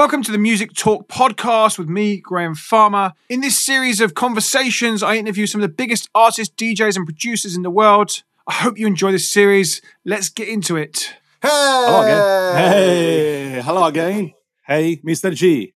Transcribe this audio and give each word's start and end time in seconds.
Welcome 0.00 0.22
to 0.22 0.32
the 0.32 0.38
Music 0.38 0.72
Talk 0.72 1.08
podcast 1.08 1.78
with 1.78 1.90
me, 1.90 2.16
Graham 2.16 2.54
Farmer. 2.54 3.12
In 3.28 3.42
this 3.42 3.62
series 3.62 4.00
of 4.00 4.14
conversations, 4.14 5.02
I 5.02 5.16
interview 5.16 5.46
some 5.46 5.60
of 5.60 5.68
the 5.68 5.74
biggest 5.74 6.08
artists, 6.14 6.54
DJs, 6.54 6.96
and 6.96 7.04
producers 7.04 7.54
in 7.54 7.60
the 7.60 7.70
world. 7.70 8.22
I 8.46 8.54
hope 8.54 8.78
you 8.78 8.86
enjoy 8.86 9.12
this 9.12 9.30
series. 9.30 9.82
Let's 10.06 10.30
get 10.30 10.48
into 10.48 10.76
it. 10.76 11.16
Hey! 11.42 11.50
Hello 11.50 12.00
again. 12.00 12.56
Hey, 12.56 13.60
hello 13.60 13.84
again. 13.84 14.32
Hey, 14.66 14.96
Mr. 15.04 15.34
G. 15.34 15.74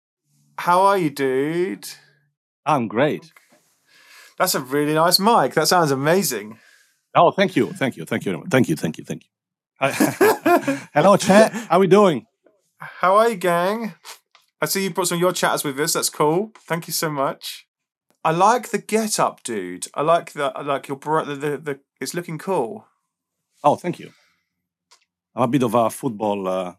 How 0.58 0.82
are 0.82 0.98
you, 0.98 1.08
dude? 1.08 1.88
I'm 2.66 2.88
great. 2.88 3.32
That's 4.36 4.54
a 4.54 4.60
really 4.60 4.92
nice 4.92 5.18
mic. 5.18 5.54
That 5.54 5.66
sounds 5.66 5.92
amazing. 5.92 6.58
Oh, 7.14 7.30
thank 7.30 7.56
you, 7.56 7.72
thank 7.72 7.96
you, 7.96 8.04
thank 8.04 8.26
you, 8.26 8.44
thank 8.50 8.68
you, 8.68 8.76
thank 8.76 8.98
you, 8.98 9.04
thank 9.04 9.24
you. 9.24 9.28
hello, 10.92 11.16
chat. 11.16 11.54
How 11.54 11.78
are 11.78 11.80
we 11.80 11.86
doing? 11.86 12.26
How 12.80 13.16
are 13.16 13.28
you, 13.30 13.36
gang? 13.36 13.94
I 14.60 14.66
see 14.66 14.84
you 14.84 14.90
brought 14.90 15.08
some 15.08 15.16
of 15.16 15.20
your 15.20 15.32
chatters 15.32 15.64
with 15.64 15.78
us. 15.80 15.92
That's 15.94 16.10
cool. 16.10 16.52
Thank 16.66 16.86
you 16.86 16.92
so 16.92 17.10
much. 17.10 17.66
I 18.24 18.30
like 18.32 18.68
the 18.70 18.78
get 18.78 19.18
up, 19.18 19.42
dude. 19.42 19.86
I 19.94 20.02
like 20.02 20.32
the 20.32 20.52
I 20.54 20.62
like 20.62 20.88
your 20.88 20.98
bro- 20.98 21.24
the, 21.24 21.34
the 21.36 21.58
the. 21.58 21.80
It's 22.00 22.14
looking 22.14 22.38
cool. 22.38 22.86
Oh, 23.62 23.76
thank 23.76 23.98
you. 23.98 24.10
I'm 25.34 25.42
a 25.44 25.48
bit 25.48 25.62
of 25.62 25.74
a 25.74 25.88
football 25.90 26.48
uh, 26.48 26.74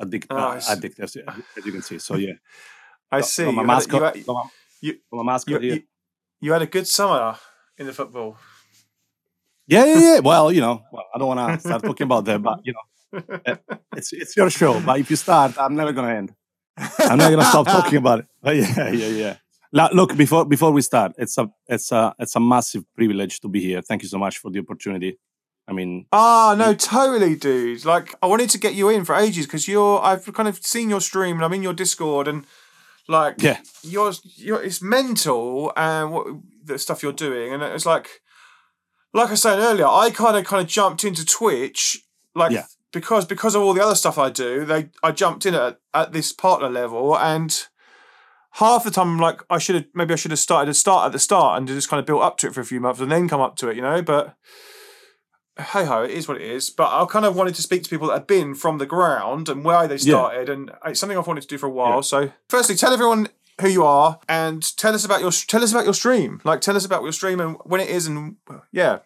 addict, 0.00 0.26
uh, 0.30 0.60
addict 0.68 0.98
as, 1.00 1.16
as 1.16 1.66
you 1.66 1.72
can 1.72 1.82
see. 1.82 1.98
So 1.98 2.14
yeah, 2.16 2.32
I 3.10 3.20
see. 3.20 3.44
my 3.44 3.50
You 3.50 3.56
had, 3.58 3.66
mascot. 3.66 4.00
you, 4.00 4.04
had, 4.20 4.26
got 4.26 4.34
my, 4.34 4.50
you- 4.80 4.98
got 5.12 5.22
mascot 5.24 5.62
you, 5.62 5.72
you, 5.74 5.82
you 6.40 6.52
had 6.52 6.62
a 6.62 6.66
good 6.66 6.86
summer 6.86 7.36
in 7.78 7.86
the 7.86 7.92
football. 7.92 8.36
Yeah, 9.68 9.84
yeah, 9.84 9.98
yeah. 10.14 10.18
Well, 10.20 10.52
you 10.52 10.60
know, 10.60 10.82
well, 10.92 11.04
I 11.14 11.18
don't 11.18 11.28
want 11.36 11.60
to 11.60 11.68
start 11.68 11.82
talking 11.82 12.04
about 12.04 12.24
that, 12.26 12.40
but 12.42 12.60
you 12.64 12.72
know, 12.72 12.78
it's 13.96 14.12
it's 14.12 14.36
your 14.36 14.50
show. 14.50 14.80
But 14.80 15.00
if 15.00 15.10
you 15.10 15.16
start, 15.16 15.58
I'm 15.58 15.74
never 15.74 15.92
gonna 15.92 16.14
end. 16.14 16.34
I'm 16.98 17.18
not 17.18 17.30
gonna 17.30 17.44
stop 17.44 17.66
talking 17.66 17.98
about 17.98 18.20
it. 18.20 18.26
But 18.42 18.56
yeah, 18.56 18.90
yeah, 18.90 19.06
yeah. 19.08 19.36
La- 19.72 19.90
Look, 19.92 20.16
before 20.16 20.44
before 20.44 20.70
we 20.72 20.82
start, 20.82 21.12
it's 21.18 21.38
a 21.38 21.50
it's 21.68 21.92
a 21.92 22.14
it's 22.18 22.36
a 22.36 22.40
massive 22.40 22.84
privilege 22.94 23.40
to 23.40 23.48
be 23.48 23.60
here. 23.60 23.82
Thank 23.82 24.02
you 24.02 24.08
so 24.08 24.18
much 24.18 24.38
for 24.38 24.50
the 24.50 24.58
opportunity. 24.60 25.18
I 25.68 25.72
mean, 25.72 26.06
Ah, 26.12 26.54
no, 26.56 26.74
totally, 26.74 27.34
dude. 27.34 27.84
Like, 27.84 28.14
I 28.22 28.26
wanted 28.26 28.50
to 28.50 28.58
get 28.58 28.74
you 28.74 28.88
in 28.88 29.04
for 29.04 29.16
ages 29.16 29.46
because 29.46 29.66
you're. 29.66 30.00
I've 30.00 30.32
kind 30.32 30.48
of 30.48 30.58
seen 30.64 30.88
your 30.90 31.00
stream 31.00 31.36
and 31.36 31.44
I'm 31.44 31.52
in 31.52 31.62
your 31.64 31.72
Discord 31.74 32.28
and 32.28 32.46
like, 33.08 33.42
Yeah. 33.42 33.58
you're, 33.82 34.12
you're. 34.36 34.62
It's 34.62 34.80
mental 34.80 35.72
and 35.76 36.12
what 36.12 36.26
the 36.64 36.78
stuff 36.78 37.02
you're 37.02 37.12
doing, 37.12 37.52
and 37.52 37.62
it's 37.64 37.84
like, 37.86 38.08
like 39.12 39.30
I 39.30 39.34
said 39.34 39.58
earlier, 39.58 39.86
I 39.88 40.10
kind 40.10 40.36
of 40.36 40.44
kind 40.44 40.62
of 40.62 40.68
jumped 40.68 41.02
into 41.04 41.24
Twitch, 41.26 42.00
like 42.36 42.52
Yeah. 42.52 42.66
Because 43.00 43.24
because 43.26 43.54
of 43.54 43.62
all 43.62 43.74
the 43.74 43.82
other 43.84 43.94
stuff 43.94 44.18
I 44.18 44.30
do. 44.30 44.64
They 44.64 44.88
I 45.02 45.12
jumped 45.12 45.46
in 45.46 45.54
at 45.54 45.78
at 45.94 46.12
this 46.12 46.32
partner 46.32 46.68
level 46.68 47.16
and. 47.18 47.66
Half 48.58 48.84
the 48.84 48.90
time, 48.90 49.08
I'm 49.08 49.18
like, 49.18 49.42
I 49.50 49.58
should 49.58 49.74
have 49.74 49.84
maybe 49.92 50.14
I 50.14 50.16
should 50.16 50.30
have 50.30 50.38
started 50.40 50.70
to 50.70 50.72
start 50.74 51.04
at 51.04 51.12
the 51.12 51.18
start 51.18 51.58
and 51.58 51.68
just 51.68 51.90
kind 51.90 52.00
of 52.00 52.06
built 52.06 52.22
up 52.22 52.38
to 52.38 52.46
it 52.46 52.54
for 52.54 52.62
a 52.62 52.64
few 52.64 52.80
months 52.80 53.00
and 53.02 53.12
then 53.12 53.28
come 53.28 53.42
up 53.42 53.56
to 53.56 53.68
it, 53.68 53.76
you 53.76 53.82
know. 53.82 54.00
But 54.00 54.34
hey 55.58 55.84
ho, 55.84 56.04
it 56.04 56.10
is 56.12 56.26
what 56.26 56.38
it 56.40 56.42
is. 56.42 56.70
But 56.70 56.88
I 56.90 57.04
kind 57.04 57.26
of 57.26 57.36
wanted 57.36 57.54
to 57.56 57.62
speak 57.62 57.82
to 57.82 57.90
people 57.90 58.06
that 58.08 58.14
have 58.14 58.26
been 58.26 58.54
from 58.54 58.78
the 58.78 58.86
ground 58.86 59.50
and 59.50 59.62
why 59.62 59.86
they 59.86 59.96
Yeah. 59.96 60.14
started, 60.14 60.48
and 60.48 60.70
it's 60.86 60.98
something 60.98 61.18
I've 61.18 61.26
wanted 61.26 61.42
to 61.42 61.46
do 61.48 61.58
for 61.58 61.66
a 61.66 61.70
while. 61.70 61.96
Yeah. 61.96 62.00
So, 62.00 62.32
firstly, 62.48 62.76
tell 62.76 62.94
everyone 62.94 63.28
who 63.60 63.68
you 63.68 63.84
are 63.84 64.20
and 64.26 64.62
tell 64.78 64.94
us 64.94 65.04
about 65.04 65.20
your 65.20 65.32
tell 65.32 65.62
us 65.62 65.72
about 65.72 65.84
your 65.84 65.92
stream. 65.94 66.40
Like, 66.42 66.62
tell 66.62 66.76
us 66.76 66.86
about 66.86 67.02
your 67.02 67.12
stream 67.12 67.40
and 67.40 67.56
when 67.64 67.82
it 67.82 67.90
is, 67.90 68.06
and 68.06 68.36
yeah, 68.72 69.00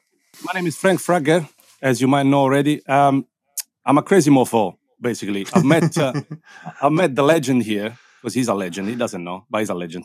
my 0.44 0.52
name 0.54 0.68
is 0.68 0.76
Frank 0.76 1.00
Fragger, 1.00 1.48
as 1.82 2.00
you 2.00 2.06
might 2.06 2.26
know 2.26 2.38
already. 2.40 2.86
Um, 2.86 3.26
I'm 3.90 3.98
a 3.98 4.02
crazy 4.10 4.30
mofo, 4.30 4.74
basically. 5.00 5.42
I've 5.52 5.64
met 5.64 5.98
uh, 5.98 6.12
I've 6.82 6.92
met 6.92 7.10
the 7.18 7.24
legend 7.34 7.60
here 7.72 7.90
because 8.20 8.34
he's 8.38 8.48
a 8.48 8.54
legend. 8.64 8.88
He 8.88 8.94
doesn't 9.04 9.24
know, 9.28 9.38
but 9.50 9.58
he's 9.62 9.70
a 9.70 9.74
legend. 9.84 10.04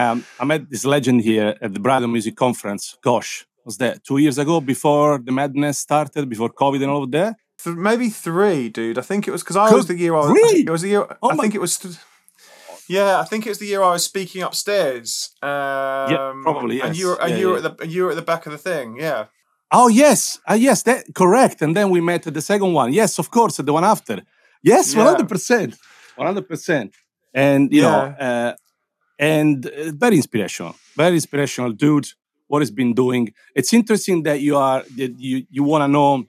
Um, 0.00 0.24
I 0.40 0.44
met 0.52 0.62
this 0.72 0.84
legend 0.84 1.20
here 1.30 1.48
at 1.64 1.70
the 1.74 1.80
Brighton 1.86 2.10
Music 2.16 2.34
Conference. 2.36 2.84
Gosh, 3.08 3.46
was 3.64 3.76
that 3.82 3.94
two 4.08 4.18
years 4.18 4.38
ago 4.38 4.60
before 4.60 5.10
the 5.26 5.32
madness 5.40 5.76
started, 5.78 6.28
before 6.28 6.50
COVID 6.62 6.82
and 6.84 6.90
all 6.94 7.04
of 7.04 7.10
that? 7.12 7.36
Th- 7.62 7.76
maybe 7.76 8.08
three, 8.08 8.68
dude. 8.70 8.98
I 8.98 9.02
think 9.02 9.28
it 9.28 9.30
was 9.30 9.42
because 9.44 9.56
I 9.56 9.68
Could- 9.68 9.76
was 9.76 9.86
the 9.86 9.98
year 10.04 10.14
I 10.14 10.20
was. 10.26 10.30
Really? 10.40 10.60
It 10.62 10.70
was 10.70 10.82
the 10.82 10.88
year. 10.94 11.06
Oh 11.22 11.30
I 11.30 11.34
my- 11.34 11.42
think 11.42 11.54
it 11.54 11.60
was. 11.60 11.78
Th- 11.78 11.94
yeah, 12.88 13.20
I 13.20 13.24
think 13.24 13.46
it 13.46 13.50
was 13.50 13.58
the 13.58 13.66
year 13.72 13.82
I 13.82 13.92
was 13.92 14.04
speaking 14.04 14.42
upstairs. 14.42 15.30
Um, 15.42 16.42
probably, 16.42 16.80
And 16.82 16.96
you 16.98 17.06
were, 17.08 17.18
and 17.22 17.30
Yeah, 17.30 17.38
you 17.40 17.46
were 17.50 17.58
yeah. 17.60 17.66
at 17.66 17.76
the, 17.78 17.82
and 17.84 17.92
you 17.92 18.02
were 18.04 18.10
at 18.10 18.16
the 18.16 18.28
back 18.32 18.46
of 18.46 18.52
the 18.52 18.58
thing. 18.70 18.96
Yeah. 18.98 19.26
Oh 19.72 19.88
yes, 19.88 20.38
uh, 20.48 20.54
yes, 20.54 20.82
that 20.82 21.14
correct. 21.14 21.62
And 21.62 21.74
then 21.74 21.88
we 21.90 22.00
met 22.00 22.26
at 22.26 22.34
the 22.34 22.42
second 22.42 22.74
one. 22.74 22.92
Yes, 22.92 23.18
of 23.18 23.30
course, 23.30 23.56
the 23.56 23.72
one 23.72 23.84
after. 23.84 24.22
Yes, 24.62 24.94
one 24.94 25.06
hundred 25.06 25.28
percent, 25.28 25.76
one 26.16 26.26
hundred 26.26 26.46
percent. 26.48 26.94
And 27.34 27.72
you 27.72 27.82
know, 27.82 28.14
uh, 28.20 28.54
and 29.18 29.66
uh, 29.66 29.92
very 29.92 30.16
inspirational, 30.16 30.74
very 30.96 31.14
inspirational 31.14 31.72
dude. 31.72 32.08
What 32.48 32.60
he's 32.60 32.70
been 32.70 32.92
doing. 32.92 33.32
It's 33.54 33.72
interesting 33.72 34.24
that 34.24 34.40
you 34.40 34.56
are 34.58 34.82
that 34.96 35.18
you 35.18 35.46
you 35.50 35.62
want 35.62 35.82
to 35.84 35.88
know 35.88 36.26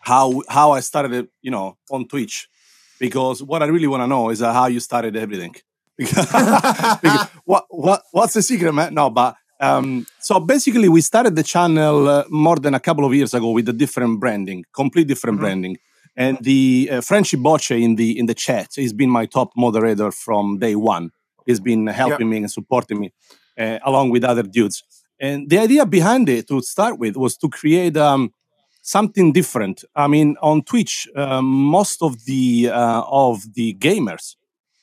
how 0.00 0.42
how 0.48 0.72
I 0.72 0.80
started, 0.80 1.28
you 1.40 1.50
know, 1.50 1.78
on 1.90 2.06
Twitch, 2.06 2.48
because 2.98 3.42
what 3.42 3.62
I 3.62 3.66
really 3.66 3.86
want 3.86 4.02
to 4.02 4.06
know 4.06 4.28
is 4.28 4.42
uh, 4.42 4.52
how 4.52 4.66
you 4.66 4.80
started 4.80 5.16
everything. 5.16 5.54
Because 5.96 7.28
what 7.44 7.64
what 7.70 8.02
what's 8.12 8.34
the 8.34 8.42
secret, 8.42 8.72
man? 8.72 8.94
No, 8.94 9.10
but 9.10 9.36
um, 9.60 10.06
so 10.20 10.40
basically, 10.40 10.88
we 10.88 11.00
started 11.00 11.36
the 11.36 11.42
channel 11.42 12.08
uh, 12.08 12.24
more 12.28 12.56
than 12.56 12.74
a 12.74 12.80
couple 12.80 13.04
of 13.04 13.14
years 13.14 13.34
ago 13.34 13.50
with 13.50 13.68
a 13.68 13.72
different 13.72 14.20
branding, 14.20 14.64
complete 14.74 15.06
different 15.06 15.36
Mhm. 15.38 15.40
branding. 15.42 15.76
And 16.16 16.38
the 16.40 16.88
uh, 16.92 17.00
Frenchy 17.00 17.36
Boche 17.36 17.70
in 17.86 17.96
the 17.96 18.18
in 18.18 18.26
the 18.26 18.34
chat, 18.34 18.68
he's 18.74 18.92
been 18.92 19.10
my 19.10 19.26
top 19.26 19.50
moderator 19.56 20.10
from 20.10 20.58
day 20.58 20.74
one. 20.74 21.10
He's 21.46 21.60
been 21.60 21.86
helping 21.86 22.28
me 22.30 22.36
and 22.38 22.50
supporting 22.50 22.98
me, 23.00 23.12
uh, 23.58 23.78
along 23.84 24.10
with 24.10 24.24
other 24.24 24.42
dudes. 24.42 24.82
And 25.20 25.48
the 25.50 25.58
idea 25.58 25.84
behind 25.86 26.28
it, 26.28 26.48
to 26.48 26.60
start 26.62 26.98
with, 26.98 27.16
was 27.16 27.36
to 27.38 27.48
create 27.48 27.96
um, 27.96 28.32
something 28.82 29.32
different. 29.32 29.84
I 29.94 30.06
mean, 30.08 30.36
on 30.42 30.62
Twitch, 30.62 31.08
um, 31.16 31.44
most 31.46 32.02
of 32.02 32.24
the 32.24 32.70
uh, 32.72 33.02
of 33.06 33.42
the 33.54 33.74
gamers, 33.74 34.36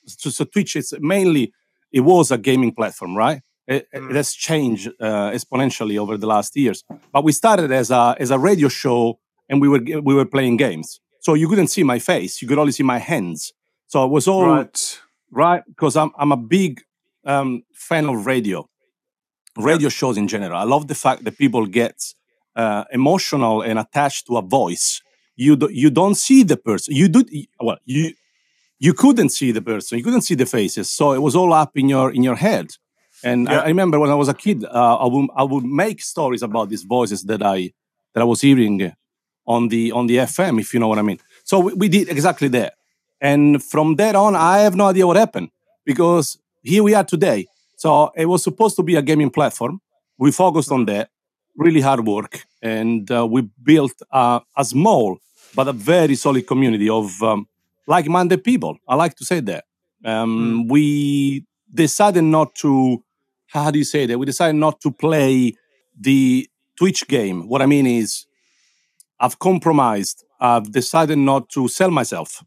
so, 0.06 0.30
so 0.30 0.46
Twitch 0.46 0.76
is 0.76 0.94
mainly 1.00 1.52
it 1.92 2.02
was 2.02 2.32
a 2.32 2.38
gaming 2.38 2.74
platform, 2.74 3.16
right? 3.16 3.42
It, 3.68 3.88
Mm. 3.94 4.10
it 4.12 4.16
has 4.16 4.34
changed 4.34 4.88
uh, 5.00 5.30
exponentially 5.32 5.98
over 5.98 6.18
the 6.18 6.28
last 6.28 6.56
years. 6.56 6.84
But 7.14 7.24
we 7.26 7.32
started 7.34 7.72
as 7.72 7.92
a 7.92 8.16
as 8.20 8.32
a 8.32 8.38
radio 8.40 8.70
show, 8.70 9.20
and 9.50 9.62
we 9.62 9.68
were 9.68 9.82
we 10.08 10.14
were 10.16 10.26
playing 10.26 10.58
games. 10.58 11.00
So 11.20 11.34
you 11.36 11.48
couldn't 11.50 11.68
see 11.68 11.84
my 11.84 12.00
face; 12.00 12.42
you 12.42 12.48
could 12.48 12.60
only 12.60 12.72
see 12.72 12.84
my 12.84 13.00
hands. 13.00 13.54
So 13.88 14.06
it 14.06 14.12
was 14.12 14.28
all 14.28 14.46
Right. 14.48 15.00
right 15.32 15.64
because 15.68 15.96
I'm 16.02 16.12
I'm 16.18 16.32
a 16.32 16.38
big 16.38 16.82
um, 17.26 17.64
fan 17.74 18.06
of 18.10 18.26
radio, 18.26 18.70
radio 19.58 19.90
shows 19.90 20.18
in 20.18 20.28
general. 20.28 20.58
I 20.58 20.64
love 20.64 20.88
the 20.88 20.96
fact 20.96 21.24
that 21.26 21.38
people 21.38 21.66
get 21.66 22.14
uh, 22.56 22.84
emotional 22.92 23.62
and 23.62 23.80
attached 23.80 24.28
to 24.28 24.38
a 24.38 24.42
voice. 24.42 25.02
You 25.36 25.56
do, 25.56 25.70
you 25.72 25.90
don't 25.90 26.16
see 26.16 26.44
the 26.44 26.58
person. 26.58 26.96
You 26.96 27.08
do 27.10 27.24
well. 27.60 27.78
You 27.86 28.14
you 28.80 28.94
couldn't 28.94 29.30
see 29.30 29.52
the 29.52 29.62
person. 29.62 29.98
You 29.98 30.04
couldn't 30.04 30.22
see 30.22 30.36
the 30.36 30.46
faces. 30.46 30.90
So 30.90 31.14
it 31.14 31.22
was 31.22 31.36
all 31.36 31.54
up 31.54 31.72
in 31.76 31.90
your 31.90 32.12
in 32.12 32.24
your 32.24 32.36
head. 32.38 32.68
And 33.24 33.48
I, 33.50 33.54
Yeah. 33.54 33.60
I 33.62 33.68
remember 33.68 34.00
when 34.00 34.10
I 34.10 34.16
was 34.16 34.28
a 34.30 34.34
kid, 34.34 34.64
uh, 34.66 34.98
I 34.98 35.08
would 35.08 35.30
I 35.36 35.44
would 35.44 35.64
make 35.66 36.02
stories 36.02 36.44
about 36.44 36.70
these 36.70 36.84
voices 36.84 37.24
that 37.24 37.42
I 37.42 37.74
that 38.14 38.22
I 38.22 38.26
was 38.26 38.42
hearing 38.42 38.94
on 39.46 39.70
the 39.70 39.92
on 39.92 40.08
the 40.08 40.18
FM, 40.18 40.60
if 40.60 40.74
you 40.74 40.80
know 40.80 40.88
what 40.88 41.00
I 41.00 41.04
mean. 41.04 41.20
So 41.44 41.60
we, 41.60 41.74
we 41.74 41.88
did 41.90 42.10
exactly 42.10 42.48
that. 42.50 42.74
And 43.22 43.64
from 43.64 43.96
there 43.96 44.16
on, 44.16 44.36
I 44.36 44.60
have 44.60 44.76
no 44.76 44.86
idea 44.88 45.06
what 45.08 45.18
happened 45.18 45.50
because 45.86 46.38
here 46.62 46.84
we 46.84 46.94
are 46.94 47.04
today. 47.04 47.48
So 47.76 48.12
it 48.16 48.26
was 48.26 48.44
supposed 48.44 48.76
to 48.76 48.84
be 48.84 48.96
a 48.96 49.02
gaming 49.02 49.30
platform. 49.32 49.82
We 50.18 50.32
focused 50.32 50.72
on 50.72 50.86
that, 50.86 51.10
really 51.56 51.82
hard 51.82 52.06
work, 52.06 52.46
and 52.62 53.10
uh, 53.12 53.26
we 53.26 53.42
built 53.64 53.94
a, 54.12 54.42
a 54.56 54.64
small 54.66 55.18
but 55.56 55.68
a 55.68 55.74
very 55.74 56.16
solid 56.16 56.46
community 56.46 56.90
of 56.90 57.22
um, 57.24 57.48
like-minded 57.88 58.44
people. 58.44 58.78
I 58.88 58.96
like 58.96 59.16
to 59.16 59.26
say 59.26 59.40
that. 59.42 59.64
Um, 60.06 60.68
We 60.68 61.46
decided 61.74 62.24
not 62.24 62.54
to. 62.56 63.04
How 63.48 63.72
do 63.72 63.80
you 63.80 63.86
say 63.86 64.06
that? 64.06 64.18
We 64.18 64.26
decided 64.26 64.56
not 64.56 64.82
to 64.82 64.92
play 64.92 65.54
the 66.00 66.48
Twitch 66.78 67.08
game. 67.08 67.48
What 67.48 67.62
I 67.62 67.66
mean 67.66 67.88
is, 67.88 68.26
I've 69.20 69.40
compromised. 69.40 70.24
I've 70.40 70.72
decided 70.72 71.18
not 71.18 71.50
to 71.50 71.68
sell 71.68 71.90
myself. 71.92 72.44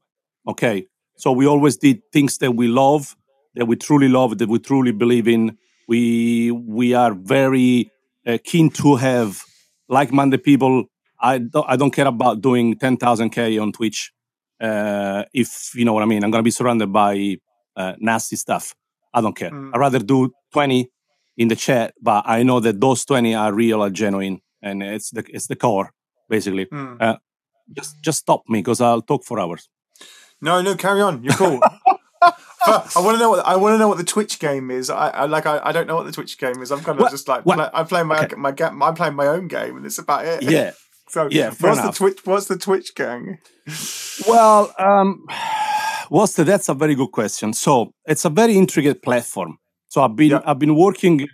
Okay. 0.46 0.86
So 1.16 1.32
we 1.32 1.46
always 1.46 1.76
did 1.76 2.02
things 2.12 2.38
that 2.38 2.52
we 2.52 2.68
love, 2.68 3.16
that 3.54 3.66
we 3.66 3.76
truly 3.76 4.08
love, 4.08 4.38
that 4.38 4.48
we 4.48 4.58
truly 4.58 4.92
believe 4.92 5.26
in. 5.28 5.58
We 5.88 6.50
we 6.52 6.94
are 6.94 7.12
very 7.14 7.90
uh, 8.26 8.38
keen 8.44 8.70
to 8.70 8.96
have 8.96 9.42
like-minded 9.88 10.44
people. 10.44 10.84
I 11.20 11.38
don't, 11.38 11.66
I 11.68 11.76
don't 11.76 11.90
care 11.90 12.06
about 12.06 12.40
doing 12.40 12.76
10,000k 12.76 13.60
on 13.60 13.72
Twitch. 13.72 14.12
Uh, 14.60 15.24
if 15.34 15.72
you 15.74 15.84
know 15.84 15.92
what 15.92 16.02
I 16.02 16.06
mean, 16.06 16.22
I'm 16.22 16.30
gonna 16.30 16.42
be 16.44 16.50
surrounded 16.50 16.92
by 16.92 17.38
uh, 17.76 17.94
nasty 17.98 18.36
stuff. 18.36 18.74
I 19.14 19.20
don't 19.20 19.36
care. 19.36 19.50
Mm. 19.50 19.70
I'd 19.74 19.78
rather 19.78 19.98
do 19.98 20.32
20 20.52 20.88
in 21.36 21.48
the 21.48 21.56
chat, 21.56 21.94
but 22.02 22.24
I 22.26 22.42
know 22.42 22.60
that 22.60 22.80
those 22.80 23.04
20 23.04 23.34
are 23.34 23.52
real, 23.52 23.82
are 23.82 23.90
genuine, 23.90 24.40
and 24.62 24.82
it's 24.82 25.10
the 25.10 25.24
it's 25.28 25.46
the 25.46 25.56
core 25.56 25.92
basically. 26.28 26.66
Mm. 26.66 27.18
Just 27.72 28.02
just 28.02 28.18
stop 28.20 28.42
me 28.48 28.58
because 28.60 28.80
I'll 28.80 29.02
talk 29.02 29.24
for 29.24 29.38
hours. 29.40 29.68
No, 30.40 30.60
no, 30.62 30.74
carry 30.74 31.00
on. 31.02 31.22
You're 31.24 31.34
cool. 31.34 31.60
I 32.22 32.82
want 32.96 33.14
to 33.16 33.18
know 33.18 33.30
what 33.30 33.46
I 33.46 33.56
want 33.56 33.74
to 33.74 33.78
know 33.78 33.88
what 33.88 33.96
the 33.98 34.04
Twitch 34.04 34.38
game 34.38 34.70
is. 34.70 34.90
I, 34.90 35.08
I 35.08 35.24
like 35.26 35.46
I, 35.46 35.60
I 35.64 35.72
don't 35.72 35.86
know 35.86 35.96
what 35.96 36.04
the 36.06 36.12
Twitch 36.12 36.36
game 36.38 36.60
is. 36.62 36.70
I'm 36.70 36.80
kind 36.80 36.98
of 36.98 37.02
What- 37.02 37.10
just 37.10 37.26
like 37.28 37.44
play, 37.44 37.68
I'm 37.72 37.86
playing 37.86 38.06
my 38.08 38.24
okay. 38.24 38.36
my 38.36 38.52
ga- 38.52 38.74
I'm 38.80 38.94
playing 38.94 39.14
my 39.14 39.26
own 39.28 39.48
game, 39.48 39.76
and 39.76 39.86
it's 39.86 39.98
about 39.98 40.24
it. 40.26 40.42
yeah. 40.42 40.72
So 41.08 41.26
Yeah, 41.28 41.48
what's 41.58 41.62
enough. 41.80 41.94
the 41.94 41.98
Twitch? 41.98 42.18
What's 42.24 42.46
the 42.46 42.56
Twitch 42.56 42.94
gang? 42.94 43.38
Well, 44.28 44.72
um, 44.78 45.26
what's 46.10 46.34
the, 46.34 46.44
that's 46.44 46.68
a 46.68 46.74
very 46.74 46.94
good 46.94 47.12
question. 47.12 47.52
So 47.52 47.92
it's 48.06 48.24
a 48.24 48.30
very 48.30 48.56
intricate 48.56 49.02
platform. 49.02 49.58
So 49.88 50.02
I've 50.02 50.16
been 50.16 50.30
Yeah. 50.30 50.42
I've 50.44 50.58
been 50.58 50.76
working. 50.76 51.28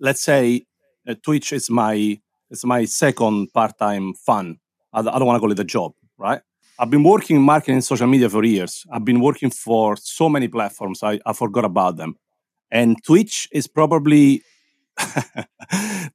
Let's 0.00 0.22
say 0.22 0.64
uh, 1.08 1.14
Twitch 1.22 1.52
is 1.52 1.70
my 1.70 2.18
it's 2.50 2.64
my 2.64 2.84
second 2.86 3.52
part 3.52 3.78
time 3.78 4.14
fun. 4.14 4.58
I, 4.92 5.02
don't 5.02 5.26
want 5.26 5.36
to 5.36 5.40
call 5.40 5.52
it 5.52 5.58
a 5.58 5.64
job, 5.64 5.92
right? 6.18 6.42
I've 6.78 6.90
been 6.90 7.02
working 7.02 7.36
in 7.36 7.42
marketing 7.42 7.76
and 7.76 7.84
social 7.84 8.06
media 8.06 8.28
for 8.28 8.44
years. 8.44 8.84
I've 8.92 9.04
been 9.04 9.20
working 9.20 9.50
for 9.50 9.96
so 9.96 10.28
many 10.28 10.48
platforms. 10.48 11.02
I, 11.02 11.18
I 11.24 11.32
forgot 11.32 11.64
about 11.64 11.96
them. 11.96 12.16
And 12.70 13.02
Twitch 13.04 13.48
is 13.52 13.66
probably 13.66 14.42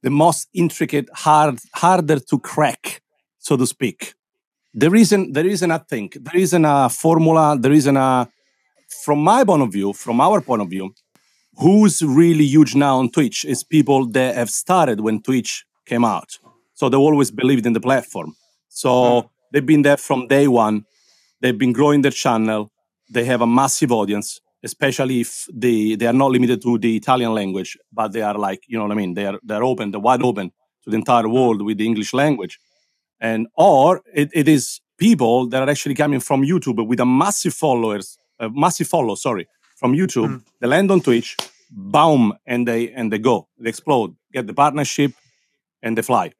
the 0.02 0.10
most 0.10 0.48
intricate, 0.54 1.08
hard, 1.12 1.58
harder 1.74 2.20
to 2.20 2.38
crack, 2.38 3.02
so 3.38 3.56
to 3.56 3.66
speak. 3.66 4.14
There 4.80 4.94
isn't, 4.94 5.32
there 5.32 5.46
isn't 5.46 5.72
a 5.72 5.80
thing, 5.80 6.08
there 6.14 6.36
isn't 6.36 6.64
a 6.64 6.88
formula, 6.88 7.58
there 7.58 7.72
isn't 7.72 7.96
a, 7.96 8.28
from 9.04 9.18
my 9.24 9.42
point 9.42 9.62
of 9.62 9.72
view, 9.72 9.92
from 9.92 10.20
our 10.20 10.40
point 10.40 10.62
of 10.62 10.70
view, 10.70 10.94
who's 11.56 12.00
really 12.00 12.44
huge 12.44 12.76
now 12.76 12.98
on 13.00 13.10
Twitch 13.10 13.44
is 13.44 13.64
people 13.64 14.06
that 14.10 14.36
have 14.36 14.50
started 14.50 15.00
when 15.00 15.20
Twitch 15.20 15.64
came 15.84 16.04
out. 16.04 16.38
So 16.74 16.88
they've 16.88 17.00
always 17.00 17.32
believed 17.32 17.66
in 17.66 17.72
the 17.72 17.80
platform. 17.80 18.36
So 18.68 18.92
hmm. 19.22 19.26
they've 19.52 19.66
been 19.66 19.82
there 19.82 19.96
from 19.96 20.28
day 20.28 20.46
one. 20.46 20.84
They've 21.40 21.58
been 21.58 21.72
growing 21.72 22.02
their 22.02 22.12
channel. 22.12 22.70
They 23.10 23.24
have 23.24 23.40
a 23.40 23.48
massive 23.48 23.90
audience, 23.90 24.40
especially 24.62 25.22
if 25.22 25.46
they, 25.52 25.96
they 25.96 26.06
are 26.06 26.12
not 26.22 26.30
limited 26.30 26.62
to 26.62 26.78
the 26.78 26.96
Italian 26.96 27.34
language, 27.34 27.76
but 27.92 28.12
they 28.12 28.22
are 28.22 28.38
like, 28.38 28.60
you 28.68 28.78
know 28.78 28.84
what 28.84 28.92
I 28.92 29.00
mean? 29.02 29.14
They 29.14 29.26
are 29.26 29.40
they're 29.42 29.64
open, 29.64 29.90
they're 29.90 29.98
wide 29.98 30.22
open 30.22 30.52
to 30.84 30.90
the 30.90 30.96
entire 30.96 31.28
world 31.28 31.62
with 31.62 31.78
the 31.78 31.86
English 31.86 32.14
language. 32.14 32.60
And 33.20 33.48
or 33.56 34.02
it, 34.14 34.30
it 34.32 34.48
is 34.48 34.80
people 34.96 35.48
that 35.48 35.62
are 35.62 35.70
actually 35.70 35.94
coming 35.94 36.20
from 36.20 36.42
YouTube 36.42 36.86
with 36.86 37.00
a 37.00 37.06
massive 37.06 37.54
followers, 37.54 38.18
a 38.38 38.48
massive 38.50 38.88
follow, 38.88 39.14
sorry, 39.14 39.48
from 39.76 39.94
YouTube. 39.94 40.42
They 40.60 40.66
land 40.66 40.90
on 40.90 41.00
Twitch, 41.00 41.36
boom, 41.70 42.34
and 42.46 42.66
they 42.66 42.90
and 42.92 43.12
they 43.12 43.18
go, 43.18 43.48
they 43.58 43.70
explode, 43.70 44.14
get 44.32 44.46
the 44.46 44.54
partnership, 44.54 45.12
and 45.82 45.96
they 45.96 46.02
fly. 46.02 46.32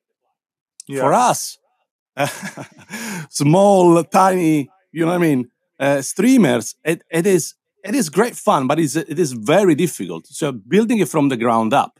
Yeah. 0.86 1.00
For 1.00 1.12
us, 1.12 1.58
small, 3.30 4.02
tiny, 4.04 4.70
you 4.92 5.04
know 5.04 5.12
what 5.12 5.16
I 5.16 5.18
mean, 5.18 5.50
uh, 5.78 6.00
streamers, 6.02 6.74
it, 6.84 7.02
it 7.10 7.26
is 7.26 7.54
it 7.84 7.94
is 7.94 8.08
great 8.08 8.36
fun, 8.36 8.66
but 8.66 8.78
it's, 8.78 8.96
it 8.96 9.18
is 9.18 9.32
very 9.32 9.74
difficult. 9.74 10.26
So 10.26 10.52
building 10.52 10.98
it 10.98 11.08
from 11.08 11.28
the 11.28 11.36
ground 11.36 11.72
up, 11.72 11.98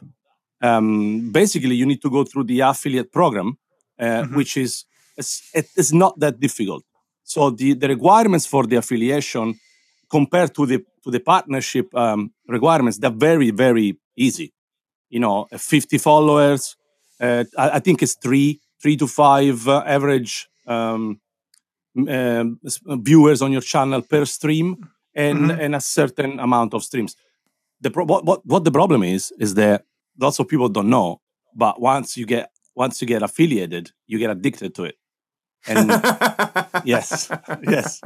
um, 0.61 1.31
basically, 1.31 1.75
you 1.75 1.85
need 1.85 2.01
to 2.01 2.09
go 2.09 2.23
through 2.23 2.43
the 2.45 2.59
affiliate 2.59 3.11
program, 3.11 3.57
uh, 3.99 4.25
which 4.27 4.57
is 4.57 4.85
it's, 5.17 5.49
it 5.53 5.67
is 5.75 5.93
not 5.93 6.19
that 6.19 6.39
difficult. 6.39 6.83
So 7.23 7.49
the, 7.51 7.73
the 7.73 7.89
requirements 7.89 8.45
for 8.45 8.65
the 8.65 8.77
affiliation 8.77 9.59
compared 10.09 10.55
to 10.55 10.65
the 10.65 10.83
to 11.03 11.11
the 11.11 11.19
partnership 11.19 11.93
um, 11.95 12.31
requirements, 12.47 12.97
they're 12.97 13.11
very 13.11 13.51
very 13.51 13.97
easy. 14.15 14.53
You 15.09 15.19
know, 15.19 15.47
50 15.55 15.97
followers. 15.97 16.75
Uh, 17.19 17.43
I, 17.57 17.69
I 17.71 17.79
think 17.79 18.01
it's 18.01 18.15
three 18.15 18.61
three 18.81 18.97
to 18.97 19.07
five 19.07 19.67
uh, 19.67 19.83
average 19.85 20.47
um, 20.67 21.19
um, 22.07 22.59
viewers 22.85 23.41
on 23.41 23.51
your 23.51 23.61
channel 23.61 24.01
per 24.01 24.25
stream, 24.25 24.89
and 25.13 25.51
and 25.51 25.75
a 25.75 25.81
certain 25.81 26.39
amount 26.39 26.73
of 26.73 26.83
streams. 26.83 27.15
The 27.81 27.91
pro- 27.91 28.05
what, 28.05 28.25
what 28.25 28.45
what 28.45 28.63
the 28.63 28.71
problem 28.71 29.03
is 29.03 29.33
is 29.39 29.55
that 29.55 29.85
lots 30.19 30.39
of 30.39 30.47
people 30.47 30.69
don't 30.69 30.89
know, 30.89 31.21
but 31.55 31.81
once 31.81 32.17
you 32.17 32.25
get 32.25 32.51
once 32.79 33.01
you 33.01 33.07
get 33.07 33.21
affiliated, 33.21 33.91
you 34.07 34.17
get 34.19 34.31
addicted 34.31 34.73
to 34.77 34.85
it. 34.85 34.95
And 35.67 35.89
yes, 36.85 37.29
yes, 37.75 38.01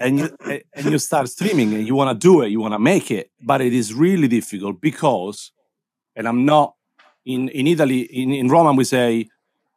and 0.00 0.18
you 0.18 0.28
and 0.74 0.84
you 0.90 0.98
start 0.98 1.28
streaming 1.28 1.72
and 1.74 1.86
you 1.86 1.94
want 1.94 2.10
to 2.20 2.28
do 2.28 2.42
it, 2.42 2.48
you 2.50 2.60
want 2.60 2.74
to 2.74 2.78
make 2.78 3.10
it, 3.10 3.30
but 3.40 3.60
it 3.60 3.72
is 3.72 3.94
really 3.94 4.28
difficult 4.28 4.80
because, 4.80 5.52
and 6.16 6.26
I'm 6.28 6.44
not 6.44 6.74
in 7.24 7.48
in 7.50 7.66
Italy 7.66 8.00
in 8.00 8.32
in 8.32 8.48
Rome 8.48 8.76
we 8.76 8.84
say 8.84 9.28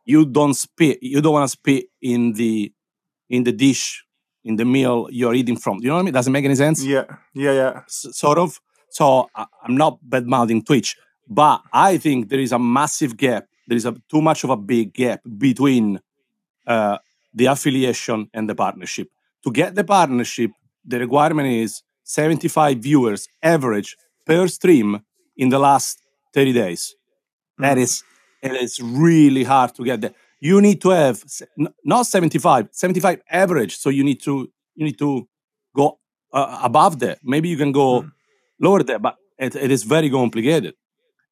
you 0.05 0.25
don't 0.25 0.55
spit 0.55 0.97
you 1.01 1.21
don't 1.21 1.33
want 1.33 1.45
to 1.49 1.51
spit 1.59 1.85
in 2.01 2.33
the 2.33 2.71
in 3.29 3.43
the 3.43 3.51
dish 3.51 4.03
in 4.43 4.55
the 4.57 4.65
meal 4.65 5.07
you're 5.11 5.35
eating 5.35 5.57
from. 5.57 5.77
Do 5.79 5.83
you 5.85 5.89
know 5.89 5.95
what 5.95 6.01
I 6.01 6.05
mean? 6.05 6.13
Doesn't 6.13 6.33
make 6.33 6.45
any 6.45 6.55
sense 6.55 6.83
yeah, 6.83 7.05
yeah, 7.33 7.53
yeah. 7.53 7.73
s- 7.85 8.07
sort 8.11 8.37
of. 8.37 8.59
So 8.89 9.29
I- 9.35 9.45
I'm 9.63 9.77
not 9.77 9.99
bad 10.01 10.25
mouthing 10.27 10.63
Twitch, 10.63 10.95
but 11.27 11.61
I 11.71 11.97
think 11.97 12.29
there 12.29 12.39
is 12.39 12.51
a 12.51 12.59
massive 12.59 13.17
gap. 13.17 13.47
There 13.67 13.77
is 13.77 13.85
a 13.85 13.95
too 14.09 14.21
much 14.21 14.43
of 14.43 14.49
a 14.49 14.57
big 14.57 14.93
gap 14.93 15.21
between 15.37 15.99
uh, 16.67 16.97
the 17.33 17.45
affiliation 17.45 18.29
and 18.33 18.49
the 18.49 18.55
partnership. 18.55 19.09
To 19.43 19.51
get 19.51 19.75
the 19.75 19.83
partnership, 19.83 20.51
the 20.85 20.99
requirement 20.99 21.47
is 21.47 21.81
75 22.03 22.77
viewers 22.77 23.27
average 23.41 23.95
per 24.25 24.47
stream 24.47 25.01
in 25.37 25.49
the 25.49 25.59
last 25.59 26.01
30 26.33 26.53
days. 26.53 26.95
That 27.57 27.77
is, 27.77 28.03
it 28.41 28.51
is 28.51 28.79
really 28.81 29.43
hard 29.43 29.75
to 29.75 29.83
get 29.83 30.01
that. 30.01 30.15
You 30.39 30.61
need 30.61 30.81
to 30.81 30.89
have 30.89 31.23
not 31.85 32.05
75, 32.05 32.69
75 32.71 33.21
average. 33.29 33.77
So 33.77 33.89
you 33.89 34.03
need 34.03 34.21
to 34.23 34.51
you 34.75 34.85
need 34.85 34.97
to 34.99 35.27
go 35.75 35.99
uh, 36.31 36.59
above 36.63 36.99
that. 36.99 37.19
Maybe 37.23 37.49
you 37.49 37.57
can 37.57 37.71
go 37.71 38.05
lower 38.59 38.83
there, 38.83 38.99
but 38.99 39.17
it, 39.37 39.55
it 39.55 39.71
is 39.71 39.83
very 39.83 40.09
complicated. 40.09 40.73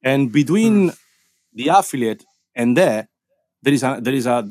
And 0.03 0.31
between 0.31 0.91
the 1.53 1.67
affiliate 1.67 2.25
and 2.55 2.75
there, 2.75 3.09
there 3.63 3.73
is 3.73 3.83
a 3.83 3.99
there 4.01 4.13
is 4.13 4.25
a 4.25 4.47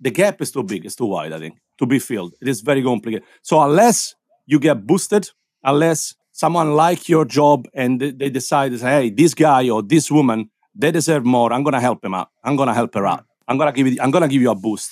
the 0.00 0.10
gap 0.10 0.40
is 0.40 0.52
too 0.52 0.62
big, 0.62 0.84
it's 0.84 0.94
too 0.94 1.06
wide. 1.06 1.32
I 1.32 1.38
think 1.38 1.58
to 1.78 1.86
be 1.86 1.98
filled. 1.98 2.34
It 2.40 2.48
is 2.48 2.60
very 2.60 2.82
complicated. 2.82 3.26
So 3.42 3.60
unless 3.60 4.14
you 4.46 4.58
get 4.58 4.86
boosted, 4.86 5.30
unless 5.62 6.14
someone 6.32 6.74
like 6.74 7.08
your 7.08 7.24
job 7.24 7.66
and 7.74 8.00
they, 8.00 8.30
decide, 8.30 8.72
hey, 8.78 9.10
this 9.10 9.34
guy 9.34 9.68
or 9.70 9.82
this 9.82 10.10
woman, 10.10 10.50
they 10.74 10.90
deserve 10.90 11.24
more. 11.24 11.52
I'm 11.52 11.62
gonna 11.62 11.80
help 11.80 12.04
him 12.04 12.14
out. 12.14 12.28
I'm 12.42 12.56
gonna 12.56 12.74
help 12.74 12.94
her 12.94 13.06
out. 13.06 13.24
I'm 13.46 13.58
gonna 13.58 13.72
give 13.72 13.86
you. 13.86 13.96
I'm 14.00 14.10
gonna 14.10 14.28
give 14.28 14.42
you 14.42 14.50
a 14.50 14.54
boost. 14.54 14.90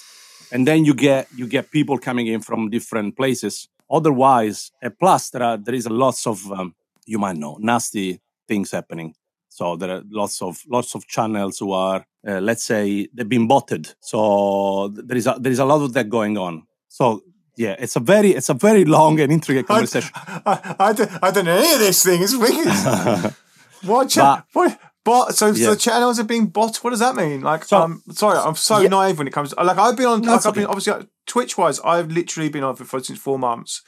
And 0.53 0.67
then 0.67 0.85
you 0.85 0.95
get 0.95 1.29
you 1.35 1.47
get 1.47 1.71
people 1.71 1.99
coming 1.99 2.27
in 2.27 2.41
from 2.41 2.71
different 2.71 3.17
places. 3.17 3.69
Otherwise, 3.91 4.71
plus 5.01 5.31
there 5.31 5.43
are 5.43 5.57
there 5.57 5.75
is 5.75 5.89
lots 5.89 6.27
of 6.27 6.51
um, 6.53 6.75
you 7.07 7.19
might 7.19 7.37
know 7.37 7.57
nasty 7.61 8.21
things 8.47 8.71
happening. 8.71 9.15
So 9.59 9.77
there 9.77 9.91
are 9.97 10.03
lots 10.11 10.41
of 10.41 10.61
lots 10.77 10.95
of 10.95 11.07
channels 11.07 11.59
who 11.59 11.73
are 11.73 12.07
uh, 12.27 12.41
let's 12.41 12.65
say 12.65 13.09
they've 13.15 13.29
been 13.29 13.47
botted. 13.47 13.95
So 14.01 14.89
there 14.89 15.17
is 15.19 15.27
a, 15.27 15.37
there 15.39 15.53
is 15.53 15.59
a 15.59 15.65
lot 15.67 15.83
of 15.83 15.93
that 15.93 16.09
going 16.09 16.39
on. 16.39 16.63
So 16.89 17.23
yeah, 17.57 17.77
it's 17.79 17.97
a 17.97 18.01
very 18.01 18.31
it's 18.31 18.49
a 18.49 18.55
very 18.55 18.85
long 18.87 19.21
and 19.21 19.31
intricate 19.31 19.67
conversation. 19.67 20.11
I, 20.17 20.75
I, 20.79 20.93
don't, 20.95 21.11
I 21.23 21.31
don't 21.31 21.45
know 21.45 21.57
any 21.59 21.73
of 21.75 21.81
this 21.81 22.03
thing. 22.03 22.23
It's 22.23 22.35
weird. 22.35 23.35
what? 23.85 24.09
Cha- 24.09 24.45
what? 24.55 24.79
Bot? 25.05 25.35
So, 25.35 25.49
Yeah. 25.49 25.67
so 25.67 25.75
channels 25.75 26.19
are 26.21 26.25
being 26.25 26.47
bot. 26.47 26.77
What 26.79 26.91
does 26.91 27.01
that 27.01 27.15
mean? 27.17 27.43
Like, 27.43 27.65
So- 27.65 27.79
um, 27.83 28.03
sorry, 28.13 28.39
I'm 28.39 28.55
so 28.55 28.79
Yeah. 28.81 28.89
naive 28.89 29.19
when 29.19 29.27
it 29.27 29.33
comes. 29.33 29.51
To, 29.51 29.63
like, 29.63 29.77
I've 29.77 29.97
been 29.97 30.07
on. 30.07 30.23
No, 30.23 30.33
like, 30.37 30.47
I've 30.47 30.55
been 30.55 30.67
obviously 30.67 30.93
uh, 30.95 31.03
Twitch 31.27 31.59
wise. 31.59 31.79
I've 31.81 32.11
literally 32.11 32.49
been 32.49 32.65
on 32.65 32.77
for, 32.77 32.85
for 32.85 33.01
since 33.03 33.19
four 33.19 33.39
months, 33.39 33.83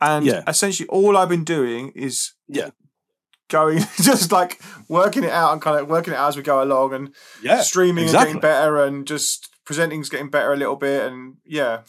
and 0.00 0.24
Yeah. 0.26 0.42
essentially 0.46 0.88
all 0.88 1.16
I've 1.16 1.30
been 1.30 1.44
doing 1.44 1.90
is 1.96 2.34
Yeah. 2.46 2.70
Going 3.50 3.78
just 4.00 4.32
like 4.32 4.60
working 4.88 5.24
it 5.24 5.30
out 5.30 5.52
and 5.52 5.60
kind 5.60 5.78
of 5.78 5.88
working 5.88 6.14
it 6.14 6.16
out 6.16 6.28
as 6.28 6.36
we 6.36 6.42
go 6.42 6.62
along 6.62 6.94
and 6.94 7.14
Yeah, 7.42 7.60
streaming 7.60 8.04
exactly. 8.04 8.32
and 8.32 8.40
getting 8.40 8.50
better 8.50 8.82
and 8.84 9.06
just 9.06 9.48
presenting's 9.64 10.08
getting 10.08 10.30
better 10.30 10.52
a 10.52 10.56
little 10.56 10.76
bit 10.76 11.12
and 11.12 11.36
yeah 11.44 11.80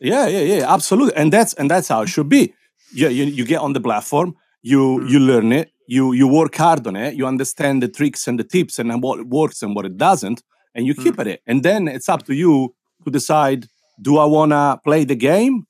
Yeah, 0.00 0.26
yeah, 0.28 0.40
yeah, 0.52 0.72
absolutely. 0.74 1.14
And 1.16 1.32
that's 1.32 1.54
and 1.54 1.70
that's 1.70 1.88
how 1.88 2.02
it 2.02 2.08
should 2.08 2.28
be. 2.28 2.54
Yeah, 2.92 3.08
you, 3.08 3.24
you 3.24 3.44
get 3.44 3.60
on 3.60 3.72
the 3.72 3.80
platform, 3.80 4.34
you 4.62 4.80
mm. 5.00 5.10
you 5.10 5.18
learn 5.18 5.52
it, 5.52 5.70
you 5.86 6.12
you 6.12 6.28
work 6.28 6.54
hard 6.56 6.86
on 6.86 6.96
it, 6.96 7.14
you 7.14 7.26
understand 7.26 7.82
the 7.82 7.88
tricks 7.88 8.28
and 8.28 8.38
the 8.38 8.44
tips 8.44 8.78
and 8.78 9.02
what 9.02 9.26
works 9.26 9.62
and 9.62 9.74
what 9.74 9.84
it 9.86 9.96
doesn't, 9.96 10.42
and 10.74 10.86
you 10.86 10.94
keep 10.94 11.16
mm. 11.16 11.20
at 11.20 11.26
it. 11.26 11.40
And 11.46 11.62
then 11.62 11.88
it's 11.88 12.08
up 12.08 12.24
to 12.26 12.34
you 12.34 12.74
to 13.04 13.10
decide: 13.10 13.66
do 14.00 14.18
I 14.18 14.24
wanna 14.24 14.78
play 14.84 15.04
the 15.04 15.16
game, 15.16 15.66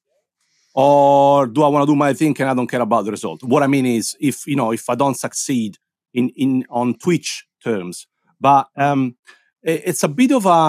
or 0.83 1.47
do 1.49 1.65
I 1.65 1.69
wanna 1.69 1.87
do 1.87 1.97
my 1.97 2.13
thing 2.15 2.37
and 2.41 2.49
I 2.49 2.55
don't 2.55 2.69
care 2.71 2.81
about 2.81 3.05
the 3.05 3.11
result? 3.11 3.43
What 3.43 3.63
I 3.63 3.67
mean 3.67 3.85
is, 3.85 4.17
if 4.21 4.47
you 4.47 4.55
know, 4.57 4.71
if 4.73 4.89
I 4.89 4.95
don't 4.95 5.17
succeed 5.27 5.77
in 6.15 6.29
in 6.45 6.65
on 6.71 6.95
Twitch 6.95 7.45
terms, 7.65 8.07
but 8.41 8.65
um, 8.77 9.17
it- 9.63 9.83
it's 9.91 10.05
a 10.05 10.09
bit 10.09 10.31
of 10.33 10.47
a 10.47 10.63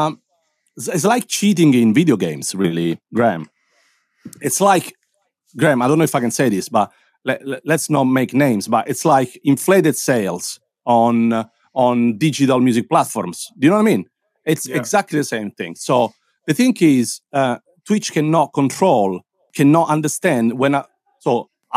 it's 0.78 0.88
it's 0.88 1.06
like 1.14 1.28
cheating 1.28 1.74
in 1.76 1.94
video 1.94 2.18
games, 2.18 2.56
really, 2.56 2.98
Graham. 3.14 3.44
It's 4.42 4.60
like, 4.60 4.94
Graham, 5.58 5.82
I 5.82 5.88
don't 5.88 5.98
know 6.00 6.04
if 6.12 6.16
I 6.16 6.20
can 6.26 6.32
say 6.32 6.50
this, 6.50 6.70
but 6.70 6.92
let, 7.26 7.42
us 7.70 7.90
not 7.90 8.06
make 8.06 8.34
names, 8.34 8.68
but 8.68 8.88
it's 8.90 9.06
like 9.06 9.40
inflated 9.44 9.96
sales 9.96 10.60
on 10.86 11.34
uh, 11.34 11.44
on 11.76 12.18
digital 12.18 12.60
music 12.60 12.90
platforms. 12.90 13.48
Do 13.60 13.66
you 13.68 13.72
know 13.72 13.78
what 13.78 13.88
I 13.88 13.92
mean? 13.96 14.06
It's 14.46 14.66
Yeah. 14.68 14.78
exactly 14.78 15.20
the 15.20 15.24
same 15.36 15.52
thing. 15.52 15.76
So 15.76 16.14
the 16.48 16.54
thing 16.56 16.76
is, 16.82 17.22
uh, 17.32 17.58
Twitch 17.86 18.12
cannot 18.12 18.48
control, 18.54 19.22
cannot 19.60 19.88
understand 19.96 20.46
when. 20.62 20.74
A, 20.80 20.82
so 21.26 21.32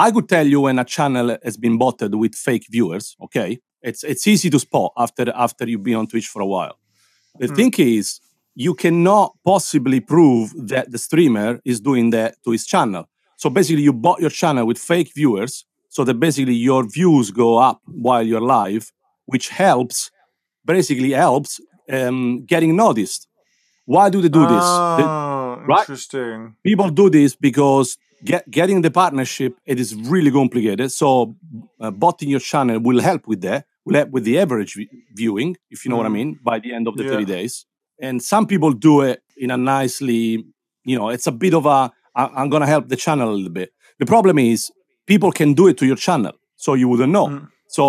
I 0.07 0.09
could 0.15 0.29
tell 0.35 0.47
you 0.53 0.59
when 0.67 0.79
a 0.79 0.87
channel 0.97 1.27
has 1.47 1.57
been 1.65 1.77
botted 1.85 2.13
with 2.23 2.35
fake 2.47 2.67
viewers. 2.75 3.07
Okay, 3.27 3.51
it's 3.89 4.03
it's 4.13 4.25
easy 4.33 4.49
to 4.55 4.59
spot 4.67 4.91
after 5.05 5.25
after 5.47 5.63
you've 5.71 5.87
been 5.91 5.99
on 6.03 6.07
Twitch 6.13 6.29
for 6.35 6.41
a 6.43 6.51
while. 6.55 6.77
The 7.43 7.49
Hmm. 7.49 7.59
thing 7.59 7.75
is, 7.97 8.07
you 8.67 8.73
cannot 8.85 9.29
possibly 9.53 10.01
prove 10.15 10.45
that 10.73 10.87
the 10.95 10.99
streamer 11.07 11.51
is 11.73 11.79
doing 11.89 12.07
that 12.17 12.31
to 12.45 12.51
his 12.57 12.65
channel. 12.73 13.05
So 13.43 13.47
basically, 13.59 13.85
you 13.89 13.95
bought 14.07 14.21
your 14.25 14.35
channel 14.43 14.65
with 14.71 14.79
fake 14.91 15.11
viewers, 15.21 15.55
so 15.97 16.01
that 16.07 16.17
basically 16.27 16.57
your 16.69 16.83
views 16.97 17.27
go 17.43 17.49
up 17.69 17.79
while 18.07 18.25
you're 18.31 18.47
live, 18.59 18.85
which 19.33 19.47
helps, 19.65 20.11
basically 20.65 21.13
helps 21.25 21.51
um, 21.99 22.45
getting 22.53 22.73
noticed. 22.77 23.21
Why 23.85 24.11
do 24.11 24.21
they 24.23 24.29
do 24.29 24.41
this? 24.47 24.67
The- 24.99 25.23
Oh, 25.55 25.65
right? 25.67 25.81
interesting. 25.89 26.57
people 26.65 26.89
do 26.91 27.09
this 27.11 27.35
because 27.37 27.97
get, 28.25 28.43
getting 28.51 28.81
the 28.83 28.91
partnership 28.91 29.53
it 29.67 29.79
is 29.79 29.95
really 30.15 30.31
complicated 30.31 30.91
so 30.91 31.37
uh, 31.81 31.91
botting 31.91 32.29
your 32.35 32.41
channel 32.41 32.79
will 32.81 33.01
help 33.01 33.23
with 33.31 33.41
that 33.43 33.61
will 33.85 33.95
help 34.01 34.11
with 34.11 34.25
the 34.25 34.39
average 34.45 34.73
vi- 34.79 34.89
viewing 35.15 35.51
if 35.71 35.85
you 35.85 35.89
know 35.91 35.97
what 36.01 36.07
i 36.07 36.09
Mm. 36.09 36.19
mean 36.21 36.39
by 36.53 36.59
the 36.65 36.73
end 36.77 36.89
of 36.89 36.95
the 36.97 37.05
Yeah. 37.05 37.13
30 37.13 37.25
days 37.37 37.53
and 38.07 38.23
some 38.33 38.45
people 38.53 38.73
do 38.73 38.95
it 39.11 39.19
in 39.37 39.51
a 39.51 39.57
nicely 39.57 40.23
you 40.91 40.97
know 40.99 41.09
it's 41.15 41.27
a 41.27 41.33
bit 41.45 41.55
of 41.55 41.65
a 41.67 41.79
I- 42.21 42.33
i'm 42.39 42.49
gonna 42.53 42.71
help 42.75 42.85
the 42.89 42.97
channel 43.05 43.29
a 43.31 43.35
little 43.39 43.57
bit 43.61 43.69
the 44.03 44.07
problem 44.15 44.37
is 44.39 44.59
people 45.13 45.31
can 45.41 45.51
do 45.61 45.65
it 45.71 45.77
to 45.81 45.87
your 45.91 45.97
channel 46.07 46.33
so 46.57 46.75
you 46.81 46.89
wouldn't 46.91 47.13
know 47.19 47.27
Mm. 47.29 47.49
so 47.77 47.83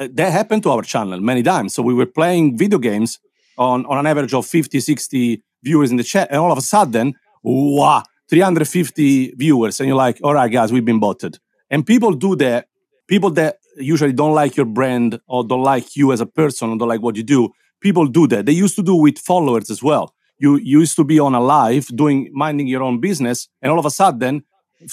uh, 0.00 0.08
that 0.18 0.30
happened 0.40 0.62
to 0.64 0.70
our 0.74 0.82
channel 0.94 1.18
many 1.30 1.42
times 1.52 1.68
so 1.74 1.80
we 1.90 1.94
were 2.00 2.10
playing 2.20 2.44
video 2.62 2.78
games 2.90 3.10
on, 3.58 3.86
on 3.86 3.98
an 3.98 4.06
average 4.06 4.34
of 4.34 4.46
50 4.46 4.80
60 4.80 5.42
viewers 5.62 5.90
in 5.90 5.96
the 5.96 6.04
chat 6.04 6.28
and 6.30 6.38
all 6.38 6.52
of 6.52 6.58
a 6.58 6.62
sudden 6.62 7.14
wow 7.42 8.02
350 8.28 9.34
viewers 9.36 9.80
and 9.80 9.88
you're 9.88 9.96
like 9.96 10.18
all 10.22 10.34
right 10.34 10.52
guys 10.52 10.72
we've 10.72 10.84
been 10.84 11.00
botted. 11.00 11.38
And 11.70 11.86
people 11.86 12.12
do 12.12 12.36
that 12.36 12.68
people 13.08 13.30
that 13.30 13.58
usually 13.76 14.12
don't 14.12 14.34
like 14.34 14.56
your 14.56 14.66
brand 14.66 15.20
or 15.26 15.44
don't 15.44 15.62
like 15.62 15.96
you 15.96 16.12
as 16.12 16.20
a 16.20 16.26
person 16.26 16.70
or 16.70 16.78
don't 16.78 16.88
like 16.88 17.02
what 17.02 17.16
you 17.16 17.22
do 17.22 17.52
people 17.80 18.06
do 18.06 18.26
that. 18.26 18.46
They 18.46 18.52
used 18.52 18.76
to 18.76 18.82
do 18.82 18.96
with 18.96 19.18
followers 19.18 19.70
as 19.70 19.82
well. 19.82 20.14
You, 20.38 20.56
you 20.56 20.80
used 20.80 20.96
to 20.96 21.04
be 21.04 21.18
on 21.18 21.34
a 21.34 21.40
live 21.40 21.86
doing 21.88 22.30
minding 22.32 22.66
your 22.66 22.82
own 22.82 23.00
business 23.00 23.48
and 23.62 23.70
all 23.72 23.78
of 23.78 23.86
a 23.86 23.90
sudden 23.90 24.44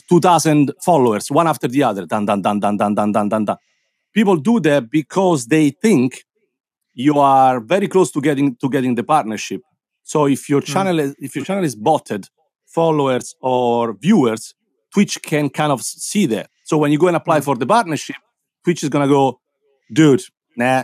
2000 0.09 0.71
followers 0.81 1.29
one 1.29 1.47
after 1.47 1.67
the 1.67 1.83
other 1.83 2.05
dun 2.05 2.25
dun 2.25 2.41
dun 2.41 2.59
dun 2.59 2.77
dun 2.77 2.95
dun 2.95 3.11
dun 3.11 3.29
dun 3.29 3.45
dun. 3.45 3.57
People 4.13 4.37
do 4.37 4.59
that 4.61 4.89
because 4.89 5.47
they 5.47 5.71
think 5.71 6.23
you 6.93 7.19
are 7.19 7.59
very 7.59 7.87
close 7.87 8.11
to 8.11 8.21
getting 8.21 8.55
to 8.57 8.69
getting 8.69 8.95
the 8.95 9.03
partnership. 9.03 9.61
So 10.03 10.25
if 10.27 10.49
your 10.49 10.61
channel 10.61 10.99
is, 10.99 11.15
if 11.19 11.35
your 11.35 11.45
channel 11.45 11.63
is 11.63 11.75
botted 11.75 12.27
followers 12.67 13.35
or 13.41 13.93
viewers 13.93 14.53
twitch 14.93 15.21
can 15.21 15.49
kind 15.49 15.71
of 15.71 15.81
see 15.81 16.25
that. 16.27 16.49
So 16.65 16.77
when 16.77 16.91
you 16.91 16.99
go 16.99 17.07
and 17.07 17.15
apply 17.15 17.41
for 17.41 17.55
the 17.55 17.65
partnership 17.65 18.15
twitch 18.63 18.83
is 18.83 18.89
gonna 18.89 19.07
go 19.07 19.39
dude 19.91 20.21
nah 20.55 20.83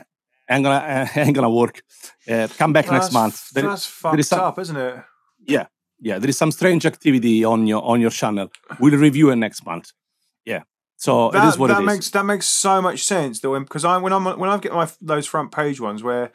ain't 0.49 0.63
gonna 0.63 1.09
ain't 1.15 1.35
gonna 1.35 1.49
work. 1.49 1.81
Uh, 2.29 2.47
come 2.57 2.73
back 2.73 2.89
next 2.91 3.11
month. 3.13 3.49
There- 3.51 3.63
That's 3.63 3.85
fucked 3.85 4.19
is 4.19 4.27
some- 4.27 4.39
up, 4.41 4.59
isn't 4.59 4.77
it? 4.77 4.95
yeah 5.47 5.65
yeah 6.01 6.17
there 6.19 6.29
is 6.29 6.37
some 6.37 6.51
strange 6.51 6.85
activity 6.85 7.43
on 7.43 7.67
your 7.67 7.81
on 7.83 8.01
your 8.01 8.11
channel. 8.11 8.47
We'll 8.79 8.97
review 8.97 9.29
it 9.31 9.35
next 9.37 9.65
month 9.65 9.91
so 10.99 11.31
that, 11.31 11.43
it 11.43 11.47
is 11.47 11.57
what 11.57 11.67
that 11.67 11.77
it 11.79 11.83
is 11.83 11.85
makes 11.85 12.09
that 12.11 12.25
makes 12.25 12.45
so 12.45 12.81
much 12.81 13.03
sense 13.03 13.39
though 13.39 13.57
because 13.59 13.85
I 13.85 13.97
when 13.97 14.13
I'm 14.13 14.25
when 14.37 14.49
I 14.49 14.57
get 14.57 14.73
my 14.73 14.87
those 15.01 15.25
front 15.25 15.51
page 15.51 15.79
ones 15.79 16.03
where 16.03 16.31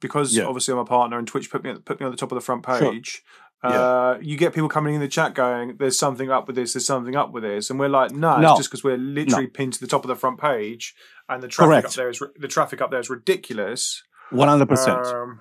because 0.00 0.36
Yeah. 0.36 0.44
obviously 0.46 0.72
I'm 0.72 0.78
a 0.80 0.84
partner 0.84 1.18
and 1.18 1.26
Twitch 1.28 1.50
put 1.50 1.62
me 1.62 1.74
put 1.84 2.00
me 2.00 2.06
on 2.06 2.12
the 2.12 2.18
top 2.18 2.32
of 2.32 2.36
the 2.36 2.40
front 2.48 2.64
Sure. 2.66 2.90
page. 2.92 3.22
Uh, 3.62 4.16
you 4.20 4.36
get 4.36 4.54
people 4.54 4.68
coming 4.68 4.94
in 4.94 5.00
the 5.00 5.08
chat 5.08 5.34
going, 5.34 5.76
"There's 5.78 5.98
something 5.98 6.30
up 6.30 6.46
with 6.46 6.54
this. 6.54 6.74
There's 6.74 6.86
something 6.86 7.16
up 7.16 7.32
with 7.32 7.42
this," 7.42 7.68
and 7.68 7.80
we're 7.80 7.88
like, 7.88 8.12
"No, 8.12 8.38
No. 8.38 8.50
it's 8.52 8.58
just 8.60 8.70
because 8.70 8.84
we're 8.84 8.96
literally 8.96 9.48
pinned 9.48 9.72
to 9.72 9.80
the 9.80 9.88
top 9.88 10.04
of 10.04 10.08
the 10.08 10.14
front 10.14 10.38
page, 10.40 10.94
and 11.28 11.42
the 11.42 11.48
traffic 11.48 11.76
up 11.78 11.82
Correct. 11.82 11.96
there 11.96 12.08
is 12.10 12.22
the 12.38 12.46
traffic 12.48 12.80
up 12.80 12.90
there 12.92 13.00
is 13.00 13.10
ridiculous." 13.10 14.02
100% 14.30 14.98
Um, 15.14 15.40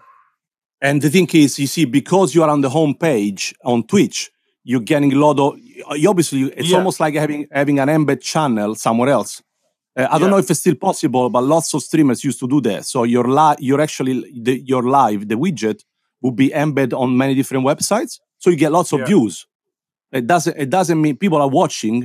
And 0.82 1.02
the 1.04 1.10
thing 1.10 1.30
is, 1.34 1.60
you 1.60 1.68
see, 1.68 1.86
because 1.86 2.34
you 2.36 2.42
are 2.44 2.50
on 2.50 2.62
the 2.62 2.70
home 2.70 2.96
page 2.96 3.54
on 3.64 3.84
Twitch, 3.84 4.32
you're 4.70 4.82
getting 4.92 5.14
a 5.14 5.20
lot 5.26 5.40
of. 5.40 5.50
You 6.02 6.10
obviously, 6.10 6.42
it's 6.60 6.70
Yeah. 6.72 6.78
almost 6.80 7.00
like 7.00 7.14
having 7.24 7.42
having 7.60 7.78
an 7.80 7.90
embed 7.98 8.20
channel 8.32 8.76
somewhere 8.76 9.10
else. 9.18 9.42
Uh, 9.98 10.08
I 10.14 10.18
don't 10.20 10.30
know 10.34 10.40
if 10.44 10.50
it's 10.52 10.60
still 10.66 10.76
possible, 10.90 11.30
but 11.30 11.42
lots 11.56 11.74
of 11.76 11.82
streamers 11.90 12.20
used 12.30 12.40
to 12.44 12.48
do 12.56 12.60
that. 12.68 12.86
So 12.86 13.04
your 13.16 13.26
li- 13.40 13.60
you're 13.68 13.80
actually 13.88 14.16
the, 14.48 14.60
your 14.72 14.84
live, 14.84 15.22
the 15.32 15.36
widget 15.36 15.80
would 16.22 16.36
be 16.36 16.50
embed 16.50 16.92
on 16.94 17.16
many 17.24 17.34
different 17.40 17.64
websites, 17.66 18.20
so 18.42 18.50
you 18.50 18.58
get 18.58 18.72
lots 18.80 18.92
of 18.94 19.00
Yeah. 19.00 19.06
views. 19.12 19.46
It 20.12 20.26
doesn't 20.28 20.56
it 20.58 20.70
doesn't 20.78 21.00
mean 21.06 21.16
people 21.18 21.40
are 21.46 21.50
watching, 21.62 21.98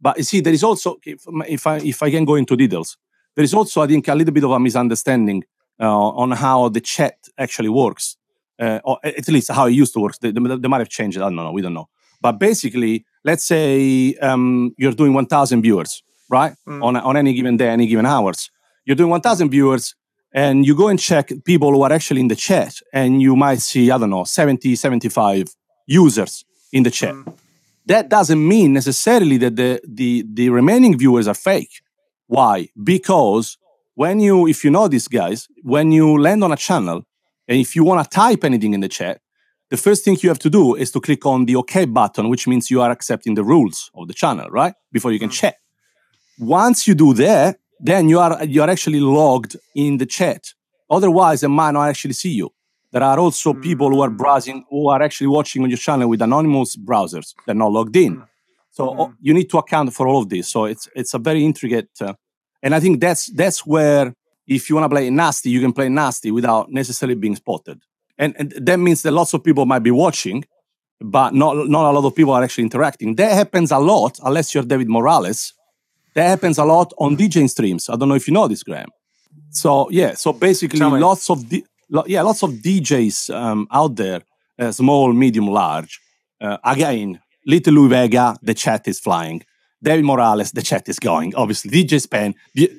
but 0.00 0.14
you 0.18 0.24
see, 0.24 0.40
there 0.40 0.52
is 0.54 0.62
also 0.64 0.88
if, 1.12 1.20
if 1.56 1.66
I 1.66 1.76
if 1.92 1.98
I 2.02 2.10
can 2.10 2.24
go 2.24 2.34
into 2.36 2.54
details, 2.56 2.96
there 3.34 3.44
is 3.44 3.54
also 3.54 3.82
I 3.82 3.86
think 3.86 4.06
a 4.08 4.14
little 4.14 4.34
bit 4.34 4.44
of 4.44 4.50
a 4.50 4.60
misunderstanding 4.60 5.44
uh, 5.80 6.08
on 6.22 6.30
how 6.32 6.68
the 6.68 6.80
chat 6.80 7.16
actually 7.38 7.70
works 7.70 8.16
uh, 8.64 8.78
or 8.84 8.98
at 9.02 9.26
least 9.28 9.50
how 9.50 9.66
it 9.66 9.72
used 9.82 9.94
to 9.94 10.00
work. 10.00 10.14
They, 10.20 10.30
they, 10.32 10.56
they 10.62 10.68
might 10.68 10.78
have 10.84 10.88
changed. 10.98 11.16
I 11.18 11.22
don't 11.22 11.34
know. 11.36 11.50
We 11.52 11.62
don't 11.62 11.74
know. 11.74 11.88
But 12.22 12.38
basically, 12.38 13.04
let's 13.24 13.44
say 13.44 14.14
um, 14.22 14.74
you're 14.78 14.92
doing 14.92 15.12
1,000 15.12 15.62
viewers, 15.62 16.02
right? 16.30 16.54
Mm. 16.66 16.82
On, 16.82 16.96
on 16.96 17.16
any 17.16 17.34
given 17.34 17.56
day, 17.56 17.68
any 17.68 17.86
given 17.86 18.06
hours. 18.06 18.50
You're 18.84 18.96
doing 18.96 19.10
1,000 19.10 19.50
viewers, 19.50 19.94
and 20.32 20.64
you 20.64 20.76
go 20.76 20.88
and 20.88 20.98
check 20.98 21.30
people 21.44 21.72
who 21.72 21.82
are 21.82 21.92
actually 21.92 22.20
in 22.20 22.28
the 22.28 22.36
chat, 22.36 22.74
and 22.92 23.20
you 23.20 23.36
might 23.36 23.60
see, 23.60 23.90
I 23.90 23.98
don't 23.98 24.10
know, 24.10 24.24
70, 24.24 24.76
75 24.76 25.48
users 25.86 26.44
in 26.72 26.84
the 26.84 26.90
chat. 26.90 27.14
Mm. 27.14 27.34
That 27.86 28.08
doesn't 28.08 28.46
mean 28.46 28.72
necessarily 28.72 29.36
that 29.38 29.56
the, 29.56 29.80
the, 29.86 30.24
the 30.32 30.48
remaining 30.50 30.96
viewers 30.96 31.26
are 31.26 31.34
fake. 31.34 31.82
Why? 32.28 32.68
Because 32.82 33.58
when 33.94 34.20
you, 34.20 34.46
if 34.46 34.64
you 34.64 34.70
know 34.70 34.86
these 34.86 35.08
guys, 35.08 35.48
when 35.62 35.90
you 35.90 36.18
land 36.18 36.44
on 36.44 36.52
a 36.52 36.56
channel, 36.56 37.02
and 37.48 37.60
if 37.60 37.74
you 37.74 37.82
want 37.82 38.02
to 38.04 38.08
type 38.08 38.44
anything 38.44 38.72
in 38.72 38.80
the 38.80 38.88
chat, 38.88 39.20
the 39.72 39.78
first 39.86 40.00
thing 40.04 40.14
you 40.22 40.28
have 40.28 40.38
to 40.46 40.50
do 40.50 40.64
is 40.82 40.90
to 40.94 41.00
click 41.00 41.22
on 41.32 41.38
the 41.48 41.56
OK 41.56 41.86
button, 41.86 42.24
which 42.32 42.44
means 42.50 42.70
you 42.70 42.80
are 42.84 42.90
accepting 42.96 43.32
the 43.38 43.44
rules 43.52 43.90
of 43.98 44.06
the 44.08 44.14
channel, 44.22 44.48
right? 44.60 44.74
Before 44.96 45.12
you 45.14 45.18
can 45.24 45.30
Mm. 45.30 45.40
chat. 45.40 45.56
Once 46.38 46.78
you 46.88 46.94
do 47.04 47.10
that, 47.26 47.50
then 47.90 48.02
you 48.10 48.18
are 48.24 48.34
you 48.54 48.60
are 48.64 48.70
actually 48.76 49.00
logged 49.00 49.52
in 49.74 49.92
the 50.02 50.08
chat. 50.18 50.42
Otherwise, 50.96 51.38
they 51.40 51.52
might 51.60 51.74
not 51.78 51.88
actually 51.92 52.16
see 52.22 52.34
you. 52.40 52.48
There 52.92 53.02
are 53.10 53.18
also 53.24 53.48
people 53.68 53.88
who 53.92 54.00
are 54.06 54.10
Mm. 54.12 54.18
browsing, 54.22 54.58
who 54.72 54.82
are 54.92 55.02
actually 55.06 55.30
watching 55.38 55.60
on 55.64 55.70
your 55.74 55.82
channel 55.86 56.06
with 56.12 56.20
anonymous 56.22 56.70
browsers. 56.88 57.28
They're 57.44 57.62
not 57.64 57.72
logged 57.78 57.96
in. 57.96 58.12
Mm. 58.16 58.26
So 58.76 58.82
you 59.26 59.32
need 59.38 59.48
to 59.52 59.58
account 59.62 59.88
for 59.96 60.04
all 60.08 60.18
of 60.22 60.28
this. 60.28 60.44
So 60.54 60.58
it's 60.72 60.84
it's 61.00 61.14
a 61.14 61.20
very 61.28 61.42
intricate, 61.50 61.90
uh, 62.06 62.14
and 62.64 62.70
I 62.76 62.80
think 62.80 63.00
that's 63.00 63.24
that's 63.40 63.60
where 63.74 64.04
if 64.56 64.68
you 64.68 64.72
want 64.76 64.84
to 64.90 64.94
play 64.96 65.08
nasty, 65.10 65.48
you 65.54 65.60
can 65.64 65.72
play 65.72 65.88
nasty 65.88 66.30
without 66.30 66.64
necessarily 66.70 67.18
being 67.24 67.36
spotted. 67.36 67.78
And, 68.18 68.34
and 68.38 68.52
that 68.66 68.78
means 68.78 69.02
that 69.02 69.12
lots 69.12 69.34
of 69.34 69.42
people 69.42 69.66
might 69.66 69.82
be 69.82 69.90
watching, 69.90 70.44
but 71.00 71.34
not 71.34 71.56
not 71.68 71.90
a 71.90 71.92
lot 71.98 72.04
of 72.06 72.14
people 72.14 72.32
are 72.32 72.42
actually 72.44 72.64
interacting. 72.64 73.16
That 73.16 73.32
happens 73.32 73.70
a 73.72 73.78
lot, 73.78 74.18
unless 74.24 74.54
you're 74.54 74.64
David 74.64 74.88
Morales. 74.88 75.54
That 76.14 76.28
happens 76.28 76.58
a 76.58 76.64
lot 76.64 76.92
on 76.98 77.16
DJing 77.16 77.48
streams. 77.48 77.88
I 77.88 77.96
don't 77.96 78.08
know 78.08 78.14
if 78.14 78.28
you 78.28 78.34
know 78.34 78.46
this, 78.48 78.62
Graham. 78.62 78.90
So 79.50 79.88
yeah, 79.90 80.14
so 80.14 80.32
basically, 80.32 80.78
lots 80.80 81.30
of 81.30 81.44
lo- 81.90 82.04
yeah, 82.06 82.22
lots 82.22 82.42
of 82.42 82.50
DJs 82.50 83.34
um, 83.34 83.66
out 83.72 83.96
there, 83.96 84.20
uh, 84.58 84.70
small, 84.72 85.12
medium, 85.12 85.46
large. 85.48 85.98
Uh, 86.40 86.58
again, 86.64 87.20
Little 87.46 87.74
Louie 87.74 87.88
Vega, 87.88 88.36
the 88.42 88.54
chat 88.54 88.86
is 88.88 89.00
flying. 89.00 89.42
David 89.82 90.04
Morales, 90.04 90.52
the 90.52 90.62
chat 90.62 90.88
is 90.88 90.98
going. 90.98 91.34
Obviously, 91.34 91.70
DJ 91.70 92.00
Spen, 92.00 92.34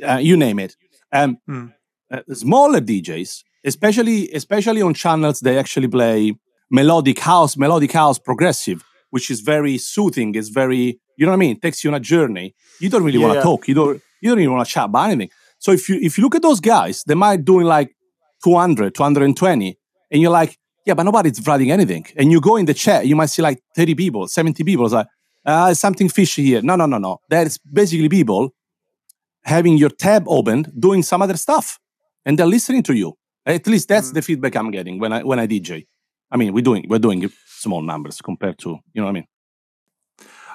uh, 0.07 0.17
you 0.21 0.37
name 0.37 0.59
it. 0.59 0.75
Um, 1.11 1.37
Hmm. 1.47 1.67
uh, 2.11 2.21
smaller 2.33 2.79
DJs, 2.79 3.43
especially 3.65 4.29
especially 4.34 4.82
on 4.82 4.93
channels 4.93 5.39
they 5.39 5.58
actually 5.58 5.88
play 5.88 6.34
melodic 6.72 7.20
house, 7.20 7.55
melodic 7.58 7.91
house, 7.91 8.17
progressive, 8.20 8.84
which 9.12 9.29
is 9.29 9.41
very 9.41 9.77
soothing. 9.77 10.36
It's 10.36 10.50
very 10.50 11.00
you 11.17 11.25
know 11.25 11.32
what 11.32 11.38
I 11.38 11.39
mean. 11.39 11.55
It 11.58 11.62
takes 11.62 11.84
you 11.84 11.89
on 11.91 11.96
a 11.96 12.00
journey. 12.00 12.55
You 12.79 12.89
don't 12.89 13.03
really 13.03 13.20
Yeah, 13.20 13.25
want 13.27 13.34
to 13.36 13.39
yeah. 13.39 13.43
talk. 13.43 13.67
You 13.67 13.75
don't 13.75 14.01
you 14.22 14.29
don't 14.29 14.39
even 14.39 14.53
want 14.53 14.67
to 14.67 14.74
chat 14.74 14.86
about 14.86 15.10
anything. 15.12 15.29
So 15.60 15.72
if 15.72 15.88
you 15.89 15.98
if 16.01 16.17
you 16.17 16.24
look 16.24 16.36
at 16.36 16.41
those 16.41 16.60
guys, 16.60 17.03
they 17.05 17.15
might 17.15 17.46
doing 17.46 17.65
like 17.65 17.91
200, 18.43 18.93
220, 18.96 19.77
and 20.12 20.22
you're 20.22 20.32
like, 20.32 20.58
yeah, 20.86 20.93
but 20.96 21.03
nobody's 21.03 21.46
writing 21.48 21.72
anything. 21.72 22.05
And 22.17 22.32
you 22.32 22.41
go 22.41 22.58
in 22.58 22.65
the 22.65 22.74
chat, 22.74 23.05
you 23.08 23.15
might 23.15 23.27
see 23.29 23.41
like 23.41 23.60
30 23.75 23.96
people, 23.96 24.27
70 24.27 24.63
people. 24.65 24.86
It's 24.86 24.93
like, 24.93 25.08
uh, 25.46 25.74
something 25.74 26.10
fishy 26.10 26.43
here. 26.43 26.62
No, 26.62 26.75
no, 26.75 26.86
no, 26.86 26.98
no. 26.98 27.20
That's 27.29 27.58
basically 27.60 28.10
people 28.10 28.53
having 29.46 29.77
your 29.77 29.89
tab 29.89 30.24
opened, 30.27 30.72
doing 30.77 31.03
some 31.03 31.22
other 31.22 31.38
stuff, 31.38 31.79
and 32.25 32.38
they're 32.38 32.46
listening 32.58 32.84
to 32.84 32.93
you. 32.93 33.13
At 33.45 33.67
least 33.67 33.88
that's 33.89 34.09
Mm. 34.12 34.13
the 34.13 34.21
feedback 34.21 34.55
I'm 34.55 34.71
getting 34.71 35.00
when 35.00 35.12
I 35.13 35.23
when 35.23 35.39
I 35.39 35.47
DJ. 35.47 35.85
I 36.31 36.38
mean, 36.38 36.53
we're 36.53 36.63
doing 36.63 36.85
we're 36.89 37.00
doing 37.00 37.29
small 37.47 37.81
numbers 37.81 38.21
compared 38.21 38.57
to 38.59 38.69
you 38.93 39.01
know 39.01 39.03
what 39.03 39.09
I 39.09 39.13
mean. 39.13 39.27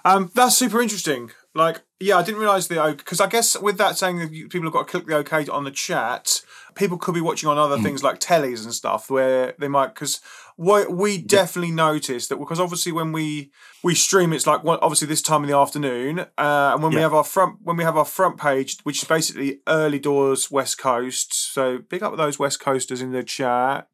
Um, 0.04 0.30
that's 0.34 0.56
super 0.56 0.80
interesting. 0.80 1.30
Like, 1.54 1.82
Yeah, 2.00 2.16
I 2.18 2.22
didn't 2.22 2.40
realise 2.40 2.68
the 2.68 2.94
because 2.96 3.20
I 3.20 3.26
guess 3.26 3.58
with 3.58 3.76
that 3.78 3.98
saying 3.98 4.18
that 4.18 4.32
you- 4.32 4.48
people 4.48 4.66
have 4.66 4.72
got 4.72 4.86
to 4.86 4.90
click 4.90 5.06
the 5.08 5.16
OK 5.16 5.46
on 5.48 5.64
the 5.64 5.72
chat, 5.72 6.42
people 6.76 6.96
could 6.96 7.14
be 7.14 7.20
watching 7.20 7.48
on 7.48 7.58
other 7.58 7.76
Mm. 7.76 7.82
things 7.82 8.04
like 8.04 8.20
tellies 8.20 8.62
and 8.62 8.72
stuff 8.72 9.10
where 9.10 9.54
they 9.58 9.66
might 9.66 9.88
because 9.94 10.20
what 10.54 10.92
we 10.92 11.18
definitely 11.18 11.72
noticed 11.72 12.28
that 12.28 12.36
because 12.36 12.60
obviously 12.60 12.92
when 12.92 13.10
we 13.10 13.50
we 13.82 13.96
stream 13.96 14.32
it's 14.32 14.46
like 14.46 14.62
one, 14.62 14.78
obviously 14.80 15.08
this 15.08 15.22
time 15.22 15.42
in 15.42 15.50
the 15.50 15.56
afternoon 15.56 16.20
uh, 16.38 16.70
and 16.72 16.82
when 16.84 16.92
we 16.92 17.00
have 17.00 17.14
our 17.14 17.24
front 17.24 17.56
when 17.62 17.76
we 17.76 17.82
have 17.82 17.96
our 17.96 18.04
front 18.04 18.38
page 18.38 18.76
which 18.84 19.02
is 19.02 19.08
basically 19.08 19.60
early 19.66 19.98
doors 19.98 20.52
West 20.52 20.78
Coast 20.78 21.52
so 21.52 21.78
big 21.78 22.02
up 22.04 22.16
those 22.16 22.38
West 22.38 22.60
Coasters 22.60 23.00
in 23.02 23.10
the 23.10 23.24
chat. 23.24 23.88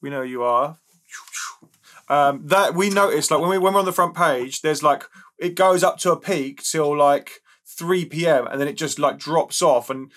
We 0.00 0.08
know 0.08 0.22
you 0.22 0.42
are. 0.42 0.78
Um, 2.08 2.46
that 2.48 2.74
we 2.74 2.88
noticed 2.90 3.30
like 3.30 3.40
when 3.40 3.50
we 3.50 3.58
when 3.58 3.72
we're 3.74 3.80
on 3.80 3.84
the 3.86 3.92
front 3.92 4.14
page 4.16 4.62
there's 4.62 4.82
like 4.82 5.04
it 5.38 5.54
goes 5.54 5.84
up 5.84 5.98
to 5.98 6.10
a 6.12 6.16
peak 6.18 6.62
till 6.62 6.96
like 6.96 7.42
3 7.80 8.04
p.m 8.06 8.46
and 8.46 8.60
then 8.60 8.68
it 8.68 8.74
just 8.74 8.98
like 8.98 9.18
drops 9.18 9.62
off 9.62 9.90
and 9.90 10.10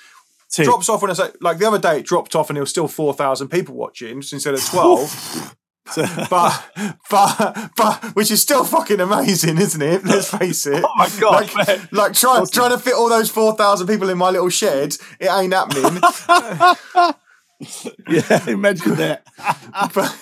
See, 0.48 0.64
drops 0.64 0.88
off 0.90 1.02
when 1.02 1.10
I 1.10 1.16
say 1.16 1.30
like 1.42 1.58
the 1.58 1.68
other 1.68 1.80
day 1.80 2.00
it 2.00 2.06
dropped 2.06 2.36
off 2.36 2.50
and 2.50 2.58
there 2.58 2.62
was 2.62 2.70
still 2.70 2.88
4,000 2.88 3.48
people 3.48 3.76
watching 3.76 4.18
instead 4.18 4.54
of 4.54 4.64
12 4.66 5.56
but 6.30 6.72
but 7.10 7.72
but 7.76 8.04
which 8.16 8.32
is 8.32 8.42
still 8.42 8.64
fucking 8.64 9.02
amazing 9.02 9.58
isn't 9.58 9.82
it 9.82 10.06
let's 10.06 10.30
face 10.30 10.66
it 10.66 10.82
Oh 10.88 10.94
my 10.96 11.10
God, 11.20 11.54
like, 11.56 11.68
man. 11.68 11.90
like 11.92 12.14
trying 12.14 12.46
trying 12.48 12.72
to 12.72 12.78
fit 12.78 12.94
all 12.94 13.10
those 13.10 13.30
4,000 13.30 13.88
people 13.88 14.10
in 14.10 14.18
my 14.18 14.30
little 14.30 14.50
shed 14.50 14.96
it 15.20 15.30
ain't 15.30 15.54
happening 15.54 16.02
yeah, 18.10 18.50
imagine 18.50 18.96
that. 18.96 19.26
but 19.94 20.16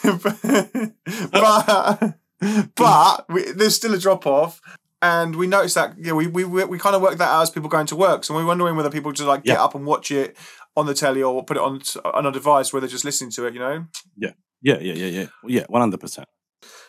but, 1.31 2.75
but 2.75 3.25
we, 3.29 3.51
there's 3.51 3.75
still 3.75 3.93
a 3.93 3.99
drop 3.99 4.25
off. 4.25 4.61
And 5.01 5.35
we 5.35 5.47
noticed 5.47 5.75
that 5.75 5.95
yeah, 5.97 6.13
we, 6.13 6.27
we 6.27 6.43
we 6.45 6.77
kind 6.77 6.95
of 6.95 7.01
worked 7.01 7.17
that 7.17 7.29
out 7.29 7.41
as 7.41 7.49
people 7.49 7.69
going 7.69 7.87
to 7.87 7.95
work. 7.95 8.23
So 8.23 8.35
we're 8.35 8.45
wondering 8.45 8.75
whether 8.75 8.91
people 8.91 9.11
just 9.11 9.27
like 9.27 9.43
get 9.43 9.57
up 9.57 9.73
and 9.73 9.85
watch 9.85 10.11
it 10.11 10.37
on 10.75 10.85
the 10.85 10.93
telly 10.93 11.23
or 11.23 11.43
put 11.43 11.57
it 11.57 11.63
on 11.63 11.81
on 12.03 12.25
a 12.25 12.31
device 12.31 12.71
where 12.71 12.81
they're 12.81 12.89
just 12.89 13.03
listening 13.05 13.31
to 13.31 13.45
it. 13.47 13.53
You 13.53 13.59
know. 13.59 13.85
Yeah, 14.15 14.33
yeah, 14.61 14.77
yeah, 14.79 14.93
yeah, 14.93 15.07
yeah, 15.07 15.25
yeah, 15.47 15.65
one 15.67 15.81
hundred 15.81 15.99
percent. 15.99 16.27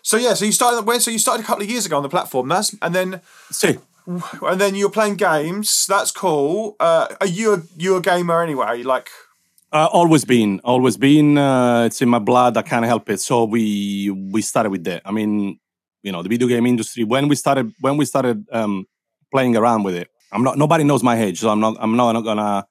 So 0.02 0.18
yeah, 0.18 0.34
so 0.34 0.44
you 0.44 0.52
started 0.52 0.86
when? 0.86 1.00
So 1.00 1.10
you 1.10 1.18
started 1.18 1.42
a 1.42 1.46
couple 1.46 1.64
of 1.64 1.70
years 1.70 1.86
ago 1.86 1.96
on 1.96 2.02
the 2.02 2.08
platform. 2.08 2.48
That's 2.48 2.76
and 2.82 2.94
then 2.94 3.22
See, 3.50 3.78
and 4.06 4.60
then 4.60 4.74
you're 4.74 4.90
playing 4.90 5.16
games. 5.16 5.86
That's 5.86 6.10
cool. 6.10 6.76
Uh, 6.78 7.06
are 7.20 7.26
you 7.26 7.54
a 7.54 7.62
you 7.78 7.96
a 7.96 8.00
gamer 8.00 8.42
anyway? 8.42 8.82
Like 8.82 9.08
Uh, 9.72 9.88
always 9.90 10.24
been, 10.26 10.60
always 10.64 10.98
been. 10.98 11.38
Uh, 11.38 11.84
it's 11.86 12.02
in 12.02 12.08
my 12.08 12.18
blood. 12.18 12.58
I 12.58 12.62
can't 12.62 12.84
help 12.84 13.08
it. 13.08 13.20
So 13.20 13.44
we 13.44 14.10
we 14.10 14.42
started 14.42 14.70
with 14.70 14.84
that. 14.84 15.00
I 15.06 15.12
mean, 15.12 15.58
you 16.02 16.12
know, 16.12 16.22
the 16.22 16.28
video 16.28 16.48
game 16.48 16.66
industry. 16.66 17.04
When 17.04 17.28
we 17.28 17.36
started, 17.36 17.72
when 17.80 17.96
we 17.96 18.04
started 18.04 18.44
um, 18.52 18.86
playing 19.32 19.56
around 19.56 19.82
with 19.84 19.94
it, 19.94 20.08
I'm 20.32 20.42
not. 20.42 20.58
Nobody 20.58 20.84
knows 20.84 21.02
my 21.02 21.20
age, 21.20 21.40
so 21.40 21.50
I'm 21.50 21.60
not. 21.60 21.76
I'm 21.80 21.96
not 21.96 22.20
gonna 22.22 22.66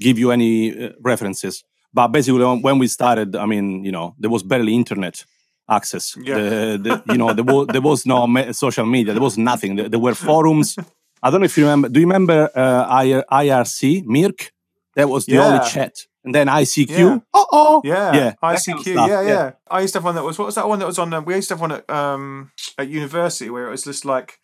give 0.00 0.18
you 0.18 0.30
any 0.30 0.86
uh, 0.86 0.90
references. 1.00 1.64
But 1.94 2.08
basically, 2.08 2.42
when, 2.44 2.78
we 2.78 2.86
started, 2.86 3.36
I 3.36 3.44
mean, 3.44 3.84
you 3.84 3.92
know, 3.92 4.14
there 4.18 4.30
was 4.30 4.42
barely 4.42 4.74
internet 4.74 5.24
access. 5.68 6.16
Yeah. 6.16 6.36
The, 6.36 7.02
the, 7.06 7.12
you 7.12 7.18
know, 7.18 7.34
there 7.34 7.44
was 7.44 7.66
there 7.68 7.80
was 7.82 8.06
no 8.06 8.26
me- 8.26 8.52
social 8.52 8.86
media. 8.86 9.12
There 9.12 9.22
was 9.22 9.36
nothing. 9.36 9.76
There, 9.76 9.88
there 9.88 10.00
were 10.00 10.14
forums. 10.14 10.76
I 11.22 11.30
don't 11.30 11.40
know 11.40 11.44
if 11.44 11.56
you 11.56 11.64
remember. 11.64 11.88
Do 11.88 12.00
you 12.00 12.06
remember 12.06 12.50
uh, 12.54 13.02
IR, 13.02 13.24
IRC 13.30 14.04
mIRC? 14.04 14.50
That 14.96 15.08
was 15.08 15.26
the 15.26 15.38
only 15.38 15.66
chat. 15.68 15.94
And 16.24 16.34
then 16.34 16.46
ICQ. 16.46 16.88
Yeah. 16.88 17.18
Oh, 17.34 17.46
oh. 17.52 17.82
yeah, 17.84 18.14
Yeah, 18.14 18.32
ICQ. 18.42 18.84
kind 18.84 18.98
of 18.98 19.08
yeah, 19.08 19.20
yeah, 19.22 19.22
yeah. 19.28 19.50
I 19.70 19.80
used 19.80 19.92
to 19.94 19.98
have 19.98 20.04
one 20.04 20.14
that 20.14 20.22
was 20.24 20.38
what 20.38 20.46
was 20.46 20.54
that 20.54 20.68
one 20.68 20.78
that 20.78 20.86
was 20.86 20.98
on? 20.98 21.12
Um, 21.12 21.24
we 21.24 21.34
used 21.34 21.48
to 21.48 21.54
have 21.54 21.60
one 21.60 21.72
at 21.72 21.90
um 21.90 22.52
at 22.78 22.88
university 22.88 23.50
where 23.50 23.66
it 23.66 23.70
was 23.70 23.84
just 23.84 24.04
like. 24.04 24.38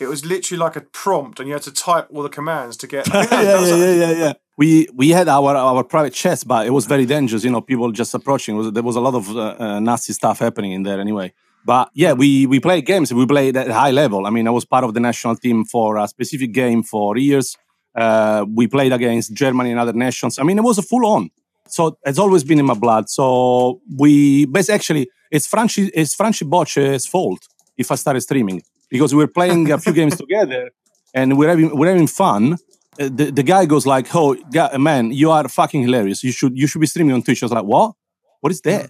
It 0.00 0.06
was 0.08 0.24
literally 0.24 0.60
like 0.60 0.76
a 0.76 0.80
prompt, 0.80 1.40
and 1.40 1.48
you 1.48 1.54
had 1.54 1.62
to 1.62 1.72
type 1.72 2.06
all 2.12 2.22
the 2.22 2.28
commands 2.28 2.76
to 2.76 2.86
get. 2.86 3.08
Yeah, 3.12 3.26
yeah, 3.32 3.54
like- 3.56 3.68
yeah, 3.80 3.94
yeah, 3.94 4.10
yeah. 4.12 4.32
We 4.56 4.86
we 4.94 5.08
had 5.08 5.28
our 5.28 5.56
our 5.56 5.82
private 5.82 6.12
chats, 6.14 6.44
but 6.44 6.66
it 6.68 6.70
was 6.70 6.86
very 6.86 7.04
dangerous. 7.04 7.42
You 7.42 7.50
know, 7.50 7.60
people 7.60 7.90
just 7.90 8.14
approaching. 8.14 8.54
It 8.54 8.58
was 8.58 8.72
there 8.72 8.84
was 8.84 8.94
a 8.96 9.00
lot 9.00 9.14
of 9.14 9.28
uh, 9.36 9.56
uh, 9.58 9.80
nasty 9.80 10.12
stuff 10.12 10.38
happening 10.38 10.70
in 10.72 10.84
there 10.84 11.00
anyway. 11.00 11.32
But 11.64 11.90
yeah, 11.94 12.12
we 12.12 12.46
we 12.46 12.60
played 12.60 12.86
games. 12.86 13.12
We 13.12 13.26
played 13.26 13.56
at 13.56 13.68
high 13.70 13.90
level. 13.90 14.24
I 14.26 14.30
mean, 14.30 14.46
I 14.46 14.50
was 14.52 14.64
part 14.64 14.84
of 14.84 14.94
the 14.94 15.00
national 15.00 15.34
team 15.36 15.64
for 15.64 15.96
a 15.96 16.06
specific 16.06 16.52
game 16.52 16.82
for 16.84 17.16
years. 17.16 17.56
Uh, 18.02 18.40
we 18.58 18.64
played 18.76 18.92
against 18.92 19.28
Germany 19.42 19.70
and 19.72 19.80
other 19.84 19.92
nations. 20.06 20.38
I 20.40 20.42
mean, 20.46 20.58
it 20.62 20.64
was 20.70 20.78
a 20.78 20.82
full 20.90 21.04
on. 21.16 21.30
So 21.76 21.82
it's 22.08 22.18
always 22.24 22.44
been 22.50 22.58
in 22.62 22.66
my 22.72 22.78
blood. 22.84 23.04
So 23.18 23.80
we 24.02 24.12
basically 24.46 24.74
actually 24.78 25.04
it's 25.36 25.46
Franci 25.52 25.82
it's 26.00 26.14
Franci 26.18 26.44
Bocce's 26.54 27.04
fault 27.14 27.40
if 27.82 27.90
I 27.90 27.96
started 27.96 28.22
streaming 28.28 28.62
because 28.94 29.10
we 29.14 29.18
were 29.24 29.32
playing 29.40 29.70
a 29.76 29.78
few 29.78 29.92
games 30.00 30.16
together 30.24 30.62
and 31.18 31.36
we're 31.38 31.50
having 31.54 31.68
we're 31.78 31.92
having 31.94 32.08
fun. 32.22 32.42
Uh, 32.54 33.08
The, 33.18 33.26
the 33.38 33.44
guy 33.52 33.62
goes 33.74 33.84
like, 33.94 34.06
"Oh, 34.22 34.28
ga- 34.56 34.76
man, 34.88 35.04
you 35.20 35.28
are 35.36 35.46
fucking 35.60 35.82
hilarious. 35.86 36.18
You 36.26 36.32
should 36.38 36.54
you 36.60 36.66
should 36.68 36.80
be 36.86 36.90
streaming 36.94 37.14
on 37.16 37.22
Twitch." 37.22 37.42
I 37.42 37.46
was 37.48 37.52
like, 37.58 37.68
"What? 37.74 37.88
What 38.42 38.50
is 38.56 38.60
that?" 38.68 38.86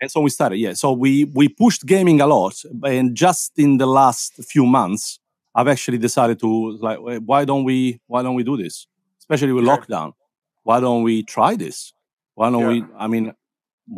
And 0.00 0.08
so 0.12 0.18
we 0.26 0.30
started. 0.38 0.58
Yeah. 0.64 0.74
So 0.82 0.86
we 1.04 1.12
we 1.38 1.44
pushed 1.62 1.82
gaming 1.94 2.18
a 2.20 2.26
lot, 2.36 2.54
and 2.94 3.06
just 3.24 3.52
in 3.64 3.78
the 3.82 3.86
last 4.00 4.30
few 4.52 4.64
months, 4.78 5.04
I've 5.58 5.66
actually 5.74 5.98
decided 5.98 6.38
to 6.40 6.78
like, 6.86 6.98
why 7.30 7.44
don't 7.44 7.64
we 7.64 8.00
why 8.06 8.22
don't 8.22 8.36
we 8.36 8.44
do 8.44 8.56
this? 8.56 8.86
Especially 9.18 9.52
with 9.52 9.66
Okay. 9.66 9.72
lockdown. 9.74 10.12
Why 10.62 10.78
don't 10.84 11.02
we 11.02 11.14
try 11.24 11.56
this? 11.56 11.92
Why 12.34 12.50
don't 12.50 12.68
we? 12.72 12.84
I 12.96 13.06
mean, 13.08 13.32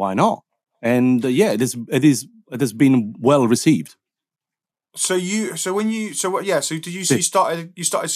why 0.00 0.14
not? 0.14 0.42
And 0.80 1.22
uh, 1.24 1.28
yeah, 1.28 1.52
it 1.52 1.60
is 1.60 1.76
it 1.88 2.04
is 2.04 2.26
it 2.50 2.60
has 2.60 2.72
been 2.72 3.14
well 3.18 3.46
received. 3.46 3.96
So 4.96 5.14
you, 5.14 5.56
so 5.56 5.72
when 5.74 5.88
you, 5.90 6.14
so 6.14 6.30
what? 6.30 6.44
Yeah. 6.44 6.60
So 6.60 6.74
did 6.76 6.94
you? 6.94 7.04
So 7.04 7.14
See. 7.14 7.18
you 7.18 7.22
started. 7.22 7.72
You 7.76 7.84
started 7.84 8.10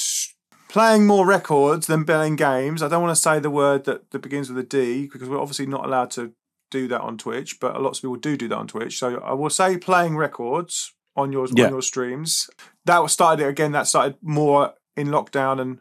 playing 0.68 1.06
more 1.06 1.26
records 1.26 1.86
than 1.86 2.04
playing 2.04 2.36
games. 2.36 2.82
I 2.82 2.88
don't 2.88 3.02
want 3.02 3.14
to 3.14 3.22
say 3.28 3.38
the 3.40 3.50
word 3.50 3.84
that, 3.84 4.10
that 4.10 4.22
begins 4.22 4.48
with 4.48 4.58
a 4.58 4.66
D 4.76 5.06
because 5.12 5.28
we're 5.28 5.44
obviously 5.44 5.66
not 5.66 5.84
allowed 5.84 6.10
to 6.12 6.32
do 6.70 6.88
that 6.88 7.02
on 7.02 7.18
Twitch, 7.18 7.60
but 7.60 7.76
a 7.76 7.78
lot 7.78 7.90
of 7.96 8.00
people 8.02 8.16
do 8.16 8.36
do 8.36 8.48
that 8.48 8.56
on 8.56 8.66
Twitch. 8.66 8.98
So 8.98 9.20
I 9.20 9.34
will 9.34 9.50
say 9.50 9.76
playing 9.76 10.16
records 10.16 10.94
on 11.16 11.32
your 11.32 11.46
Yeah. 11.54 11.66
on 11.66 11.70
your 11.72 11.82
streams. 11.82 12.48
That 12.84 13.02
was 13.02 13.12
started 13.12 13.44
it 13.44 13.48
again. 13.48 13.72
That 13.72 13.86
started 13.86 14.16
more 14.22 14.72
in 14.96 15.08
lockdown 15.08 15.60
and 15.60 15.78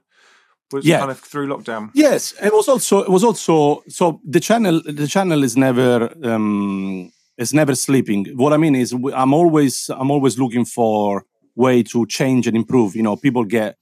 was 0.71 0.85
Yeah. 0.85 0.99
kind 0.99 1.11
of 1.11 1.19
through 1.19 1.47
lockdown. 1.47 1.91
Yes, 1.93 2.33
it 2.41 2.53
was 2.53 2.67
also 2.67 3.03
it 3.03 3.09
was 3.09 3.23
also 3.23 3.83
so 3.87 4.19
the 4.23 4.39
channel 4.39 4.81
the 4.85 5.07
channel 5.07 5.43
is 5.43 5.55
never 5.55 6.09
um 6.23 7.11
is 7.37 7.53
never 7.53 7.75
sleeping. 7.75 8.25
What 8.35 8.53
I 8.53 8.57
mean 8.57 8.75
is 8.75 8.93
I'm 8.93 9.33
always 9.33 9.89
I'm 9.89 10.11
always 10.11 10.37
looking 10.37 10.65
for 10.65 11.25
way 11.55 11.83
to 11.83 12.05
change 12.07 12.47
and 12.47 12.55
improve. 12.55 12.95
You 12.95 13.03
know, 13.03 13.15
people 13.15 13.43
get. 13.45 13.77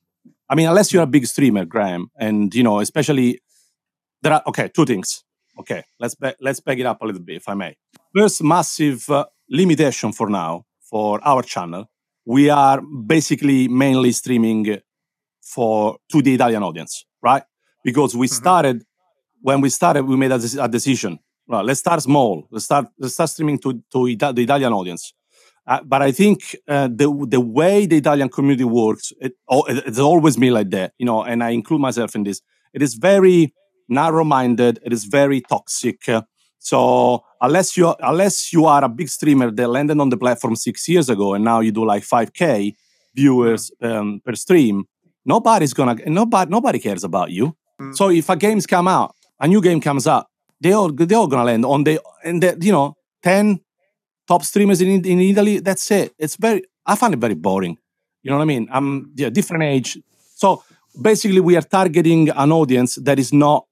I 0.50 0.56
mean, 0.56 0.68
unless 0.68 0.92
you're 0.92 1.04
a 1.04 1.08
big 1.08 1.26
streamer, 1.26 1.64
Graham, 1.66 2.12
and 2.18 2.54
you 2.54 2.64
know, 2.64 2.80
especially 2.82 3.40
there 4.22 4.34
are 4.34 4.44
okay 4.48 4.68
two 4.74 4.86
things. 4.86 5.24
Okay, 5.60 5.84
let's 6.00 6.16
ba- 6.16 6.36
let's 6.42 6.60
back 6.60 6.78
it 6.80 6.86
up 6.86 7.02
a 7.02 7.06
little 7.06 7.22
bit, 7.22 7.36
if 7.38 7.48
I 7.48 7.54
may. 7.54 7.76
First, 8.16 8.44
massive 8.44 9.10
uh, 9.10 9.26
limitation 9.50 10.12
for 10.12 10.30
now 10.30 10.66
for 10.92 11.20
our 11.28 11.44
channel. 11.44 11.90
We 12.26 12.50
are 12.50 12.82
basically 12.82 13.68
mainly 13.70 14.12
streaming 14.12 14.80
for 15.42 15.98
to 16.12 16.22
the 16.22 16.36
Italian 16.36 16.64
audience, 16.64 17.06
right? 17.22 17.44
Because 17.84 18.16
we 18.16 18.28
started 18.28 18.84
when 19.42 19.62
we 19.62 19.70
started, 19.70 20.04
we 20.06 20.18
made 20.18 20.32
a, 20.32 20.40
a 20.64 20.68
decision. 20.70 21.20
Well, 21.48 21.64
let's 21.64 21.80
start 21.82 22.02
small. 22.02 22.48
Let's 22.52 22.66
start. 22.66 22.88
Let's 23.00 23.16
start 23.16 23.30
streaming 23.30 23.60
to 23.60 23.82
to 23.94 24.08
Ita- 24.08 24.34
the 24.34 24.44
Italian 24.44 24.74
audience. 24.74 25.14
Uh, 25.68 25.82
but 25.86 26.02
I 26.02 26.12
think 26.12 26.56
uh, 26.68 26.88
the 26.88 27.08
the 27.30 27.42
way 27.42 27.86
the 27.86 27.98
Italian 27.98 28.30
community 28.30 28.64
works, 28.66 29.14
it, 29.22 29.34
it- 29.70 29.84
it's 29.88 30.00
always 30.00 30.38
been 30.38 30.54
like 30.54 30.70
that, 30.72 30.94
you 31.00 31.06
know. 31.06 31.24
And 31.24 31.44
I 31.44 31.50
include 31.52 31.82
myself 31.82 32.16
in 32.16 32.24
this. 32.24 32.42
It 32.74 32.82
is 32.82 32.96
very 32.96 33.54
narrow-minded. 33.90 34.80
It 34.86 34.94
is 34.94 35.06
very 35.06 35.42
toxic. 35.42 36.08
Uh, 36.08 36.22
so 36.64 37.24
unless 37.42 37.76
you 37.76 37.94
unless 38.00 38.54
you 38.54 38.66
are 38.68 38.84
a 38.84 38.88
big 38.90 39.10
streamer 39.10 39.50
that 39.50 39.68
landed 39.68 40.00
on 40.00 40.10
the 40.10 40.18
platform 40.18 40.56
six 40.56 40.88
years 40.88 41.10
ago 41.10 41.34
and 41.34 41.44
now 41.44 41.60
you 41.60 41.72
do 41.72 41.84
like 41.84 42.04
5k 42.04 42.76
viewers 43.16 43.72
um, 43.82 44.22
per 44.24 44.36
stream, 44.36 44.86
nobody's 45.26 45.74
gonna 45.74 45.96
nobody 46.06 46.52
nobody 46.52 46.78
cares 46.78 47.04
about 47.04 47.32
you. 47.32 47.58
Mm. 47.82 47.96
So 47.96 48.12
if 48.12 48.30
a 48.30 48.36
game's 48.36 48.68
come 48.68 48.88
out, 48.88 49.16
a 49.40 49.48
new 49.48 49.60
game 49.60 49.82
comes 49.82 50.06
out, 50.06 50.28
they 50.62 50.72
all 50.72 50.92
they 50.92 51.16
all 51.16 51.26
gonna 51.26 51.46
land 51.46 51.66
on 51.66 51.84
the 51.84 52.00
and 52.24 52.44
the, 52.44 52.56
you 52.62 52.72
know 52.72 52.96
ten 53.24 53.60
top 54.28 54.44
streamers 54.44 54.82
in 54.82 55.04
in 55.04 55.20
Italy. 55.20 55.62
That's 55.62 55.90
it. 55.90 56.14
It's 56.20 56.36
very 56.36 56.62
I 56.86 56.96
find 56.96 57.16
it 57.16 57.20
very 57.20 57.34
boring. 57.34 57.80
You 58.22 58.30
know 58.30 58.38
what 58.38 58.44
I 58.44 58.46
mean? 58.46 58.70
I'm 58.72 59.12
yeah 59.16 59.32
different 59.32 59.64
age. 59.64 59.98
So 60.36 60.64
basically, 61.02 61.40
we 61.40 61.58
are 61.58 61.64
targeting 61.64 62.30
an 62.30 62.52
audience 62.52 63.00
that 63.02 63.18
is 63.18 63.34
not 63.34 63.66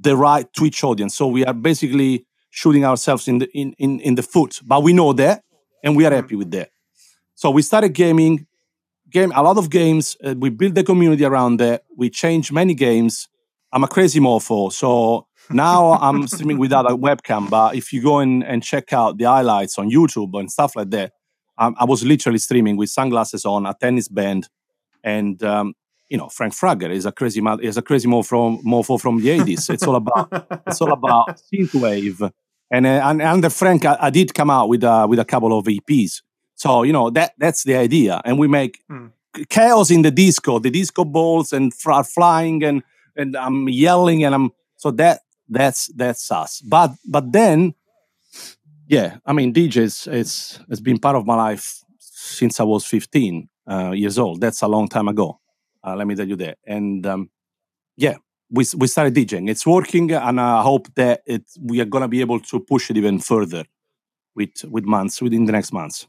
the 0.00 0.16
right 0.16 0.46
Twitch 0.54 0.84
audience. 0.84 1.16
So 1.16 1.26
we 1.26 1.44
are 1.44 1.54
basically 1.54 2.26
shooting 2.50 2.84
ourselves 2.84 3.28
in 3.28 3.38
the 3.38 3.48
in 3.52 3.74
in, 3.78 4.00
in 4.00 4.14
the 4.14 4.22
foot. 4.22 4.60
But 4.64 4.82
we 4.82 4.92
know 4.92 5.12
that, 5.14 5.42
and 5.82 5.96
we 5.96 6.06
are 6.06 6.14
happy 6.14 6.36
with 6.36 6.50
that. 6.52 6.70
So 7.34 7.50
we 7.50 7.62
started 7.62 7.90
gaming, 7.90 8.46
game 9.10 9.32
a 9.34 9.42
lot 9.42 9.58
of 9.58 9.70
games. 9.70 10.16
Uh, 10.22 10.34
we 10.36 10.50
built 10.50 10.74
the 10.74 10.84
community 10.84 11.24
around 11.24 11.58
that. 11.58 11.84
We 11.96 12.10
changed 12.10 12.52
many 12.52 12.74
games. 12.74 13.28
I'm 13.72 13.84
a 13.84 13.88
crazy 13.88 14.18
mofo, 14.18 14.72
so 14.72 15.26
now 15.50 15.92
I'm 16.00 16.26
streaming 16.26 16.58
without 16.58 16.90
a 16.90 16.96
webcam. 16.96 17.50
But 17.50 17.74
if 17.74 17.92
you 17.92 18.02
go 18.02 18.20
in 18.20 18.42
and 18.42 18.62
check 18.62 18.92
out 18.92 19.18
the 19.18 19.24
highlights 19.24 19.78
on 19.78 19.90
YouTube 19.90 20.38
and 20.38 20.50
stuff 20.50 20.74
like 20.74 20.90
that, 20.90 21.12
um, 21.58 21.74
I 21.78 21.84
was 21.84 22.04
literally 22.04 22.38
streaming 22.38 22.76
with 22.76 22.88
sunglasses 22.88 23.44
on, 23.44 23.66
a 23.66 23.74
tennis 23.74 24.08
band, 24.08 24.48
and 25.02 25.42
um, 25.42 25.74
you 26.08 26.16
know, 26.16 26.28
Frank 26.28 26.54
Fragger 26.54 26.90
is 26.90 27.06
a 27.06 27.12
crazy 27.12 27.42
is 27.62 27.76
a 27.76 27.82
crazy 27.82 28.08
mo 28.08 28.22
from 28.22 28.58
mofo 28.64 29.00
from 29.00 29.20
the 29.20 29.28
80s. 29.28 29.70
It's 29.70 29.86
all 29.86 29.96
about 29.96 30.28
it's 30.66 30.80
all 30.80 30.92
about 30.92 31.40
synthwave. 31.52 32.32
And 32.70 32.86
uh, 32.86 33.00
and 33.04 33.22
under 33.22 33.50
Frank, 33.50 33.84
I, 33.84 33.96
I, 34.00 34.10
did 34.10 34.34
come 34.34 34.50
out 34.50 34.68
with 34.68 34.84
uh, 34.84 35.06
with 35.08 35.18
a 35.18 35.24
couple 35.24 35.56
of 35.56 35.66
EPs. 35.66 36.22
So 36.54 36.82
you 36.82 36.92
know 36.92 37.10
that 37.10 37.32
that's 37.38 37.64
the 37.64 37.76
idea, 37.76 38.20
and 38.24 38.38
we 38.38 38.48
make 38.48 38.80
hmm. 38.88 39.06
chaos 39.48 39.90
in 39.90 40.02
the 40.02 40.10
disco. 40.10 40.58
The 40.58 40.70
disco 40.70 41.04
balls 41.04 41.52
and 41.52 41.72
are 41.86 42.04
flying, 42.04 42.62
and 42.64 42.82
and 43.16 43.36
I'm 43.36 43.68
yelling, 43.68 44.24
and 44.24 44.34
I'm 44.34 44.50
so 44.76 44.90
that 44.92 45.20
that's 45.48 45.86
that's 45.94 46.30
us. 46.30 46.60
But 46.60 46.92
but 47.06 47.32
then, 47.32 47.74
yeah, 48.86 49.16
I 49.24 49.32
mean, 49.32 49.54
DJs 49.54 50.12
it's 50.12 50.60
it's 50.68 50.80
been 50.80 50.98
part 50.98 51.16
of 51.16 51.26
my 51.26 51.36
life 51.36 51.82
since 51.98 52.60
I 52.60 52.64
was 52.64 52.84
15 52.84 53.48
uh, 53.70 53.90
years 53.92 54.18
old. 54.18 54.40
That's 54.40 54.60
a 54.62 54.68
long 54.68 54.88
time 54.88 55.08
ago. 55.08 55.40
Uh, 55.88 55.96
let 55.96 56.06
me 56.06 56.14
tell 56.14 56.28
you 56.28 56.36
that. 56.36 56.58
And 56.66 57.06
um, 57.06 57.30
yeah, 57.96 58.16
we 58.50 58.64
we 58.76 58.86
started 58.86 59.14
DJing. 59.14 59.48
It's 59.48 59.66
working, 59.66 60.12
and 60.12 60.40
I 60.40 60.62
hope 60.62 60.88
that 60.94 61.22
it 61.26 61.44
we 61.60 61.80
are 61.80 61.86
gonna 61.86 62.08
be 62.08 62.20
able 62.20 62.40
to 62.40 62.60
push 62.60 62.90
it 62.90 62.96
even 62.96 63.18
further 63.18 63.64
with 64.34 64.64
with 64.64 64.84
months 64.84 65.22
within 65.22 65.46
the 65.46 65.52
next 65.52 65.72
months. 65.72 66.06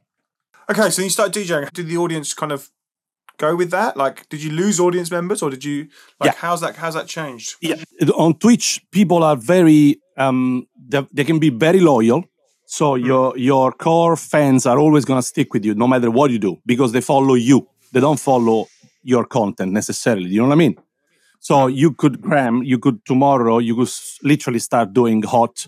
Okay, 0.70 0.90
so 0.90 1.02
you 1.02 1.10
started 1.10 1.34
DJing. 1.34 1.72
Did 1.72 1.88
the 1.88 1.98
audience 1.98 2.34
kind 2.34 2.52
of 2.52 2.70
go 3.38 3.56
with 3.56 3.72
that? 3.72 3.96
Like, 3.98 4.28
did 4.30 4.44
you 4.44 4.52
lose 4.52 4.80
audience 4.80 5.10
members, 5.12 5.42
or 5.42 5.50
did 5.50 5.64
you 5.64 5.88
like? 6.20 6.34
Yeah. 6.34 6.38
How's 6.38 6.62
that? 6.62 6.76
How's 6.76 6.94
that 6.94 7.08
changed? 7.08 7.56
Yeah, 7.62 7.76
on 8.16 8.34
Twitch, 8.36 8.82
people 8.92 9.24
are 9.24 9.38
very 9.38 10.02
um, 10.18 10.68
they, 10.78 11.06
they 11.14 11.24
can 11.24 11.40
be 11.40 11.50
very 11.50 11.80
loyal. 11.80 12.26
So 12.66 12.94
mm. 12.94 13.06
your 13.06 13.38
your 13.38 13.72
core 13.72 14.16
fans 14.16 14.66
are 14.66 14.78
always 14.78 15.06
gonna 15.06 15.24
stick 15.24 15.54
with 15.54 15.66
you 15.66 15.74
no 15.74 15.88
matter 15.88 16.12
what 16.12 16.32
you 16.32 16.40
do 16.40 16.58
because 16.66 16.92
they 16.92 17.02
follow 17.02 17.36
you. 17.36 17.68
They 17.92 18.02
don't 18.02 18.20
follow 18.20 18.68
your 19.04 19.26
content 19.26 19.72
necessarily. 19.72 20.30
You 20.30 20.42
know 20.42 20.48
what 20.48 20.54
I 20.54 20.58
mean? 20.58 20.78
So 21.40 21.68
you 21.68 21.94
could, 21.94 22.22
Graham, 22.22 22.64
you 22.64 22.80
could 22.80 23.06
tomorrow, 23.06 23.60
you 23.60 23.76
could 23.76 23.90
literally 24.24 24.60
start 24.60 24.94
doing 24.94 25.22
hot 25.24 25.68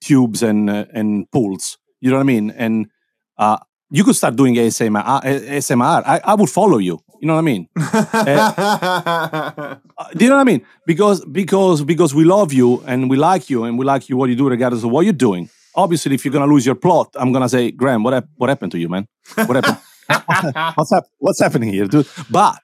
tubes 0.00 0.42
and 0.42 0.70
uh, 0.70 0.86
and 0.92 1.30
pulls. 1.30 1.78
You 2.00 2.10
know 2.10 2.16
what 2.16 2.22
I 2.22 2.24
mean? 2.24 2.50
And 2.50 2.88
uh, 3.36 3.58
you 3.90 4.04
could 4.04 4.16
start 4.16 4.36
doing 4.36 4.54
ASMR. 4.54 5.02
Uh, 5.04 5.20
ASMR. 5.22 6.02
I, 6.06 6.20
I 6.22 6.34
would 6.34 6.50
follow 6.50 6.78
you. 6.78 7.00
You 7.20 7.26
know 7.26 7.34
what 7.34 7.40
I 7.40 7.42
mean? 7.42 7.68
uh, 7.76 9.74
do 10.16 10.24
you 10.24 10.30
know 10.30 10.36
what 10.36 10.42
I 10.42 10.44
mean? 10.44 10.64
Because 10.86 11.24
because 11.24 11.82
because 11.82 12.14
we 12.14 12.24
love 12.24 12.52
you 12.52 12.82
and 12.86 13.10
we 13.10 13.16
like 13.16 13.50
you 13.50 13.64
and 13.64 13.76
we 13.78 13.84
like 13.84 14.08
you 14.08 14.16
what 14.16 14.30
you 14.30 14.36
do 14.36 14.48
regardless 14.48 14.84
of 14.84 14.90
what 14.90 15.04
you're 15.04 15.12
doing. 15.12 15.50
Obviously, 15.74 16.14
if 16.14 16.24
you're 16.24 16.32
gonna 16.32 16.46
lose 16.46 16.64
your 16.64 16.76
plot, 16.76 17.08
I'm 17.16 17.32
gonna 17.32 17.48
say, 17.48 17.72
Graham, 17.72 18.04
what 18.04 18.24
what 18.36 18.48
happened 18.48 18.70
to 18.72 18.78
you, 18.78 18.88
man? 18.88 19.08
What 19.34 19.56
happened? 19.56 19.78
what's? 20.76 20.92
What's 21.18 21.40
happening 21.40 21.72
here, 21.72 21.86
dude? 21.86 22.06
But 22.30 22.60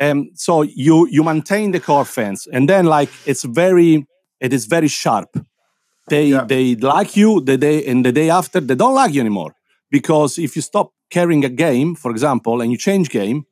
um, 0.00 0.30
so 0.34 0.62
you 0.62 1.06
you 1.08 1.24
maintain 1.24 1.72
the 1.72 1.80
core 1.80 2.04
fans, 2.04 2.46
and 2.52 2.68
then 2.68 2.86
like 2.86 3.08
it's 3.24 3.44
very 3.44 4.06
it 4.40 4.52
is 4.52 4.66
very 4.66 4.88
sharp. 4.88 5.36
They 6.08 6.26
yeah. 6.26 6.44
they 6.44 6.76
like 6.76 7.16
you 7.16 7.40
the 7.40 7.56
day 7.56 7.84
and 7.86 8.04
the 8.04 8.12
day 8.12 8.30
after 8.30 8.60
they 8.60 8.74
don't 8.74 8.94
like 8.94 9.14
you 9.14 9.20
anymore 9.20 9.54
because 9.90 10.38
if 10.38 10.56
you 10.56 10.62
stop 10.62 10.92
carrying 11.10 11.44
a 11.44 11.48
game, 11.48 11.94
for 11.94 12.10
example, 12.10 12.60
and 12.60 12.70
you 12.70 12.78
change 12.78 13.10
game, 13.10 13.46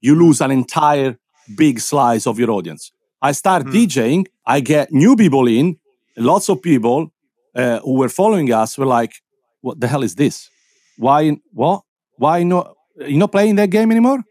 you 0.00 0.14
lose 0.14 0.40
an 0.40 0.50
entire 0.50 1.18
big 1.56 1.80
slice 1.80 2.26
of 2.26 2.38
your 2.38 2.50
audience. 2.50 2.92
I 3.22 3.32
start 3.32 3.64
mm. 3.64 3.72
DJing, 3.72 4.26
I 4.46 4.60
get 4.60 4.92
new 4.92 5.16
people 5.16 5.46
in, 5.46 5.78
lots 6.16 6.48
of 6.48 6.60
people 6.60 7.12
uh, 7.54 7.80
who 7.80 7.94
were 7.94 8.08
following 8.08 8.52
us 8.52 8.76
were 8.76 8.86
like, 8.86 9.12
"What 9.60 9.80
the 9.80 9.86
hell 9.86 10.02
is 10.02 10.14
this? 10.14 10.50
Why 10.98 11.36
what? 11.52 11.82
Why 12.16 12.42
not? 12.42 12.74
You 12.98 13.18
not 13.18 13.32
playing 13.32 13.56
that 13.56 13.70
game 13.70 13.90
anymore? 13.90 14.22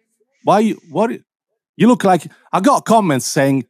Why? 0.44 0.72
What? 0.92 1.12
You 1.76 1.88
look 1.88 2.04
like 2.04 2.32
I 2.52 2.60
got 2.60 2.86
comments 2.86 3.26
saying 3.26 3.66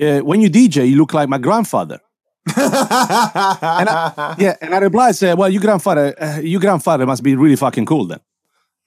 uh, 0.00 0.20
when 0.20 0.40
you 0.40 0.50
DJ, 0.50 0.88
you 0.88 0.96
look 0.96 1.14
like 1.14 1.28
my 1.28 1.38
grandfather. 1.38 2.00
and 2.46 2.56
I, 2.56 4.34
yeah, 4.38 4.56
and 4.60 4.74
I 4.74 4.78
replied, 4.78 5.14
say, 5.14 5.34
well, 5.34 5.48
your 5.48 5.60
grandfather, 5.60 6.14
uh, 6.20 6.40
your 6.40 6.60
grandfather 6.60 7.06
must 7.06 7.22
be 7.22 7.36
really 7.36 7.56
fucking 7.56 7.86
cool 7.86 8.06
then. 8.06 8.20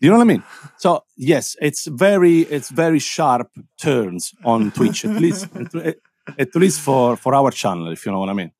Do 0.01 0.07
you 0.07 0.11
know 0.11 0.17
what 0.17 0.23
I 0.23 0.27
mean? 0.27 0.43
So 0.77 1.03
yes, 1.15 1.55
it's 1.61 1.85
very, 1.85 2.41
it's 2.41 2.69
very 2.69 2.99
sharp 2.99 3.49
turns 3.79 4.33
on 4.43 4.71
Twitch, 4.71 5.05
at 5.05 5.21
least, 5.21 5.47
at 6.37 6.55
least 6.55 6.81
for 6.81 7.15
for 7.15 7.33
our 7.33 7.51
channel, 7.51 7.91
if 7.91 8.05
you 8.05 8.11
know 8.11 8.19
what 8.19 8.29
I 8.29 8.33
mean. 8.33 8.51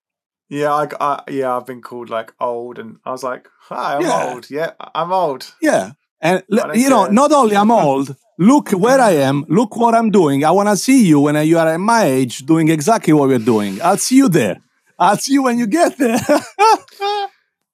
Yeah, 0.50 0.74
I, 0.74 0.88
I 1.02 1.24
yeah, 1.30 1.58
I've 1.58 1.66
been 1.66 1.82
called 1.82 2.10
like 2.10 2.32
old, 2.40 2.80
and 2.80 2.98
I 3.04 3.12
was 3.12 3.24
like, 3.24 3.50
hi, 3.60 3.96
I'm 3.96 4.04
yeah. 4.04 4.32
old. 4.32 4.50
Yeah, 4.50 4.72
I'm 4.96 5.12
old. 5.12 5.54
Yeah, 5.62 5.94
and 6.22 6.44
you 6.50 6.90
know, 6.90 7.08
not 7.08 7.32
only 7.32 7.58
I'm 7.58 7.72
old, 7.72 8.16
look 8.38 8.72
where 8.72 9.00
I 9.00 9.12
am, 9.12 9.46
look 9.48 9.76
what 9.76 9.96
I'm 9.96 10.12
doing. 10.12 10.44
I 10.44 10.52
want 10.52 10.70
to 10.70 10.78
see 10.78 11.06
you 11.06 11.20
when 11.20 11.36
you 11.46 11.58
are 11.58 11.68
at 11.68 11.80
my 11.80 12.04
age 12.06 12.40
doing 12.46 12.70
exactly 12.70 13.14
what 13.14 13.30
we're 13.30 13.40
doing. 13.40 13.82
I'll 13.82 13.98
see 13.98 14.18
you 14.18 14.30
there. 14.30 14.62
I'll 15.00 15.18
see 15.18 15.34
you 15.34 15.44
when 15.44 15.58
you 15.58 15.68
get 15.68 15.98
there. 15.98 16.20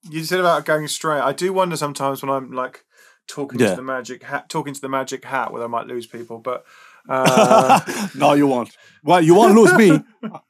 you 0.09 0.23
said 0.23 0.39
about 0.39 0.65
going 0.65 0.87
straight. 0.87 1.21
I 1.21 1.33
do 1.33 1.53
wonder 1.53 1.77
sometimes 1.77 2.21
when 2.21 2.31
I'm 2.31 2.51
like 2.51 2.85
talking 3.27 3.59
yeah. 3.59 3.71
to 3.71 3.75
the 3.75 3.81
magic 3.81 4.23
hat, 4.23 4.49
talking 4.49 4.73
to 4.73 4.81
the 4.81 4.89
magic 4.89 5.23
hat, 5.25 5.51
whether 5.51 5.65
I 5.65 5.69
might 5.69 5.87
lose 5.87 6.07
people. 6.07 6.39
But 6.39 6.65
uh... 7.09 8.07
no, 8.15 8.33
you 8.33 8.47
won't. 8.47 8.75
Well, 9.03 9.21
you 9.21 9.33
won't 9.33 9.55
lose 9.55 9.73
me. 9.73 10.01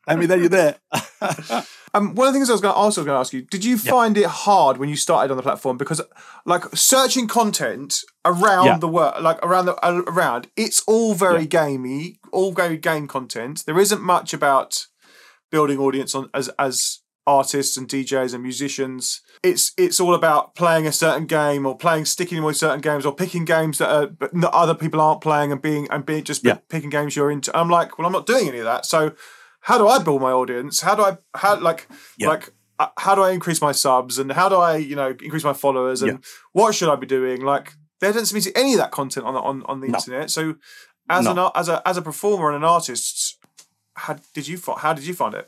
I 0.07 0.15
mean, 0.15 0.27
tell 0.27 0.39
you 0.39 0.49
that. 0.49 0.81
um, 1.93 2.15
one 2.15 2.27
of 2.27 2.33
the 2.33 2.39
things 2.39 2.49
I 2.49 2.53
was 2.53 2.61
going 2.61 2.73
to 2.73 2.77
also 2.77 3.03
going 3.03 3.15
to 3.15 3.19
ask 3.19 3.31
you: 3.33 3.43
Did 3.43 3.63
you 3.63 3.77
find 3.77 4.17
it 4.17 4.25
hard 4.25 4.77
when 4.77 4.89
you 4.89 4.95
started 4.95 5.31
on 5.31 5.37
the 5.37 5.43
platform? 5.43 5.77
Because, 5.77 6.01
like, 6.45 6.63
searching 6.73 7.27
content 7.27 8.01
around 8.25 8.65
yeah. 8.65 8.77
the 8.77 8.87
world, 8.87 9.21
like 9.21 9.37
around 9.43 9.65
the 9.65 9.75
uh, 9.85 10.01
around, 10.07 10.47
it's 10.55 10.81
all 10.87 11.13
very 11.13 11.41
yeah. 11.41 11.47
gamey, 11.47 12.19
all 12.31 12.51
very 12.51 12.77
game 12.77 13.07
content. 13.07 13.63
There 13.65 13.79
isn't 13.79 14.01
much 14.01 14.33
about 14.33 14.87
building 15.51 15.77
audience 15.77 16.15
on 16.15 16.29
as 16.33 16.49
as 16.59 16.99
artists 17.29 17.77
and 17.77 17.87
DJs 17.87 18.33
and 18.33 18.41
musicians. 18.41 19.21
It's 19.43 19.71
it's 19.77 19.99
all 19.99 20.15
about 20.15 20.55
playing 20.55 20.87
a 20.87 20.91
certain 20.91 21.27
game 21.27 21.65
or 21.65 21.77
playing 21.77 22.05
sticking 22.05 22.41
with 22.43 22.57
certain 22.57 22.81
games 22.81 23.05
or 23.05 23.13
picking 23.13 23.45
games 23.45 23.77
that 23.77 23.89
are 23.89 24.07
but 24.07 24.31
other 24.43 24.73
people 24.73 24.99
aren't 24.99 25.21
playing 25.21 25.51
and 25.51 25.61
being 25.61 25.87
and 25.91 26.05
being 26.05 26.23
just 26.23 26.43
yeah. 26.43 26.57
picking 26.69 26.89
games 26.89 27.15
you're 27.15 27.31
into. 27.31 27.55
I'm 27.55 27.69
like, 27.69 27.97
well, 27.97 28.07
I'm 28.07 28.13
not 28.13 28.25
doing 28.25 28.49
any 28.49 28.57
of 28.57 28.65
that. 28.65 28.85
So 28.85 29.13
how 29.61 29.77
do 29.77 29.87
I 29.87 30.01
build 30.01 30.21
my 30.21 30.31
audience? 30.31 30.81
How 30.81 30.95
do 30.95 31.03
I 31.03 31.17
how 31.35 31.59
like 31.59 31.87
yeah. 32.17 32.29
like 32.29 32.51
uh, 32.79 32.87
how 32.97 33.13
do 33.13 33.21
I 33.21 33.31
increase 33.31 33.61
my 33.61 33.71
subs 33.71 34.17
and 34.17 34.31
how 34.31 34.49
do 34.49 34.55
I 34.55 34.77
you 34.77 34.95
know 34.95 35.09
increase 35.21 35.43
my 35.43 35.53
followers 35.53 36.01
and 36.01 36.11
yeah. 36.11 36.17
what 36.53 36.73
should 36.73 36.89
I 36.89 36.95
be 36.95 37.07
doing? 37.07 37.41
Like 37.41 37.73
there 38.01 38.11
doesn't 38.11 38.25
seem 38.25 38.41
to 38.41 38.51
be 38.51 38.59
any 38.59 38.73
of 38.73 38.79
that 38.79 38.91
content 38.91 39.25
on 39.25 39.35
the, 39.35 39.41
on 39.41 39.63
on 39.63 39.81
the 39.81 39.87
no. 39.89 39.97
internet. 39.97 40.31
So 40.31 40.55
as 41.09 41.25
no. 41.25 41.31
an 41.31 41.51
as 41.55 41.69
a 41.69 41.87
as 41.87 41.97
a 41.97 42.01
performer 42.01 42.47
and 42.47 42.57
an 42.57 42.63
artist, 42.63 43.37
how 43.95 44.15
did 44.33 44.47
you 44.47 44.59
how 44.77 44.93
did 44.93 45.05
you 45.05 45.13
find 45.13 45.35
it? 45.35 45.47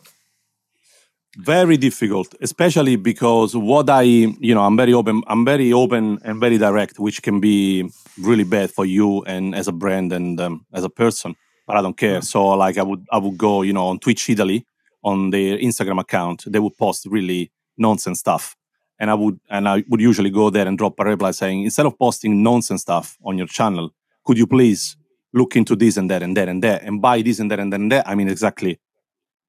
Very 1.38 1.78
difficult 1.78 2.36
especially 2.42 2.98
because 2.98 3.56
what 3.56 3.90
i 3.90 4.02
you 4.02 4.54
know 4.54 4.64
i'm 4.64 4.76
very 4.76 4.94
open 4.94 5.24
i'm 5.28 5.46
very 5.46 5.72
open 5.72 6.20
and 6.26 6.42
very 6.42 6.58
direct 6.58 7.00
which 7.00 7.22
can 7.22 7.40
be 7.40 7.90
really 8.20 8.44
bad 8.44 8.70
for 8.70 8.86
you 8.86 9.24
and 9.24 9.56
as 9.56 9.68
a 9.68 9.72
brand 9.72 10.12
and 10.12 10.42
um, 10.42 10.66
as 10.74 10.84
a 10.84 10.90
person 10.90 11.36
but 11.72 11.78
i 11.78 11.82
don't 11.82 11.98
care. 11.98 12.22
So 12.22 12.48
like 12.50 12.78
i 12.78 12.84
would 12.84 13.06
i 13.12 13.18
would 13.18 13.38
go 13.38 13.62
you 13.62 13.74
know 13.74 13.88
on 13.88 14.00
twitch 14.00 14.30
italy 14.30 14.66
on 15.04 15.32
their 15.32 15.58
instagram 15.58 16.00
account. 16.00 16.44
They 16.46 16.60
would 16.60 16.78
post 16.78 17.08
really 17.08 17.52
nonsense 17.78 18.20
stuff. 18.20 18.56
And 19.00 19.10
i 19.10 19.14
would 19.14 19.40
and 19.50 19.68
i 19.68 19.84
would 19.88 20.02
usually 20.02 20.30
go 20.30 20.50
there 20.50 20.68
and 20.68 20.78
drop 20.78 21.00
a 21.00 21.06
reply 21.06 21.32
saying 21.32 21.64
instead 21.64 21.86
of 21.86 21.98
posting 21.98 22.44
nonsense 22.44 22.82
stuff 22.82 23.18
on 23.24 23.38
your 23.38 23.48
channel 23.48 23.94
could 24.26 24.38
you 24.38 24.48
please 24.48 24.98
look 25.34 25.56
into 25.56 25.76
this 25.76 25.98
and 25.98 26.12
that 26.12 26.22
and 26.22 26.36
that 26.38 26.50
and 26.50 26.62
that? 26.64 26.84
And 26.84 27.02
buy 27.02 27.22
this 27.22 27.40
and 27.40 27.50
that 27.50 27.60
and 27.60 27.72
that 27.72 27.80
and 27.80 27.92
that 27.92 28.08
i 28.08 28.16
mean 28.16 28.28
exactly 28.28 28.80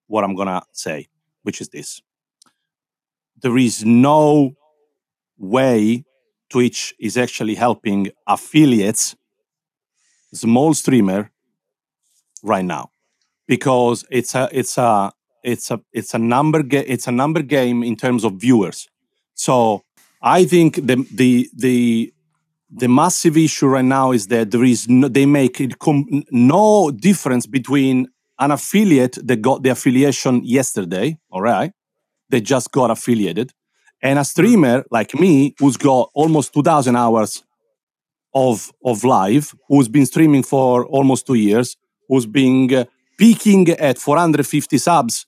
what 0.07 0.25
i'm 0.25 0.35
gonna 0.35 0.63
say 0.73 1.09
which 1.43 1.61
is 1.61 1.69
this. 1.69 2.03
There 3.41 3.59
is 3.59 3.85
no 3.85 4.55
way 5.39 6.05
Twitch 6.51 6.95
is 7.01 7.17
actually 7.17 7.55
helping 7.55 8.11
affiliates, 8.27 9.17
small 10.33 10.75
streamer, 10.75 11.31
right 12.43 12.65
now, 12.65 12.91
because 13.47 14.05
it's 14.11 14.35
a 14.35 14.49
it's 14.53 14.77
a 14.79 15.13
it's 15.43 15.71
a 15.71 15.81
it's 15.93 16.15
a 16.15 16.19
number 16.19 16.63
ga- 16.63 16.87
it's 16.87 17.07
a 17.07 17.13
number 17.13 17.43
game 17.43 17.83
in 17.83 17.97
terms 17.97 18.25
of 18.25 18.35
viewers. 18.35 18.89
So 19.35 19.83
I 20.21 20.45
think 20.45 20.77
the 20.77 21.07
the 21.13 21.49
the 21.57 22.13
the 22.71 22.89
massive 22.89 23.37
issue 23.37 23.67
right 23.67 23.85
now 23.85 24.13
is 24.13 24.29
that 24.29 24.51
there 24.51 24.65
is 24.65 24.89
no, 24.89 25.09
they 25.09 25.27
make 25.27 25.61
it 25.61 25.79
com- 25.79 26.25
no 26.31 26.91
difference 26.91 27.47
between 27.47 28.09
an 28.43 28.51
affiliate 28.51 29.19
that 29.27 29.41
got 29.41 29.63
the 29.63 29.71
affiliation 29.71 30.43
yesterday, 30.45 31.17
all 31.31 31.41
right? 31.41 31.73
They 32.29 32.41
just 32.41 32.73
got 32.73 32.91
affiliated. 32.91 33.53
And 34.03 34.19
a 34.19 34.25
streamer 34.25 34.85
like 34.91 35.15
me, 35.15 35.55
who's 35.59 35.77
got 35.77 36.11
almost 36.13 36.53
2,000 36.53 36.97
hours 36.97 37.45
of, 38.35 38.73
of 38.85 39.05
live, 39.05 39.55
who's 39.69 39.89
been 39.89 40.07
streaming 40.07 40.43
for 40.43 40.85
almost 40.87 41.27
two 41.27 41.35
years, 41.35 41.77
who's 42.09 42.27
been 42.27 42.75
uh, 42.75 42.85
peaking 43.17 43.69
at 43.71 43.99
450 43.99 44.79
subs 44.79 45.27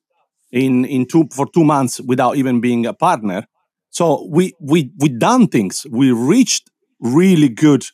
in, 0.51 0.85
in 0.85 1.07
two, 1.07 1.29
for 1.31 1.47
two 1.47 1.65
months 1.65 2.01
without 2.01 2.37
even 2.37 2.61
being 2.61 2.85
a 2.85 2.93
partner. 2.93 3.47
So 3.91 4.27
we, 4.29 4.55
we, 4.61 4.91
we 4.99 5.09
done 5.09 5.47
things. 5.47 5.87
We 5.89 6.11
reached 6.11 6.69
really 6.99 7.49
good 7.49 7.85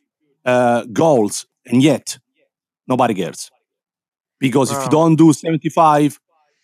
uh, 0.46 0.84
goals, 0.92 1.46
and 1.66 1.82
yet 1.82 2.18
nobody 2.88 3.12
cares. 3.12 3.50
Because 4.40 4.72
if 4.72 4.82
you 4.82 4.90
don't 4.90 5.16
do 5.16 5.32
75 5.32 6.18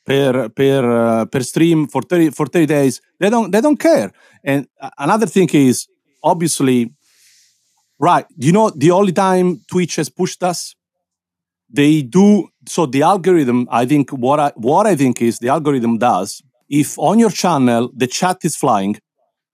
per 0.05 0.49
per 0.49 0.83
uh, 0.85 1.25
per 1.27 1.43
stream 1.43 1.87
for 1.87 2.03
30 2.03 2.31
for 2.31 2.47
30 2.47 2.67
days 2.67 3.01
they 3.21 3.31
don't 3.31 3.51
they 3.51 3.61
don't 3.61 3.79
care. 3.79 4.13
And 4.45 4.67
another 4.99 5.27
thing 5.27 5.49
is 5.53 5.87
obviously 6.23 6.93
right 7.99 8.27
you 8.37 8.53
know 8.53 8.71
the 8.71 8.91
only 8.91 9.13
time 9.13 9.61
twitch 9.71 9.97
has 9.97 10.09
pushed 10.09 10.43
us? 10.43 10.75
They 11.69 12.03
do 12.03 12.49
so 12.69 12.87
the 12.87 13.03
algorithm 13.03 13.67
i 13.71 13.85
think 13.87 14.11
what 14.11 14.41
i 14.41 14.53
what 14.57 14.87
i 14.87 14.95
think 14.97 15.23
is 15.23 15.39
the 15.39 15.49
algorithm 15.49 15.99
does 15.99 16.43
if 16.69 16.99
on 16.99 17.19
your 17.19 17.31
channel 17.31 17.91
the 17.95 18.07
chat 18.07 18.39
is 18.43 18.57
flying 18.57 18.97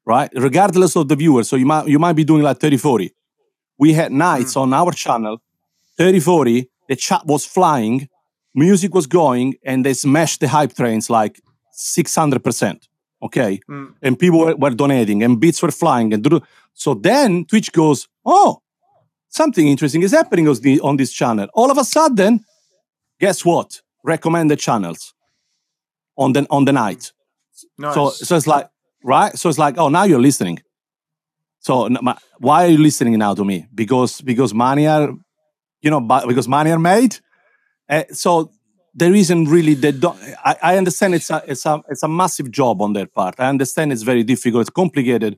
right 0.06 0.30
regardless 0.35 0.96
of 0.96 1.08
the 1.08 1.16
viewer 1.16 1.44
so 1.44 1.56
you 1.56 1.66
might 1.66 1.87
you 1.87 1.98
might 1.98 2.14
be 2.14 2.24
doing 2.24 2.42
like 2.42 2.58
30 2.58 2.76
40 2.76 3.14
we 3.78 3.92
had 3.92 4.12
nights 4.12 4.56
on 4.56 4.72
our 4.72 4.92
channel 4.92 5.38
30 5.98 6.20
40 6.20 6.70
the 6.88 6.96
chat 6.96 7.26
was 7.26 7.44
flying 7.44 8.08
music 8.54 8.94
was 8.94 9.06
going 9.06 9.54
and 9.64 9.84
they 9.84 9.94
smashed 9.94 10.40
the 10.40 10.48
hype 10.48 10.74
trains 10.74 11.08
like 11.08 11.40
600% 11.74 12.88
okay? 13.22 13.60
Mm. 13.68 13.94
and 14.02 14.18
people 14.18 14.40
were, 14.40 14.56
were 14.56 14.70
donating 14.70 15.22
and 15.22 15.40
beats 15.40 15.62
were 15.62 15.70
flying 15.70 16.12
and 16.12 16.22
do- 16.22 16.42
so 16.74 16.94
then 16.94 17.44
twitch 17.44 17.72
goes 17.72 18.08
oh 18.24 18.62
something 19.32 19.66
interesting 19.66 20.02
is 20.02 20.12
happening 20.12 20.46
on, 20.46 20.54
the, 20.56 20.80
on 20.80 20.96
this 20.96 21.12
channel. 21.12 21.48
All 21.54 21.70
of 21.70 21.78
a 21.78 21.84
sudden 21.84 22.44
guess 23.18 23.44
what? 23.44 23.80
Recommended 24.04 24.58
channels 24.58 25.14
on 26.16 26.32
the 26.32 26.46
on 26.50 26.64
the 26.64 26.72
night. 26.72 27.12
Nice. 27.78 27.94
so 27.94 28.10
so 28.10 28.36
it's 28.36 28.46
like 28.46 28.68
right? 29.02 29.36
So 29.38 29.48
it's 29.48 29.58
like 29.58 29.78
oh 29.78 29.88
now 29.88 30.04
you're 30.04 30.20
listening. 30.20 30.58
So 31.60 31.88
why 32.38 32.64
are 32.64 32.68
you 32.68 32.78
listening 32.78 33.16
now 33.18 33.34
to 33.34 33.44
me? 33.44 33.66
Because 33.74 34.20
because 34.20 34.52
money 34.52 34.86
are 34.86 35.14
you 35.80 35.90
know 35.90 36.00
because 36.00 36.48
money 36.48 36.70
are 36.72 36.78
made 36.78 37.20
uh, 37.92 38.05
so 38.11 38.50
there 38.94 39.14
isn't 39.14 39.46
really 39.55 39.74
they 39.74 39.92
don't 39.92 40.18
I, 40.44 40.55
I 40.62 40.72
understand 40.76 41.11
it's 41.14 41.31
a 41.31 41.38
it's 41.46 41.64
a 41.66 41.74
it's 41.92 42.02
a 42.02 42.09
massive 42.09 42.48
job 42.50 42.83
on 42.83 42.90
their 42.92 43.07
part 43.18 43.35
i 43.38 43.48
understand 43.48 43.92
it's 43.92 44.07
very 44.12 44.24
difficult 44.33 44.62
it's 44.62 44.70
complicated 44.85 45.33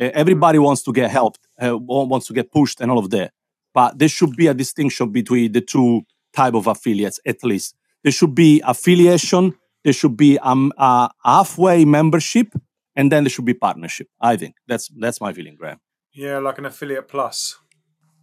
uh, 0.00 0.10
everybody 0.22 0.58
wants 0.58 0.82
to 0.86 0.92
get 0.92 1.10
helped 1.10 1.42
uh, 1.62 1.76
wants 2.12 2.26
to 2.28 2.32
get 2.32 2.46
pushed 2.50 2.80
and 2.80 2.90
all 2.90 2.98
of 3.04 3.10
that 3.10 3.32
but 3.78 3.98
there 3.98 4.12
should 4.16 4.34
be 4.36 4.46
a 4.46 4.54
distinction 4.54 5.06
between 5.10 5.52
the 5.52 5.60
two 5.60 6.02
type 6.32 6.54
of 6.54 6.66
affiliates 6.66 7.18
at 7.26 7.42
least 7.44 7.76
there 8.02 8.12
should 8.12 8.34
be 8.34 8.62
affiliation 8.64 9.54
there 9.84 9.92
should 9.92 10.16
be 10.16 10.38
um, 10.40 10.72
a 10.78 11.08
halfway 11.24 11.84
membership 11.84 12.48
and 12.96 13.12
then 13.12 13.24
there 13.24 13.30
should 13.30 13.44
be 13.44 13.54
partnership 13.54 14.08
i 14.20 14.36
think 14.36 14.54
that's 14.66 14.90
that's 14.98 15.20
my 15.20 15.32
feeling 15.32 15.56
graham 15.56 15.78
yeah, 16.16 16.38
like 16.38 16.58
an 16.58 16.64
affiliate 16.64 17.08
plus. 17.08 17.58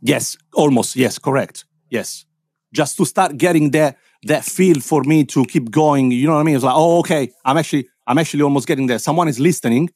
Yes, 0.01 0.35
almost. 0.53 0.95
Yes, 0.95 1.19
correct. 1.19 1.65
Yes, 1.91 2.25
just 2.73 2.97
to 2.97 3.05
start 3.05 3.37
getting 3.37 3.71
that 3.71 3.97
that 4.23 4.43
feel 4.43 4.79
for 4.79 5.03
me 5.03 5.25
to 5.25 5.45
keep 5.45 5.69
going. 5.71 6.11
You 6.11 6.27
know 6.27 6.33
what 6.33 6.39
I 6.39 6.43
mean? 6.43 6.55
It's 6.55 6.63
like, 6.63 6.75
oh, 6.75 6.99
okay, 6.99 7.31
I'm 7.45 7.57
actually 7.57 7.87
I'm 8.07 8.17
actually 8.17 8.43
almost 8.43 8.67
getting 8.67 8.87
there. 8.87 8.99
Someone 8.99 9.27
is 9.27 9.39
listening. 9.39 9.89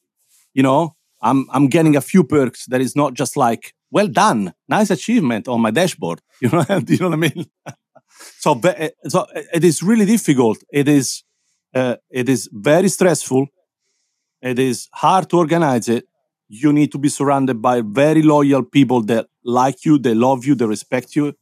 You 0.54 0.63
know, 0.63 0.96
I'm 1.22 1.48
I'm 1.52 1.68
getting 1.68 1.96
a 1.96 2.02
few 2.02 2.24
perks 2.24 2.66
that 2.68 2.82
is 2.82 2.96
not 2.96 3.13
just 3.13 3.36
like, 3.36 3.74
well 3.92 4.08
done, 4.08 4.54
nice 4.70 4.90
achievement 4.90 5.48
on 5.48 5.62
my 5.62 5.72
dashboard. 5.72 6.22
You 6.42 6.50
know, 6.50 6.66
you 6.88 6.98
know 7.00 7.10
what 7.10 7.13
I 7.13 7.30
mean? 7.30 7.46
so, 8.38 8.60
eh, 8.63 8.90
so 9.08 9.26
it 9.34 9.63
is 9.63 9.82
really 9.82 10.06
difficult. 10.06 10.60
It 10.72 10.88
is 10.88 11.24
uh, 11.74 11.96
it 12.12 12.30
is 12.30 12.50
very 12.54 12.90
stressful. 12.90 13.48
It 14.42 14.60
is 14.60 14.88
hard 14.94 15.30
to 15.32 15.38
organize 15.38 15.90
it 15.90 16.06
you 16.50 16.72
need 16.72 16.92
to 16.92 16.98
be 16.98 17.10
surrounded 17.10 17.62
by 17.62 17.82
very 17.82 18.22
loyal 18.22 18.63
people 18.63 19.02
that 19.04 19.28
like 19.44 19.84
you, 19.86 19.98
they 19.98 20.13
love 20.13 20.46
you, 20.46 20.56
they 20.56 20.66
respect 20.66 21.16
you, 21.16 21.34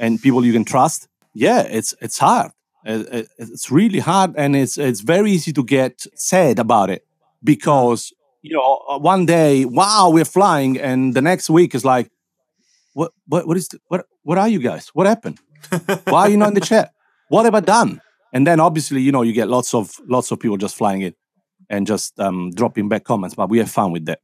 and 0.00 0.20
people 0.20 0.44
you 0.44 0.52
can 0.52 0.64
trust. 0.64 1.06
Yeah, 1.34 1.60
it's 1.78 1.94
it's 2.00 2.18
hard. 2.18 2.50
It- 2.84 3.08
it- 3.18 3.28
It's 3.38 3.70
really 3.70 4.00
hard, 4.00 4.30
and 4.36 4.56
it's 4.56 4.76
it's 4.78 5.02
very 5.14 5.30
easy 5.30 5.52
to 5.52 5.62
get 5.64 6.06
sad 6.16 6.58
about 6.58 6.90
it 6.90 7.02
because 7.42 8.12
you 8.42 8.56
know 8.56 8.70
uh, 8.90 8.98
one 9.12 9.26
day, 9.26 9.64
wow, 9.64 10.10
we're 10.14 10.24
flying, 10.38 10.80
and 10.80 11.14
the 11.14 11.22
next 11.22 11.50
week 11.50 11.74
is 11.74 11.84
like, 11.84 12.10
what 12.94 13.12
what 13.28 13.46
what 13.46 13.56
is 13.56 13.68
the, 13.68 13.78
what 13.88 14.06
what 14.22 14.38
are 14.38 14.48
you 14.48 14.58
guys? 14.60 14.88
What 14.94 15.06
happened? 15.06 15.38
Why 16.12 16.20
are 16.22 16.30
you 16.30 16.36
not 16.36 16.48
in 16.48 16.54
the 16.54 16.60
chat? 16.72 16.90
What 17.28 17.44
have 17.44 17.54
I 17.54 17.60
done? 17.60 18.00
And 18.32 18.46
then 18.46 18.60
obviously, 18.60 19.00
you 19.02 19.12
know, 19.12 19.22
you 19.22 19.32
get 19.32 19.48
lots 19.48 19.74
of 19.74 19.92
lots 20.08 20.30
of 20.32 20.38
people 20.40 20.56
just 20.56 20.76
flying 20.76 21.02
in 21.02 21.14
and 21.68 21.86
just 21.86 22.18
um, 22.18 22.50
dropping 22.54 22.88
back 22.88 23.04
comments, 23.04 23.34
but 23.36 23.50
we 23.50 23.58
have 23.58 23.70
fun 23.70 23.92
with 23.92 24.06
that. 24.06 24.20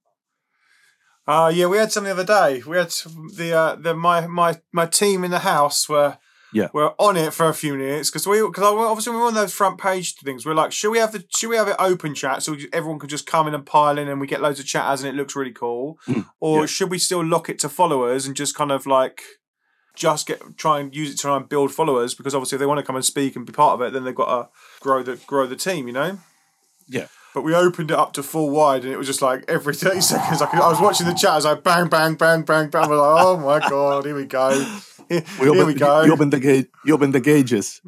Uh, 1.27 1.51
yeah, 1.53 1.67
we 1.67 1.77
had 1.77 1.91
some 1.93 2.05
the 2.05 2.11
other 2.11 2.25
day. 2.25 2.63
We 2.67 2.77
had 2.77 2.91
the 3.35 3.53
uh, 3.53 3.75
the 3.77 3.95
my 3.95 4.27
my 4.27 4.61
my 4.73 4.87
team 4.87 5.25
in 5.25 5.31
the 5.31 5.41
house 5.41 5.89
were 5.89 6.19
Yeah. 6.53 6.69
were 6.73 6.95
on 7.01 7.17
it 7.17 7.35
for 7.35 7.49
a 7.49 7.55
few 7.55 7.75
minutes 7.75 8.11
because 8.11 8.27
we 8.29 8.41
because 8.41 8.63
obviously 8.63 9.13
we 9.13 9.19
were 9.19 9.27
on 9.27 9.35
those 9.35 9.53
front 9.53 9.79
page 9.79 10.15
things. 10.15 10.47
We're 10.47 10.55
like, 10.55 10.71
should 10.73 10.93
we 10.93 10.99
have 10.99 11.11
the 11.13 11.25
should 11.37 11.51
we 11.51 11.57
have 11.57 11.67
it 11.69 11.77
open 11.81 12.15
chat 12.15 12.43
so 12.45 12.53
we- 12.53 12.69
everyone 12.73 13.01
can 13.01 13.09
just 13.09 13.27
come 13.27 13.49
in 13.49 13.55
and 13.55 13.67
pile 13.67 13.99
in 13.99 14.09
and 14.09 14.21
we 14.21 14.29
get 14.29 14.41
loads 14.41 14.61
of 14.61 14.67
chatters 14.67 15.03
and 15.03 15.09
it 15.13 15.17
looks 15.19 15.35
really 15.35 15.53
cool, 15.53 15.99
or 16.41 16.61
yeah. 16.61 16.67
should 16.67 16.91
we 16.91 16.99
still 16.99 17.25
lock 17.25 17.49
it 17.51 17.59
to 17.61 17.69
followers 17.69 18.27
and 18.27 18.37
just 18.37 18.55
kind 18.55 18.71
of 18.71 18.87
like 18.87 19.23
just 19.97 20.27
get 20.29 20.41
try 20.57 20.79
and 20.79 20.95
use 20.95 21.09
it 21.11 21.17
to 21.17 21.23
try 21.23 21.37
and 21.37 21.49
build 21.49 21.73
followers 21.73 22.15
because 22.15 22.35
obviously 22.37 22.55
if 22.57 22.61
they 22.61 22.67
want 22.67 22.79
to 22.79 22.87
come 22.87 22.97
and 22.97 23.05
speak 23.05 23.35
and 23.35 23.47
be 23.47 23.53
part 23.53 23.75
of 23.75 23.81
it, 23.85 23.93
then 23.93 24.05
they've 24.05 24.15
got 24.15 24.31
to 24.43 24.49
grow 24.81 25.03
the 25.03 25.17
grow 25.27 25.47
the 25.47 25.57
team, 25.57 25.89
you 25.89 25.93
know. 25.93 26.19
Yeah. 26.87 27.09
But 27.37 27.43
we 27.43 27.55
opened 27.55 27.91
it 27.91 27.99
up 27.99 28.15
to 28.15 28.23
full 28.23 28.49
wide, 28.49 28.85
and 28.85 28.91
it 28.95 28.97
was 28.97 29.07
just 29.07 29.21
like 29.21 29.45
every 29.47 29.75
thirty 29.75 30.01
seconds. 30.13 30.41
I, 30.41 30.47
could, 30.47 30.59
I 30.59 30.71
was 30.71 30.81
watching 30.81 31.07
the 31.07 31.13
chat. 31.13 31.33
I 31.33 31.35
was 31.37 31.45
like, 31.45 31.63
bang, 31.63 31.87
bang, 31.87 32.15
bang, 32.15 32.41
bang, 32.45 32.71
bang. 32.71 32.85
I 32.85 32.89
was 32.89 32.99
like, 32.99 33.25
oh 33.27 33.37
my 33.37 33.69
god, 33.69 34.07
here 34.07 34.15
we 34.15 34.25
go. 34.25 34.51
Here, 35.11 35.23
We 35.39 35.45
here 35.45 35.55
open, 35.55 35.67
we 35.67 35.75
go. 35.75 36.03
You 36.03 36.13
open 36.15 36.31
the 36.31 36.41
gate. 36.41 36.69
You 36.85 36.95
open 36.95 37.11
the 37.13 37.21
gauges. 37.21 37.81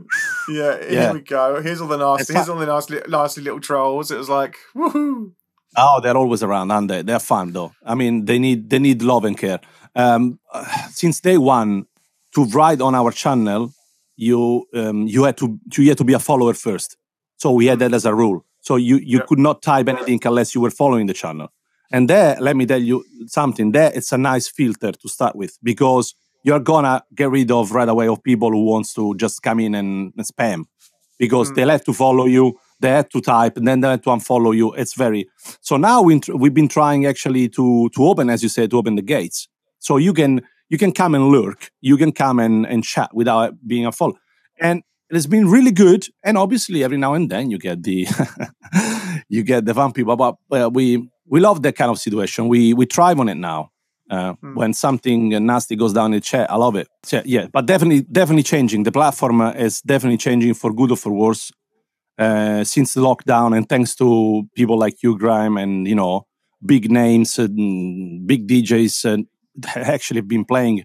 yeah, 0.51 0.79
here 0.79 0.93
Yeah. 0.93 1.13
we 1.15 1.21
go. 1.21 1.61
Here's 1.63 1.81
all 1.81 1.89
the 1.89 1.97
nasty. 1.97 2.33
Here's 2.35 2.49
all 2.49 2.59
the 2.59 2.67
nasty, 2.67 3.01
nasty 3.09 3.41
little 3.41 3.59
trolls. 3.59 4.11
It 4.13 4.19
was 4.19 4.29
like, 4.29 4.55
woohoo. 4.77 5.33
Oh, 5.77 6.01
they're 6.01 6.17
always 6.17 6.43
around, 6.45 6.71
aren't 6.71 6.87
they? 6.89 7.03
They're 7.03 7.19
fun 7.19 7.53
though. 7.55 7.73
I 7.85 7.95
mean, 7.97 8.27
they 8.27 8.39
need 8.39 8.69
they 8.71 8.79
need 8.79 9.03
love 9.03 9.25
and 9.25 9.37
care. 9.37 9.59
Um, 9.97 10.39
since 10.91 11.21
day 11.21 11.39
one, 11.39 11.87
to 12.35 12.45
write 12.45 12.81
on 12.83 12.95
our 12.95 13.11
channel, 13.11 13.73
you 14.15 14.67
um, 14.75 15.07
you 15.09 15.25
had 15.25 15.39
to 15.39 15.59
you 15.77 15.89
had 15.89 15.99
to 15.99 16.05
be 16.05 16.13
a 16.13 16.19
follower 16.21 16.53
first. 16.55 16.97
So 17.39 17.51
we 17.53 17.67
had 17.67 17.79
that 17.81 17.95
as 17.95 18.05
a 18.05 18.15
rule. 18.15 18.45
So 18.69 18.77
you 18.77 18.97
you 19.13 19.19
Yeah. 19.19 19.27
could 19.29 19.43
not 19.49 19.57
type 19.63 19.87
anything 19.95 20.21
unless 20.31 20.55
you 20.55 20.61
were 20.65 20.75
following 20.83 21.07
the 21.11 21.17
channel. 21.23 21.49
And 21.95 22.03
there, 22.13 22.37
let 22.47 22.55
me 22.55 22.65
tell 22.73 22.85
you 22.91 22.97
something. 23.39 23.73
There, 23.77 23.91
it's 23.99 24.13
a 24.13 24.21
nice 24.33 24.47
filter 24.59 24.93
to 25.03 25.09
start 25.17 25.35
with 25.43 25.53
because 25.71 26.07
you're 26.47 26.65
gonna 26.73 26.97
get 27.21 27.31
rid 27.39 27.51
of 27.59 27.73
right 27.79 27.91
away 27.95 28.09
of 28.09 28.19
people 28.31 28.51
who 28.55 28.65
wants 28.73 28.93
to 28.99 29.15
just 29.25 29.37
come 29.47 29.59
in 29.67 29.75
and, 29.81 30.13
and 30.17 30.27
spam 30.33 30.61
because 31.19 31.47
they'll 31.55 31.73
mm. 31.73 31.77
have 31.77 31.85
to 31.91 31.95
follow 32.05 32.27
you 32.37 32.47
they 32.81 32.93
have 32.99 33.09
to 33.15 33.21
type 33.21 33.55
and 33.59 33.67
then 33.67 33.81
they 33.81 33.89
have 33.95 34.03
to 34.03 34.11
unfollow 34.17 34.53
you 34.61 34.67
it's 34.83 34.95
very 35.05 35.23
so 35.69 35.75
now 35.77 35.99
we, 36.09 36.21
we've 36.41 36.59
been 36.61 36.73
trying 36.79 37.03
actually 37.13 37.49
to 37.57 37.89
to 37.95 38.01
open 38.11 38.27
as 38.35 38.41
you 38.45 38.51
said 38.57 38.71
to 38.71 38.79
open 38.81 38.95
the 39.01 39.07
gates 39.15 39.49
so 39.87 39.93
you 40.07 40.13
can 40.21 40.33
you 40.73 40.79
can 40.83 40.93
come 41.01 41.13
and 41.19 41.25
lurk 41.35 41.61
you 41.81 41.97
can 42.03 42.13
come 42.13 42.39
and, 42.47 42.57
and 42.73 42.85
chat 42.93 43.11
without 43.21 43.51
being 43.73 43.85
a 43.85 43.93
follow 43.99 44.19
and 44.69 44.83
it 45.11 45.15
has 45.15 45.27
been 45.27 45.49
really 45.49 45.71
good. 45.71 46.07
And 46.25 46.37
obviously 46.37 46.85
every 46.85 46.97
now 46.99 47.15
and 47.15 47.31
then 47.31 47.51
you 47.51 47.59
get 47.59 47.83
the 47.83 48.07
you 49.29 49.43
get 49.43 49.65
the 49.65 49.93
people 49.95 50.17
but 50.17 50.37
uh, 50.53 50.71
we 50.71 51.09
we 51.27 51.41
love 51.41 51.63
that 51.63 51.77
kind 51.77 51.91
of 51.91 51.99
situation. 51.99 52.49
We 52.49 52.75
we 52.75 52.87
thrive 52.87 53.21
on 53.21 53.29
it 53.29 53.37
now. 53.37 53.71
Uh, 54.11 54.33
when 54.55 54.73
something 54.73 55.29
nasty 55.45 55.77
goes 55.77 55.93
down 55.93 56.07
in 56.07 56.13
the 56.13 56.21
chat 56.23 56.51
i 56.51 56.57
love 56.57 56.75
it. 56.77 56.89
So, 57.05 57.21
yeah 57.27 57.47
but 57.53 57.67
definitely 57.67 58.03
definitely 58.03 58.43
changing. 58.43 58.85
The 58.85 58.93
platform 58.93 59.41
uh, 59.41 59.51
is 59.53 59.83
definitely 59.83 60.17
changing 60.17 60.55
for 60.55 60.73
good 60.73 60.91
or 60.91 60.97
for 60.97 61.13
worse. 61.13 61.53
Uh, 62.19 62.65
since 62.65 62.95
the 62.95 63.01
lockdown 63.01 63.57
and 63.57 63.69
thanks 63.69 63.95
to 63.95 64.49
people 64.57 64.77
like 64.79 65.03
you 65.03 65.17
Graham 65.17 65.57
and 65.57 65.87
you 65.87 65.95
know 65.95 66.27
big 66.65 66.91
names 66.91 67.39
and 67.39 68.27
big 68.27 68.49
djs 68.49 69.05
and 69.05 69.27
actually 69.77 70.19
have 70.19 70.27
been 70.27 70.45
playing 70.45 70.85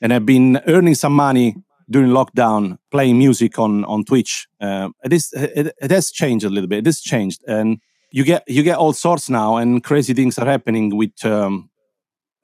and 0.00 0.12
have 0.12 0.26
been 0.26 0.60
earning 0.66 0.94
some 0.94 1.12
money 1.12 1.54
during 1.88 2.10
lockdown 2.10 2.78
playing 2.90 3.18
music 3.18 3.58
on 3.58 3.84
on 3.84 4.04
twitch 4.04 4.48
uh, 4.60 4.88
it 5.04 5.12
is 5.12 5.32
it, 5.32 5.74
it 5.80 5.90
has 5.90 6.10
changed 6.10 6.44
a 6.44 6.48
little 6.48 6.68
bit 6.68 6.78
it 6.78 6.86
has 6.86 7.00
changed 7.00 7.42
and 7.46 7.80
you 8.10 8.24
get 8.24 8.42
you 8.46 8.62
get 8.62 8.78
all 8.78 8.92
sorts 8.92 9.28
now 9.30 9.56
and 9.56 9.82
crazy 9.84 10.14
things 10.14 10.38
are 10.38 10.46
happening 10.46 10.96
with 10.96 11.24
um, 11.24 11.70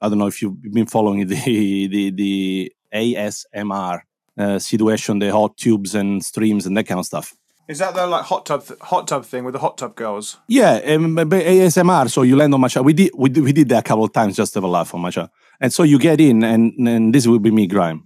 i 0.01 0.09
don't 0.09 0.17
know 0.17 0.27
if 0.27 0.41
you've 0.41 0.61
been 0.73 0.85
following 0.85 1.27
the 1.27 1.87
the 1.87 2.11
the 2.11 2.73
asmr 2.93 4.01
uh, 4.37 4.59
situation 4.59 5.19
the 5.19 5.31
hot 5.31 5.55
tubes 5.57 5.93
and 5.95 6.23
streams 6.23 6.65
and 6.65 6.75
that 6.77 6.85
kind 6.85 6.99
of 6.99 7.05
stuff 7.05 7.35
Is 7.67 7.79
that 7.79 7.95
the 7.95 8.05
like 8.07 8.25
hot 8.25 8.45
tub 8.45 8.65
th- 8.65 8.79
hot 8.81 9.07
tub 9.07 9.23
thing 9.25 9.45
with 9.45 9.53
the 9.53 9.59
hot 9.59 9.77
tub 9.77 9.95
girls? 9.95 10.37
Yeah, 10.49 10.81
um, 10.85 11.15
ASMR. 11.15 12.09
So 12.09 12.23
you 12.23 12.35
land 12.35 12.53
on 12.53 12.59
my 12.59 12.67
channel. 12.67 12.83
We 12.83 12.93
did, 12.93 13.11
we 13.15 13.29
did, 13.29 13.43
we 13.43 13.53
did 13.53 13.69
that 13.69 13.79
a 13.79 13.87
couple 13.87 14.03
of 14.03 14.11
times 14.11 14.35
just 14.35 14.51
to 14.53 14.57
have 14.57 14.65
a 14.65 14.67
laugh 14.67 14.93
on 14.93 14.99
my 14.99 15.11
channel. 15.11 15.31
And 15.61 15.71
so 15.71 15.83
you 15.83 15.97
get 15.97 16.19
in, 16.19 16.43
and, 16.43 16.73
and 16.85 17.15
this 17.15 17.25
will 17.25 17.39
be 17.39 17.51
me, 17.51 17.67
Graham. 17.67 18.03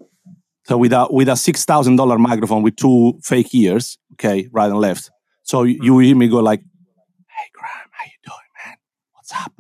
So 0.68 0.78
with 0.78 0.92
a 0.92 1.08
with 1.10 1.30
a 1.30 1.36
six 1.38 1.64
thousand 1.64 1.96
dollar 1.96 2.20
microphone 2.20 2.62
with 2.62 2.76
two 2.76 3.20
fake 3.24 3.56
ears, 3.56 3.98
okay, 4.14 4.50
right 4.52 4.70
and 4.70 4.80
left. 4.80 5.10
So 5.44 5.64
you, 5.64 5.80
you 5.82 6.00
hear 6.00 6.16
me 6.16 6.28
go 6.28 6.40
like, 6.40 6.60
"Hey, 6.60 7.50
Graham, 7.54 7.90
how 7.92 8.04
you 8.04 8.20
doing, 8.26 8.50
man? 8.66 8.76
What's 9.14 9.32
up? 9.34 9.54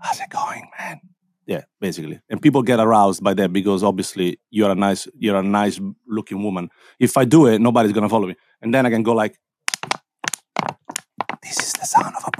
How's 0.00 0.20
it 0.20 0.30
going, 0.30 0.70
man? 0.78 1.00
yeah, 1.46 1.62
basically. 1.80 2.20
And 2.30 2.40
people 2.40 2.62
get 2.62 2.78
aroused 2.78 3.22
by 3.24 3.34
that 3.34 3.52
because 3.52 3.82
obviously 3.82 4.38
you're 4.50 4.70
a 4.70 4.74
nice 4.76 5.08
you're 5.18 5.36
a 5.36 5.42
nice 5.42 5.80
looking 6.06 6.42
woman. 6.42 6.70
If 7.00 7.16
I 7.16 7.24
do 7.24 7.46
it, 7.46 7.60
nobody's 7.60 7.92
gonna 7.92 8.08
follow 8.08 8.28
me. 8.28 8.36
And 8.60 8.72
then 8.72 8.86
I 8.86 8.90
can 8.90 9.02
go 9.02 9.14
like 9.14 9.36
this 11.42 11.58
is 11.58 11.72
the 11.72 11.84
sound 11.84 12.14
of 12.16 12.24
a 12.28 12.30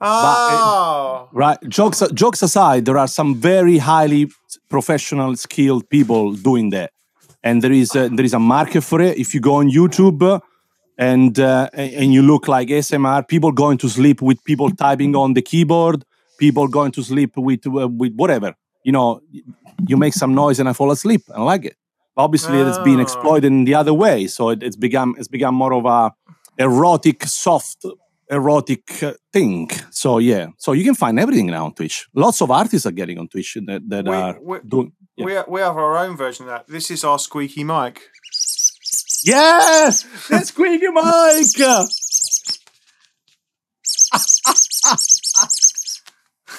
bottle. 0.00 0.58
Oh. 0.58 1.28
Right. 1.32 1.58
Jokes 1.68 2.02
jokes 2.14 2.42
aside, 2.42 2.84
there 2.86 2.98
are 2.98 3.08
some 3.08 3.34
very 3.34 3.78
highly 3.78 4.30
professional, 4.68 5.36
skilled 5.36 5.88
people 5.90 6.32
doing 6.34 6.70
that, 6.70 6.90
and 7.42 7.62
there 7.62 7.72
is 7.72 7.94
a, 7.94 8.08
there 8.08 8.24
is 8.24 8.34
a 8.34 8.38
market 8.38 8.82
for 8.82 9.00
it. 9.00 9.18
If 9.18 9.34
you 9.34 9.40
go 9.40 9.54
on 9.56 9.70
YouTube 9.70 10.22
uh, 10.22 10.40
and 10.98 11.38
uh, 11.38 11.68
and 11.74 12.12
you 12.12 12.22
look 12.22 12.48
like 12.48 12.68
SMR, 12.68 13.26
people 13.26 13.52
going 13.52 13.78
to 13.78 13.88
sleep 13.88 14.22
with 14.22 14.42
people 14.44 14.70
typing 14.70 15.14
on 15.16 15.34
the 15.34 15.42
keyboard, 15.42 16.04
people 16.38 16.66
going 16.68 16.92
to 16.92 17.02
sleep 17.02 17.36
with 17.36 17.66
uh, 17.66 17.88
with 17.88 18.14
whatever. 18.16 18.54
You 18.84 18.92
know, 18.92 19.20
you 19.88 19.96
make 19.98 20.14
some 20.14 20.34
noise 20.34 20.58
and 20.58 20.68
I 20.68 20.72
fall 20.72 20.90
asleep. 20.90 21.22
I 21.34 21.42
like 21.42 21.64
it. 21.66 21.76
Obviously, 22.16 22.58
it's 22.60 22.78
been 22.78 22.98
Oh. 22.98 23.02
exploited 23.02 23.44
in 23.44 23.64
the 23.64 23.74
other 23.74 23.94
way, 23.94 24.26
so 24.26 24.50
it, 24.50 24.62
it's 24.62 24.76
become 24.76 25.14
it's 25.18 25.28
become 25.28 25.54
more 25.54 25.72
of 25.74 25.84
a 25.86 26.12
erotic, 26.58 27.24
soft 27.24 27.84
erotic 28.30 29.02
uh, 29.02 29.12
thing. 29.32 29.68
So 29.90 30.18
yeah, 30.18 30.46
so 30.58 30.72
you 30.72 30.84
can 30.84 30.94
find 30.94 31.18
everything 31.18 31.46
now 31.48 31.64
on 31.66 31.74
Twitch. 31.74 32.06
Lots 32.14 32.40
of 32.42 32.50
artists 32.50 32.86
are 32.86 32.92
getting 32.92 33.18
on 33.18 33.28
Twitch 33.28 33.56
that, 33.66 33.82
that 33.88 34.04
We- 34.06 34.16
are 34.16 34.38
we- 34.40 34.58
doing. 34.66 34.92
Yeah. 35.16 35.24
We, 35.26 35.32
we 35.48 35.60
have 35.60 35.76
our 35.76 35.98
own 35.98 36.16
version 36.16 36.46
of 36.46 36.50
that. 36.50 36.66
This 36.66 36.90
is 36.90 37.04
our 37.04 37.18
squeaky 37.18 37.62
mic. 37.64 38.00
Yes, 39.22 40.04
that's 40.30 40.48
squeaky 40.48 40.88
mic. 40.88 41.46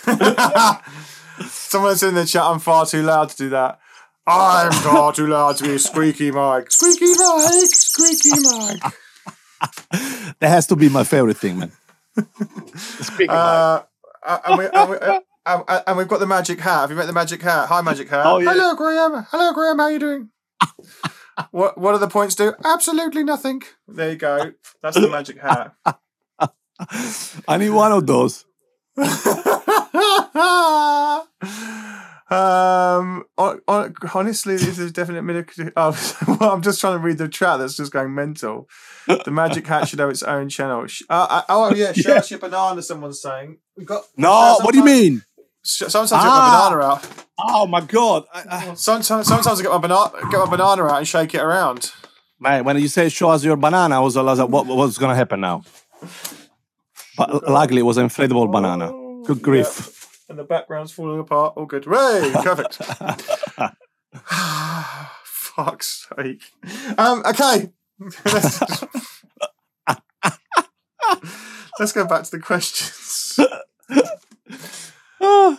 Someone's 1.49 2.03
in 2.03 2.13
the 2.15 2.25
chat, 2.25 2.43
I'm 2.43 2.59
far 2.59 2.85
too 2.85 3.01
loud 3.01 3.29
to 3.29 3.37
do 3.37 3.49
that. 3.49 3.79
I'm 4.27 4.71
far 4.71 5.11
too 5.13 5.27
loud 5.27 5.57
to 5.57 5.63
be 5.63 5.73
a 5.75 5.79
squeaky 5.79 6.31
mic. 6.31 6.71
Squeaky 6.71 7.05
mic, 7.05 7.69
squeaky 7.73 8.29
mic. 8.41 8.83
That 10.41 10.49
has 10.49 10.67
to 10.67 10.75
be 10.75 10.89
my 10.89 11.03
favorite 11.03 11.37
thing, 11.37 11.59
man. 11.59 11.71
Squeaky 12.75 13.27
mic. 13.27 13.29
Uh, 13.29 13.83
uh, 14.23 14.39
and, 14.45 14.57
we, 14.57 14.65
and, 14.65 14.89
we, 14.89 14.97
uh, 14.97 15.19
and, 15.45 15.63
uh, 15.67 15.81
and 15.85 15.97
we've 15.97 16.07
got 16.07 16.19
the 16.19 16.25
magic 16.25 16.59
hat. 16.59 16.81
Have 16.81 16.89
you 16.89 16.95
met 16.95 17.05
the 17.05 17.13
magic 17.13 17.41
hat? 17.43 17.67
Hi, 17.69 17.81
magic 17.81 18.09
hat. 18.09 18.25
Oh, 18.25 18.39
yeah. 18.39 18.51
Hello, 18.51 18.75
Graham. 18.75 19.25
Hello, 19.29 19.53
Graham. 19.53 19.77
How 19.77 19.85
are 19.85 19.91
you 19.91 19.99
doing? 19.99 20.29
what 21.51 21.77
What 21.77 21.93
do 21.93 21.99
the 21.99 22.07
points 22.07 22.33
do? 22.33 22.53
Absolutely 22.65 23.23
nothing. 23.23 23.61
There 23.87 24.09
you 24.09 24.15
go. 24.15 24.51
That's 24.81 24.99
the 24.99 25.09
magic 25.09 25.39
hat. 25.39 25.75
I 27.47 27.57
need 27.57 27.69
one 27.69 27.91
of 27.91 28.07
those. 28.07 28.45
Um, 32.31 33.25
hon- 33.37 33.61
hon- 33.67 33.93
honestly, 34.13 34.55
this 34.55 34.79
is 34.79 34.91
definite 34.91 35.21
miracle. 35.23 35.69
Oh, 35.75 36.15
well, 36.39 36.51
I'm 36.51 36.61
just 36.61 36.79
trying 36.79 36.93
to 36.93 36.99
read 36.99 37.17
the 37.17 37.27
chat 37.27 37.59
that's 37.59 37.75
just 37.75 37.91
going 37.91 38.15
mental. 38.15 38.67
The 39.07 39.31
magic 39.31 39.67
hat 39.67 39.87
should 39.89 39.99
have 39.99 40.09
its 40.09 40.23
own 40.23 40.47
channel. 40.49 40.85
Uh, 41.09 41.27
uh, 41.29 41.41
oh 41.49 41.73
yeah, 41.75 41.91
show 41.93 42.11
Yeah. 42.13 42.19
us 42.19 42.31
your 42.31 42.39
banana. 42.39 42.81
Someone's 42.81 43.21
saying 43.21 43.57
we 43.75 43.83
got. 43.85 44.03
No, 44.17 44.57
what 44.61 44.71
do 44.71 44.77
you 44.79 44.85
mean? 44.85 45.23
Sh- 45.63 45.83
Sometimes 45.89 46.11
I 46.13 46.17
get 46.21 46.27
Ah. 46.27 46.69
my 46.69 46.69
banana 46.75 46.93
out. 46.93 47.25
Oh 47.39 47.67
my 47.67 47.81
god, 47.81 48.23
I, 48.33 48.43
I, 48.69 48.73
Sometimes, 48.75 49.27
sometimes 49.27 49.59
I 49.59 49.63
get 49.63 49.71
my 49.71 49.77
banana, 49.79 50.11
get 50.31 50.39
my 50.39 50.49
banana 50.49 50.83
out 50.85 50.97
and 50.99 51.07
shake 51.07 51.33
it 51.35 51.41
around. 51.41 51.91
man! 52.39 52.63
When 52.63 52.77
you 52.79 52.87
say 52.87 53.09
show 53.09 53.29
us 53.31 53.43
your 53.43 53.57
banana, 53.57 53.95
I 53.97 53.99
was, 53.99 54.15
I 54.15 54.21
was 54.21 54.39
like, 54.39 54.49
what, 54.49 54.65
what's 54.67 54.97
gonna 54.97 55.15
happen 55.15 55.41
now? 55.41 55.63
But 57.17 57.49
luckily, 57.49 57.79
it 57.79 57.83
was 57.83 57.97
an 57.97 58.07
inflatable 58.07 58.51
banana. 58.51 58.91
Good 59.25 59.41
grief. 59.41 59.67
Yep. 59.77 59.95
And 60.31 60.39
the 60.39 60.45
background's 60.45 60.93
falling 60.93 61.19
apart. 61.19 61.55
All 61.57 61.65
good. 61.65 61.85
Ray, 61.85 62.31
perfect. 62.41 62.75
Fuck's 65.25 66.07
sake. 66.15 66.41
Um, 66.97 67.21
okay. 67.25 67.73
let's, 68.23 68.61
let's 71.79 71.91
go 71.91 72.05
back 72.07 72.23
to 72.23 72.31
the 72.31 72.39
questions. 72.39 73.37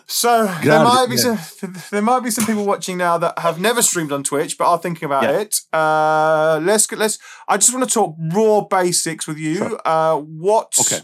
So 0.06 0.44
there 0.64 0.82
might 0.82 1.06
be 1.08 1.14
yeah. 1.14 1.36
some 1.36 1.74
there 1.92 2.02
might 2.02 2.20
be 2.20 2.32
some 2.32 2.44
people 2.46 2.64
watching 2.66 2.98
now 2.98 3.16
that 3.18 3.38
have 3.38 3.60
never 3.60 3.80
streamed 3.80 4.10
on 4.10 4.24
Twitch 4.24 4.58
but 4.58 4.66
are 4.66 4.78
thinking 4.78 5.06
about 5.06 5.22
Yeah. 5.22 5.38
it. 5.38 5.60
Uh, 5.72 6.58
let's 6.62 6.90
let's. 6.90 7.18
I 7.48 7.58
just 7.58 7.72
want 7.72 7.88
to 7.88 7.94
talk 7.94 8.16
raw 8.18 8.62
basics 8.62 9.28
with 9.28 9.38
you. 9.38 9.56
Sure. 9.56 9.80
Uh, 9.84 10.16
what? 10.16 10.72
Okay. 10.80 11.02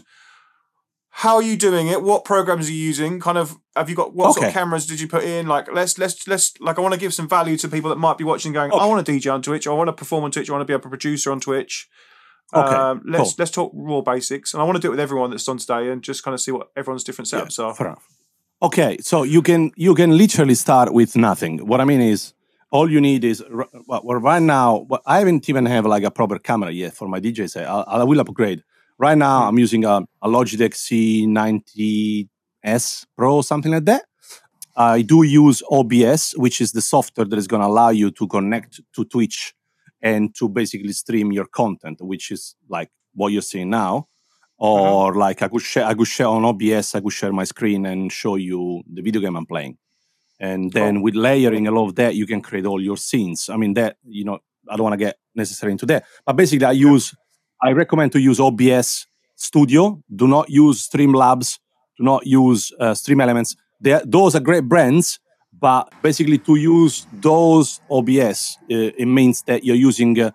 How 1.19 1.35
are 1.35 1.41
you 1.41 1.57
doing 1.57 1.87
it? 1.89 2.01
What 2.01 2.23
programs 2.23 2.69
are 2.69 2.71
you 2.71 2.77
using? 2.81 3.19
Kind 3.19 3.37
of. 3.37 3.57
Have 3.75 3.89
you 3.89 3.95
got 3.95 4.15
what 4.15 4.33
sort 4.35 4.47
of 4.47 4.53
cameras 4.53 4.85
did 4.85 5.01
you 5.01 5.07
put 5.09 5.25
in? 5.25 5.47
Like 5.47 5.69
let's 5.69 5.97
let's 5.97 6.25
let's 6.29 6.53
like 6.61 6.77
I 6.77 6.81
want 6.81 6.93
to 6.93 6.99
give 6.99 7.13
some 7.13 7.27
value 7.27 7.57
to 7.57 7.67
people 7.67 7.89
that 7.89 7.97
might 7.97 8.17
be 8.17 8.23
watching, 8.23 8.53
going, 8.53 8.71
I 8.71 8.85
want 8.85 9.05
to 9.05 9.11
DJ 9.11 9.33
on 9.33 9.41
Twitch, 9.41 9.67
I 9.67 9.71
want 9.71 9.89
to 9.89 9.93
perform 9.93 10.23
on 10.23 10.31
Twitch, 10.31 10.49
I 10.49 10.53
want 10.53 10.61
to 10.61 10.65
be 10.65 10.73
a 10.73 10.79
producer 10.79 11.29
on 11.33 11.41
Twitch. 11.41 11.89
Okay, 12.53 12.73
Um, 12.73 13.01
let's 13.05 13.31
cool. 13.31 13.35
let's 13.39 13.51
talk 13.51 13.71
raw 13.75 13.99
basics, 13.99 14.53
and 14.53 14.61
I 14.61 14.65
want 14.65 14.77
to 14.77 14.81
do 14.81 14.87
it 14.87 14.91
with 14.91 15.01
everyone 15.01 15.29
that's 15.31 15.47
on 15.49 15.57
today, 15.57 15.89
and 15.91 16.01
just 16.01 16.23
kind 16.23 16.33
of 16.33 16.39
see 16.39 16.51
what 16.53 16.69
everyone's 16.77 17.03
different 17.03 17.29
Yeah, 17.29 17.41
setups 17.41 17.59
are. 17.61 17.75
fair 17.75 17.87
enough. 17.87 18.07
Okay, 18.61 18.97
so 19.01 19.23
you 19.23 19.41
can 19.41 19.71
you 19.75 19.93
can 19.95 20.17
literally 20.17 20.55
start 20.55 20.93
with 20.93 21.17
nothing. 21.17 21.67
What 21.67 21.81
I 21.81 21.85
mean 21.85 21.99
is, 21.99 22.33
all 22.71 22.89
you 22.89 23.01
need 23.01 23.25
is 23.25 23.43
well, 23.87 24.01
right 24.03 24.41
now. 24.41 24.87
I 25.05 25.19
haven't 25.19 25.49
even 25.49 25.65
have 25.65 25.85
like 25.85 26.03
a 26.03 26.11
proper 26.11 26.39
camera 26.39 26.71
yet 26.71 26.93
for 26.93 27.09
my 27.09 27.19
DJ 27.19 27.49
set. 27.49 27.67
I, 27.67 27.81
I 27.81 28.03
will 28.05 28.21
upgrade. 28.21 28.63
Right 28.99 29.17
now, 29.17 29.47
I'm 29.47 29.57
using 29.57 29.85
a, 29.85 30.01
a 30.21 30.27
Logitech 30.27 30.73
C90s 30.75 32.27
Pro, 33.17 33.41
something 33.41 33.71
like 33.71 33.85
that. 33.85 34.03
I 34.75 35.01
do 35.01 35.23
use 35.23 35.63
OBS, 35.71 36.33
which 36.35 36.61
is 36.61 36.73
the 36.73 36.81
software 36.81 37.25
that 37.25 37.39
is 37.39 37.47
going 37.47 37.61
to 37.61 37.67
allow 37.67 37.89
you 37.89 38.11
to 38.11 38.27
connect 38.27 38.81
to 38.95 39.05
Twitch 39.05 39.53
and 40.01 40.35
to 40.35 40.49
basically 40.49 40.91
stream 40.91 41.31
your 41.31 41.45
content, 41.45 42.01
which 42.01 42.29
is 42.29 42.55
like 42.69 42.89
what 43.13 43.29
you're 43.29 43.41
seeing 43.41 43.69
now 43.69 44.07
uh-huh. 44.59 45.05
or 45.05 45.15
like 45.15 45.41
I 45.41 45.47
could 45.47 45.61
share 45.61 45.85
I 45.85 45.93
could 45.93 46.07
share 46.07 46.27
on 46.27 46.45
OBS, 46.45 46.95
I 46.95 46.99
could 46.99 47.13
share 47.13 47.31
my 47.31 47.45
screen 47.45 47.85
and 47.85 48.11
show 48.11 48.35
you 48.35 48.83
the 48.91 49.01
video 49.01 49.21
game 49.21 49.35
I'm 49.35 49.45
playing. 49.45 49.77
And 50.41 50.71
then 50.71 51.01
with 51.01 51.15
layering 51.15 51.67
a 51.67 51.71
lot 51.71 51.87
of 51.87 51.95
that, 51.95 52.15
you 52.15 52.25
can 52.25 52.41
create 52.41 52.65
all 52.65 52.81
your 52.81 52.95
scenes. 52.97 53.49
I 53.49 53.57
mean 53.57 53.73
that, 53.73 53.97
you 54.05 54.23
know, 54.23 54.39
I 54.69 54.77
don't 54.77 54.83
want 54.83 54.93
to 54.93 55.05
get 55.05 55.17
necessarily 55.35 55.73
into 55.73 55.85
that. 55.87 56.05
But 56.25 56.37
basically 56.37 56.65
I 56.65 56.71
use 56.71 57.13
I 57.61 57.71
recommend 57.71 58.11
to 58.13 58.19
use 58.19 58.39
OBS 58.39 59.05
Studio. 59.35 60.01
Do 60.15 60.27
not 60.27 60.49
use 60.49 60.87
Streamlabs. 60.87 61.59
Do 61.97 62.03
not 62.03 62.25
use 62.25 62.71
uh, 62.79 62.93
Stream 62.93 63.21
Elements. 63.21 63.55
They, 63.81 63.99
those 64.05 64.35
are 64.35 64.39
great 64.39 64.65
brands, 64.65 65.19
but 65.59 65.91
basically 66.01 66.37
to 66.39 66.55
use 66.55 67.05
those 67.13 67.81
OBS, 67.89 68.57
uh, 68.63 68.91
it 68.97 69.05
means 69.05 69.41
that 69.43 69.63
you're 69.63 69.75
using 69.75 70.19
uh, 70.19 70.31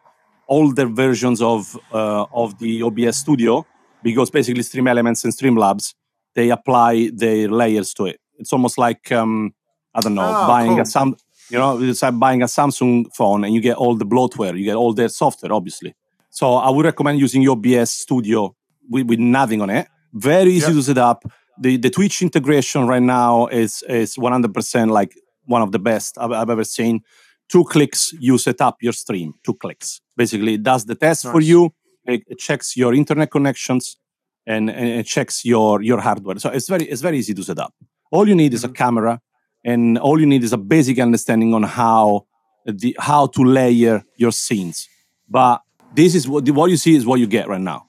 older 0.48 0.86
versions 0.86 1.40
of 1.40 1.78
uh, 1.92 2.26
of 2.32 2.58
the 2.58 2.82
OBS 2.82 3.16
Studio 3.16 3.66
because 4.02 4.30
basically 4.30 4.62
Stream 4.62 4.86
Elements 4.86 5.24
and 5.24 5.32
Streamlabs 5.32 5.94
they 6.34 6.50
apply 6.50 7.10
their 7.14 7.48
layers 7.48 7.94
to 7.94 8.06
it. 8.06 8.20
It's 8.38 8.52
almost 8.52 8.76
like 8.76 9.10
um, 9.12 9.54
I 9.94 10.00
don't 10.00 10.14
know 10.14 10.22
Ah, 10.22 10.46
buying 10.46 10.72
cool. 10.72 10.80
a 10.80 10.84
Sam, 10.86 11.16
you 11.48 11.58
know, 11.58 11.80
it's 11.80 12.02
like 12.02 12.18
buying 12.18 12.42
a 12.42 12.46
Samsung 12.46 13.06
phone 13.14 13.44
and 13.44 13.54
you 13.54 13.60
get 13.60 13.76
all 13.76 13.94
the 13.94 14.04
bloatware, 14.04 14.58
you 14.58 14.64
get 14.64 14.74
all 14.76 14.92
their 14.92 15.08
software, 15.08 15.52
obviously. 15.52 15.94
So 16.34 16.54
I 16.54 16.68
would 16.68 16.84
recommend 16.84 17.20
using 17.20 17.48
OBS 17.48 17.90
Studio 17.92 18.56
with, 18.90 19.06
with 19.06 19.20
nothing 19.20 19.62
on 19.62 19.70
it. 19.70 19.86
Very 20.12 20.50
easy 20.50 20.66
Yep. 20.66 20.74
to 20.74 20.82
set 20.82 20.98
up. 20.98 21.24
The 21.60 21.76
the 21.76 21.90
Twitch 21.90 22.22
integration 22.22 22.88
right 22.88 23.06
now 23.20 23.46
is 23.46 23.84
is 23.88 24.16
100% 24.16 24.90
like 24.90 25.12
one 25.46 25.62
of 25.62 25.70
the 25.70 25.78
best 25.78 26.18
I've, 26.18 26.32
I've 26.32 26.50
ever 26.50 26.64
seen. 26.64 27.02
Two 27.48 27.64
clicks, 27.64 28.12
you 28.18 28.38
set 28.38 28.60
up 28.60 28.76
your 28.82 28.92
stream. 28.92 29.34
Two 29.44 29.54
clicks. 29.54 30.00
Basically, 30.16 30.54
it 30.54 30.64
does 30.64 30.84
the 30.86 30.96
test 30.96 31.22
for 31.22 31.40
you. 31.40 31.72
It, 32.04 32.22
it 32.26 32.38
checks 32.38 32.76
your 32.76 32.92
internet 32.94 33.30
connections 33.30 33.96
and, 34.44 34.70
and 34.70 34.88
it 34.88 35.06
checks 35.06 35.44
your 35.44 35.82
your 35.82 36.00
hardware. 36.00 36.38
So 36.38 36.50
it's 36.50 36.68
very 36.68 36.84
it's 36.92 37.02
very 37.02 37.18
easy 37.18 37.34
to 37.34 37.44
set 37.44 37.60
up. 37.60 37.72
All 38.10 38.26
you 38.28 38.34
need 38.34 38.52
is 38.54 38.64
a 38.64 38.66
mm-hmm. 38.66 38.82
camera, 38.82 39.20
and 39.64 39.98
all 39.98 40.18
you 40.18 40.26
need 40.26 40.42
is 40.42 40.52
a 40.52 40.58
basic 40.58 40.98
understanding 40.98 41.54
on 41.54 41.62
how 41.62 42.26
the 42.66 42.96
how 42.98 43.28
to 43.28 43.42
layer 43.44 44.02
your 44.16 44.32
scenes. 44.32 44.88
But 45.28 45.60
this 45.94 46.14
is 46.14 46.28
what 46.28 46.48
what 46.50 46.70
you 46.70 46.76
see 46.76 46.94
is 46.94 47.04
what 47.06 47.20
you 47.20 47.26
get 47.26 47.48
right 47.48 47.60
now. 47.60 47.86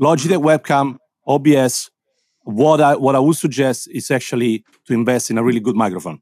Logitech 0.00 0.42
webcam, 0.42 0.96
OBS. 1.26 1.90
What 2.42 2.80
I 2.80 2.96
what 2.96 3.14
I 3.14 3.18
would 3.20 3.36
suggest 3.36 3.88
is 3.90 4.10
actually 4.10 4.64
to 4.86 4.92
invest 4.94 5.30
in 5.30 5.38
a 5.38 5.42
really 5.42 5.60
good 5.60 5.76
microphone. 5.76 6.20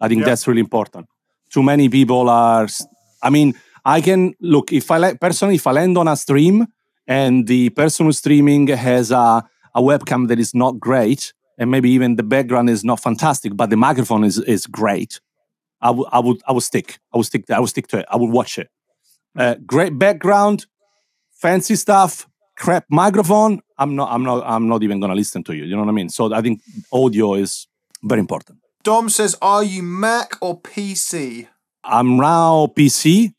I 0.00 0.08
think 0.08 0.20
Yeah. 0.20 0.26
that's 0.26 0.46
really 0.46 0.60
important. 0.60 1.06
Too 1.52 1.62
many 1.62 1.88
people 1.88 2.28
are. 2.28 2.68
I 3.22 3.30
mean, 3.30 3.54
I 3.84 4.00
can 4.00 4.34
look 4.40 4.72
if 4.72 4.90
I 4.90 5.14
personally 5.14 5.56
if 5.56 5.66
I 5.66 5.72
land 5.72 5.98
on 5.98 6.06
a 6.06 6.16
stream 6.16 6.66
and 7.06 7.46
the 7.48 7.70
person 7.70 8.06
who's 8.06 8.18
streaming 8.18 8.68
has 8.68 9.10
a, 9.10 9.42
a 9.74 9.82
webcam 9.82 10.28
that 10.28 10.38
is 10.38 10.54
not 10.54 10.78
great 10.78 11.32
and 11.58 11.70
maybe 11.70 11.90
even 11.90 12.14
the 12.16 12.22
background 12.22 12.70
is 12.70 12.84
not 12.84 13.00
fantastic, 13.00 13.56
but 13.56 13.70
the 13.70 13.76
microphone 13.76 14.22
is 14.24 14.38
is 14.38 14.66
great. 14.66 15.20
I 15.80 15.90
would 15.90 16.08
I 16.12 16.20
would 16.20 16.40
I 16.46 16.52
would 16.52 16.62
stick. 16.62 16.98
I 17.12 17.16
would 17.16 17.26
stick. 17.26 17.50
I 17.50 17.58
would 17.58 17.70
stick 17.70 17.88
to 17.88 17.98
it. 17.98 18.06
I 18.10 18.16
would 18.16 18.30
watch 18.30 18.58
it. 18.58 18.68
Uh, 19.38 19.54
great 19.66 19.94
background, 19.98 20.66
fancy 21.42 21.76
stuff, 21.76 22.26
crap 22.56 22.84
microphone. 22.90 23.60
I'm 23.78 23.94
not. 23.94 24.08
I'm 24.10 24.24
not. 24.24 24.42
I'm 24.44 24.66
not 24.68 24.82
even 24.82 24.98
gonna 25.00 25.14
listen 25.14 25.42
to 25.44 25.52
you. 25.56 25.64
You 25.64 25.74
know 25.76 25.82
what 25.84 25.90
I 25.90 25.94
mean? 26.00 26.08
So 26.08 26.34
I 26.34 26.42
think 26.42 26.60
audio 26.92 27.34
is 27.34 27.66
Very 28.02 28.20
important. 28.20 28.58
Dom 28.84 29.08
says, 29.08 29.36
"Are 29.40 29.64
you 29.64 29.82
Mac 29.82 30.28
or 30.40 30.60
PC?" 30.60 31.46
I'm 31.84 32.16
now 32.16 32.66
PC, 32.76 33.32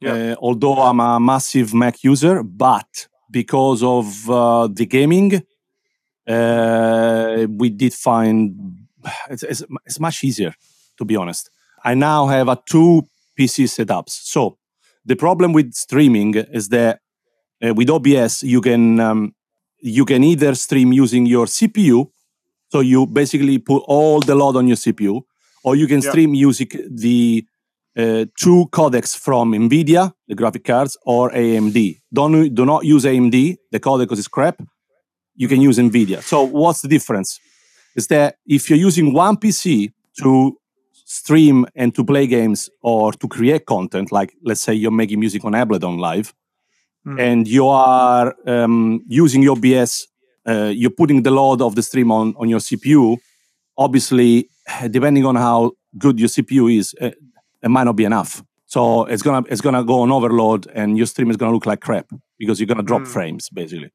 Yeah. 0.00 0.12
uh, 0.14 0.34
although 0.40 0.78
I'm 0.88 1.00
a 1.00 1.18
massive 1.20 1.74
Mac 1.74 2.02
user, 2.04 2.42
but 2.42 3.08
because 3.30 3.82
of 3.82 4.06
uh, 4.30 4.68
the 4.78 4.86
gaming, 4.86 5.42
uh, 6.28 7.46
we 7.48 7.70
did 7.70 7.94
find 7.94 8.54
it's, 9.30 9.42
it's, 9.42 9.62
it's 9.86 10.00
much 10.00 10.22
easier, 10.24 10.54
to 10.98 11.04
be 11.04 11.16
honest. 11.16 11.50
I 11.84 11.94
now 11.94 12.26
have 12.28 12.48
a 12.48 12.58
two 12.66 13.02
PC 13.38 13.64
setups. 13.66 14.10
So 14.10 14.58
the 15.04 15.16
problem 15.16 15.52
with 15.52 15.72
streaming 15.74 16.34
is 16.34 16.68
that 16.68 17.00
uh, 17.64 17.74
with 17.74 17.88
OBS 17.90 18.42
you 18.42 18.60
can 18.60 19.00
um, 19.00 19.34
you 19.80 20.04
can 20.04 20.22
either 20.24 20.54
stream 20.54 20.92
using 20.92 21.26
your 21.26 21.46
CPU, 21.46 22.06
so 22.68 22.80
you 22.80 23.06
basically 23.06 23.58
put 23.58 23.82
all 23.86 24.20
the 24.20 24.34
load 24.34 24.56
on 24.56 24.66
your 24.68 24.76
CPU, 24.76 25.22
or 25.64 25.76
you 25.76 25.86
can 25.86 26.00
Yeah. 26.02 26.10
stream 26.10 26.34
using 26.34 26.68
the 26.90 27.44
uh, 27.96 28.24
two 28.38 28.66
codecs 28.72 29.16
from 29.16 29.52
NVIDIA, 29.52 30.12
the 30.28 30.34
graphic 30.34 30.64
cards, 30.64 30.96
or 31.04 31.30
AMD. 31.30 32.00
Don't 32.12 32.54
do 32.54 32.64
not 32.64 32.84
use 32.84 33.04
AMD. 33.04 33.56
The 33.70 33.80
codec 33.80 34.10
is 34.12 34.28
crap. 34.28 34.62
You 35.34 35.48
can 35.48 35.60
use 35.60 35.78
NVIDIA. 35.78 36.22
So 36.22 36.42
what's 36.42 36.80
the 36.82 36.88
difference? 36.88 37.38
Is 37.96 38.06
that 38.06 38.36
if 38.46 38.70
you're 38.70 38.78
using 38.88 39.12
one 39.12 39.36
PC 39.36 39.92
to 40.22 40.56
stream 41.20 41.66
and 41.80 41.94
to 41.94 42.02
play 42.04 42.26
games 42.26 42.70
or 42.82 43.12
to 43.20 43.26
create 43.28 43.64
content, 43.66 44.10
like 44.12 44.30
let's 44.48 44.60
say 44.66 44.72
you're 44.82 44.98
making 45.02 45.20
music 45.20 45.44
on 45.44 45.52
Ableton 45.52 45.98
Live, 46.08 46.28
Hmm. 47.04 47.18
and 47.18 47.48
you 47.48 47.66
are 47.66 48.34
um, 48.46 49.02
using 49.08 49.42
your 49.42 49.56
bs 49.56 49.92
uh, 50.50 50.70
you're 50.80 50.96
putting 51.00 51.22
the 51.24 51.30
load 51.30 51.60
of 51.60 51.74
the 51.74 51.82
stream 51.82 52.10
on, 52.12 52.34
on 52.36 52.48
your 52.48 52.60
CPU. 52.60 53.16
Obviously, 53.76 54.48
depending 54.90 55.24
on 55.24 55.36
how 55.36 55.72
good 55.98 56.18
your 56.20 56.28
CPU 56.28 56.64
is, 56.78 56.94
uh, 57.00 57.10
it 57.62 57.68
might 57.68 57.84
not 57.84 57.96
be 57.96 58.04
enough. 58.04 58.42
So 58.66 59.04
it's 59.12 59.22
gonna 59.22 59.42
it's 59.52 59.60
gonna 59.60 59.84
go 59.84 60.00
on 60.02 60.10
overload, 60.12 60.66
and 60.74 60.96
your 60.96 61.06
stream 61.06 61.30
is 61.30 61.36
gonna 61.36 61.52
look 61.52 61.66
like 61.66 61.80
crap 61.80 62.06
because 62.38 62.58
you're 62.60 62.66
gonna 62.72 62.82
drop 62.90 63.02
Mm. 63.02 63.08
frames 63.14 63.48
basically. 63.50 63.90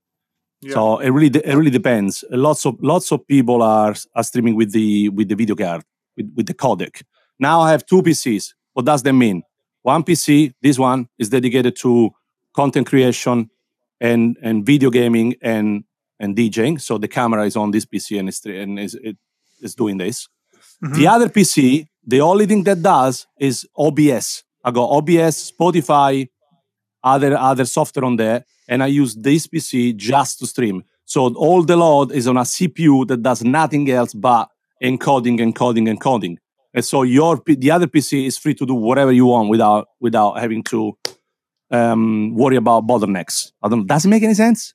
Yeah. 0.61 0.74
So 0.76 0.82
it 0.99 1.09
really 1.15 1.30
de- 1.30 1.45
it 1.51 1.55
really 1.55 1.72
depends. 1.80 2.24
Lots 2.30 2.65
of 2.65 2.76
lots 2.82 3.11
of 3.11 3.20
people 3.28 3.61
are 3.61 3.95
are 4.18 4.24
streaming 4.24 4.55
with 4.59 4.72
the 4.72 5.09
with 5.09 5.28
the 5.30 5.36
video 5.36 5.55
card 5.55 5.82
with, 6.18 6.34
with 6.36 6.47
the 6.47 6.53
codec. 6.53 7.03
Now 7.39 7.61
I 7.61 7.72
have 7.72 7.86
two 7.86 8.01
PCs. 8.01 8.53
What 8.74 8.86
does 8.86 9.03
that 9.03 9.13
mean? 9.13 9.43
One 9.84 10.03
PC, 10.03 10.53
this 10.61 10.78
one 10.78 11.07
is 11.18 11.30
dedicated 11.30 11.76
to 11.78 12.11
content 12.53 12.88
creation 12.88 13.49
and 14.01 14.38
and 14.41 14.65
video 14.65 14.89
gaming 14.89 15.36
and 15.41 15.84
and 16.20 16.36
DJing. 16.36 16.82
So 16.82 16.97
the 16.97 17.07
camera 17.07 17.45
is 17.45 17.55
on 17.55 17.72
this 17.72 17.86
PC 17.86 18.20
and 18.20 18.28
it's 18.28 18.43
and 18.45 18.80
is 18.80 18.95
it 18.95 19.18
is 19.61 19.76
doing 19.76 19.97
this. 19.97 20.28
Mm-hmm. 20.84 20.93
The 20.99 21.07
other 21.07 21.30
PC, 21.30 21.88
the 22.05 22.22
only 22.22 22.45
thing 22.45 22.63
that 22.63 22.82
does 22.82 23.28
is 23.39 23.65
OBS. 23.78 24.43
I 24.63 24.72
got 24.72 24.89
OBS, 24.89 25.51
Spotify, 25.51 26.28
other 27.03 27.38
other 27.38 27.65
software 27.65 28.05
on 28.05 28.18
there, 28.18 28.45
and 28.68 28.84
I 28.84 28.88
use 28.88 29.15
this 29.15 29.47
PC 29.47 29.95
just 29.95 30.39
to 30.39 30.47
stream. 30.47 30.84
So 31.05 31.34
all 31.36 31.63
the 31.63 31.78
load 31.78 32.11
is 32.11 32.28
on 32.28 32.38
a 32.38 32.41
CPU 32.41 33.07
that 33.07 33.24
does 33.24 33.43
nothing 33.43 33.89
else 33.89 34.13
but 34.13 34.49
encoding, 34.84 35.39
encoding, 35.39 35.88
encoding. 35.93 36.38
And 36.73 36.84
so 36.86 37.03
your 37.03 37.41
the 37.45 37.71
other 37.71 37.88
PC 37.88 38.25
is 38.28 38.38
free 38.38 38.53
to 38.55 38.65
do 38.65 38.73
whatever 38.75 39.11
you 39.11 39.25
want 39.25 39.49
without 39.49 39.88
without 39.99 40.39
having 40.39 40.63
to 40.65 40.97
um, 41.71 42.36
worry 42.36 42.55
about 42.55 42.86
bottlenecks. 42.88 43.51
I 43.63 43.69
don't. 43.69 43.88
Does 43.88 44.05
it 44.05 44.09
make 44.09 44.23
any 44.23 44.34
sense? 44.36 44.73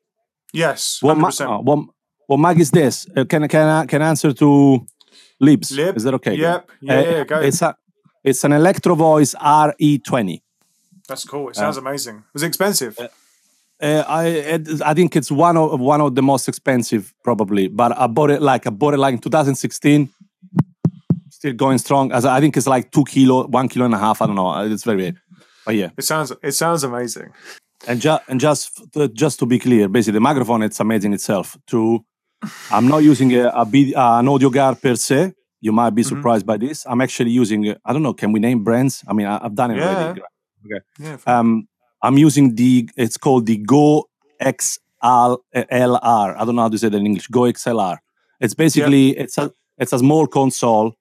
yes, 0.52 0.98
What, 1.00 1.10
hundred 1.10 1.20
ma- 1.22 1.28
percent. 1.28 1.50
uh, 1.50 1.58
what, 1.58 1.78
what 2.26 2.36
mag 2.38 2.60
is 2.60 2.70
this? 2.70 3.06
Uh, 3.16 3.24
can 3.24 3.46
can 3.48 3.68
I 3.68 3.86
can 3.86 4.02
answer 4.02 4.32
to 4.34 4.86
libs? 5.40 5.70
Lib? 5.72 5.96
Is 5.96 6.02
that 6.04 6.14
okay? 6.14 6.34
Yep. 6.34 6.70
Yeah, 6.80 6.98
Uh, 6.98 7.02
yeah, 7.02 7.24
go. 7.24 7.40
It's 7.40 7.62
a 7.62 7.74
it's 8.24 8.44
an 8.44 8.52
Electro 8.52 8.94
Voice 8.94 9.34
RE20. 9.34 10.40
That's 11.08 11.24
cool. 11.24 11.48
It 11.50 11.56
sounds 11.56 11.76
amazing. 11.76 12.22
Was 12.32 12.42
it 12.42 12.46
expensive? 12.46 12.96
Uh, 13.82 14.04
I 14.06 14.60
I 14.84 14.94
think 14.94 15.16
it's 15.16 15.30
one 15.30 15.56
of 15.56 15.80
one 15.80 16.00
of 16.00 16.14
the 16.14 16.22
most 16.22 16.46
expensive 16.48 17.12
probably, 17.24 17.66
but 17.68 17.90
I 17.98 18.06
bought 18.06 18.30
it 18.30 18.40
like 18.40 18.66
I 18.66 18.70
bought 18.70 18.94
it 18.94 18.98
like 18.98 19.14
in 19.14 19.18
2016. 19.20 20.08
Still 21.30 21.52
going 21.54 21.78
strong. 21.78 22.12
As 22.12 22.24
I 22.24 22.40
think 22.40 22.56
it's 22.56 22.68
like 22.68 22.92
two 22.92 23.04
kilo, 23.04 23.46
one 23.48 23.68
kilo 23.68 23.84
and 23.86 23.94
a 23.94 23.98
half. 23.98 24.22
I 24.22 24.26
don't 24.26 24.36
know. 24.36 24.64
It's 24.72 24.84
very 24.84 24.96
weird. 24.98 25.16
But 25.66 25.74
yeah, 25.74 25.90
It 25.98 26.04
sounds. 26.04 26.32
It 26.42 26.52
sounds 26.52 26.84
amazing. 26.84 27.30
and 27.88 28.00
just 28.00 28.22
and 28.28 28.38
just 28.40 28.80
f- 28.96 29.12
just 29.12 29.38
to 29.40 29.46
be 29.46 29.58
clear, 29.58 29.88
basically 29.88 30.14
the 30.18 30.20
microphone 30.20 30.62
it's 30.62 30.78
amazing 30.80 31.12
itself. 31.12 31.56
To 31.68 32.04
I'm 32.70 32.86
not 32.88 32.98
using 32.98 33.32
a, 33.34 33.48
a 33.48 33.62
uh, 33.62 34.18
an 34.20 34.28
audio 34.28 34.50
card 34.50 34.80
per 34.80 34.94
se. 34.94 35.32
You 35.60 35.72
might 35.72 35.90
be 35.94 36.02
surprised 36.04 36.44
by 36.46 36.56
this. 36.56 36.84
I'm 36.86 37.00
actually 37.00 37.30
using. 37.30 37.68
uh, 37.68 37.74
I 37.84 37.92
don't 37.92 38.02
know. 38.02 38.14
Can 38.14 38.30
we 38.32 38.38
name 38.40 38.62
brands? 38.64 39.02
I 39.08 39.12
mean, 39.12 39.26
I, 39.26 39.44
I've 39.44 39.54
done 39.54 39.72
it 39.72 39.78
Yeah. 39.78 39.88
already. 40.04 40.20
Yeah. 41.00 41.16
Um, 41.26 41.66
I'm 42.02 42.18
using 42.18 42.54
the. 42.54 42.88
It's 42.96 43.16
called 43.16 43.46
the 43.46 43.58
Go 43.58 44.08
XLR. 44.40 45.38
I 45.52 46.44
don't 46.44 46.56
know 46.56 46.62
how 46.62 46.68
to 46.68 46.78
say 46.78 46.88
that 46.88 46.96
in 46.96 47.06
English. 47.06 47.28
Go 47.28 47.42
XLR. 47.42 47.98
It's 48.40 48.54
basically 48.54 49.16
it's 49.16 49.38
a 49.38 49.52
it's 49.78 49.92
a 49.92 49.98
small 49.98 50.26
console 50.26 50.94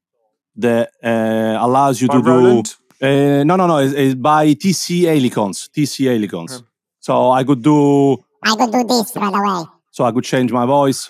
that 0.56 0.92
uh, 1.04 1.58
allows 1.60 2.02
you 2.02 2.08
By 2.08 2.16
to 2.16 2.24
Roland. 2.24 2.76
do. 3.00 3.08
Uh, 3.08 3.44
no, 3.44 3.56
no, 3.56 3.66
no. 3.68 3.78
It's, 3.80 3.94
it's 3.94 4.16
by 4.16 4.54
TC 4.54 5.02
Helicons. 5.04 5.70
TC 5.76 6.06
Helicons. 6.06 6.54
Okay. 6.58 6.66
So 7.00 7.32
I 7.32 7.44
could 7.44 7.64
do. 7.64 8.18
I 8.44 8.56
could 8.56 8.72
do 8.72 8.84
this 8.88 9.16
right 9.16 9.34
away. 9.34 9.66
So 9.92 10.04
I 10.06 10.12
could 10.12 10.24
change 10.24 10.52
my 10.52 10.66
voice. 10.66 11.10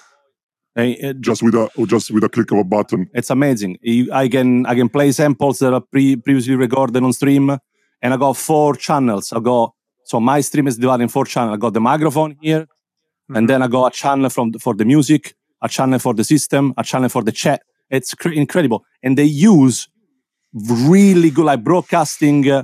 Uh, 0.77 0.83
it- 0.83 1.19
just 1.19 1.43
with 1.43 1.53
a 1.53 1.69
just 1.85 2.11
with 2.11 2.23
a 2.23 2.29
click 2.29 2.49
of 2.51 2.59
a 2.59 2.63
button. 2.63 3.09
it's 3.13 3.29
amazing. 3.29 3.77
I 4.13 4.29
can 4.29 4.65
I 4.65 4.73
can 4.75 4.87
play 4.87 5.11
samples 5.11 5.59
that 5.59 5.73
are 5.73 5.81
pre- 5.81 6.15
previously 6.15 6.55
recorded 6.55 7.03
on 7.03 7.11
stream, 7.11 7.49
and 8.01 8.13
I 8.13 8.17
got 8.17 8.37
four 8.37 8.75
channels. 8.75 9.33
I 9.33 9.41
got 9.41 9.73
so 10.11 10.19
my 10.19 10.41
stream 10.41 10.67
is 10.67 10.77
divided 10.77 11.03
in 11.03 11.09
four 11.09 11.23
channels. 11.23 11.53
I 11.55 11.57
got 11.57 11.73
the 11.73 11.79
microphone 11.79 12.35
here, 12.41 12.67
and 13.33 13.47
then 13.49 13.61
I 13.63 13.67
got 13.67 13.85
a 13.93 13.95
channel 13.95 14.29
from 14.29 14.51
for 14.65 14.73
the 14.75 14.83
music, 14.83 15.23
a 15.61 15.69
channel 15.69 15.99
for 15.99 16.13
the 16.13 16.25
system, 16.25 16.73
a 16.77 16.83
channel 16.83 17.07
for 17.07 17.23
the 17.23 17.31
chat. 17.31 17.61
It's 17.89 18.13
cr- 18.13 18.37
incredible, 18.43 18.83
and 19.01 19.17
they 19.17 19.29
use 19.53 19.87
really 20.53 21.29
good 21.29 21.45
like 21.45 21.63
broadcasting 21.63 22.39
uh, 22.51 22.63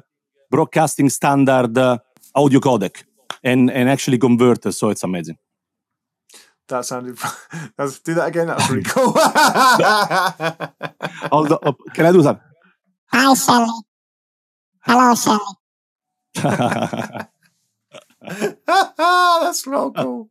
broadcasting 0.51 1.09
standard 1.09 1.77
uh, 1.77 1.99
audio 2.35 2.59
codec 2.59 3.03
and 3.43 3.71
and 3.71 3.89
actually 3.89 4.17
converter. 4.17 4.73
So 4.73 4.89
it's 4.89 5.05
amazing. 5.05 5.37
That 6.67 6.83
sounded. 6.83 7.17
Let's 7.77 7.99
do 7.99 8.13
that 8.15 8.27
again. 8.27 8.47
That 8.47 8.57
was 8.57 8.69
really 8.69 8.89
cool. 8.95 9.13
Although, 11.31 11.61
uh, 11.63 11.71
can 11.95 12.05
I 12.07 12.11
do 12.11 12.21
that? 12.23 12.41
Hi, 13.13 13.33
Shelly. 13.35 13.71
Hello, 14.81 15.15
Shelly. 15.15 15.53
That's 18.67 19.65
real 19.67 19.91
cool. 19.91 20.29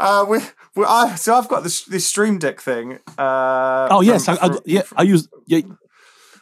Uh, 0.00 0.24
we, 0.28 0.38
we, 0.74 0.84
I, 0.84 1.14
so 1.16 1.34
I've 1.34 1.48
got 1.48 1.62
this 1.62 1.84
this 1.84 2.06
Stream 2.06 2.38
Deck 2.38 2.60
thing. 2.60 2.98
Uh, 3.18 3.88
oh 3.90 4.00
yes, 4.00 4.28
I, 4.28 4.36
from- 4.36 4.54
I, 4.56 4.58
yeah, 4.64 4.82
I 4.96 5.02
use 5.02 5.28
yeah, 5.46 5.60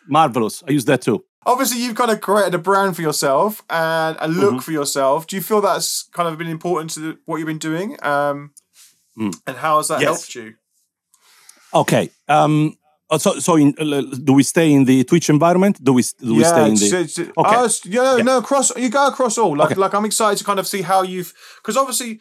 marvelous. 0.06 0.62
I 0.66 0.70
use 0.72 0.84
that 0.86 1.02
too. 1.02 1.24
obviously 1.46 1.82
you've 1.82 1.96
kind 1.96 2.10
of 2.10 2.20
created 2.20 2.54
a 2.54 2.58
brand 2.58 2.94
for 2.96 3.02
yourself 3.02 3.62
and 3.70 4.16
a 4.20 4.28
look 4.28 4.50
Mm-hmm. 4.50 4.58
for 4.60 4.72
yourself. 4.72 5.26
Do 5.26 5.36
you 5.36 5.42
feel 5.42 5.60
that's 5.60 6.04
kind 6.12 6.28
of 6.28 6.38
been 6.38 6.48
important 6.48 6.90
to 6.92 7.00
the, 7.00 7.18
what 7.26 7.38
you've 7.38 7.46
been 7.46 7.58
doing? 7.58 7.96
Um, 8.02 8.52
Mm. 9.18 9.34
And 9.46 9.56
how 9.56 9.78
has 9.78 9.88
that 9.88 10.00
Yes. 10.00 10.06
helped 10.08 10.34
you? 10.36 10.54
Okay. 11.74 12.10
Um. 12.28 12.76
Uh, 13.10 13.18
So, 13.18 13.38
so 13.40 13.56
in, 13.56 13.74
uh, 13.78 14.02
do 14.24 14.32
we 14.32 14.42
stay 14.42 14.72
in 14.72 14.84
the 14.84 15.04
Twitch 15.04 15.28
environment? 15.30 15.82
Do 15.82 15.92
we 15.92 16.02
do 16.28 16.34
we 16.36 16.44
stay 16.44 16.68
in 16.68 16.74
the? 16.76 16.86
it's- 16.86 17.18
it's- 17.18 17.32
Okay. 17.36 17.56
oh, 17.56 17.64
it's- 17.64 17.84
yeah, 17.84 18.16
Yeah. 18.16 18.22
no, 18.22 18.38
across 18.38 18.72
you 18.76 18.88
go 18.88 19.06
across 19.06 19.36
all. 19.38 19.56
Like, 19.56 19.72
Okay. 19.72 19.80
like 19.80 19.94
I'm 19.94 20.04
excited 20.04 20.38
to 20.38 20.44
kind 20.44 20.58
of 20.60 20.66
see 20.66 20.82
how 20.82 21.02
you've 21.02 21.32
because 21.60 21.76
obviously 21.76 22.20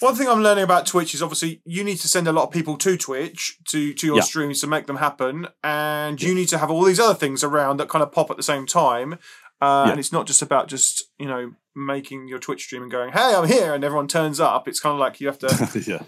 one 0.00 0.14
thing 0.16 0.28
I'm 0.28 0.42
learning 0.42 0.64
about 0.64 0.86
Twitch 0.86 1.14
is 1.14 1.22
obviously 1.22 1.60
you 1.64 1.84
need 1.84 1.98
to 2.00 2.08
send 2.08 2.26
a 2.26 2.32
lot 2.32 2.44
of 2.44 2.50
people 2.50 2.76
to 2.78 2.96
Twitch 2.96 3.40
to 3.70 3.92
to 3.94 4.06
your 4.06 4.16
Yeah. 4.16 4.22
streams 4.30 4.60
to 4.60 4.66
make 4.66 4.86
them 4.86 4.96
happen, 4.96 5.46
and 5.62 6.20
you 6.20 6.34
need 6.34 6.48
to 6.48 6.58
have 6.58 6.70
all 6.70 6.82
these 6.84 6.98
other 7.00 7.14
things 7.14 7.44
around 7.44 7.76
that 7.78 7.88
kind 7.88 8.02
of 8.02 8.10
pop 8.12 8.30
at 8.30 8.36
the 8.36 8.42
same 8.42 8.66
time. 8.66 9.18
Uh, 9.60 9.84
Yeah. 9.86 9.90
And 9.92 10.00
it's 10.00 10.12
not 10.12 10.26
just 10.26 10.42
about 10.42 10.68
just 10.68 11.04
you 11.18 11.26
know 11.26 11.52
making 11.76 12.26
your 12.28 12.40
Twitch 12.40 12.62
stream 12.64 12.82
and 12.82 12.90
going, 12.90 13.12
"Hey, 13.12 13.34
I'm 13.36 13.46
here," 13.46 13.72
and 13.74 13.84
everyone 13.84 14.08
turns 14.08 14.40
up. 14.40 14.66
It's 14.68 14.80
kind 14.80 14.94
of 14.94 15.00
like 15.00 15.20
you 15.20 15.26
have 15.28 15.38
to 15.40 15.48
yeah. 15.86 16.02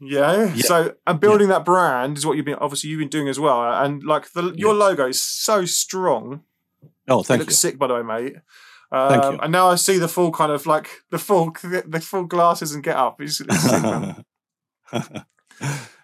Yeah. 0.00 0.54
Yeah. 0.54 0.62
So 0.62 0.94
and 1.06 1.20
building 1.20 1.48
that 1.48 1.64
brand 1.64 2.18
is 2.18 2.26
what 2.26 2.36
you've 2.36 2.46
been 2.46 2.56
obviously 2.56 2.90
you've 2.90 3.00
been 3.00 3.08
doing 3.08 3.28
as 3.28 3.40
well. 3.40 3.62
And 3.82 4.02
like 4.02 4.32
the 4.32 4.54
your 4.56 4.74
logo 4.74 5.08
is 5.08 5.22
so 5.22 5.64
strong. 5.64 6.42
Oh, 6.82 6.88
thank 6.88 7.08
you. 7.08 7.20
it 7.20 7.24
thank 7.24 7.40
looks 7.40 7.52
you. 7.52 7.70
sick, 7.70 7.78
by 7.78 7.86
the 7.86 7.94
way, 7.94 8.02
mate. 8.02 8.36
Um, 8.90 9.08
Thank 9.10 9.24
you. 9.24 9.38
And 9.40 9.52
now 9.52 9.68
I 9.68 9.74
see 9.74 9.98
the 9.98 10.08
full 10.08 10.30
kind 10.30 10.50
of 10.52 10.66
like 10.66 10.88
the 11.10 11.18
full 11.18 11.54
the 11.62 12.00
full 12.00 12.24
glasses 12.24 12.74
and 12.74 12.82
get 12.82 12.96
up. 12.96 13.20
It's, 13.20 13.40
it's 13.40 13.60
sick, 13.60 13.84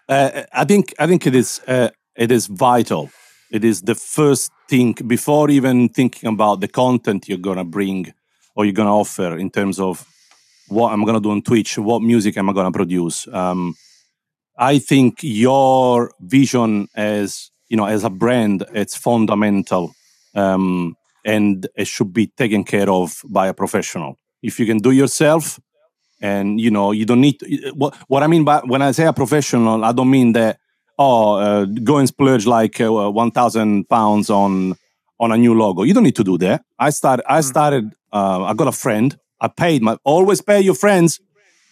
uh, 0.09 0.43
I 0.53 0.65
think 0.65 0.93
I 0.99 1.07
think 1.07 1.25
it 1.25 1.35
is 1.35 1.61
uh, 1.67 1.89
it 2.15 2.31
is 2.31 2.47
vital. 2.47 3.09
It 3.51 3.63
is 3.63 3.81
the 3.81 3.95
first 3.95 4.51
thing 4.69 4.93
before 5.07 5.49
even 5.49 5.89
thinking 5.89 6.29
about 6.29 6.59
the 6.61 6.67
content 6.67 7.27
you're 7.27 7.37
gonna 7.37 7.63
bring 7.63 8.13
or 8.55 8.65
you're 8.65 8.73
gonna 8.73 8.95
offer 8.95 9.35
in 9.35 9.49
terms 9.49 9.79
of 9.79 10.07
what 10.67 10.91
I'm 10.91 11.05
gonna 11.05 11.21
do 11.21 11.31
on 11.31 11.41
Twitch, 11.41 11.77
what 11.77 12.01
music 12.01 12.37
am 12.37 12.49
I 12.49 12.53
gonna 12.53 12.71
produce. 12.71 13.27
Um, 13.27 13.75
I 14.57 14.79
think 14.79 15.19
your 15.21 16.11
vision 16.19 16.87
as 16.95 17.51
you 17.69 17.77
know 17.77 17.85
as 17.85 18.03
a 18.03 18.09
brand 18.09 18.65
it's 18.73 18.95
fundamental, 18.95 19.93
um, 20.33 20.95
and 21.25 21.67
it 21.75 21.87
should 21.87 22.13
be 22.13 22.27
taken 22.27 22.63
care 22.63 22.89
of 22.89 23.21
by 23.25 23.47
a 23.47 23.53
professional. 23.53 24.17
If 24.41 24.59
you 24.59 24.65
can 24.65 24.77
do 24.77 24.91
yourself, 24.91 25.59
and 26.21 26.59
you 26.59 26.71
know 26.71 26.91
you 26.91 27.05
don't 27.05 27.21
need 27.21 27.39
to, 27.39 27.71
what 27.75 27.95
what 28.07 28.23
I 28.23 28.27
mean 28.27 28.43
by 28.43 28.61
when 28.65 28.81
I 28.81 28.91
say 28.91 29.05
a 29.05 29.13
professional, 29.13 29.83
I 29.83 29.91
don't 29.91 30.09
mean 30.09 30.33
that 30.33 30.59
oh 30.97 31.35
uh, 31.35 31.65
go 31.65 31.97
and 31.97 32.07
splurge 32.07 32.45
like 32.45 32.79
uh, 32.79 33.11
one 33.11 33.31
thousand 33.31 33.89
pounds 33.89 34.29
on 34.29 34.75
on 35.19 35.31
a 35.31 35.37
new 35.37 35.53
logo. 35.53 35.83
You 35.83 35.93
don't 35.93 36.03
need 36.03 36.15
to 36.15 36.23
do 36.23 36.37
that. 36.39 36.63
I 36.79 36.89
started. 36.89 37.25
I 37.27 37.41
started. 37.41 37.91
Uh, 38.11 38.43
I 38.43 38.53
got 38.53 38.67
a 38.67 38.71
friend. 38.71 39.17
I 39.39 39.47
paid 39.47 39.81
my. 39.81 39.97
Always 40.03 40.41
pay 40.41 40.61
your 40.61 40.75
friends. 40.75 41.19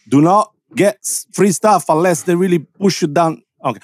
Do 0.09 0.21
not 0.21 0.51
get 0.75 0.97
free 1.33 1.51
stuff 1.51 1.85
unless 1.89 2.23
they 2.23 2.35
really 2.35 2.59
push 2.59 3.01
you 3.01 3.07
down. 3.07 3.43
Okay. 3.63 3.79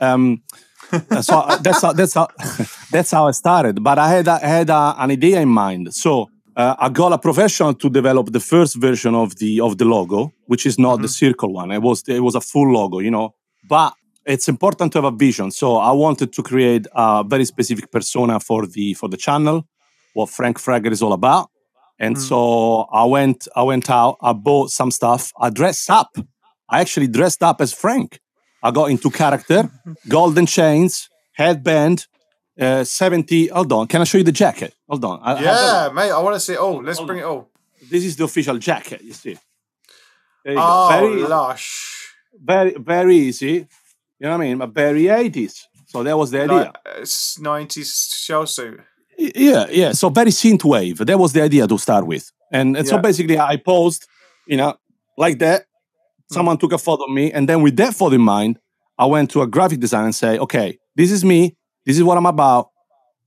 Um, 0.00 0.42
so 1.20 1.44
that's 1.60 1.80
how, 1.82 1.92
that's 1.92 2.14
how 2.14 2.28
that's 2.90 3.10
how 3.10 3.26
I 3.26 3.32
started. 3.32 3.82
But 3.82 3.98
I 3.98 4.08
had 4.08 4.28
I 4.28 4.38
had 4.38 4.70
uh, 4.70 4.94
an 4.98 5.10
idea 5.10 5.40
in 5.40 5.48
mind. 5.48 5.94
So 5.94 6.28
uh, 6.56 6.76
I 6.78 6.88
got 6.88 7.12
a 7.12 7.18
professional 7.18 7.74
to 7.74 7.90
develop 7.90 8.32
the 8.32 8.40
first 8.40 8.76
version 8.76 9.14
of 9.14 9.36
the 9.36 9.60
of 9.60 9.78
the 9.78 9.84
logo, 9.84 10.32
which 10.46 10.66
is 10.66 10.78
not 10.78 11.02
the 11.02 11.08
circle 11.08 11.52
one. 11.52 11.72
It 11.72 11.82
was 11.82 12.02
it 12.06 12.20
was 12.20 12.34
a 12.34 12.40
full 12.40 12.72
logo, 12.72 13.00
you 13.00 13.10
know. 13.10 13.34
But 13.68 13.94
it's 14.26 14.48
important 14.48 14.92
to 14.92 14.98
have 14.98 15.12
a 15.12 15.16
vision. 15.16 15.50
So 15.50 15.76
I 15.76 15.92
wanted 15.92 16.32
to 16.32 16.42
create 16.42 16.86
a 16.94 17.24
very 17.26 17.44
specific 17.44 17.90
persona 17.90 18.40
for 18.40 18.66
the 18.66 18.94
for 18.94 19.08
the 19.08 19.16
channel, 19.16 19.66
what 20.14 20.30
Frank 20.30 20.58
Fragger 20.58 20.92
is 20.92 21.02
all 21.02 21.12
about. 21.12 21.50
And 21.98 22.18
so 22.20 22.82
I 22.92 23.04
went 23.04 23.46
I 23.54 23.62
went 23.62 23.88
out, 23.88 24.16
I 24.20 24.32
bought 24.32 24.70
some 24.70 24.90
stuff, 24.90 25.32
I 25.40 25.50
dressed 25.50 25.88
up. 25.90 26.16
I 26.68 26.80
actually 26.80 27.06
dressed 27.08 27.42
up 27.42 27.60
as 27.60 27.72
Frank. 27.72 28.20
I 28.62 28.70
got 28.70 28.90
into 28.90 29.10
character, 29.10 29.70
golden 30.08 30.46
chains, 30.46 31.08
headband, 31.32 32.06
uh, 32.60 32.82
70. 32.84 33.48
Hold 33.48 33.72
on, 33.72 33.86
can 33.86 34.00
I 34.00 34.04
show 34.04 34.18
you 34.18 34.24
the 34.24 34.32
jacket? 34.32 34.74
Hold 34.88 35.04
on. 35.04 35.20
I- 35.22 35.40
Yeah, 35.42 35.90
mate. 35.94 36.10
I 36.10 36.18
want 36.20 36.34
to 36.36 36.40
see. 36.40 36.56
Oh, 36.56 36.76
let's 36.76 37.00
bring 37.00 37.18
it 37.18 37.24
all. 37.24 37.50
This 37.90 38.04
is 38.04 38.16
the 38.16 38.24
official 38.24 38.58
jacket, 38.58 39.02
you 39.02 39.12
see. 39.12 39.36
You. 40.46 40.56
Oh, 40.58 40.88
Very, 40.90 41.22
lush. 41.22 42.12
very, 42.42 42.74
very 42.78 43.16
easy. 43.16 43.66
You 44.18 44.26
know 44.26 44.30
what 44.32 44.44
I 44.44 44.46
mean? 44.46 44.58
But 44.58 44.70
very 44.70 45.02
80s. 45.04 45.60
So 45.86 46.02
that 46.02 46.16
was 46.16 46.30
the 46.30 46.42
idea. 46.42 46.56
Like 46.56 46.76
it's 46.96 47.38
nineties 47.38 47.92
shell 48.24 48.46
suit. 48.46 48.80
Yeah, 49.18 49.66
yeah. 49.70 49.92
So 49.92 50.08
very 50.08 50.30
synth 50.30 50.64
wave. 50.64 50.98
That 50.98 51.18
was 51.18 51.32
the 51.32 51.42
idea 51.42 51.66
to 51.66 51.78
start 51.78 52.06
with. 52.06 52.30
And, 52.52 52.76
and 52.76 52.86
so 52.86 52.98
basically 52.98 53.38
I 53.38 53.56
posed, 53.56 54.06
you 54.46 54.56
know, 54.56 54.74
like 55.16 55.38
that. 55.38 55.66
Someone 56.30 56.58
took 56.58 56.72
a 56.72 56.78
photo 56.78 57.04
of 57.04 57.10
me. 57.10 57.32
And 57.32 57.48
then 57.48 57.62
with 57.62 57.76
that 57.76 57.94
photo 57.94 58.14
in 58.14 58.22
mind, 58.22 58.58
I 58.98 59.06
went 59.06 59.30
to 59.32 59.42
a 59.42 59.46
graphic 59.46 59.80
designer 59.80 60.06
and 60.06 60.14
say, 60.14 60.38
okay, 60.38 60.78
this 60.96 61.10
is 61.10 61.24
me. 61.24 61.56
This 61.84 61.96
is 61.96 62.02
what 62.02 62.16
I'm 62.16 62.26
about. 62.26 62.70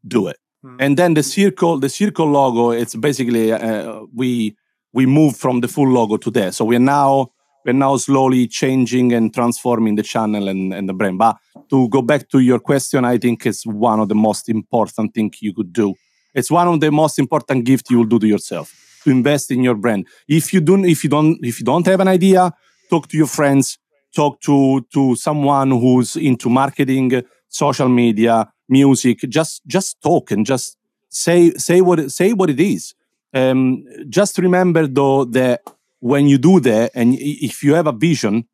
Do 0.06 0.28
it. 0.28 0.38
And 0.80 0.98
then 0.98 1.14
the 1.14 1.24
circle, 1.24 1.80
the 1.80 1.88
circle 1.88 2.26
logo, 2.26 2.72
it's 2.72 2.96
basically 2.96 3.54
uh, 3.54 4.02
we 4.14 4.58
we 4.92 5.06
moved 5.06 5.38
from 5.38 5.62
the 5.62 5.68
full 5.68 5.88
logo 5.88 6.18
to 6.18 6.32
that. 6.32 6.56
So 6.56 6.66
we're 6.66 6.80
now 6.80 7.32
we're 7.68 7.74
now 7.74 7.98
slowly 7.98 8.48
changing 8.48 9.12
and 9.12 9.34
transforming 9.34 9.96
the 9.96 10.04
channel 10.04 10.48
and, 10.48 10.74
and 10.74 10.88
the 10.88 10.94
brand. 10.94 11.18
But 11.18 11.38
to 11.70 11.90
go 11.90 12.02
back 12.02 12.30
to 12.30 12.40
your 12.40 12.60
question, 12.60 13.04
I 13.04 13.18
think 13.18 13.46
it's 13.46 13.66
one 13.66 14.00
of 14.00 14.08
the 14.08 14.16
most 14.16 14.48
important 14.48 15.14
things 15.14 15.42
you 15.42 15.54
could 15.54 15.74
do. 15.74 15.94
It's 16.34 16.50
one 16.50 16.70
of 16.70 16.80
the 16.80 16.92
most 16.92 17.20
important 17.20 17.66
gifts 17.66 17.92
you 17.92 17.98
will 17.98 18.06
do 18.06 18.20
to 18.20 18.28
yourself 18.28 18.74
to 19.04 19.12
invest 19.12 19.52
in 19.52 19.64
your 19.64 19.76
brand. 19.76 20.08
If 20.30 20.54
you 20.54 20.62
don't, 20.62 20.86
if 20.86 21.04
you 21.04 21.10
don't, 21.10 21.38
if 21.44 21.60
you 21.60 21.66
don't 21.66 21.86
have 21.86 22.00
an 22.00 22.08
idea, 22.08 22.54
talk 22.90 23.10
to 23.10 23.18
your 23.18 23.28
friends, 23.28 23.78
talk 24.16 24.40
to 24.42 24.86
to 24.94 25.16
someone 25.18 25.72
who's 25.72 26.16
into 26.16 26.50
marketing, 26.50 27.22
social 27.50 27.90
media, 27.90 28.50
music. 28.70 29.20
Just 29.28 29.62
just 29.68 30.02
talk 30.02 30.32
and 30.32 30.46
just 30.46 30.78
say 31.10 31.52
say 31.52 31.82
what 31.82 32.12
say 32.12 32.32
what 32.32 32.50
it 32.50 32.62
is. 32.62 32.94
Um, 33.34 33.84
just 34.10 34.38
remember 34.38 34.88
though 34.88 35.26
that 35.26 35.62
when 36.08 36.28
you 36.28 36.38
do 36.38 36.60
that, 36.62 36.92
and 36.96 37.16
if 37.20 37.64
you 37.64 37.74
have 37.76 37.88
a 37.88 37.92
vision, 37.92 38.46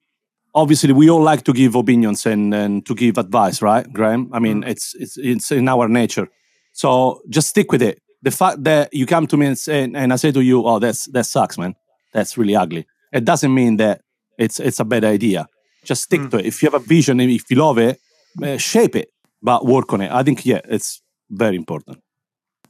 obviously 0.56 0.94
we 0.94 1.10
all 1.10 1.22
like 1.22 1.44
to 1.44 1.54
give 1.54 1.76
opinions 1.76 2.26
and, 2.26 2.54
and 2.54 2.86
to 2.86 2.96
give 2.96 3.18
advice, 3.18 3.62
right, 3.62 3.92
Graham? 3.92 4.30
I 4.34 4.40
mean, 4.40 4.64
it's 4.64 4.96
it's 4.96 5.18
it's 5.18 5.52
in 5.52 5.68
our 5.68 5.88
nature. 5.88 6.28
So 6.74 7.22
just 7.30 7.50
stick 7.50 7.72
with 7.72 7.82
it. 7.82 8.00
The 8.22 8.32
fact 8.32 8.64
that 8.64 8.94
you 8.94 9.06
come 9.06 9.28
to 9.28 9.38
me 9.38 9.46
and 9.48 9.58
say, 9.58 9.84
and 9.84 10.14
I 10.14 10.16
say 10.16 10.32
to 10.32 10.42
you, 10.42 10.66
"Oh, 10.66 10.80
that's 10.80 11.06
that 11.12 11.26
sucks, 11.26 11.58
man. 11.58 11.76
That's 12.14 12.38
really 12.38 12.56
ugly." 12.56 12.86
It 13.12 13.26
doesn't 13.26 13.54
mean 13.54 13.78
that 13.78 14.02
it's 14.38 14.60
it's 14.60 14.80
a 14.80 14.86
bad 14.86 15.04
idea. 15.04 15.48
Just 15.84 16.04
stick 16.04 16.30
to 16.30 16.38
it. 16.38 16.46
If 16.46 16.64
you 16.64 16.70
have 16.72 16.82
a 16.82 16.86
vision, 16.86 17.20
and 17.20 17.30
if 17.30 17.52
you 17.52 17.58
love 17.58 17.78
it, 17.78 18.00
uh, 18.42 18.58
shape 18.58 18.96
it, 18.96 19.10
but 19.42 19.66
work 19.66 19.92
on 19.94 20.02
it. 20.02 20.12
I 20.12 20.24
think 20.24 20.46
yeah, 20.46 20.62
it's 20.66 21.02
very 21.30 21.56
important. 21.56 22.00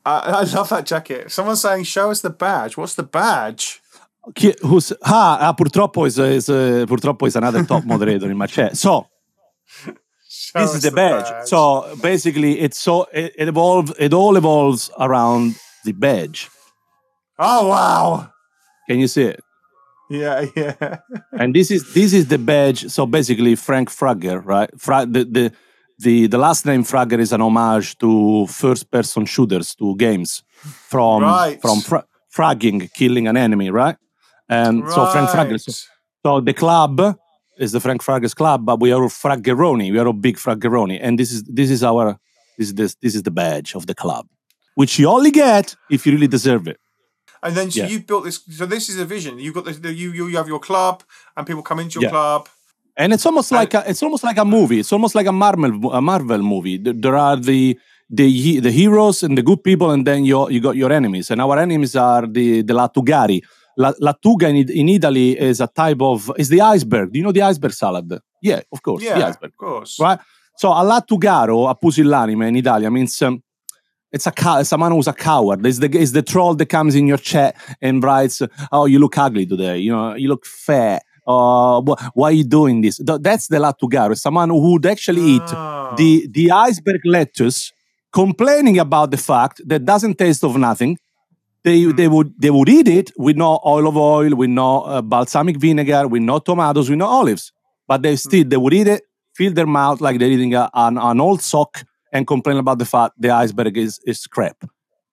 I, 0.05 0.19
I 0.19 0.43
love 0.43 0.69
that 0.69 0.85
jacket. 0.85 1.31
Someone's 1.31 1.61
saying, 1.61 1.83
"Show 1.83 2.11
us 2.11 2.21
the 2.21 2.31
badge." 2.31 2.75
What's 2.75 2.95
the 2.95 3.03
badge? 3.03 3.82
Chi- 4.39 4.55
who's, 4.61 4.93
ah, 5.03 5.37
ah, 5.41 5.53
purtroppo 5.53 6.05
is, 6.05 6.17
is 6.17 6.49
uh, 6.49 6.85
purtroppo 6.87 7.25
is 7.27 7.35
another 7.35 7.63
top 7.65 7.83
moderator 7.85 8.29
in 8.31 8.37
my 8.37 8.47
chat. 8.47 8.77
So 8.77 9.07
Show 10.29 10.59
this 10.59 10.75
is 10.75 10.81
the 10.81 10.91
badge. 10.91 11.47
So 11.47 11.95
basically, 12.01 12.59
it's 12.59 12.79
so 12.79 13.03
it, 13.13 13.33
it 13.37 13.47
evolves. 13.47 13.91
It 13.99 14.13
all 14.13 14.35
evolves 14.37 14.89
around 14.99 15.55
the 15.85 15.91
badge. 15.91 16.49
oh 17.37 17.67
wow, 17.67 18.29
Can 18.89 18.99
you 18.99 19.07
see 19.07 19.23
it? 19.23 19.39
yeah, 20.09 20.45
yeah. 20.55 20.97
And 21.39 21.53
this 21.55 21.69
is 21.71 21.93
this 21.93 22.13
is 22.13 22.27
the 22.27 22.37
badge. 22.37 22.89
So 22.91 23.05
basically, 23.05 23.55
Frank 23.55 23.89
Fragger, 23.89 24.41
right? 24.45 24.69
Fra- 24.79 25.05
the, 25.05 25.23
the 25.25 25.51
the 25.99 26.27
the 26.27 26.37
last 26.37 26.65
name 26.65 26.83
Fragger 26.83 27.19
is 27.19 27.31
an 27.33 27.41
homage 27.41 27.97
to 27.99 28.47
first-person 28.47 29.25
shooters, 29.25 29.75
to 29.75 29.95
games 29.97 30.43
from 30.89 31.23
Right. 31.23 31.61
from 31.61 31.81
fra- 31.81 32.05
fragging, 32.35 32.89
killing 32.93 33.27
an 33.27 33.37
enemy, 33.37 33.69
right? 33.69 33.97
And 34.57 34.75
so 34.95 34.99
Frank 35.13 35.29
Fragger. 35.33 35.59
So, 35.65 35.71
so 36.25 36.31
the 36.49 36.53
club 36.63 36.93
is 37.65 37.71
the 37.75 37.79
Frank 37.85 38.01
Fragger's 38.07 38.33
club, 38.41 38.59
but 38.69 38.77
we 38.83 38.89
are 38.93 39.01
all 39.05 39.09
Fraggeroni. 39.23 39.87
We 39.93 39.99
are 40.01 40.07
all 40.07 40.19
big 40.27 40.37
Fraggeroni, 40.45 40.97
and 41.05 41.13
this 41.19 41.31
is 41.35 41.39
this 41.59 41.69
is 41.75 41.81
our 41.91 42.05
this 42.57 42.67
is 42.69 42.73
this 42.81 42.91
this 43.03 43.13
is 43.17 43.23
the 43.29 43.31
badge 43.41 43.69
of 43.79 43.83
the 43.89 43.95
club, 44.03 44.25
which 44.79 44.93
you 44.99 45.05
only 45.17 45.31
get 45.31 45.65
if 45.95 45.99
you 46.05 46.11
really 46.15 46.31
deserve 46.37 46.63
it. 46.73 46.77
And 47.45 47.51
then 47.57 47.67
so 47.71 47.79
Yeah. 47.81 47.89
you 47.91 47.99
built 48.09 48.23
this. 48.27 48.37
So 48.59 48.65
this 48.75 48.85
is 48.91 48.97
a 49.05 49.07
vision. 49.15 49.33
You've 49.43 49.55
got 49.59 49.65
the, 49.65 49.73
the 49.85 49.91
you 50.01 50.09
you 50.17 50.23
you 50.31 50.37
have 50.41 50.47
your 50.53 50.59
club, 50.69 50.95
and 51.35 51.41
people 51.49 51.63
come 51.69 51.79
into 51.83 51.95
your 51.99 52.05
Yeah. 52.07 52.15
club. 52.17 52.43
and 53.01 53.09
it's 53.15 53.25
almost 53.29 53.51
like 53.59 53.71
a, 53.79 53.81
it's 53.91 54.03
almost 54.05 54.23
like 54.29 54.39
a 54.45 54.45
movie. 54.45 54.77
It's 54.83 54.93
almost 54.95 55.15
like 55.19 55.27
a 55.33 55.35
Marvel 55.43 55.91
a 55.99 56.01
Marvel 56.11 56.41
movie. 56.53 56.77
There 57.05 57.17
are 57.27 57.37
the 57.51 57.61
the 58.19 58.27
the 58.65 58.71
heroes 58.81 59.17
and 59.25 59.33
the 59.39 59.41
good 59.49 59.61
people, 59.69 59.87
and 59.93 60.05
then 60.09 60.19
you 60.29 60.37
you 60.53 60.59
got 60.67 60.75
your 60.81 60.91
enemies. 60.99 61.31
And 61.31 61.39
our 61.45 61.57
enemies 61.67 61.93
are 62.09 62.23
the 62.37 62.47
the 62.67 62.73
Lattugari. 62.79 63.39
La, 63.77 63.91
Lattuga 64.01 64.49
in, 64.49 64.69
in 64.69 64.89
Italy 64.89 65.37
is 65.39 65.59
a 65.61 65.67
type 65.67 66.01
of 66.01 66.31
is 66.37 66.49
the 66.49 66.61
iceberg. 66.61 67.11
Do 67.11 67.17
you 67.19 67.23
know 67.25 67.31
the 67.31 67.41
iceberg 67.41 67.73
salad? 67.73 68.19
Yeah, 68.41 68.61
of 68.71 68.81
course, 68.81 69.01
the 69.03 69.09
Yeah, 69.09 69.27
iceberg. 69.27 69.51
of 69.51 69.57
course. 69.57 69.99
Right. 69.99 70.19
So 70.57 70.69
a 70.69 70.83
Lattugaro, 70.83 71.69
a 71.69 71.75
pusillanime 71.75 72.47
in 72.47 72.55
Italia 72.57 72.89
means. 72.91 73.19
Um, 73.21 73.41
it's 74.11 74.27
a 74.27 74.31
cow- 74.31 74.61
someone 74.61 74.91
who's 74.91 75.07
a 75.07 75.13
coward. 75.13 75.65
It's 75.65 75.79
the 75.79 75.89
it's 75.97 76.11
the 76.11 76.21
troll 76.21 76.53
that 76.55 76.67
comes 76.67 76.93
in 76.93 77.07
your 77.07 77.17
chat 77.17 77.55
and 77.81 78.03
writes, 78.03 78.43
"Oh, 78.71 78.85
you 78.85 78.99
look 78.99 79.17
ugly 79.17 79.47
today. 79.47 79.79
You 79.79 79.91
know, 79.91 80.13
you 80.13 80.27
look 80.29 80.45
fat. 80.45 81.01
Uh, 81.25 81.81
why 82.13 82.27
are 82.27 82.31
you 82.31 82.43
doing 82.43 82.81
this?" 82.81 83.01
That's 83.03 83.47
the 83.47 83.57
Lattugaro. 83.57 84.15
Someone 84.15 84.49
who 84.51 84.73
would 84.73 84.85
actually 84.85 85.21
eat 85.35 85.41
Ah. 85.51 85.95
the 85.97 86.27
the 86.31 86.51
iceberg 86.51 87.01
lettuce, 87.05 87.71
complaining 88.11 88.77
about 88.77 89.09
the 89.09 89.17
fact 89.17 89.61
that 89.65 89.83
doesn't 89.85 90.17
taste 90.19 90.43
of 90.43 90.55
nothing. 90.57 90.97
They 91.63 91.85
they 91.85 92.07
would 92.07 92.33
they 92.37 92.49
would 92.49 92.69
eat 92.69 92.87
it 92.87 93.11
with 93.17 93.37
no 93.37 93.59
oil 93.65 93.87
of 93.87 93.95
oil, 93.95 94.35
with 94.35 94.49
no 94.49 94.81
uh, 94.81 95.01
balsamic 95.01 95.57
vinegar, 95.57 96.07
with 96.07 96.21
no 96.21 96.39
tomatoes, 96.39 96.89
with 96.89 96.99
no 96.99 97.07
olives. 97.07 97.51
But 97.87 98.01
they 98.01 98.15
still 98.17 98.43
they 98.45 98.57
would 98.57 98.73
eat 98.73 98.87
it, 98.87 99.03
fill 99.33 99.53
their 99.53 99.65
mouth 99.65 100.01
like 100.01 100.19
they're 100.19 100.29
eating 100.29 100.53
a, 100.55 100.69
an, 100.73 100.97
an 100.97 101.21
old 101.21 101.41
sock, 101.41 101.83
and 102.11 102.27
complain 102.27 102.57
about 102.57 102.79
the 102.79 102.85
fact 102.85 103.13
the 103.17 103.29
iceberg 103.29 103.77
is 103.77 103.99
is 104.05 104.27
crap. 104.27 104.57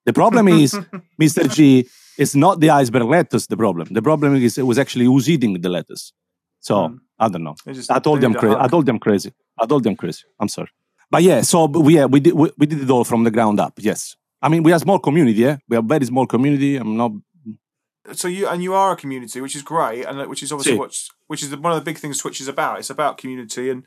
The 0.07 0.12
problem 0.12 0.48
is, 0.48 0.72
Mr. 1.20 1.53
G, 1.53 1.86
it's 2.18 2.34
not 2.34 2.59
the 2.61 2.70
iceberg 2.70 3.05
lettuce. 3.05 3.46
The 3.46 3.57
problem. 3.57 3.88
The 3.90 4.03
problem 4.03 4.34
is 4.34 4.59
it 4.59 4.66
was 4.66 4.78
actually 4.78 5.05
who's 5.05 5.28
eating 5.28 5.61
the 5.61 5.68
lettuce. 5.68 6.12
So 6.61 6.98
I 7.18 7.28
don't 7.28 7.44
know. 7.44 7.55
I 7.90 7.98
told 8.01 8.20
them 8.20 8.34
crazy. 8.34 8.57
I 8.57 8.68
told 8.68 8.86
them 8.86 8.98
crazy. 8.98 9.32
I 9.61 9.66
told 9.66 9.84
them 9.84 9.94
crazy. 9.96 10.24
I'm 10.40 10.48
sorry. 10.48 10.70
But 11.11 11.22
yeah, 11.22 11.42
so 11.42 11.66
we 11.66 11.96
yeah, 11.96 12.07
we 12.07 12.20
did 12.20 12.34
we, 12.34 12.51
we 12.59 12.66
did 12.66 12.80
it 12.82 12.90
all 12.90 13.05
from 13.05 13.24
the 13.24 13.30
ground 13.30 13.61
up. 13.61 13.74
Yes. 13.78 14.16
I 14.43 14.49
mean, 14.49 14.62
we 14.62 14.72
are 14.72 14.76
a 14.76 14.80
small 14.80 14.99
community. 14.99 15.41
Yeah, 15.41 15.57
we 15.68 15.76
are 15.76 15.80
a 15.80 15.82
very 15.82 16.05
small 16.07 16.26
community. 16.26 16.76
I'm 16.76 16.97
not. 16.97 17.12
so 18.12 18.28
you 18.28 18.49
and 18.49 18.62
you 18.62 18.74
are 18.74 18.93
a 18.93 18.97
community, 18.97 19.41
which 19.41 19.55
is 19.57 19.62
great, 19.62 20.05
and 20.05 20.28
which 20.28 20.43
is 20.43 20.53
obviously 20.53 20.72
Si. 20.72 20.78
what's 20.78 21.11
which 21.26 21.43
is 21.43 21.55
one 21.57 21.72
of 21.72 21.78
the 21.78 21.84
big 21.84 21.99
things 21.99 22.18
Twitch 22.18 22.41
is 22.41 22.49
about. 22.49 22.78
It's 22.78 22.91
about 22.91 23.18
community, 23.18 23.70
and 23.70 23.84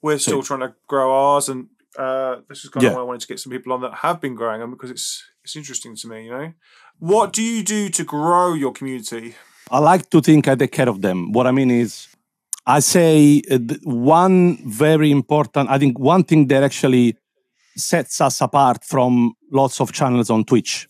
we're 0.00 0.18
Si. 0.18 0.30
still 0.30 0.42
trying 0.42 0.60
to 0.60 0.74
grow 0.88 1.12
ours. 1.12 1.48
And 1.48 1.68
uh, 1.98 2.36
this 2.48 2.64
is 2.64 2.70
kind 2.70 2.82
Yeah. 2.82 2.90
of 2.90 2.96
why 2.96 3.02
I 3.02 3.04
wanted 3.04 3.20
to 3.22 3.28
get 3.28 3.40
some 3.40 3.52
people 3.52 3.72
on 3.72 3.80
that 3.82 3.94
have 4.04 4.20
been 4.20 4.34
growing 4.34 4.60
them 4.60 4.70
because 4.70 4.90
it's 4.90 5.24
it's 5.44 5.56
interesting 5.56 5.94
to 5.96 6.08
me. 6.08 6.24
You 6.26 6.30
know, 6.30 6.52
what 6.98 7.32
do 7.32 7.42
you 7.42 7.62
do 7.62 7.88
to 7.90 8.04
grow 8.04 8.54
your 8.54 8.72
community? 8.72 9.34
I 9.70 9.78
like 9.78 10.08
to 10.10 10.20
think 10.20 10.48
I 10.48 10.54
take 10.54 10.72
care 10.72 10.88
of 10.88 11.00
them. 11.02 11.32
What 11.32 11.46
I 11.46 11.50
mean 11.50 11.70
is, 11.70 12.08
I 12.66 12.80
say 12.80 13.42
uh, 13.50 13.58
one 13.84 14.58
very 14.66 15.10
important, 15.10 15.68
I 15.70 15.78
think 15.78 15.98
one 15.98 16.24
thing 16.24 16.48
that 16.48 16.62
actually 16.62 17.16
sets 17.76 18.20
us 18.20 18.40
apart 18.40 18.84
from 18.84 19.34
lots 19.52 19.80
of 19.80 19.92
channels 19.92 20.30
on 20.30 20.44
Twitch. 20.44 20.88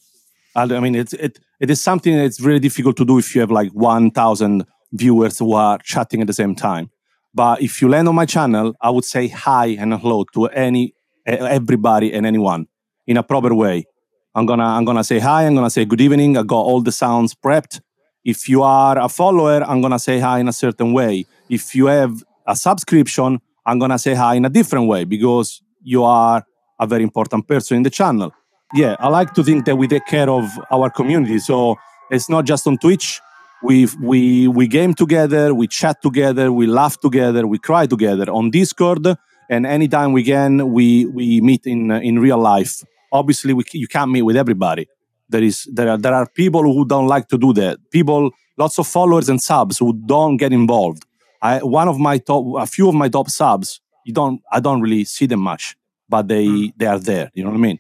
I 0.54 0.66
mean, 0.66 0.94
it, 0.94 1.12
it, 1.14 1.40
it 1.60 1.70
is 1.70 1.80
something 1.80 2.16
that's 2.16 2.40
really 2.40 2.60
difficult 2.60 2.96
to 2.98 3.04
do 3.04 3.18
if 3.18 3.34
you 3.34 3.40
have 3.40 3.50
like 3.50 3.72
1,000 3.72 4.64
viewers 4.92 5.38
who 5.38 5.54
are 5.54 5.78
chatting 5.78 6.20
at 6.20 6.26
the 6.26 6.32
same 6.32 6.54
time. 6.54 6.90
But 7.34 7.62
if 7.62 7.80
you 7.80 7.88
land 7.88 8.08
on 8.08 8.14
my 8.14 8.26
channel, 8.26 8.74
I 8.80 8.90
would 8.90 9.04
say 9.04 9.28
hi 9.28 9.68
and 9.78 9.94
hello 9.94 10.24
to 10.34 10.46
any, 10.46 10.94
everybody 11.26 12.12
and 12.12 12.26
anyone 12.26 12.66
in 13.06 13.16
a 13.16 13.22
proper 13.22 13.54
way. 13.54 13.86
I'm 14.34 14.46
gonna, 14.46 14.64
I'm 14.64 14.84
gonna 14.84 15.04
say 15.04 15.18
hi. 15.18 15.46
I'm 15.46 15.54
gonna 15.54 15.70
say 15.70 15.84
good 15.84 16.00
evening. 16.00 16.36
I 16.36 16.42
got 16.42 16.60
all 16.60 16.80
the 16.80 16.92
sounds 16.92 17.34
prepped. 17.34 17.80
If 18.24 18.48
you 18.48 18.62
are 18.62 18.98
a 18.98 19.08
follower, 19.08 19.62
I'm 19.62 19.80
gonna 19.80 19.98
say 19.98 20.20
hi 20.20 20.38
in 20.38 20.48
a 20.48 20.52
certain 20.52 20.92
way. 20.92 21.26
If 21.48 21.74
you 21.74 21.86
have 21.86 22.22
a 22.46 22.54
subscription, 22.54 23.40
I'm 23.66 23.78
gonna 23.78 23.98
say 23.98 24.14
hi 24.14 24.34
in 24.34 24.44
a 24.44 24.50
different 24.50 24.88
way 24.88 25.04
because 25.04 25.62
you 25.82 26.04
are 26.04 26.44
a 26.78 26.86
very 26.86 27.02
important 27.02 27.46
person 27.46 27.78
in 27.78 27.82
the 27.82 27.90
channel. 27.90 28.32
Yeah, 28.74 28.96
I 28.98 29.08
like 29.08 29.34
to 29.34 29.44
think 29.44 29.66
that 29.66 29.76
we 29.76 29.86
take 29.86 30.06
care 30.06 30.30
of 30.30 30.48
our 30.70 30.88
community. 30.88 31.38
So 31.38 31.76
it's 32.10 32.30
not 32.30 32.46
just 32.46 32.66
on 32.66 32.78
Twitch. 32.78 33.20
We 33.62 33.86
we 34.00 34.48
we 34.48 34.66
game 34.66 34.94
together, 34.94 35.54
we 35.54 35.68
chat 35.68 36.02
together, 36.02 36.50
we 36.50 36.66
laugh 36.66 36.98
together, 36.98 37.46
we 37.46 37.58
cry 37.58 37.86
together 37.86 38.28
on 38.30 38.50
Discord, 38.50 39.06
and 39.48 39.66
anytime 39.66 40.12
we 40.12 40.24
can, 40.24 40.72
we 40.72 41.06
we 41.06 41.40
meet 41.40 41.66
in 41.66 41.90
uh, 41.90 42.00
in 42.00 42.18
real 42.18 42.38
life. 42.38 42.82
Obviously, 43.12 43.52
we, 43.52 43.62
you 43.72 43.86
can't 43.86 44.10
meet 44.10 44.22
with 44.22 44.36
everybody. 44.36 44.88
There 45.28 45.42
is 45.42 45.68
there 45.72 45.90
are 45.90 45.98
there 45.98 46.14
are 46.14 46.26
people 46.26 46.62
who 46.62 46.84
don't 46.84 47.06
like 47.06 47.28
to 47.28 47.38
do 47.38 47.52
that. 47.52 47.78
People, 47.92 48.30
lots 48.56 48.78
of 48.78 48.86
followers 48.88 49.28
and 49.28 49.40
subs 49.40 49.78
who 49.78 49.92
don't 50.06 50.38
get 50.38 50.52
involved. 50.52 51.04
I 51.40 51.58
one 51.58 51.88
of 51.88 51.98
my 51.98 52.18
top, 52.18 52.44
a 52.58 52.66
few 52.66 52.88
of 52.88 52.94
my 52.94 53.08
top 53.08 53.28
subs. 53.30 53.80
You 54.04 54.12
don't, 54.12 54.40
I 54.50 54.58
don't 54.58 54.80
really 54.80 55.04
see 55.04 55.26
them 55.26 55.40
much, 55.40 55.76
but 56.08 56.26
they 56.26 56.72
they 56.76 56.86
are 56.86 56.98
there. 56.98 57.30
You 57.34 57.44
know 57.44 57.50
what 57.50 57.58
I 57.58 57.60
mean? 57.60 57.78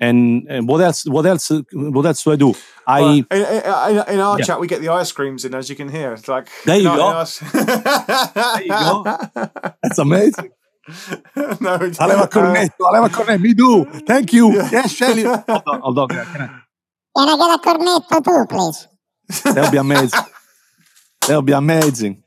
And, 0.00 0.46
and 0.48 0.66
what 0.66 0.80
else? 0.80 1.04
What 1.06 1.26
else? 1.26 1.50
What 1.72 2.06
else 2.06 2.22
do 2.24 2.32
I 2.32 2.36
do? 2.36 2.54
I 2.86 3.00
Well, 3.00 3.12
in, 3.12 3.26
in, 3.30 4.14
in 4.14 4.20
our 4.20 4.38
Yeah. 4.38 4.44
chat, 4.46 4.60
we 4.60 4.66
get 4.66 4.80
the 4.80 4.88
ice 4.88 5.12
creams 5.12 5.44
in, 5.44 5.54
as 5.54 5.68
you 5.68 5.76
can 5.76 5.88
hear. 5.90 6.14
It's 6.14 6.26
like 6.26 6.48
There 6.64 6.78
you 6.78 6.84
go. 6.84 7.02
our- 7.08 7.24
There 7.26 8.62
you 8.62 8.68
go. 8.68 9.04
That's 9.82 9.98
amazing. 9.98 10.50
no, 11.60 11.74
it's- 11.74 11.98
Aleva 11.98 12.28
cornetto, 12.28 12.70
Aleva 12.80 13.08
cornetto. 13.10 13.40
Me 13.40 13.52
do. 13.54 13.84
Thank 14.06 14.32
you. 14.32 14.52
Yes, 14.54 14.92
Shelly. 14.92 15.22
Hold 15.24 15.44
on, 15.66 15.80
hold 15.82 15.98
on. 15.98 16.08
Can 16.08 16.18
I- 16.18 16.60
Can 17.16 17.28
I 17.28 17.36
get 17.36 17.58
a 17.58 17.58
cornetto 17.62 18.24
too, 18.24 18.46
please? 18.48 18.88
That'll 19.54 19.70
be 19.70 19.76
amazing. 19.76 20.20
That'll 21.26 21.42
be 21.42 21.52
amazing. 21.52 22.22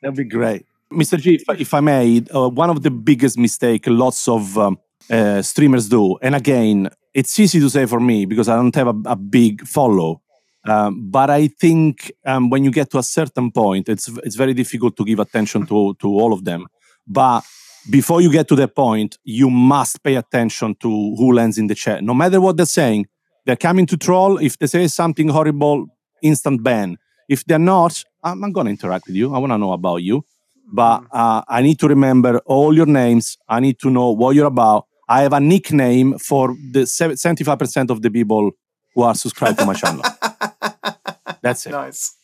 That'll 0.00 0.16
be 0.16 0.24
great. 0.24 0.64
Mr. 0.92 1.18
G, 1.18 1.34
if, 1.34 1.60
if 1.60 1.74
I 1.74 1.80
may, 1.80 2.22
uh, 2.34 2.48
one 2.48 2.70
of 2.70 2.82
the 2.82 2.90
biggest 2.92 3.36
mistake 3.36 3.84
lots 3.88 4.28
of 4.28 4.56
um, 4.56 4.78
uh, 5.10 5.42
streamers 5.42 5.88
do, 5.88 6.16
and 6.22 6.34
again, 6.36 6.88
it's 7.16 7.38
easy 7.40 7.58
to 7.60 7.70
say 7.70 7.86
for 7.86 7.98
me 7.98 8.26
because 8.26 8.46
I 8.48 8.56
don't 8.56 8.74
have 8.74 8.88
a, 8.88 8.96
a 9.06 9.16
big 9.16 9.66
follow. 9.66 10.20
Um, 10.66 11.10
but 11.10 11.30
I 11.30 11.48
think 11.48 12.12
um, 12.26 12.50
when 12.50 12.62
you 12.62 12.70
get 12.70 12.90
to 12.90 12.98
a 12.98 13.02
certain 13.02 13.50
point, 13.50 13.88
it's 13.88 14.08
it's 14.26 14.36
very 14.36 14.52
difficult 14.52 14.96
to 14.98 15.04
give 15.04 15.20
attention 15.26 15.60
to 15.70 15.94
to 16.02 16.08
all 16.20 16.32
of 16.32 16.44
them. 16.44 16.66
But 17.06 17.42
before 17.98 18.20
you 18.20 18.30
get 18.30 18.48
to 18.48 18.56
that 18.56 18.74
point, 18.74 19.16
you 19.24 19.48
must 19.48 20.02
pay 20.02 20.16
attention 20.16 20.74
to 20.82 20.88
who 21.18 21.32
lands 21.32 21.56
in 21.56 21.68
the 21.68 21.74
chat, 21.74 22.02
no 22.02 22.14
matter 22.14 22.40
what 22.40 22.56
they're 22.56 22.76
saying. 22.80 23.06
They're 23.46 23.64
coming 23.68 23.86
to 23.86 23.96
troll. 23.96 24.38
If 24.38 24.58
they 24.58 24.66
say 24.66 24.88
something 24.88 25.28
horrible, 25.28 25.86
instant 26.20 26.64
ban. 26.64 26.98
If 27.28 27.44
they're 27.44 27.66
not, 27.74 28.02
I'm, 28.24 28.42
I'm 28.42 28.52
going 28.52 28.66
to 28.66 28.72
interact 28.72 29.06
with 29.06 29.14
you. 29.14 29.32
I 29.34 29.38
want 29.38 29.52
to 29.52 29.58
know 29.58 29.72
about 29.72 30.02
you. 30.02 30.24
But 30.72 31.04
uh, 31.12 31.42
I 31.48 31.62
need 31.62 31.78
to 31.78 31.86
remember 31.86 32.38
all 32.38 32.74
your 32.74 32.86
names. 32.86 33.38
I 33.48 33.60
need 33.60 33.78
to 33.84 33.88
know 33.88 34.10
what 34.10 34.34
you're 34.34 34.52
about. 34.56 34.86
I 35.08 35.22
have 35.22 35.32
a 35.32 35.40
nickname 35.40 36.18
for 36.18 36.48
the 36.72 36.80
75% 36.80 37.90
of 37.90 38.02
the 38.02 38.10
people 38.10 38.50
who 38.94 39.02
are 39.02 39.14
subscribed 39.14 39.58
to 39.60 39.66
my 39.66 39.74
channel. 39.74 40.02
That's 41.42 41.66
it. 41.66 41.70
nice. 41.70 42.16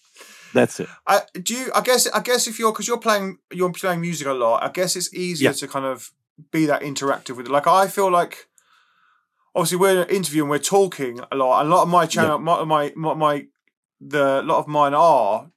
That's 0.55 0.81
it. 0.81 0.89
I, 1.07 1.23
do 1.41 1.55
you? 1.55 1.71
I 1.75 1.81
guess. 1.81 2.07
I 2.09 2.21
guess 2.21 2.47
if 2.47 2.59
you're 2.59 2.73
because 2.73 2.87
you're 2.89 2.99
playing, 2.99 3.39
you're 3.53 3.73
playing 3.73 4.01
music 4.01 4.27
a 4.27 4.33
lot. 4.33 4.63
I 4.63 4.69
guess 4.69 4.97
it's 4.97 5.13
easier 5.15 5.51
Yeah. 5.51 5.55
to 5.55 5.69
kind 5.69 5.87
of 5.87 6.11
be 6.51 6.67
that 6.67 6.83
interactive 6.83 7.37
with 7.37 7.47
it. 7.47 7.53
Like 7.53 7.67
I 7.67 7.87
feel 7.89 8.11
like, 8.11 8.49
obviously, 9.55 9.79
we're 9.79 10.05
interviewing, 10.05 10.51
we're 10.51 10.59
talking 10.59 11.21
a 11.31 11.37
lot. 11.37 11.65
A 11.65 11.69
lot 11.69 11.83
of 11.85 11.89
my 11.89 12.05
channel, 12.07 12.39
my, 12.39 12.65
my 12.65 12.93
my 12.97 13.15
my 13.15 13.47
the 14.01 14.43
lot 14.43 14.59
of 14.59 14.67
mine 14.69 14.93
are 14.95 15.51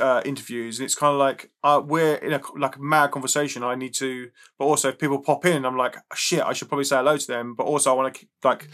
uh, 0.00 0.22
interviews, 0.24 0.78
and 0.78 0.84
it's 0.84 0.94
kind 0.94 1.12
of 1.12 1.18
like 1.18 1.50
uh, 1.62 1.80
we're 1.84 2.16
in 2.16 2.32
a 2.32 2.40
like 2.56 2.76
a 2.76 2.82
mad 2.82 3.10
conversation. 3.10 3.62
I 3.62 3.74
need 3.74 3.94
to, 3.94 4.30
but 4.58 4.66
also 4.66 4.88
if 4.88 4.98
people 4.98 5.20
pop 5.20 5.44
in, 5.44 5.64
I'm 5.64 5.76
like, 5.76 5.96
shit, 6.14 6.42
I 6.42 6.52
should 6.52 6.68
probably 6.68 6.84
say 6.84 6.96
hello 6.96 7.16
to 7.16 7.26
them. 7.26 7.54
But 7.54 7.64
also, 7.64 7.90
I 7.90 7.94
want 7.94 8.14
to 8.14 8.26
like 8.44 8.68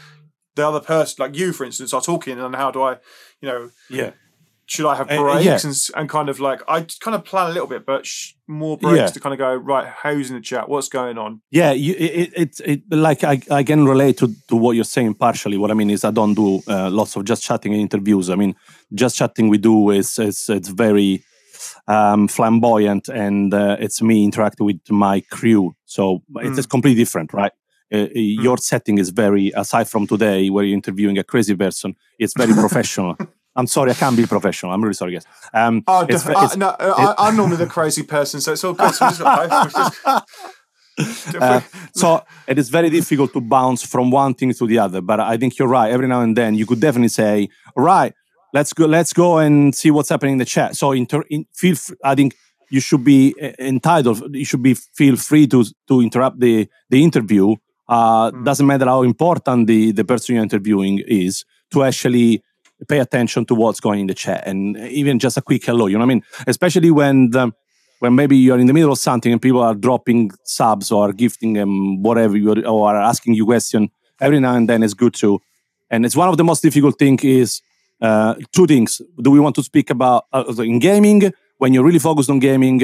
the 0.54 0.66
other 0.66 0.80
person, 0.80 1.16
like 1.18 1.36
you, 1.36 1.52
for 1.52 1.64
instance, 1.64 1.94
are 1.94 2.00
talking, 2.00 2.38
and 2.38 2.54
how 2.54 2.70
do 2.70 2.82
I, 2.82 2.92
you 3.40 3.48
know, 3.48 3.70
Yeah. 3.88 4.12
Should 4.72 4.86
I 4.92 4.94
have 5.00 5.08
Uh, 5.10 5.22
breaks 5.22 5.44
yeah. 5.44 5.68
and, 5.68 5.76
and 5.98 6.06
kind 6.16 6.28
of 6.32 6.36
like 6.48 6.60
I 6.66 6.76
kind 7.04 7.14
of 7.14 7.22
plan 7.30 7.46
a 7.50 7.52
little 7.56 7.68
bit, 7.74 7.82
but 7.92 8.00
sh- 8.06 8.32
more 8.48 8.76
breaks 8.78 8.96
Yeah. 8.98 9.06
to 9.16 9.20
kind 9.24 9.34
of 9.34 9.38
go 9.46 9.50
right. 9.72 9.86
Who's 10.02 10.28
in 10.30 10.36
the 10.36 10.42
chat? 10.50 10.64
What's 10.72 10.88
going 10.88 11.18
on? 11.18 11.30
Yeah, 11.50 11.72
you, 11.84 11.92
it, 11.98 12.30
it, 12.42 12.60
it, 12.72 12.80
like 13.08 13.20
I, 13.32 13.34
I 13.60 13.62
can 13.70 13.84
relate 13.94 14.16
to, 14.22 14.26
to 14.48 14.56
what 14.56 14.72
you're 14.76 14.92
saying 14.96 15.14
partially. 15.26 15.58
What 15.62 15.70
I 15.70 15.74
mean 15.74 15.90
is 15.90 16.04
I 16.04 16.10
don't 16.10 16.34
do 16.34 16.48
uh, 16.74 16.88
lots 16.90 17.16
of 17.16 17.24
just 17.24 17.42
chatting 17.48 17.72
interviews. 17.74 18.30
I 18.30 18.36
mean, 18.36 18.54
just 18.94 19.14
chatting 19.16 19.50
we 19.50 19.58
do 19.58 19.90
is, 19.90 20.18
is 20.18 20.48
it's 20.48 20.68
very 20.68 21.22
um, 21.86 22.26
flamboyant 22.28 23.08
and 23.08 23.52
uh, 23.54 23.76
it's 23.84 24.00
me 24.02 24.24
interacting 24.24 24.66
with 24.66 24.80
my 24.90 25.20
crew. 25.36 25.74
So 25.84 26.22
it's, 26.36 26.58
it's 26.58 26.66
completely 26.66 27.02
different, 27.04 27.32
right? 27.32 27.52
Uh, 27.94 28.06
Your 28.14 28.56
setting 28.56 28.96
is 28.98 29.10
very, 29.10 29.52
aside 29.54 29.86
from 29.88 30.06
today 30.06 30.48
where 30.50 30.64
you're 30.64 30.74
interviewing 30.82 31.18
a 31.18 31.24
crazy 31.24 31.54
person, 31.54 31.94
it's 32.18 32.34
very 32.42 32.54
professional. 32.64 33.16
I'm 33.54 33.66
sorry, 33.66 33.90
I 33.90 33.94
can't 33.94 34.16
be 34.16 34.26
professional. 34.26 34.72
I'm 34.72 34.82
really 34.82 34.94
sorry, 34.94 35.12
guys. 35.12 35.26
Um, 35.52 35.82
Oh, 35.86 36.06
it's 36.08 36.26
I, 36.26 36.30
it's- 36.32 36.56
no, 36.56 36.74
I, 36.78 37.14
I'm 37.18 37.36
normally 37.36 37.58
the 37.58 37.66
crazy 37.66 38.02
person, 38.02 38.40
so 38.40 38.52
it's 38.52 38.64
all 38.64 38.72
good. 38.72 38.94
So 38.94 39.06
just 39.08 39.20
got 39.20 39.48
both. 39.72 39.72
Just- 39.74 40.24
Uh, 41.40 41.60
so 41.94 42.22
it 42.46 42.58
is 42.58 42.68
very 42.68 42.90
difficult 42.90 43.32
to 43.32 43.40
bounce 43.40 43.82
from 43.84 44.10
one 44.10 44.34
thing 44.34 44.52
to 44.52 44.66
the 44.66 44.78
other. 44.78 45.00
But 45.00 45.20
I 45.20 45.38
think 45.38 45.58
you're 45.58 45.66
right. 45.66 45.90
Every 45.90 46.06
now 46.06 46.20
and 46.20 46.36
then, 46.36 46.54
you 46.54 46.66
could 46.66 46.80
definitely 46.80 47.08
say, 47.08 47.48
"Right, 47.74 48.12
let's 48.52 48.74
go. 48.74 48.84
Let's 48.84 49.14
go 49.14 49.38
and 49.38 49.74
see 49.74 49.90
what's 49.90 50.10
happening 50.10 50.34
in 50.34 50.38
the 50.38 50.44
chat." 50.44 50.76
So, 50.76 50.92
inter- 50.92 51.24
in, 51.30 51.46
feel. 51.54 51.72
F- 51.72 51.92
I 52.04 52.14
think 52.14 52.34
you 52.70 52.80
should 52.80 53.04
be 53.04 53.34
uh, 53.42 53.52
entitled. 53.58 54.36
You 54.36 54.44
should 54.44 54.62
be 54.62 54.74
feel 54.74 55.16
free 55.16 55.46
to 55.48 55.64
to 55.88 56.02
interrupt 56.02 56.38
the 56.40 56.68
the 56.90 57.02
interview. 57.02 57.56
Uh, 57.88 58.30
Doesn't 58.30 58.66
matter 58.66 58.84
how 58.84 59.02
important 59.02 59.66
the 59.68 59.92
the 59.92 60.04
person 60.04 60.34
you're 60.34 60.44
interviewing 60.44 61.02
is 61.08 61.44
to 61.72 61.84
actually 61.84 62.42
pay 62.88 62.98
attention 62.98 63.44
to 63.46 63.54
what's 63.54 63.80
going 63.80 64.00
in 64.00 64.06
the 64.06 64.14
chat 64.14 64.46
and 64.46 64.76
even 64.76 65.18
just 65.18 65.36
a 65.36 65.42
quick 65.42 65.64
hello. 65.64 65.86
You 65.86 65.94
know 65.94 66.04
what 66.04 66.12
I 66.12 66.14
mean? 66.14 66.22
Especially 66.46 66.90
when 66.90 67.30
the, 67.30 67.52
when 68.02 68.16
maybe 68.16 68.36
you're 68.36 68.58
in 68.58 68.66
the 68.66 68.72
middle 68.72 68.90
of 68.90 68.98
something 68.98 69.32
and 69.32 69.40
people 69.40 69.60
are 69.60 69.74
dropping 69.74 70.32
subs 70.42 70.90
or 70.90 71.12
gifting 71.12 71.52
them 71.52 72.02
whatever 72.02 72.36
or 72.66 72.96
asking 72.96 73.34
you 73.34 73.46
question 73.46 73.90
every 74.20 74.40
now 74.40 74.56
and 74.56 74.68
then 74.68 74.82
it's 74.82 74.94
good 74.94 75.14
to 75.14 75.40
and 75.88 76.04
it's 76.04 76.16
one 76.16 76.28
of 76.28 76.36
the 76.36 76.42
most 76.42 76.62
difficult 76.62 76.98
thing 76.98 77.16
is 77.22 77.60
uh, 78.00 78.34
two 78.52 78.66
things 78.66 79.00
do 79.20 79.30
we 79.30 79.38
want 79.38 79.54
to 79.54 79.62
speak 79.62 79.88
about 79.90 80.24
uh, 80.32 80.44
in 80.58 80.80
gaming 80.80 81.32
when 81.58 81.72
you're 81.72 81.84
really 81.84 82.00
focused 82.00 82.28
on 82.28 82.40
gaming 82.40 82.82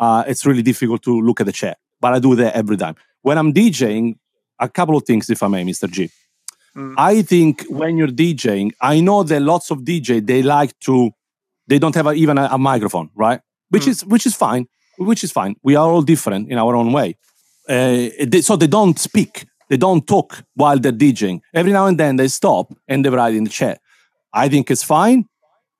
uh, 0.00 0.24
it's 0.26 0.44
really 0.44 0.62
difficult 0.62 1.00
to 1.00 1.20
look 1.20 1.40
at 1.40 1.46
the 1.46 1.52
chat 1.52 1.78
but 2.00 2.12
i 2.12 2.18
do 2.18 2.34
that 2.34 2.54
every 2.56 2.76
time 2.76 2.96
when 3.22 3.38
i'm 3.38 3.52
djing 3.52 4.16
a 4.58 4.68
couple 4.68 4.96
of 4.96 5.04
things 5.04 5.30
if 5.30 5.42
i 5.44 5.48
may 5.48 5.64
mr 5.64 5.88
g 5.88 6.10
Mm. 6.76 6.94
I 6.98 7.22
think 7.22 7.64
when 7.68 7.96
you're 7.96 8.08
DJing, 8.08 8.72
I 8.80 9.00
know 9.00 9.22
that 9.22 9.40
lots 9.40 9.70
of 9.70 9.78
DJ 9.78 10.24
they 10.24 10.42
like 10.42 10.78
to, 10.80 11.10
they 11.66 11.78
don't 11.78 11.94
have 11.94 12.06
a, 12.06 12.12
even 12.12 12.36
a, 12.38 12.48
a 12.52 12.58
microphone, 12.58 13.10
right? 13.14 13.40
Which 13.70 13.84
mm. 13.84 13.88
is 13.88 14.04
which 14.04 14.26
is 14.26 14.34
fine, 14.34 14.66
which 14.98 15.24
is 15.24 15.32
fine. 15.32 15.56
We 15.62 15.74
are 15.74 15.88
all 15.88 16.02
different 16.02 16.50
in 16.50 16.58
our 16.58 16.76
own 16.76 16.92
way. 16.92 17.16
Uh, 17.68 18.08
they, 18.24 18.42
so 18.42 18.56
they 18.56 18.66
don't 18.66 18.98
speak, 18.98 19.46
they 19.68 19.76
don't 19.76 20.06
talk 20.06 20.44
while 20.54 20.78
they're 20.78 20.92
DJing. 20.92 21.40
Every 21.54 21.72
now 21.72 21.86
and 21.86 21.98
then 21.98 22.16
they 22.16 22.28
stop 22.28 22.72
and 22.86 23.04
they 23.04 23.10
write 23.10 23.34
in 23.34 23.44
the 23.44 23.50
chat. 23.50 23.80
I 24.32 24.48
think 24.48 24.70
it's 24.70 24.84
fine. 24.84 25.24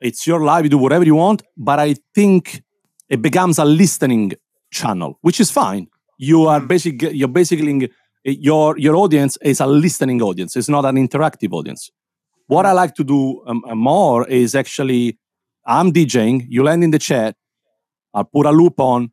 It's 0.00 0.26
your 0.26 0.42
life. 0.42 0.64
You 0.64 0.70
do 0.70 0.78
whatever 0.78 1.04
you 1.04 1.14
want. 1.14 1.42
But 1.56 1.78
I 1.78 1.94
think 2.14 2.62
it 3.08 3.22
becomes 3.22 3.58
a 3.58 3.64
listening 3.64 4.32
channel, 4.70 5.18
which 5.20 5.40
is 5.40 5.50
fine. 5.50 5.88
You 6.18 6.46
are 6.46 6.60
mm. 6.60 6.68
basically 6.68 7.14
you're 7.16 7.28
basically 7.28 7.90
your 8.32 8.78
your 8.78 8.96
audience 8.96 9.38
is 9.42 9.60
a 9.60 9.66
listening 9.66 10.20
audience. 10.22 10.56
It's 10.56 10.68
not 10.68 10.84
an 10.84 10.96
interactive 10.96 11.52
audience. 11.52 11.90
What 12.46 12.66
I 12.66 12.72
like 12.72 12.94
to 12.96 13.04
do 13.04 13.42
um, 13.46 13.62
uh, 13.68 13.74
more 13.74 14.26
is 14.28 14.54
actually 14.54 15.18
I'm 15.64 15.92
DJing. 15.92 16.46
You 16.48 16.62
land 16.62 16.84
in 16.84 16.90
the 16.90 16.98
chat. 16.98 17.36
I'll 18.14 18.24
put 18.24 18.46
a 18.46 18.50
loop 18.50 18.80
on. 18.80 19.10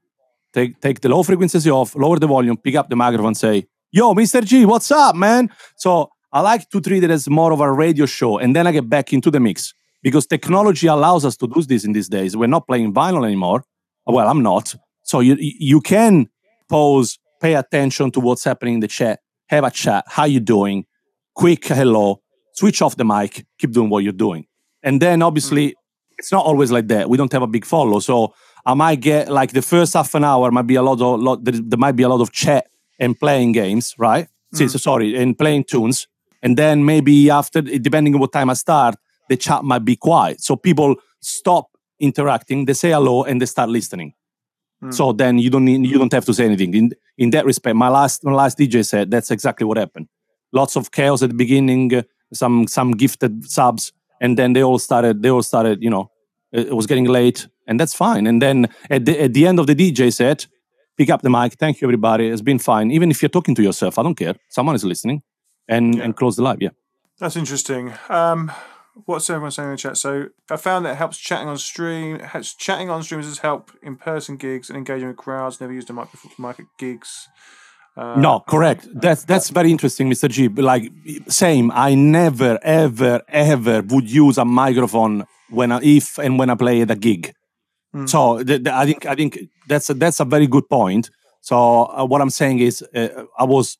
Take 0.54 0.80
take 0.82 1.02
the 1.02 1.10
low 1.10 1.24
frequencies 1.24 1.68
off. 1.68 1.96
Lower 1.96 2.20
the 2.20 2.28
volume. 2.28 2.58
Pick 2.58 2.76
up 2.76 2.90
the 2.90 2.96
microphone. 2.96 3.36
Say, 3.36 3.66
"Yo, 3.92 4.14
Mr. 4.14 4.44
G, 4.44 4.66
what's 4.66 4.92
up, 4.92 5.16
man?" 5.16 5.50
So 5.76 6.10
I 6.32 6.42
like 6.42 6.70
to 6.70 6.82
treat 6.82 7.04
it 7.04 7.12
as 7.12 7.30
more 7.30 7.52
of 7.54 7.60
a 7.60 7.72
radio 7.72 8.06
show, 8.06 8.38
and 8.38 8.56
then 8.56 8.68
I 8.68 8.72
get 8.72 8.90
back 8.90 9.14
into 9.14 9.32
the 9.32 9.40
mix 9.40 9.74
because 10.04 10.28
technology 10.28 10.88
allows 10.88 11.26
us 11.26 11.38
to 11.38 11.48
do 11.48 11.62
this 11.62 11.86
in 11.86 11.94
these 11.94 12.10
days. 12.10 12.36
We're 12.36 12.48
not 12.48 12.68
playing 12.68 12.94
vinyl 12.94 13.26
anymore. 13.26 13.64
Well, 14.06 14.28
I'm 14.28 14.44
not. 14.44 14.76
So 15.04 15.20
you 15.22 15.36
you 15.40 15.82
can 15.82 16.30
pause, 16.70 17.20
pay 17.44 17.56
attention 17.56 18.10
to 18.12 18.20
what's 18.22 18.46
happening 18.46 18.76
in 18.76 18.80
the 18.80 18.88
chat, 18.88 19.20
have 19.48 19.66
a 19.66 19.70
chat. 19.70 20.06
How 20.08 20.24
you 20.24 20.40
doing? 20.40 20.86
Quick 21.36 21.66
hello. 21.66 22.22
Switch 22.54 22.82
off 22.82 22.96
the 22.96 23.04
mic. 23.04 23.46
Keep 23.60 23.72
doing 23.72 23.90
what 23.90 24.04
you're 24.04 24.14
doing. 24.14 24.46
And 24.82 25.02
then 25.02 25.22
obviously 25.22 25.76
it's 26.18 26.32
not 26.32 26.46
always 26.46 26.72
like 26.72 26.88
that. 26.88 27.10
We 27.10 27.18
don't 27.18 27.32
have 27.34 27.42
a 27.42 27.48
big 27.48 27.66
follow, 27.66 28.00
so 28.00 28.34
I 28.66 28.74
might 28.76 29.02
get 29.02 29.30
like 29.30 29.52
the 29.52 29.62
first 29.62 29.94
half 29.94 30.16
an 30.16 30.24
hour 30.24 30.50
might 30.52 30.68
be 30.68 30.76
a 30.76 30.82
lot 30.82 31.02
of 31.02 31.20
lot. 31.20 31.44
There, 31.44 31.54
there 31.54 31.78
might 31.78 31.98
be 31.98 32.04
a 32.04 32.10
lot 32.10 32.22
of 32.22 32.32
chat 32.32 32.68
and 32.98 33.20
playing 33.20 33.52
games, 33.52 33.94
right? 33.98 34.28
Mm. 34.54 34.58
See, 34.58 34.68
So 34.70 34.78
sorry, 34.78 35.16
and 35.18 35.38
playing 35.38 35.66
tunes. 35.66 36.08
And 36.42 36.58
then 36.58 36.86
maybe 36.86 37.30
after, 37.30 37.62
depending 37.62 38.14
on 38.14 38.22
what 38.22 38.32
time 38.32 38.50
I 38.50 38.54
start, 38.54 38.96
the 39.30 39.38
chat 39.38 39.64
might 39.64 39.86
be 39.86 39.96
quiet. 39.96 40.42
So 40.42 40.56
people 40.56 40.96
stop 41.22 41.72
interacting, 42.00 42.66
they 42.66 42.74
say 42.74 42.92
hello, 42.92 43.24
and 43.24 43.42
they 43.42 43.46
start 43.46 43.70
listening. 43.70 44.14
Mm. 44.84 44.94
So 44.94 45.14
then 45.14 45.40
you 45.40 45.50
don't 45.50 45.66
need, 45.66 45.86
you 45.86 45.98
don't 45.98 46.12
have 46.14 46.26
to 46.26 46.34
say 46.34 46.46
anything. 46.46 46.92
In 47.18 47.30
that 47.32 47.46
respect, 47.46 47.76
my 47.76 47.90
last 47.90 48.24
my 48.24 48.34
last 48.34 48.58
DJ 48.58 48.86
said 48.86 49.12
that's 49.12 49.32
exactly 49.32 49.66
what 49.66 49.78
happened. 49.78 50.08
Lots 50.52 50.76
of 50.76 50.92
chaos 50.92 51.22
at 51.22 51.30
the 51.30 51.36
beginning, 51.36 51.94
uh, 51.94 52.04
some 52.34 52.68
some 52.68 52.92
gifted 52.92 53.50
subs, 53.50 53.94
and 54.22 54.38
then 54.38 54.54
they 54.54 54.64
all 54.64 54.80
started 54.80 55.22
they 55.22 55.30
all 55.30 55.44
started. 55.44 55.84
You 55.84 55.90
know, 55.90 56.12
it, 56.52 56.68
it 56.68 56.76
was 56.76 56.88
getting 56.88 57.06
late, 57.06 57.48
and 57.68 57.80
that's 57.80 57.94
fine. 57.94 58.28
And 58.28 58.42
then 58.42 58.68
at 58.90 59.06
the 59.06 59.22
at 59.22 59.34
the 59.34 59.46
end 59.48 59.60
of 59.60 59.68
the 59.68 59.76
DJ 59.76 60.12
set, 60.12 60.48
pick 60.98 61.10
up 61.10 61.22
the 61.22 61.30
mic. 61.30 61.54
Thank 61.54 61.82
you, 61.82 61.88
everybody. 61.88 62.28
It's 62.28 62.42
been 62.42 62.60
fine. 62.60 62.92
Even 62.92 63.12
if 63.12 63.22
you're 63.22 63.30
talking 63.30 63.56
to 63.56 63.62
yourself, 63.62 64.00
I 64.00 64.04
don't 64.04 64.18
care. 64.18 64.36
Someone 64.50 64.76
is 64.76 64.84
listening, 64.84 65.22
and 65.68 66.02
and 66.02 66.16
close 66.16 66.36
the 66.36 66.44
live. 66.44 66.62
Yeah. 66.62 66.72
That's 67.20 67.36
interesting. 67.36 67.94
Um, 68.10 68.52
what's 69.06 69.30
everyone 69.30 69.52
saying 69.52 69.70
in 69.70 69.74
the 69.74 69.78
chat? 69.78 69.98
So 69.98 70.28
I 70.50 70.58
found 70.58 70.86
that 70.86 70.92
it 70.94 70.98
helps 70.98 71.18
chatting 71.18 71.48
on 71.48 71.58
stream. 71.58 72.20
Helps 72.20 72.54
chatting 72.56 72.90
on 72.90 73.04
streams 73.04 73.26
has 73.26 73.40
helped 73.40 73.74
in 73.82 73.96
person 73.96 74.38
gigs 74.38 74.70
and 74.70 74.78
engaging 74.78 75.08
with 75.08 75.18
crowds. 75.18 75.60
Never 75.62 75.74
used 75.74 75.90
a 75.90 75.94
mic 75.94 76.12
before 76.12 76.32
mic 76.38 76.60
at 76.60 76.66
gigs. 76.78 77.28
Uh, 77.96 78.20
No, 78.20 78.40
correct. 78.40 78.88
That's 78.94 79.24
that's 79.26 79.50
very 79.50 79.72
interesting, 79.72 80.10
Mr. 80.10 80.30
G. 80.30 80.48
Like 80.48 80.92
same. 81.28 81.72
I 81.72 81.96
never, 81.96 82.60
ever, 82.64 83.22
ever 83.28 83.82
would 83.84 84.10
use 84.10 84.38
a 84.38 84.46
microphone 84.46 85.26
when 85.50 85.72
I, 85.72 85.80
if 85.84 86.18
and 86.18 86.40
when 86.40 86.50
I 86.50 86.56
play 86.56 86.82
at 86.82 86.92
a 86.92 86.96
gig. 86.96 87.34
So 88.06 88.42
the, 88.42 88.58
the- 88.58 88.74
I 88.74 88.86
think 88.88 89.06
I 89.06 89.14
think 89.14 89.38
that's 89.68 89.90
a, 89.92 89.94
that's 89.94 90.20
a 90.20 90.26
very 90.26 90.48
good 90.48 90.68
point. 90.68 91.12
So 91.42 91.56
uh, 91.86 92.06
what 92.06 92.22
I'm 92.22 92.32
saying 92.32 92.58
is, 92.60 92.82
uh, 92.96 93.26
I 93.38 93.44
was 93.44 93.78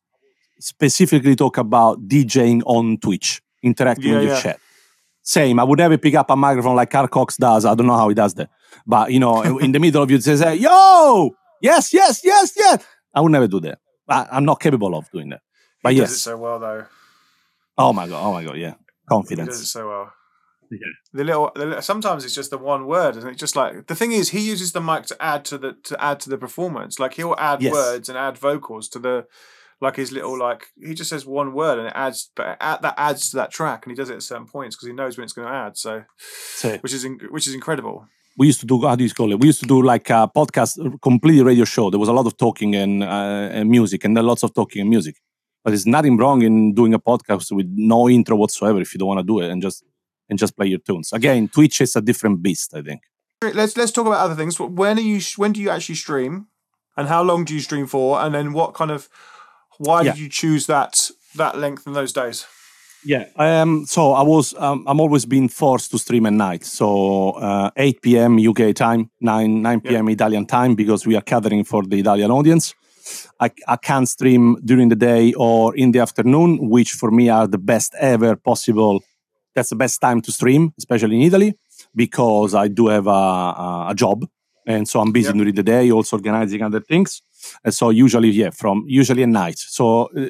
specifically 0.60 1.36
talk 1.36 1.58
about 1.58 2.08
DJing 2.08 2.62
on 2.66 2.98
Twitch, 2.98 3.42
interacting 3.64 4.10
Yeah, 4.12 4.16
with 4.20 4.24
your 4.28 4.34
yeah. 4.36 4.42
chat. 4.42 4.60
Same. 5.24 5.60
I 5.60 5.64
would 5.64 5.80
never 5.80 5.98
pick 5.98 6.16
up 6.16 6.30
a 6.30 6.36
microphone 6.36 6.76
like 6.76 6.90
Carl 6.92 7.08
Cox 7.08 7.38
does. 7.38 7.66
I 7.66 7.74
don't 7.76 7.88
know 7.88 7.96
how 7.96 8.10
he 8.10 8.16
does 8.16 8.34
that. 8.36 8.50
But 8.86 9.12
you 9.12 9.20
know, 9.20 9.42
in 9.60 9.72
the 9.72 9.80
middle 9.80 10.04
of 10.04 10.12
you, 10.12 10.18
it 10.18 10.24
says, 10.24 10.42
hey, 10.42 10.56
"Yo, 10.56 11.32
yes, 11.62 11.94
yes, 11.94 12.22
yes, 12.24 12.54
yes." 12.58 12.86
I 13.16 13.22
would 13.22 13.32
never 13.32 13.48
do 13.48 13.60
that. 13.62 13.80
I, 14.08 14.28
I'm 14.32 14.44
not 14.46 14.60
capable 14.60 14.96
of 14.96 15.10
doing 15.12 15.30
that. 15.30 15.42
But 15.82 15.94
he 15.94 16.00
does 16.00 16.12
it 16.12 16.18
so 16.18 16.38
well 16.38 16.60
though. 16.60 16.86
Oh 17.78 17.94
my 17.94 18.08
god. 18.08 18.22
Oh 18.26 18.34
my 18.34 18.44
god. 18.44 18.58
Yeah. 18.58 18.72
He 18.72 18.76
does 18.76 18.76
it 18.76 19.08
Confidence. 19.10 19.72
so 19.72 19.88
well. 19.88 20.14
The 21.14 21.24
little, 21.24 21.52
the 21.56 21.66
little, 21.68 21.82
sometimes 21.84 22.26
it's 22.26 22.34
just 22.34 22.50
the 22.50 22.58
one 22.58 22.88
word, 22.88 23.16
and 23.16 23.28
it's 23.28 23.40
just 23.40 23.56
like 23.56 23.86
the 23.88 23.96
thing 23.96 24.12
is, 24.12 24.30
he 24.30 24.40
uses 24.40 24.72
the 24.72 24.82
mic 24.82 25.06
to 25.06 25.22
add 25.22 25.46
to 25.46 25.58
the 25.60 25.74
to 25.84 26.04
add 26.04 26.20
to 26.22 26.30
the 26.30 26.38
performance. 26.38 27.00
Like 27.00 27.14
he'll 27.14 27.36
add 27.38 27.62
Yes. 27.62 27.72
words 27.74 28.10
and 28.10 28.18
add 28.18 28.38
vocals 28.40 28.90
to 28.90 29.00
the, 29.00 29.26
like 29.84 29.96
his 29.98 30.12
little 30.12 30.38
like 30.48 30.62
he 30.88 30.94
just 30.94 31.10
says 31.10 31.26
one 31.26 31.54
word 31.54 31.78
and 31.80 31.88
it 31.88 31.94
adds, 31.96 32.32
but 32.36 32.58
that 32.60 32.94
adds 32.98 33.30
to 33.32 33.36
that 33.38 33.52
track, 33.52 33.86
and 33.86 33.92
he 33.92 33.96
does 33.96 34.10
it 34.10 34.16
at 34.16 34.24
certain 34.24 34.48
points 34.48 34.76
because 34.76 34.88
he 34.88 34.94
knows 34.94 35.18
when 35.18 35.24
it's 35.26 35.34
going 35.34 35.48
to 35.48 35.54
add. 35.54 35.78
So, 35.78 36.04
So 36.62 36.78
which 36.78 36.94
is 36.94 37.04
in, 37.06 37.20
which 37.30 37.48
is 37.48 37.54
incredible. 37.54 38.08
we 38.38 38.48
used 38.48 38.62
to 38.62 38.66
do. 38.66 38.82
How 38.82 38.96
do 38.96 39.04
you 39.04 39.10
call 39.12 39.32
it? 39.34 39.40
We 39.40 39.48
used 39.48 39.60
to 39.60 39.68
do 39.68 39.82
like 39.94 40.10
a 40.10 40.22
podcast, 40.40 40.72
completely 41.02 41.44
radio 41.44 41.66
show. 41.66 41.90
There 41.92 42.00
was 42.00 42.10
a 42.10 42.14
lot 42.20 42.26
of 42.26 42.36
talking 42.38 42.74
and, 42.76 43.04
uh, 43.04 43.58
and 43.58 43.70
music, 43.70 44.04
and 44.06 44.16
then 44.18 44.26
lots 44.26 44.44
of 44.44 44.54
talking 44.54 44.82
and 44.82 44.90
music. 44.90 45.16
But 45.64 45.70
there's 45.72 45.86
nothing 45.86 46.18
wrong 46.18 46.42
in 46.42 46.74
doing 46.74 46.94
a 46.94 47.00
podcast 47.00 47.52
with 47.56 47.68
no 47.74 48.10
intro 48.10 48.36
whatsoever 48.36 48.82
if 48.82 48.94
you 48.94 48.98
don't 49.00 49.08
want 49.14 49.20
to 49.20 49.24
do 49.34 49.40
it 49.40 49.50
and 49.52 49.62
just 49.62 49.84
and 50.30 50.40
just 50.40 50.56
play 50.58 50.68
your 50.68 50.80
tunes. 50.80 51.14
Again, 51.14 51.48
Twitch 51.48 51.80
is 51.82 51.96
a 51.96 52.02
different 52.02 52.42
beast. 52.42 52.74
I 52.74 52.82
think. 52.82 53.02
Let's 53.42 53.76
let's 53.78 53.92
talk 53.92 54.08
about 54.08 54.22
other 54.26 54.36
things. 54.36 54.60
When 54.60 54.98
are 54.98 55.02
you? 55.02 55.20
When 55.38 55.52
do 55.54 55.62
you 55.62 55.70
actually 55.70 55.96
stream? 55.96 56.48
And 56.96 57.08
how 57.08 57.24
long 57.24 57.44
do 57.46 57.54
you 57.56 57.60
stream 57.60 57.88
for? 57.88 58.22
And 58.22 58.34
then 58.36 58.54
what 58.54 58.74
kind 58.74 58.92
of? 58.92 59.10
Why 59.78 60.02
Yeah. 60.02 60.12
did 60.14 60.22
you 60.22 60.30
choose 60.30 60.66
that 60.68 61.10
that 61.36 61.58
length 61.58 61.88
in 61.88 61.94
those 61.94 62.14
days? 62.14 62.46
Yeah. 63.06 63.26
Um, 63.36 63.86
so 63.86 64.14
I 64.14 64.22
was, 64.22 64.54
um, 64.58 64.86
I'm 64.88 65.02
always 65.02 65.26
being 65.26 65.50
forced 65.50 65.92
to 65.92 65.98
stream 65.98 66.26
at 66.26 66.32
night. 66.34 66.64
So 66.64 67.32
uh, 67.32 67.70
8 67.76 68.02
p.m. 68.02 68.38
UK 68.40 68.74
time, 68.76 69.10
9 69.20 69.62
9 69.62 69.82
p.m. 69.82 70.08
Italian 70.10 70.46
time, 70.46 70.76
because 70.76 71.06
we 71.06 71.16
are 71.18 71.22
catering 71.22 71.66
for 71.66 71.84
the 71.84 72.00
Italian 72.00 72.32
audience. 72.32 72.74
I, 73.42 73.52
I 73.68 73.76
can't 73.76 74.08
stream 74.08 74.56
during 74.64 74.88
the 74.90 74.96
day 74.96 75.34
or 75.34 75.76
in 75.76 75.92
the 75.92 76.00
afternoon, 76.00 76.70
which 76.70 76.92
for 76.94 77.12
me 77.12 77.28
are 77.30 77.46
the 77.48 77.58
best 77.58 77.94
ever 78.00 78.38
possible. 78.38 79.04
That's 79.54 79.70
the 79.70 79.76
best 79.76 80.00
time 80.00 80.22
to 80.22 80.32
stream, 80.32 80.72
especially 80.78 81.18
in 81.18 81.24
Italy, 81.24 81.54
because 81.94 82.56
I 82.56 82.70
do 82.70 82.88
have 82.88 83.08
a, 83.08 83.10
a, 83.10 83.88
a 83.90 83.96
job, 83.96 84.26
and 84.66 84.88
so 84.88 85.02
I'm 85.02 85.12
busy 85.12 85.28
Yeah. 85.28 85.34
during 85.40 85.56
the 85.56 85.64
day, 85.64 85.92
also 85.92 86.16
organizing 86.16 86.62
other 86.62 86.80
things. 86.80 87.22
And 87.64 87.74
so 87.74 87.90
usually, 87.90 88.30
yeah, 88.30 88.50
from 88.52 88.86
usually 88.88 89.24
at 89.24 89.30
night. 89.30 89.58
So 89.58 90.10
uh, 90.18 90.28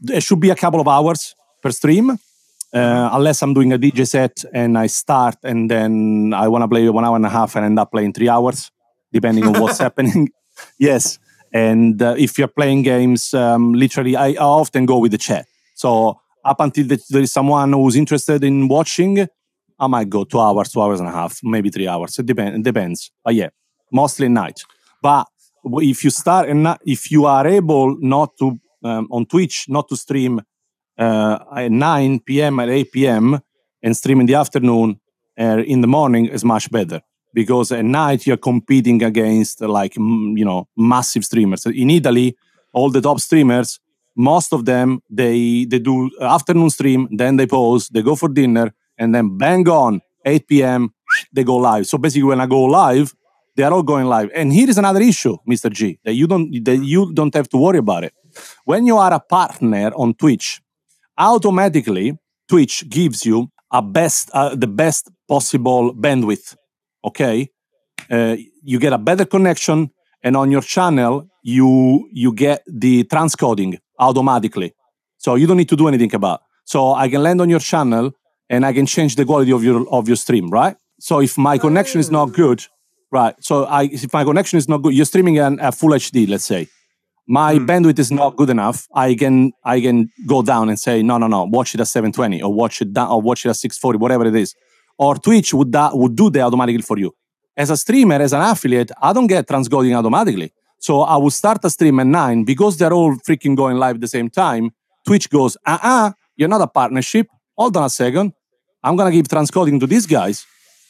there 0.00 0.20
should 0.20 0.40
be 0.40 0.50
a 0.50 0.56
couple 0.56 0.80
of 0.80 0.88
hours 0.88 1.34
per 1.62 1.70
stream, 1.70 2.10
uh, 2.10 3.10
unless 3.12 3.42
I'm 3.42 3.54
doing 3.54 3.72
a 3.72 3.78
DJ 3.78 4.06
set 4.06 4.44
and 4.52 4.76
I 4.76 4.86
start 4.86 5.36
and 5.42 5.70
then 5.70 6.32
I 6.34 6.48
want 6.48 6.62
to 6.62 6.68
play 6.68 6.88
one 6.88 7.04
hour 7.04 7.16
and 7.16 7.26
a 7.26 7.30
half 7.30 7.56
and 7.56 7.64
end 7.64 7.78
up 7.78 7.92
playing 7.92 8.12
three 8.12 8.28
hours, 8.28 8.70
depending 9.12 9.46
on 9.46 9.60
what's 9.60 9.78
happening. 9.86 10.30
Yes. 10.78 11.18
And 11.52 12.00
uh, 12.00 12.14
if 12.18 12.38
you're 12.38 12.48
playing 12.48 12.82
games, 12.82 13.34
um, 13.34 13.74
literally, 13.74 14.16
I, 14.16 14.28
I 14.28 14.36
often 14.36 14.86
go 14.86 14.98
with 14.98 15.12
the 15.12 15.18
chat. 15.18 15.46
So 15.74 16.18
up 16.44 16.60
until 16.60 16.86
the, 16.86 16.98
there 17.10 17.22
is 17.22 17.32
someone 17.32 17.72
who's 17.72 17.96
interested 17.96 18.42
in 18.42 18.68
watching, 18.68 19.26
I 19.78 19.86
might 19.86 20.08
go 20.08 20.24
two 20.24 20.40
hours, 20.40 20.70
two 20.70 20.80
hours 20.80 21.00
and 21.00 21.08
a 21.08 21.12
half, 21.12 21.40
maybe 21.42 21.70
three 21.70 21.88
hours. 21.88 22.18
It, 22.18 22.26
depend, 22.26 22.56
it 22.56 22.62
depends. 22.62 23.10
But 23.22 23.34
yeah, 23.34 23.50
mostly 23.92 24.28
night. 24.28 24.62
But 25.02 25.26
if 25.74 26.04
you 26.04 26.10
start 26.10 26.48
and 26.48 26.62
not, 26.62 26.80
if 26.86 27.10
you 27.10 27.26
are 27.26 27.46
able 27.46 27.96
not 28.00 28.36
to 28.38 28.58
um, 28.82 29.08
on 29.10 29.26
Twitch 29.26 29.66
not 29.68 29.88
to 29.88 29.96
stream 29.96 30.40
uh, 30.98 31.38
at 31.54 31.70
9 31.70 32.20
p.m. 32.20 32.60
at 32.60 32.68
8 32.68 32.92
p.m. 32.92 33.40
and 33.82 33.96
stream 33.96 34.20
in 34.20 34.26
the 34.26 34.34
afternoon 34.34 35.00
uh, 35.38 35.62
in 35.66 35.80
the 35.80 35.86
morning 35.86 36.26
is 36.26 36.44
much 36.44 36.70
better 36.70 37.00
because 37.34 37.70
at 37.72 37.84
night 37.84 38.26
you're 38.26 38.36
competing 38.36 39.02
against 39.02 39.60
like 39.60 39.96
you 39.96 40.44
know 40.44 40.68
massive 40.76 41.24
streamers 41.24 41.66
in 41.66 41.90
Italy. 41.90 42.36
All 42.72 42.90
the 42.90 43.00
top 43.00 43.20
streamers, 43.20 43.80
most 44.16 44.52
of 44.52 44.64
them 44.64 45.00
they 45.10 45.64
they 45.64 45.78
do 45.78 46.10
afternoon 46.20 46.70
stream, 46.70 47.08
then 47.10 47.36
they 47.36 47.46
pause, 47.46 47.88
they 47.88 48.02
go 48.02 48.16
for 48.16 48.28
dinner, 48.28 48.72
and 48.98 49.14
then 49.14 49.36
bang 49.36 49.68
on 49.68 50.00
8 50.24 50.48
p.m. 50.48 50.94
they 51.32 51.44
go 51.44 51.56
live. 51.56 51.86
So 51.86 51.98
basically, 51.98 52.24
when 52.24 52.40
I 52.40 52.46
go 52.46 52.62
live, 52.64 53.14
they 53.56 53.62
are 53.62 53.72
all 53.72 53.82
going 53.82 54.06
live. 54.06 54.30
And 54.34 54.52
here 54.52 54.68
is 54.68 54.78
another 54.78 55.00
issue, 55.00 55.36
Mr. 55.48 55.70
G, 55.70 55.98
that 56.04 56.14
you 56.14 56.26
don't 56.26 56.64
that 56.64 56.76
you 56.76 57.12
don't 57.12 57.34
have 57.34 57.48
to 57.50 57.56
worry 57.56 57.78
about 57.78 58.04
it. 58.04 58.12
When 58.64 58.86
you 58.86 58.96
are 58.98 59.12
a 59.12 59.20
partner 59.20 59.90
on 59.94 60.14
Twitch, 60.14 60.60
automatically 61.18 62.18
Twitch 62.48 62.88
gives 62.88 63.24
you 63.24 63.48
a 63.72 63.82
best 63.82 64.30
uh, 64.32 64.54
the 64.54 64.66
best 64.66 65.10
possible 65.28 65.94
bandwidth. 65.94 66.56
Okay, 67.04 67.48
uh, 68.10 68.36
you 68.62 68.78
get 68.78 68.92
a 68.92 68.98
better 68.98 69.24
connection, 69.24 69.90
and 70.22 70.36
on 70.36 70.50
your 70.50 70.62
channel 70.62 71.28
you 71.42 72.08
you 72.12 72.32
get 72.32 72.62
the 72.66 73.04
transcoding 73.04 73.78
automatically, 73.98 74.74
so 75.16 75.34
you 75.34 75.46
don't 75.46 75.56
need 75.56 75.68
to 75.68 75.76
do 75.76 75.88
anything 75.88 76.14
about. 76.14 76.40
So 76.64 76.94
I 76.94 77.08
can 77.08 77.22
land 77.22 77.40
on 77.40 77.48
your 77.48 77.60
channel 77.60 78.12
and 78.50 78.66
I 78.66 78.72
can 78.72 78.86
change 78.86 79.16
the 79.16 79.24
quality 79.24 79.52
of 79.52 79.62
your 79.64 79.88
of 79.88 80.08
your 80.08 80.16
stream, 80.16 80.50
right? 80.50 80.76
So 80.98 81.20
if 81.20 81.38
my 81.38 81.58
connection 81.58 82.00
is 82.00 82.10
not 82.10 82.32
good, 82.32 82.66
right? 83.20 83.34
So 83.40 83.64
I 83.64 83.82
if 83.84 84.12
my 84.12 84.24
connection 84.30 84.56
is 84.62 84.68
not 84.68 84.78
good, 84.82 84.94
you're 84.94 85.10
streaming 85.12 85.38
an, 85.38 85.58
a 85.60 85.72
full 85.72 85.90
HD, 85.90 86.28
let's 86.28 86.44
say 86.44 86.68
my 87.26 87.58
bandwidth 87.58 87.98
is 87.98 88.12
not 88.12 88.36
good 88.36 88.50
enough, 88.50 88.86
I 88.94 89.14
can 89.14 89.52
I 89.64 89.80
can 89.80 90.10
go 90.26 90.42
down 90.42 90.68
and 90.68 90.78
say 90.78 91.02
no 91.02 91.18
no 91.18 91.26
no 91.26 91.44
watch 91.44 91.74
it 91.74 91.80
at 91.80 91.88
720 91.88 92.42
or 92.42 92.52
watch 92.52 92.80
it 92.80 92.92
down 92.92 93.08
or 93.10 93.20
watch 93.20 93.44
it 93.44 93.50
at 93.50 93.56
640 93.56 93.98
whatever 93.98 94.26
it 94.26 94.34
is. 94.34 94.54
Or 94.98 95.16
Twitch 95.16 95.52
would 95.52 95.72
that 95.72 95.96
would 95.96 96.14
do 96.16 96.30
that 96.30 96.40
automatically 96.40 96.82
for 96.82 96.98
you. 96.98 97.14
As 97.56 97.70
a 97.70 97.76
streamer, 97.76 98.16
as 98.16 98.32
an 98.32 98.42
affiliate, 98.42 98.92
I 99.02 99.12
don't 99.12 99.26
get 99.26 99.46
transcoding 99.46 99.96
automatically. 99.96 100.52
So 100.78 101.02
I 101.02 101.16
would 101.16 101.32
start 101.32 101.64
a 101.64 101.70
stream 101.70 101.98
at 102.00 102.06
nine 102.06 102.44
because 102.44 102.76
they're 102.76 102.92
all 102.92 103.16
freaking 103.16 103.56
going 103.56 103.76
live 103.76 103.96
at 103.96 104.00
the 104.00 104.08
same 104.08 104.30
time. 104.30 104.70
Twitch 105.06 105.28
goes, 105.30 105.56
uh 105.66 105.78
uh, 105.82 106.12
you're 106.36 106.48
not 106.48 106.60
a 106.60 106.66
partnership. 106.66 107.26
Hold 107.56 107.76
on 107.76 107.84
a 107.84 107.90
second. 107.90 108.32
I'm 108.82 108.94
gonna 108.94 109.10
give 109.10 109.26
transcoding 109.26 109.80
to 109.80 109.86
these 109.86 110.06
guys. 110.06 110.46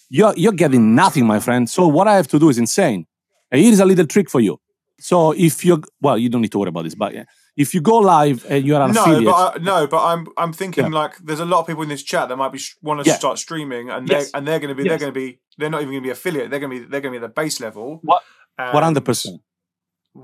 You're 0.08 0.34
you're 0.36 0.52
getting 0.52 0.94
nothing, 0.94 1.26
my 1.26 1.40
friend. 1.40 1.68
So 1.68 1.86
what 1.88 2.06
I 2.08 2.14
have 2.16 2.28
to 2.28 2.38
do 2.38 2.48
is 2.48 2.58
insane. 2.58 3.06
And 3.50 3.60
here's 3.60 3.80
a 3.80 3.84
little 3.84 4.06
trick 4.06 4.28
for 4.30 4.40
you. 4.40 4.58
So 4.98 5.32
if 5.32 5.64
you're, 5.64 5.80
well, 6.00 6.16
you 6.16 6.28
don't 6.28 6.40
need 6.40 6.52
to 6.52 6.58
worry 6.58 6.68
about 6.70 6.84
this, 6.84 6.94
but 6.94 7.12
yeah, 7.14 7.24
if 7.56 7.74
you 7.74 7.80
go 7.82 7.98
live 7.98 8.46
and 8.48 8.64
you're 8.64 8.80
an 8.80 8.92
No, 8.92 9.02
affiliate, 9.02 9.24
but 9.26 9.60
I, 9.60 9.62
no, 9.62 9.86
but 9.86 10.02
I'm 10.04 10.26
I'm 10.36 10.52
thinking 10.52 10.84
Yeah. 10.86 10.90
like 11.00 11.18
there's 11.18 11.40
a 11.40 11.44
lot 11.44 11.60
of 11.60 11.66
people 11.66 11.82
in 11.82 11.88
this 11.90 12.02
chat 12.02 12.28
that 12.28 12.36
might 12.36 12.52
be 12.52 12.60
want 12.82 13.04
to 13.04 13.10
Yeah. 13.10 13.16
start 13.16 13.38
streaming, 13.38 13.90
and 13.90 14.08
Yes. 14.08 14.30
they 14.32 14.38
and 14.38 14.46
they're 14.48 14.58
going 14.58 14.74
to 14.74 14.74
be 14.74 14.88
they're 14.88 14.98
going 14.98 15.12
to 15.12 15.20
be 15.20 15.38
they're 15.58 15.70
not 15.70 15.82
even 15.82 15.92
going 15.92 16.02
to 16.02 16.06
be 16.06 16.10
affiliate. 16.10 16.50
They're 16.50 16.60
going 16.60 16.72
to 16.72 16.80
be 16.80 16.86
they're 16.90 17.00
going 17.00 17.12
to 17.14 17.20
be 17.20 17.24
at 17.24 17.28
the 17.34 17.40
base 17.42 17.60
level. 17.60 18.00
What- 18.02 18.22
and- 18.58 18.72
one 18.72 18.82
hundred 18.82 19.04
percent. 19.04 19.40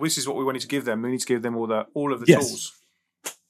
this 0.00 0.16
is 0.16 0.26
what 0.26 0.36
we 0.36 0.44
wanted 0.44 0.62
to 0.62 0.68
give 0.68 0.84
them. 0.86 1.02
We 1.02 1.10
need 1.10 1.20
to 1.20 1.26
give 1.26 1.42
them 1.42 1.54
all 1.56 1.66
the 1.66 1.86
all 1.94 2.12
of 2.12 2.20
the 2.20 2.26
Yes. 2.26 2.48
tools. 2.48 2.72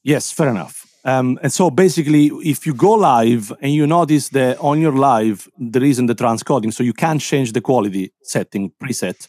Yes, 0.03 0.31
fair 0.31 0.49
enough. 0.49 0.85
Um, 1.05 1.37
and 1.43 1.51
so 1.51 1.69
basically, 1.69 2.27
if 2.43 2.65
you 2.65 2.73
go 2.73 2.93
live 2.93 3.51
and 3.61 3.73
you 3.73 3.85
notice 3.85 4.29
that 4.29 4.57
on 4.59 4.79
your 4.79 4.93
live 4.93 5.49
there 5.57 5.83
isn't 5.83 6.05
the 6.05 6.15
transcoding, 6.15 6.73
so 6.73 6.83
you 6.83 6.93
can't 6.93 7.19
change 7.19 7.51
the 7.51 7.61
quality 7.61 8.13
setting 8.21 8.71
preset. 8.81 9.27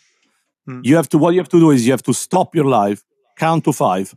You 0.82 0.96
have 0.96 1.08
to 1.10 1.18
what 1.18 1.34
you 1.34 1.40
have 1.40 1.48
to 1.50 1.60
do 1.60 1.70
is 1.72 1.84
you 1.84 1.92
have 1.92 2.02
to 2.04 2.14
stop 2.14 2.54
your 2.54 2.64
live, 2.64 3.02
count 3.36 3.64
to 3.64 3.72
five, 3.72 4.14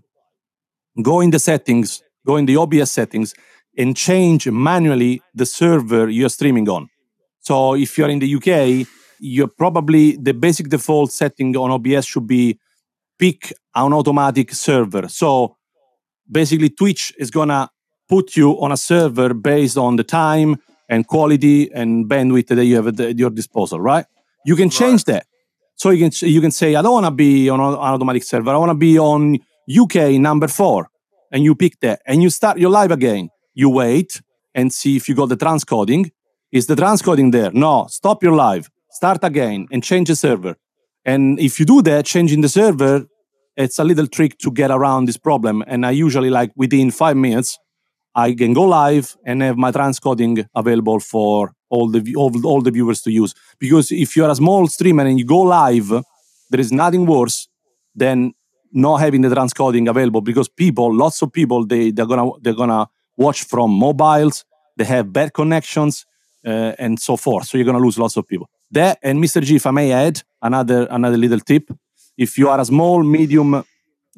go 1.01 1.19
in 1.19 1.31
the 1.31 1.39
settings, 1.39 2.01
go 2.25 2.37
in 2.37 2.45
the 2.45 2.57
OBS 2.57 2.91
settings, 2.91 3.33
and 3.77 3.97
change 3.97 4.47
manually 4.49 5.21
the 5.33 5.45
server 5.45 6.09
you're 6.09 6.29
streaming 6.29 6.69
on. 6.69 6.89
So 7.41 7.75
if 7.75 7.97
you're 7.97 8.09
in 8.09 8.19
the 8.19 8.35
UK, 8.35 8.87
you're 9.19 9.47
probably 9.47 10.15
the 10.15 10.33
basic 10.33 10.69
default 10.69 11.11
setting 11.11 11.55
on 11.57 11.71
OBS 11.71 12.05
should 12.05 12.27
be 12.27 12.59
pick 13.19 13.53
an 13.75 13.93
automatic 13.93 14.53
server. 14.53 15.07
So 15.09 15.57
basically 16.31 16.69
Twitch 16.69 17.13
is 17.17 17.31
gonna 17.31 17.69
put 18.07 18.35
you 18.35 18.51
on 18.61 18.71
a 18.71 18.77
server 18.77 19.33
based 19.33 19.77
on 19.77 19.95
the 19.95 20.03
time 20.03 20.57
and 20.89 21.07
quality 21.07 21.71
and 21.73 22.09
bandwidth 22.09 22.47
that 22.47 22.65
you 22.65 22.75
have 22.75 22.87
at, 22.87 23.17
your 23.17 23.29
disposal, 23.29 23.79
right? 23.79 24.05
You 24.45 24.55
can 24.55 24.69
change 24.69 25.03
that. 25.05 25.25
So 25.75 25.89
you 25.89 26.09
can 26.09 26.27
you 26.27 26.41
can 26.41 26.51
say 26.51 26.75
I 26.75 26.81
don't 26.81 26.93
want 26.93 27.05
to 27.05 27.11
be 27.11 27.49
on 27.49 27.59
an 27.59 27.75
automatic 27.75 28.23
server. 28.23 28.51
I 28.51 28.57
want 28.57 28.71
to 28.71 28.75
be 28.75 28.97
on 28.97 29.37
UK 29.69 30.19
number 30.19 30.47
four, 30.47 30.89
and 31.31 31.43
you 31.43 31.53
pick 31.53 31.79
that, 31.81 32.01
and 32.07 32.23
you 32.23 32.29
start 32.29 32.57
your 32.57 32.71
live 32.71 32.91
again. 32.91 33.29
You 33.53 33.69
wait 33.69 34.21
and 34.55 34.73
see 34.73 34.95
if 34.95 35.07
you 35.07 35.15
got 35.15 35.29
the 35.29 35.37
transcoding. 35.37 36.11
Is 36.51 36.67
the 36.67 36.75
transcoding 36.75 37.31
there? 37.31 37.51
No. 37.51 37.87
Stop 37.89 38.23
your 38.23 38.33
live. 38.33 38.69
Start 38.91 39.23
again 39.23 39.67
and 39.71 39.83
change 39.83 40.07
the 40.07 40.15
server. 40.15 40.55
And 41.05 41.39
if 41.39 41.59
you 41.59 41.65
do 41.65 41.81
that, 41.83 42.05
changing 42.05 42.41
the 42.41 42.49
server, 42.49 43.05
it's 43.57 43.79
a 43.79 43.83
little 43.83 44.07
trick 44.07 44.37
to 44.37 44.51
get 44.51 44.71
around 44.71 45.05
this 45.07 45.17
problem. 45.17 45.63
And 45.67 45.85
I 45.85 45.91
usually 45.91 46.29
like 46.29 46.51
within 46.55 46.91
five 46.91 47.17
minutes, 47.17 47.57
I 48.15 48.33
can 48.33 48.53
go 48.53 48.63
live 48.63 49.17
and 49.25 49.41
have 49.41 49.57
my 49.57 49.71
transcoding 49.71 50.47
available 50.55 50.99
for 50.99 51.53
all 51.69 51.89
the 51.89 52.15
all, 52.15 52.31
all 52.45 52.61
the 52.61 52.71
viewers 52.71 53.01
to 53.01 53.11
use. 53.11 53.33
Because 53.59 53.91
if 53.91 54.15
you're 54.15 54.29
a 54.29 54.35
small 54.35 54.67
streamer 54.67 55.05
and 55.05 55.19
you 55.19 55.25
go 55.25 55.39
live, 55.39 55.89
there 56.49 56.59
is 56.59 56.71
nothing 56.71 57.05
worse 57.05 57.47
than 57.95 58.33
not 58.71 58.97
having 58.97 59.21
the 59.21 59.29
transcoding 59.29 59.89
available 59.89 60.21
because 60.21 60.47
people, 60.47 60.93
lots 60.93 61.21
of 61.21 61.31
people, 61.31 61.65
they 61.65 61.91
they're 61.91 62.05
gonna 62.05 62.31
they're 62.41 62.53
gonna 62.53 62.87
watch 63.17 63.43
from 63.43 63.71
mobiles. 63.71 64.45
They 64.77 64.85
have 64.85 65.11
bad 65.11 65.33
connections 65.33 66.05
uh, 66.45 66.73
and 66.77 66.99
so 66.99 67.17
forth. 67.17 67.47
So 67.47 67.57
you're 67.57 67.65
gonna 67.65 67.79
lose 67.79 67.97
lots 67.97 68.17
of 68.17 68.27
people. 68.27 68.49
That 68.71 68.99
and 69.01 69.23
Mr. 69.23 69.41
G, 69.41 69.55
if 69.55 69.65
I 69.65 69.71
may 69.71 69.91
add 69.91 70.21
another 70.41 70.87
another 70.89 71.17
little 71.17 71.39
tip, 71.39 71.69
if 72.17 72.37
you 72.37 72.49
are 72.49 72.59
a 72.59 72.65
small 72.65 73.03
medium 73.03 73.63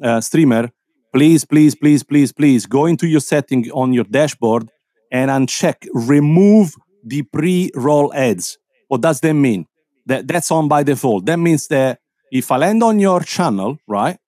uh, 0.02 0.20
streamer, 0.20 0.70
please, 1.12 1.44
please, 1.44 1.74
please, 1.74 2.02
please, 2.02 2.32
please 2.32 2.66
go 2.66 2.86
into 2.86 3.06
your 3.06 3.20
setting 3.20 3.70
on 3.72 3.92
your 3.92 4.04
dashboard 4.04 4.70
and 5.12 5.30
uncheck 5.30 5.86
remove 5.92 6.74
the 7.04 7.22
pre-roll 7.22 8.12
ads. 8.14 8.58
What 8.88 9.00
does 9.00 9.20
that 9.20 9.34
mean? 9.34 9.66
That 10.06 10.26
that's 10.26 10.50
on 10.50 10.68
by 10.68 10.82
default. 10.82 11.26
That 11.26 11.38
means 11.38 11.68
that 11.68 12.00
if 12.32 12.50
I 12.50 12.56
land 12.56 12.82
on 12.82 12.98
your 12.98 13.20
channel, 13.20 13.78
right, 13.86 14.18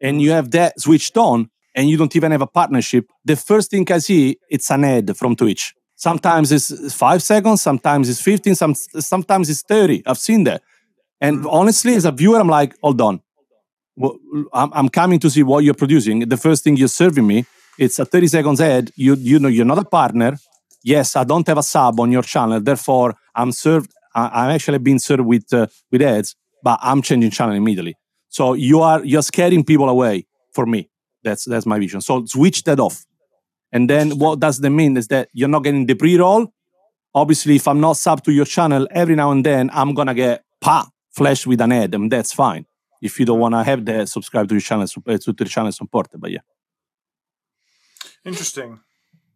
and 0.00 0.20
you 0.20 0.32
have 0.32 0.50
that 0.52 0.80
switched 0.80 1.16
on, 1.16 1.50
and 1.74 1.88
you 1.88 1.96
don't 1.96 2.14
even 2.16 2.32
have 2.32 2.42
a 2.42 2.46
partnership, 2.46 3.06
the 3.24 3.36
first 3.36 3.70
thing 3.70 3.90
I 3.90 3.98
see 3.98 4.36
it's 4.48 4.70
an 4.70 4.84
ad 4.84 5.16
from 5.16 5.36
Twitch. 5.36 5.74
Sometimes 5.96 6.50
it's 6.50 6.94
five 6.94 7.22
seconds, 7.22 7.62
sometimes 7.62 8.08
it's 8.08 8.20
15, 8.20 8.54
some, 8.54 8.74
sometimes 8.74 9.50
it's 9.50 9.62
30. 9.62 10.02
I've 10.06 10.18
seen 10.18 10.44
that. 10.44 10.62
And 11.20 11.46
honestly, 11.46 11.94
as 11.94 12.04
a 12.04 12.12
viewer, 12.12 12.40
I'm 12.40 12.48
like, 12.48 12.74
hold 12.82 13.00
on. 13.00 13.20
Well, 13.96 14.16
I'm, 14.52 14.70
I'm 14.72 14.88
coming 14.88 15.18
to 15.20 15.30
see 15.30 15.42
what 15.42 15.64
you're 15.64 15.74
producing. 15.74 16.20
The 16.20 16.36
first 16.36 16.64
thing 16.64 16.76
you're 16.76 16.88
serving 16.88 17.26
me, 17.26 17.44
it's 17.78 17.98
a 17.98 18.04
30 18.04 18.26
seconds 18.28 18.60
ad. 18.60 18.90
You, 18.96 19.14
you 19.14 19.38
know, 19.38 19.48
you're 19.48 19.66
not 19.66 19.78
a 19.78 19.84
partner. 19.84 20.38
Yes, 20.82 21.16
I 21.16 21.24
don't 21.24 21.46
have 21.46 21.58
a 21.58 21.62
sub 21.62 22.00
on 22.00 22.10
your 22.10 22.22
channel. 22.22 22.60
Therefore, 22.60 23.14
I'm 23.34 23.52
served. 23.52 23.92
I'm 24.14 24.50
actually 24.50 24.78
being 24.78 24.98
served 24.98 25.20
with 25.20 25.52
uh, 25.52 25.66
with 25.92 26.02
ads, 26.02 26.34
but 26.64 26.80
I'm 26.82 27.00
changing 27.00 27.30
channel 27.30 27.54
immediately. 27.54 27.94
So 28.28 28.54
you 28.54 28.80
are 28.80 29.04
you're 29.04 29.22
scaring 29.22 29.62
people 29.62 29.88
away 29.88 30.26
for 30.52 30.66
me. 30.66 30.88
That's 31.22 31.44
that's 31.44 31.66
my 31.66 31.78
vision. 31.78 32.00
So 32.00 32.24
switch 32.24 32.64
that 32.64 32.80
off. 32.80 33.04
And 33.72 33.88
then 33.88 34.18
what 34.18 34.40
does 34.40 34.58
that 34.58 34.70
mean 34.70 34.96
is 34.96 35.08
that 35.08 35.28
you're 35.32 35.48
not 35.48 35.62
getting 35.62 35.86
the 35.86 35.94
pre-roll. 35.94 36.52
Obviously, 37.14 37.56
if 37.56 37.68
I'm 37.68 37.80
not 37.80 37.96
sub 37.98 38.24
to 38.24 38.32
your 38.32 38.46
channel, 38.46 38.88
every 38.90 39.14
now 39.14 39.30
and 39.30 39.44
then 39.44 39.70
I'm 39.72 39.94
gonna 39.94 40.14
get 40.14 40.44
pa 40.60 40.88
flashed 41.10 41.46
with 41.46 41.60
an 41.60 41.72
ad, 41.72 41.94
and 41.94 42.10
that's 42.10 42.32
fine. 42.32 42.66
If 43.02 43.18
you 43.18 43.26
don't 43.26 43.38
want 43.40 43.54
to 43.54 43.62
have 43.62 43.84
that, 43.86 44.08
subscribe 44.08 44.48
to 44.48 44.54
your 44.54 44.60
channel, 44.60 44.86
uh, 45.06 45.18
to 45.18 45.32
the 45.32 45.44
channel 45.46 45.72
support. 45.72 46.08
But 46.14 46.30
yeah, 46.30 46.40
Interesting. 48.24 48.80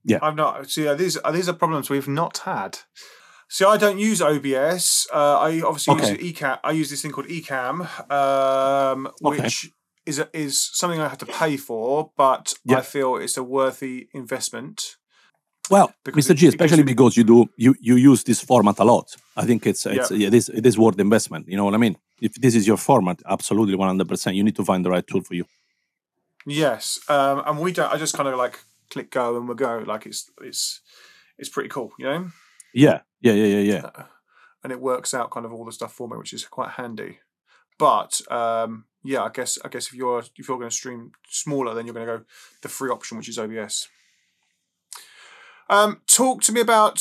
Yeah. 0.05 0.18
I've 0.20 0.37
not. 0.37 0.68
See, 0.70 0.93
these 0.95 1.16
are 1.16 1.33
these 1.33 1.49
are 1.49 1.55
problems 1.55 1.89
we've 1.89 2.09
not 2.09 2.39
had. 2.39 2.79
See, 3.49 3.64
I 3.64 3.77
don't 3.77 3.99
use 3.99 4.20
OBS. 4.20 5.07
Uh, 5.12 5.39
I 5.39 5.62
obviously 5.62 5.95
Okay. 5.95 6.22
use 6.22 6.33
Ecamm. 6.35 6.59
I 6.64 6.72
use 6.72 6.91
this 6.91 7.03
thing 7.03 7.12
called 7.12 7.29
Ecamm, 7.29 7.81
um, 8.11 9.07
Okay. 9.25 9.43
which 9.43 9.70
is 10.07 10.18
a, 10.18 10.29
is 10.37 10.61
something 10.75 11.01
I 11.01 11.09
have 11.09 11.18
to 11.18 11.27
pay 11.27 11.57
for, 11.57 12.11
but 12.16 12.55
Yeah. 12.64 12.79
I 12.79 12.81
feel 12.83 13.16
it's 13.16 13.37
a 13.39 13.43
worthy 13.43 14.09
investment. 14.12 14.97
Well, 15.71 15.93
Because 16.05 16.29
Mr. 16.29 16.35
G, 16.37 16.47
especially 16.49 16.79
you- 16.79 16.85
because 16.95 17.17
you 17.17 17.25
do 17.25 17.47
you 17.57 17.75
you 17.81 17.97
use 18.12 18.25
this 18.25 18.41
format 18.41 18.79
a 18.79 18.85
lot. 18.85 19.17
I 19.37 19.45
think 19.47 19.67
it's 19.67 19.87
it's 19.87 20.11
Yeah. 20.11 20.29
it 20.29 20.35
is 20.35 20.49
it 20.49 20.67
is 20.67 20.77
worth 20.79 20.99
investment. 20.99 21.49
You 21.49 21.57
know 21.57 21.65
what 21.65 21.75
I 21.75 21.79
mean? 21.79 21.97
If 22.21 22.35
this 22.35 22.55
is 22.55 22.67
your 22.67 22.77
format, 22.79 23.23
absolutely 23.27 23.75
one 23.77 23.89
hundred 23.89 24.09
percent. 24.09 24.37
You 24.37 24.45
need 24.45 24.57
to 24.57 24.65
find 24.65 24.85
the 24.85 24.91
right 24.91 25.07
tool 25.07 25.23
for 25.23 25.35
you. 25.35 25.45
Yes, 26.47 27.01
um, 27.09 27.43
and 27.47 27.59
we 27.61 27.73
don't. 27.73 27.93
I 27.93 27.97
just 27.97 28.15
kind 28.17 28.29
of 28.29 28.37
like 28.39 28.59
click 28.91 29.11
go 29.11 29.37
and 29.37 29.49
we 29.49 29.55
go. 29.55 29.83
Like 29.87 30.07
it's 30.07 30.31
it's 30.43 30.81
it's 31.39 31.49
pretty 31.49 31.69
cool, 31.71 31.93
you 31.99 32.05
know. 32.07 32.31
Yeah, 32.75 33.01
yeah, 33.21 33.33
yeah, 33.33 33.47
yeah, 33.47 33.73
yeah. 33.73 33.91
and 34.62 34.73
it 34.73 34.81
works 34.81 35.15
out 35.15 35.31
kind 35.31 35.47
of 35.47 35.53
all 35.53 35.65
the 35.65 35.73
stuff 35.73 35.93
for 35.95 36.09
me, 36.09 36.17
which 36.17 36.33
is 36.33 36.45
quite 36.45 36.71
handy. 36.71 37.19
But 37.79 38.21
um, 38.31 38.85
yeah, 39.03 39.23
I 39.23 39.31
guess 39.31 39.59
I 39.65 39.69
guess 39.69 39.87
if 39.87 39.95
you're 39.95 40.21
if 40.39 40.47
you're 40.49 40.59
going 40.59 40.71
to 40.71 40.77
stream 40.77 41.12
smaller, 41.29 41.75
then 41.75 41.87
you're 41.87 41.95
going 41.95 42.07
to 42.07 42.19
go 42.19 42.25
the 42.62 42.69
free 42.69 42.91
option, 42.91 43.17
which 43.17 43.29
is 43.29 43.39
OBS. 43.39 43.89
Um, 45.69 46.01
talk 46.07 46.43
to 46.43 46.53
me 46.53 46.61
about. 46.61 47.01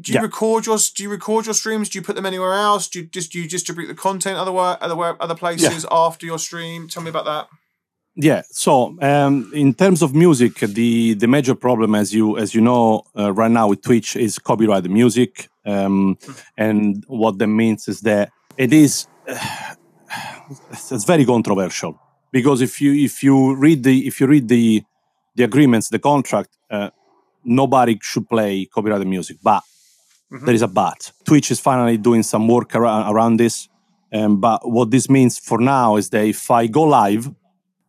Do 0.00 0.12
you 0.12 0.18
Yeah. 0.18 0.22
record 0.22 0.64
your 0.66 0.78
Do 0.94 1.02
you 1.02 1.08
record 1.10 1.46
your 1.46 1.54
streams? 1.54 1.88
Do 1.88 1.98
you 1.98 2.04
put 2.04 2.14
them 2.14 2.24
anywhere 2.24 2.54
else? 2.54 2.86
Do 2.88 3.00
you 3.00 3.06
just 3.06 3.32
do 3.32 3.40
you 3.40 3.48
distribute 3.48 3.88
the 3.88 3.94
content 3.96 4.38
other 4.38 4.52
other 4.56 5.16
other 5.20 5.34
places 5.34 5.84
after 5.90 6.24
your 6.24 6.38
stream? 6.38 6.86
Tell 6.88 7.02
me 7.02 7.10
about 7.10 7.24
that. 7.24 7.48
Yeah. 8.14 8.42
So, 8.50 8.96
um, 9.02 9.50
in 9.52 9.74
terms 9.74 10.02
of 10.02 10.14
music, 10.14 10.54
the 10.60 11.14
the 11.14 11.26
major 11.26 11.56
problem, 11.56 11.94
as 11.96 12.12
you 12.14 12.38
as 12.38 12.54
you 12.54 12.60
know, 12.60 13.02
uh, 13.18 13.32
right 13.32 13.50
now 13.50 13.66
with 13.68 13.82
Twitch 13.82 14.14
is 14.14 14.38
copyrighted 14.38 14.90
music, 14.90 15.48
um, 15.66 16.16
and 16.56 17.04
what 17.08 17.38
that 17.38 17.48
means 17.48 17.88
is 17.88 18.00
that 18.02 18.30
it 18.56 18.72
is 18.72 19.08
it's, 20.70 20.92
it's 20.92 21.04
very 21.04 21.24
controversial 21.24 21.98
because 22.32 22.60
if 22.60 22.80
you 22.80 22.92
if 22.94 23.22
you 23.22 23.56
read 23.56 23.82
the 23.82 24.06
if 24.06 24.20
you 24.20 24.28
read 24.28 24.46
the 24.48 24.82
the 25.34 25.44
agreements, 25.44 25.88
the 25.88 25.98
contract, 25.98 26.50
uh, 26.70 26.90
nobody 27.44 27.98
should 28.02 28.28
play 28.28 28.66
copyrighted 28.66 29.06
music, 29.06 29.38
but 29.42 29.62
there 30.44 30.54
is 30.54 30.62
a 30.62 30.68
but. 30.68 31.12
Twitch 31.24 31.50
is 31.50 31.60
finally 31.60 31.96
doing 31.96 32.22
some 32.22 32.46
work 32.48 32.74
around, 32.74 33.10
around 33.12 33.38
this. 33.38 33.68
Um, 34.12 34.40
but 34.40 34.60
what 34.70 34.90
this 34.90 35.08
means 35.08 35.38
for 35.38 35.58
now 35.58 35.96
is 35.96 36.10
that 36.10 36.24
if 36.24 36.50
I 36.50 36.66
go 36.66 36.82
live 36.82 37.30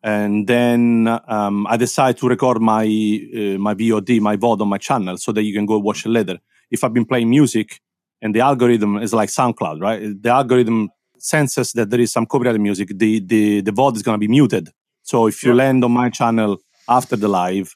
and 0.03 0.47
then 0.47 1.07
um, 1.27 1.67
I 1.67 1.75
decide 1.77 2.17
to 2.17 2.27
record 2.27 2.61
my 2.61 2.83
uh, 2.85 3.57
my 3.57 3.73
VOD, 3.73 4.19
my 4.21 4.37
VOD 4.37 4.61
on 4.61 4.67
my 4.69 4.77
channel, 4.77 5.17
so 5.17 5.31
that 5.33 5.43
you 5.43 5.53
can 5.53 5.65
go 5.65 5.77
watch 5.79 6.05
it 6.05 6.09
later. 6.09 6.37
If 6.71 6.83
I've 6.83 6.93
been 6.93 7.05
playing 7.05 7.29
music 7.29 7.81
and 8.21 8.33
the 8.35 8.41
algorithm 8.41 8.97
is 8.97 9.13
like 9.13 9.29
SoundCloud, 9.29 9.81
right? 9.81 10.21
The 10.21 10.29
algorithm 10.29 10.89
senses 11.17 11.73
that 11.73 11.89
there 11.89 11.99
is 11.99 12.11
some 12.11 12.25
copyrighted 12.25 12.61
music. 12.61 12.89
The 12.95 13.19
the 13.19 13.61
the 13.61 13.71
VOD 13.71 13.95
is 13.97 14.03
going 14.03 14.15
to 14.15 14.19
be 14.19 14.27
muted. 14.29 14.69
So 15.03 15.27
if 15.27 15.43
you 15.43 15.51
Yeah. 15.51 15.57
land 15.63 15.83
on 15.83 15.91
my 15.91 16.09
channel 16.09 16.57
after 16.87 17.15
the 17.17 17.27
live, 17.27 17.73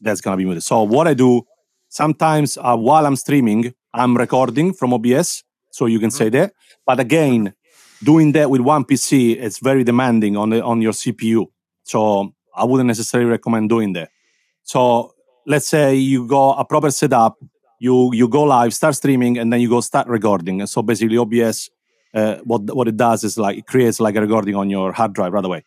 that's 0.00 0.20
going 0.20 0.32
to 0.34 0.38
be 0.38 0.44
muted. 0.44 0.62
So 0.62 0.82
what 0.82 1.06
I 1.06 1.14
do 1.14 1.42
sometimes 1.88 2.58
uh, 2.58 2.76
while 2.76 3.06
I'm 3.06 3.16
streaming, 3.16 3.74
I'm 3.92 4.16
recording 4.16 4.72
from 4.72 4.92
OBS, 4.92 5.44
so 5.70 5.86
you 5.86 6.00
can 6.00 6.10
say 6.10 6.28
that. 6.30 6.52
But 6.86 7.00
again, 7.00 7.54
doing 8.02 8.32
that 8.32 8.50
with 8.50 8.60
one 8.60 8.84
PC, 8.84 9.36
it's 9.40 9.58
very 9.58 9.84
demanding 9.84 10.36
on 10.36 10.50
the 10.50 10.62
on 10.62 10.82
your 10.82 10.92
CPU. 10.92 11.46
So 11.84 12.34
I 12.54 12.64
wouldn't 12.64 12.86
necessarily 12.86 13.30
recommend 13.30 13.68
doing 13.68 13.92
that. 13.94 14.10
So 14.62 15.14
let's 15.46 15.68
say 15.68 15.94
you 15.94 16.26
go 16.26 16.52
a 16.54 16.64
proper 16.64 16.90
setup, 16.90 17.38
you 17.78 18.12
you 18.12 18.28
go 18.28 18.42
live, 18.42 18.74
start 18.74 18.94
streaming, 18.94 19.38
and 19.38 19.52
then 19.52 19.60
you 19.60 19.68
go 19.68 19.80
start 19.80 20.08
recording. 20.08 20.60
And 20.60 20.68
so 20.68 20.82
basically, 20.82 21.18
OBS, 21.18 21.70
uh, 22.14 22.36
what 22.44 22.62
what 22.74 22.88
it 22.88 22.96
does 22.96 23.24
is 23.24 23.38
like 23.38 23.58
it 23.58 23.66
creates 23.66 24.00
like 24.00 24.16
a 24.16 24.20
recording 24.20 24.56
on 24.56 24.70
your 24.70 24.92
hard 24.92 25.12
drive 25.12 25.32
right 25.32 25.44
away, 25.44 25.64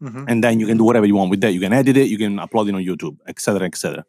and 0.00 0.44
then 0.44 0.60
you 0.60 0.66
can 0.66 0.76
do 0.76 0.84
whatever 0.84 1.06
you 1.06 1.14
want 1.14 1.30
with 1.30 1.40
that. 1.40 1.52
You 1.52 1.60
can 1.60 1.72
edit 1.72 1.96
it, 1.96 2.08
you 2.08 2.18
can 2.18 2.36
upload 2.38 2.68
it 2.68 2.74
on 2.74 2.82
YouTube, 2.82 3.16
etc., 3.26 3.66
etc. 3.66 4.04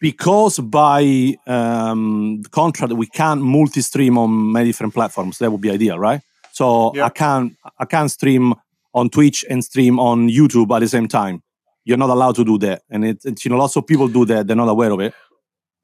Because 0.00 0.58
by 0.58 1.34
um, 1.46 2.40
the 2.42 2.48
contract 2.48 2.92
we 2.94 3.06
can't 3.06 3.42
multi-stream 3.42 4.16
on 4.18 4.52
many 4.52 4.68
different 4.70 4.94
platforms, 4.94 5.38
that 5.38 5.50
would 5.50 5.60
be 5.60 5.70
ideal, 5.70 5.98
right? 5.98 6.20
So 6.52 6.92
Yeah. 6.94 7.04
I 7.06 7.10
can't 7.10 7.54
I 7.78 7.84
can't 7.84 8.10
stream 8.10 8.54
on 8.94 9.10
Twitch 9.10 9.44
and 9.50 9.62
stream 9.62 9.98
on 9.98 10.28
YouTube 10.28 10.74
at 10.74 10.80
the 10.80 10.88
same 10.88 11.08
time. 11.08 11.42
You're 11.84 11.98
not 11.98 12.10
allowed 12.10 12.34
to 12.36 12.44
do 12.44 12.58
that, 12.58 12.82
and 12.90 13.04
it, 13.04 13.18
it's 13.24 13.44
you 13.44 13.50
know 13.50 13.58
lots 13.58 13.76
of 13.76 13.86
people 13.86 14.08
do 14.08 14.24
that. 14.24 14.46
They're 14.46 14.56
not 14.56 14.68
aware 14.68 14.90
of 14.90 15.00
it. 15.00 15.12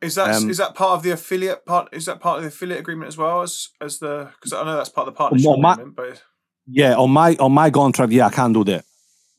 Is 0.01 0.15
that 0.17 0.31
is 0.31 0.43
Um, 0.43 0.49
that 0.67 0.75
part 0.75 0.93
of 0.97 1.03
the 1.03 1.11
affiliate 1.11 1.65
part? 1.67 1.89
Is 1.93 2.07
that 2.07 2.19
part 2.21 2.39
of 2.39 2.43
the 2.43 2.49
affiliate 2.49 2.81
agreement 2.81 3.09
as 3.09 3.17
well 3.19 3.43
as 3.43 3.69
as 3.81 3.99
the? 3.99 4.31
Because 4.35 4.53
I 4.55 4.65
know 4.65 4.77
that's 4.77 4.89
part 4.89 5.07
of 5.09 5.15
the 5.15 5.19
partnership 5.19 5.59
my- 5.59 5.73
agreement, 5.75 5.97
but 5.97 6.23
Yeah, 6.67 6.97
on 6.97 7.11
my 7.11 7.37
on 7.39 7.53
my 7.53 7.71
contract, 7.71 8.13
yeah, 8.13 8.27
I 8.27 8.31
can't 8.31 8.55
do 8.55 8.65
that. 8.65 8.85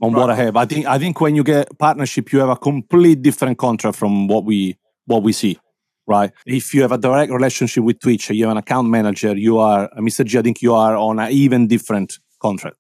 On 0.04 0.12
what 0.12 0.30
I 0.30 0.36
have, 0.36 0.58
I 0.58 0.66
think 0.66 0.86
I 0.86 1.00
think 1.00 1.22
when 1.22 1.34
you 1.34 1.46
get 1.46 1.80
partnership, 1.80 2.34
you 2.34 2.40
have 2.40 2.50
a 2.50 2.58
complete 2.58 3.22
different 3.22 3.58
contract 3.58 3.96
from 3.98 4.28
what 4.28 4.44
we 4.44 4.78
what 5.06 5.24
we 5.24 5.32
see, 5.32 5.58
right? 6.06 6.30
If 6.46 6.74
you 6.74 6.82
have 6.82 6.92
a 6.92 6.98
direct 6.98 7.32
relationship 7.32 7.86
with 7.86 8.02
Twitch, 8.02 8.30
you 8.30 8.44
have 8.44 8.52
an 8.52 8.58
account 8.58 8.90
manager, 8.90 9.34
you 9.34 9.60
are 9.60 9.86
uh, 9.86 10.02
Mr. 10.02 10.26
G. 10.26 10.40
I 10.40 10.42
think 10.42 10.62
you 10.62 10.74
are 10.74 10.98
on 10.98 11.20
an 11.20 11.32
even 11.32 11.68
different 11.68 12.20
contract. 12.42 12.76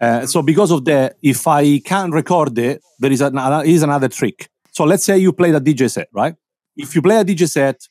Uh, 0.00 0.24
so 0.24 0.40
because 0.40 0.70
of 0.70 0.86
that, 0.86 1.16
if 1.22 1.46
I 1.46 1.78
can't 1.78 2.12
record 2.14 2.58
it, 2.58 2.80
there 3.00 3.12
is 3.12 3.20
another 3.20 3.62
is 3.64 3.82
another 3.82 4.08
trick. 4.08 4.48
So 4.72 4.84
let's 4.84 5.04
say 5.04 5.18
you 5.18 5.32
play 5.34 5.50
a 5.50 5.60
DJ 5.60 5.90
set, 5.90 6.08
right? 6.14 6.36
If 6.74 6.94
you 6.94 7.02
play 7.02 7.18
a 7.18 7.24
DJ 7.24 7.50
set, 7.50 7.86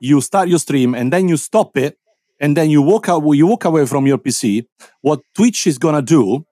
you 0.00 0.20
start 0.20 0.48
your 0.48 0.58
stream 0.58 0.94
and 0.94 1.10
then 1.10 1.28
you 1.28 1.38
stop 1.38 1.78
it, 1.78 1.96
and 2.40 2.56
then 2.56 2.68
you 2.68 2.82
walk 2.82 3.08
out, 3.08 3.22
you 3.30 3.46
walk 3.46 3.64
away 3.64 3.86
from 3.86 4.06
your 4.06 4.18
PC. 4.18 4.66
What 5.00 5.20
Twitch 5.34 5.66
is 5.66 5.78
gonna 5.78 6.02
do, 6.02 6.44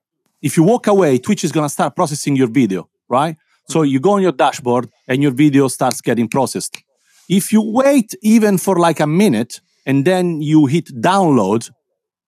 if 0.42 0.56
you 0.56 0.62
walk 0.62 0.86
away, 0.86 1.18
Twitch 1.18 1.44
is 1.44 1.52
gonna 1.52 1.68
start 1.68 1.96
processing 1.96 2.36
your 2.36 2.48
video, 2.48 2.88
right? 3.08 3.36
So 3.68 3.80
mm-hmm. 3.80 3.88
you 3.92 4.00
go 4.00 4.12
on 4.12 4.22
your 4.22 4.32
dashboard 4.32 4.88
and 5.08 5.22
your 5.22 5.32
video 5.32 5.68
starts 5.68 6.00
getting 6.00 6.28
processed. 6.28 6.82
If 7.28 7.52
you 7.52 7.62
wait 7.62 8.14
even 8.22 8.58
for 8.58 8.76
like 8.76 9.00
a 9.00 9.06
minute 9.06 9.60
and 9.86 10.04
then 10.04 10.40
you 10.42 10.66
hit 10.66 10.86
download, 11.00 11.70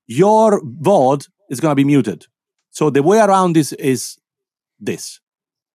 your 0.07 0.61
VOD 0.63 1.29
is 1.51 1.61
gonna 1.61 1.75
be 1.75 1.85
muted. 1.85 2.27
So 2.71 2.91
the 2.91 3.03
way 3.03 3.19
around 3.19 3.55
this 3.55 3.73
is 3.73 4.19
this. 4.79 5.21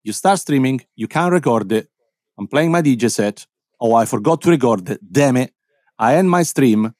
You 0.03 0.13
start 0.13 0.39
streaming, 0.39 0.81
you 0.95 1.07
can't 1.07 1.31
record 1.31 1.71
it. 1.71 1.89
I'm 2.37 2.47
playing 2.47 2.71
my 2.71 2.81
DJ 2.81 3.11
set. 3.11 3.45
Oh, 3.79 3.93
I 3.93 4.05
forgot 4.05 4.41
to 4.41 4.49
record 4.49 4.89
it. 4.89 4.99
Damn 5.11 5.37
it. 5.37 5.53
I 5.99 6.15
end 6.15 6.29
my 6.29 6.43
stream. 6.43 6.93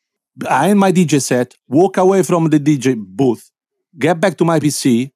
I 0.45 0.69
end 0.69 0.79
my 0.79 0.91
DJ 0.91 1.21
set, 1.21 1.55
walk 1.67 1.97
away 1.97 2.21
from 2.23 2.49
the 2.49 2.59
DJ 2.59 2.95
booth, 2.95 3.49
get 3.97 4.19
back 4.19 4.37
to 4.37 4.45
my 4.45 4.59
PC, 4.59 5.11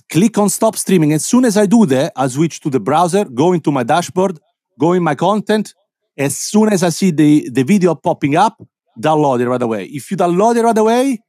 click 0.00 0.38
on 0.38 0.48
stop 0.48 0.76
streaming. 0.76 1.12
As 1.12 1.24
soon 1.24 1.44
as 1.44 1.56
I 1.56 1.66
do 1.66 1.86
that, 1.86 2.12
I 2.16 2.28
switch 2.28 2.60
to 2.60 2.70
the 2.70 2.80
browser, 2.80 3.24
go 3.24 3.52
into 3.52 3.70
my 3.70 3.82
dashboard, 3.82 4.38
go 4.78 4.92
in 4.92 5.02
my 5.02 5.14
content. 5.14 5.74
As 6.16 6.36
soon 6.36 6.72
as 6.72 6.82
I 6.82 6.88
see 6.90 7.10
the, 7.10 7.48
the 7.50 7.62
video 7.62 7.94
popping 7.94 8.36
up, 8.36 8.60
download 9.00 9.40
it 9.40 9.48
right 9.48 9.62
away. 9.62 9.84
If 9.84 10.10
you 10.10 10.16
download 10.16 10.56
it 10.56 10.62
right 10.62 10.76
away, 10.76 11.20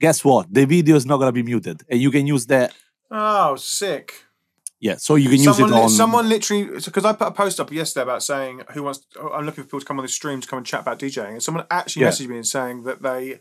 guess 0.00 0.24
what? 0.24 0.52
The 0.52 0.64
video 0.64 0.96
is 0.96 1.06
not 1.06 1.18
going 1.18 1.28
to 1.28 1.32
be 1.32 1.42
muted. 1.42 1.82
And 1.88 2.00
you 2.00 2.10
can 2.10 2.26
use 2.26 2.46
that. 2.46 2.72
oh, 3.10 3.56
sick. 3.56 4.24
Yeah, 4.80 4.96
so 4.96 5.14
you 5.14 5.28
can 5.28 5.38
use 5.38 5.44
someone, 5.44 5.70
it 5.72 5.76
li- 5.76 5.82
on. 5.82 5.88
someone 5.90 6.28
literally 6.28 6.64
because 6.64 7.04
I 7.04 7.12
put 7.12 7.28
a 7.28 7.30
post 7.30 7.60
up 7.60 7.70
yesterday 7.70 8.02
about 8.02 8.24
saying 8.24 8.62
who 8.72 8.82
wants. 8.82 9.06
Oh, 9.16 9.28
I'm 9.28 9.46
looking 9.46 9.62
for 9.62 9.68
people 9.68 9.78
to 9.78 9.86
come 9.86 10.00
on 10.00 10.04
this 10.04 10.12
stream 10.12 10.40
to 10.40 10.48
come 10.48 10.56
and 10.56 10.66
chat 10.66 10.80
about 10.80 10.98
DJing, 10.98 11.34
and 11.34 11.40
someone 11.42 11.64
actually 11.70 12.02
Yeah. 12.02 12.08
messaged 12.08 12.26
me 12.26 12.34
and 12.38 12.44
saying 12.46 12.82
that 12.82 13.00
they 13.00 13.38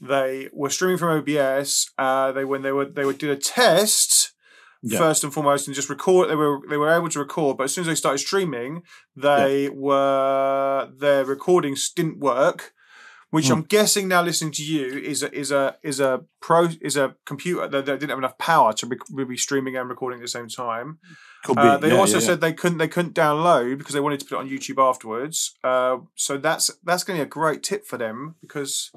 they 0.00 0.48
were 0.52 0.70
streaming 0.70 0.98
from 0.98 1.18
OBS. 1.18 1.90
Uh, 1.98 2.32
they 2.32 2.44
when 2.44 2.62
they 2.62 2.72
were 2.72 2.84
they 2.86 3.04
would 3.04 3.18
do 3.18 3.30
a 3.32 3.36
test 3.36 4.32
Yeah. 4.82 4.98
first 4.98 5.24
and 5.24 5.32
foremost 5.32 5.66
and 5.66 5.74
just 5.74 5.88
record. 5.90 6.28
They 6.28 6.36
were 6.36 6.60
they 6.68 6.76
were 6.76 6.92
able 6.92 7.08
to 7.08 7.18
record, 7.18 7.56
but 7.56 7.64
as 7.64 7.74
soon 7.74 7.82
as 7.82 7.88
they 7.88 7.94
started 7.94 8.18
streaming, 8.18 8.82
they 9.16 9.68
were 9.70 10.90
their 10.98 11.24
recordings 11.24 11.90
didn't 11.90 12.18
work. 12.18 12.72
Which 13.30 13.48
Hmm. 13.48 13.54
I'm 13.54 13.62
guessing 13.62 14.06
now, 14.06 14.22
listening 14.22 14.52
to 14.52 14.62
you, 14.62 14.86
is 14.98 15.22
a 15.24 15.36
is 15.36 15.50
a 15.50 15.76
is 15.82 15.98
a 15.98 16.22
pro 16.40 16.68
is 16.80 16.96
a 16.96 17.16
computer 17.26 17.66
that, 17.66 17.84
that 17.84 17.98
didn't 17.98 18.10
have 18.10 18.18
enough 18.18 18.38
power 18.38 18.72
to 18.74 18.86
be, 18.86 18.96
be 19.24 19.36
streaming 19.36 19.76
and 19.76 19.88
recording 19.90 20.20
at 20.20 20.22
the 20.22 20.28
same 20.28 20.48
time. 20.48 20.98
Could 21.44 21.56
be. 21.56 21.62
Uh, 21.62 21.76
they 21.76 21.88
Yeah, 21.88 21.96
also 21.98 22.14
yeah, 22.14 22.20
yeah. 22.20 22.26
said 22.26 22.40
they 22.40 22.52
couldn't 22.52 22.78
they 22.78 22.86
couldn't 22.88 23.14
download 23.16 23.78
because 23.78 23.94
they 23.94 24.00
wanted 24.00 24.20
to 24.20 24.26
put 24.26 24.36
it 24.36 24.38
on 24.38 24.48
YouTube 24.48 24.78
afterwards. 24.90 25.54
Uh, 25.64 25.98
so 26.14 26.38
that's 26.38 26.70
that's 26.84 27.02
going 27.02 27.18
to 27.18 27.24
be 27.24 27.26
a 27.26 27.28
great 27.28 27.64
tip 27.64 27.84
for 27.84 27.98
them 27.98 28.36
because 28.40 28.92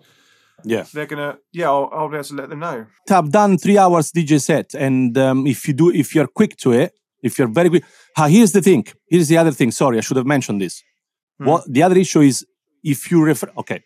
Yeah. 0.65 0.85
they're 0.93 1.05
gonna 1.05 1.37
yeah 1.53 1.67
I'll, 1.69 1.89
I'll 1.91 2.09
be 2.09 2.15
able 2.15 2.23
to 2.25 2.35
let 2.35 2.49
them 2.49 2.59
know. 2.59 2.85
I've 3.09 3.31
done 3.31 3.57
three 3.57 3.77
hours 3.77 4.11
DJ 4.11 4.41
set, 4.41 4.73
and 4.75 5.17
um, 5.17 5.47
if 5.47 5.67
you 5.67 5.73
do, 5.73 5.89
if 5.91 6.13
you're 6.15 6.27
quick 6.27 6.57
to 6.57 6.71
it, 6.73 6.93
if 7.23 7.37
you're 7.37 7.47
very 7.47 7.69
quick, 7.69 7.83
ah, 8.17 8.27
here's 8.27 8.51
the 8.51 8.61
thing. 8.61 8.85
Here's 9.09 9.27
the 9.27 9.37
other 9.37 9.51
thing. 9.51 9.71
Sorry, 9.71 9.97
I 9.97 10.01
should 10.01 10.17
have 10.17 10.25
mentioned 10.25 10.61
this. 10.61 10.83
Hmm. 11.39 11.45
What 11.47 11.63
the 11.73 11.83
other 11.83 11.97
issue 11.97 12.21
is, 12.21 12.45
if 12.83 13.09
you 13.11 13.23
refer, 13.23 13.49
okay, 13.57 13.81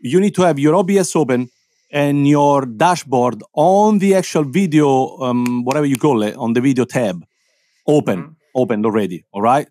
you 0.00 0.20
need 0.20 0.34
to 0.36 0.42
have 0.42 0.58
your 0.58 0.74
OBS 0.74 1.14
open 1.16 1.48
and 1.92 2.26
your 2.28 2.66
dashboard 2.66 3.42
on 3.54 3.98
the 3.98 4.14
actual 4.14 4.44
video, 4.44 5.16
um, 5.18 5.64
whatever 5.64 5.86
you 5.86 5.96
call 5.96 6.22
it, 6.22 6.34
on 6.36 6.52
the 6.52 6.60
video 6.60 6.84
tab, 6.84 7.24
open, 7.86 8.18
Mhm. 8.22 8.34
opened 8.54 8.84
already. 8.86 9.24
All 9.32 9.42
right. 9.42 9.68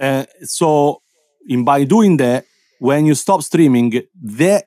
Uh, 0.00 0.24
so, 0.42 1.02
in 1.48 1.64
by 1.64 1.84
doing 1.84 2.16
that, 2.18 2.44
when 2.78 3.06
you 3.06 3.14
stop 3.14 3.42
streaming, 3.42 4.02
that 4.22 4.64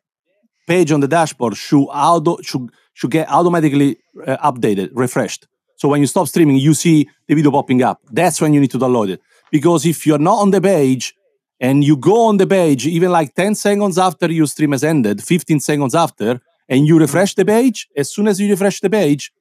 page 0.70 0.92
on 0.92 1.02
the 1.02 1.08
dashboard 1.08 1.58
should 1.58 1.88
auto 2.08 2.38
should 2.42 2.70
should 2.94 3.12
get 3.12 3.30
automatically 3.30 3.98
uh, 4.28 4.52
updated, 4.52 4.90
refreshed. 4.94 5.48
So 5.80 5.88
when 5.88 6.02
you 6.02 6.08
stop 6.08 6.28
streaming, 6.28 6.58
you 6.58 6.74
see 6.74 7.10
the 7.28 7.36
video 7.36 7.52
popping 7.52 7.82
up. 7.82 7.98
That's 8.12 8.42
when 8.42 8.54
you 8.54 8.60
need 8.60 8.72
to 8.72 8.80
download 8.80 9.10
it. 9.10 9.22
Because 9.52 9.86
if 9.86 10.06
you're 10.06 10.26
not 10.30 10.38
on 10.44 10.52
the 10.52 10.62
page 10.62 11.14
and 11.60 11.84
you 11.84 11.96
go 11.96 12.26
on 12.30 12.36
the 12.38 12.46
page, 12.46 12.86
even 12.86 13.10
like 13.12 13.34
10 13.34 13.56
seconds 13.56 13.98
after 13.98 14.30
your 14.32 14.48
stream 14.48 14.74
has 14.74 14.84
ended, 14.84 15.24
15 15.24 15.62
seconds 15.62 15.96
after, 15.96 16.42
and 16.68 16.86
you 16.86 17.00
refresh 17.00 17.34
the 17.36 17.46
page, 17.46 17.88
as 17.96 18.14
soon 18.14 18.28
as 18.28 18.40
you 18.42 18.50
refresh 18.50 18.82
the 18.82 18.90
page, 18.90 19.32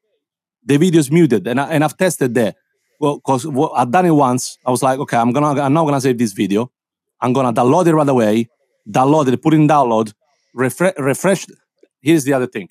the 0.64 0.76
video 0.76 1.00
is 1.00 1.10
muted. 1.10 1.46
And, 1.48 1.60
I, 1.60 1.68
and 1.70 1.82
I've 1.82 1.96
tested 1.96 2.34
that. 2.34 2.56
Well, 3.00 3.16
because 3.16 3.44
I've 3.74 3.90
done 3.90 4.06
it 4.06 4.10
once. 4.10 4.58
I 4.64 4.70
was 4.70 4.82
like, 4.82 4.98
okay, 5.00 5.16
I'm 5.16 5.32
gonna 5.32 5.60
I'm 5.60 5.72
not 5.72 5.84
gonna 5.84 6.00
save 6.00 6.18
this 6.18 6.32
video. 6.32 6.70
I'm 7.20 7.32
gonna 7.32 7.52
download 7.52 7.86
it 7.86 7.94
right 7.94 8.08
away, 8.08 8.48
download 8.88 9.28
it, 9.28 9.42
put 9.42 9.54
it 9.54 9.56
in 9.56 9.68
download, 9.68 10.12
refresh 10.64 10.94
refresh. 11.10 11.46
Here's 12.08 12.24
the 12.24 12.32
other 12.36 12.46
thing. 12.54 12.68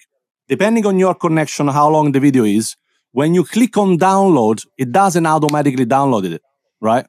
Depending 0.53 0.85
on 0.85 0.95
your 0.99 1.15
connection, 1.25 1.67
how 1.79 1.87
long 1.95 2.11
the 2.15 2.19
video 2.27 2.43
is, 2.59 2.75
when 3.19 3.33
you 3.37 3.43
click 3.43 3.77
on 3.77 3.97
download, 3.97 4.65
it 4.77 4.89
doesn't 4.91 5.25
automatically 5.25 5.85
download 5.85 6.25
it, 6.35 6.41
right? 6.89 7.05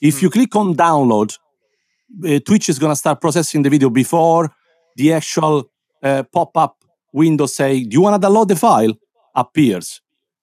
If 0.00 0.22
you 0.22 0.30
click 0.30 0.54
on 0.56 0.74
download, 0.74 1.30
uh, 2.28 2.38
Twitch 2.46 2.68
is 2.68 2.78
gonna 2.78 2.96
start 2.96 3.20
processing 3.20 3.62
the 3.62 3.70
video 3.70 3.90
before 3.90 4.50
the 4.96 5.12
actual 5.12 5.54
uh, 6.02 6.22
pop-up 6.36 6.74
window 7.12 7.46
say, 7.46 7.70
"Do 7.84 7.94
you 7.96 8.02
want 8.06 8.14
to 8.20 8.26
download 8.28 8.48
the 8.48 8.56
file?" 8.56 8.94
appears. 9.34 10.00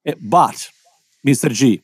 Uh, 0.08 0.14
but, 0.36 0.58
Mr. 1.26 1.48
G, 1.58 1.82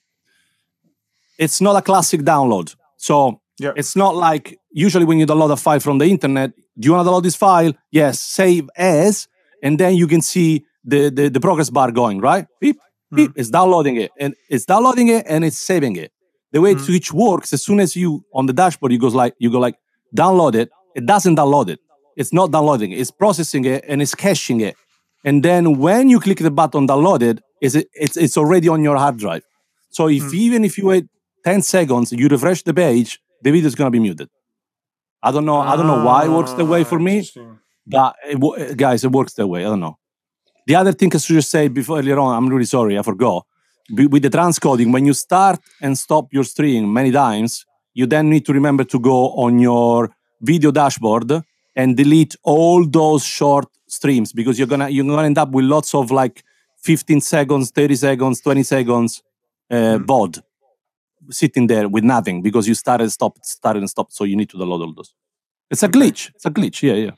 it's 1.39 1.61
not 1.61 1.77
a 1.77 1.83
classic 1.83 2.21
download. 2.23 2.75
So 2.97 3.41
Yeah. 3.65 3.73
it's 3.81 3.95
not 3.97 4.13
like 4.17 4.59
usually 4.73 5.05
when 5.05 5.19
you 5.21 5.27
download 5.27 5.53
a 5.53 5.57
file 5.57 5.81
from 5.81 5.99
the 5.99 6.07
internet, 6.07 6.51
do 6.79 6.87
you 6.87 6.93
want 6.93 7.07
to 7.07 7.11
download 7.11 7.23
this 7.23 7.37
file? 7.37 7.73
Yes, 7.91 8.21
save 8.21 8.69
as, 8.77 9.29
and 9.63 9.79
then 9.79 9.95
you 9.95 10.07
can 10.07 10.21
see 10.21 10.65
the, 10.85 11.11
the, 11.11 11.29
the 11.29 11.41
progress 11.41 11.71
bar 11.71 11.91
going, 11.91 12.21
right? 12.21 12.47
Beep, 12.61 12.79
beep, 13.15 13.33
hmm. 13.33 13.41
it's 13.41 13.51
downloading 13.51 13.97
it. 13.97 14.13
And 14.19 14.35
it's 14.49 14.65
downloading 14.65 15.09
it 15.09 15.27
and 15.29 15.45
it's 15.45 15.59
saving 15.59 15.97
it. 15.97 16.13
The 16.53 16.61
way 16.61 16.75
hmm. 16.75 16.85
Twitch 16.85 17.13
works, 17.13 17.53
as 17.53 17.65
soon 17.65 17.81
as 17.81 17.97
you 17.97 18.25
on 18.33 18.47
the 18.47 18.53
dashboard, 18.53 18.93
you 18.93 18.99
goes 18.99 19.15
like 19.15 19.35
you 19.39 19.51
go 19.51 19.59
like 19.59 19.77
download 20.15 20.55
it, 20.55 20.71
it 20.95 21.07
doesn't 21.07 21.37
download 21.37 21.69
it. 21.69 21.81
It's 22.17 22.33
not 22.33 22.51
downloading 22.51 22.93
it, 22.93 22.99
it's 22.99 23.11
processing 23.11 23.65
it 23.65 23.85
and 23.89 24.01
it's 24.01 24.15
caching 24.15 24.61
it. 24.61 24.77
And 25.25 25.43
then 25.43 25.79
when 25.79 26.09
you 26.09 26.21
click 26.21 26.39
the 26.39 26.51
button 26.51 26.87
download 26.87 27.23
it, 27.23 27.41
is 27.61 27.75
it 27.75 27.89
it's 27.95 28.17
it's 28.17 28.37
already 28.37 28.69
on 28.69 28.83
your 28.83 28.97
hard 28.97 29.17
drive. 29.17 29.43
So 29.91 30.09
if 30.09 30.23
hmm. 30.23 30.35
even 30.35 30.65
if 30.65 30.79
you 30.79 30.87
wait 30.87 31.07
10 31.45 31.63
seconds, 31.63 32.13
you 32.13 32.29
refresh 32.29 32.63
the 32.63 32.75
page, 32.75 33.21
the 33.43 33.51
video 33.51 33.67
is 33.67 33.75
gonna 33.75 33.91
be 33.91 34.01
muted. 34.01 34.29
I 35.29 35.33
don't 35.33 35.45
know. 35.45 35.59
I 35.59 35.77
don't 35.77 35.87
know 35.93 36.03
why 36.05 36.25
it 36.27 36.31
works 36.39 36.53
that 36.59 36.65
way 36.75 36.83
for 36.85 36.99
Ah, 36.99 37.03
me, 37.09 37.17
but 37.95 38.15
it, 38.27 38.77
guys, 38.77 39.05
it 39.05 39.13
works 39.13 39.35
that 39.35 39.47
way. 39.47 39.61
I 39.67 39.69
don't 39.73 39.81
know. 39.81 39.99
The 40.67 40.75
other 40.75 40.93
thing 40.93 41.11
I 41.15 41.19
should 41.19 41.35
just 41.37 41.51
say 41.51 41.69
before 41.69 41.99
earlier 41.99 42.19
on, 42.19 42.35
I'm 42.37 42.49
really 42.49 42.65
sorry, 42.67 42.99
I 42.99 43.03
forgot. 43.03 43.47
Be- 43.95 44.07
With 44.07 44.23
the 44.23 44.31
transcoding, 44.31 44.93
when 44.93 45.05
you 45.07 45.15
start 45.15 45.61
and 45.81 45.97
stop 45.97 46.33
your 46.33 46.45
stream 46.45 46.93
many 46.93 47.13
times, 47.13 47.65
you 47.95 48.07
then 48.07 48.31
need 48.31 48.45
to 48.47 48.53
remember 48.53 48.85
to 48.85 48.99
go 48.99 49.31
on 49.45 49.59
your 49.59 50.11
video 50.43 50.71
dashboard 50.71 51.31
and 51.77 51.97
delete 51.97 52.35
all 52.43 52.87
those 52.87 53.25
short 53.25 53.67
streams 53.89 54.33
because 54.33 54.59
you're 54.59 54.67
gonna 54.75 54.89
you're 54.89 55.05
gonna 55.07 55.23
end 55.33 55.39
up 55.39 55.51
with 55.51 55.65
lots 55.65 55.95
of 55.95 56.11
like 56.11 56.43
15 56.83 57.21
seconds, 57.21 57.71
30 57.71 57.95
seconds, 57.97 58.41
20 58.41 58.63
seconds 58.65 59.23
uh, 59.71 59.99
VOD 59.99 60.41
sitting 61.31 61.67
there 61.67 61.89
with 61.89 62.05
nothing 62.05 62.43
because 62.43 62.69
you 62.69 62.75
started, 62.75 63.11
stopped, 63.11 63.45
started 63.45 63.81
and 63.81 63.91
stopped. 63.91 64.13
So 64.13 64.25
you 64.25 64.37
need 64.37 64.51
to 64.51 64.57
download 64.57 64.81
all 64.81 64.95
those. 64.95 65.15
It's 65.71 65.83
a 65.83 65.89
glitch. 65.89 66.31
It's 66.35 66.47
a 66.47 66.51
glitch. 66.51 66.83
Yeah, 66.83 66.95
yeah. 66.95 67.11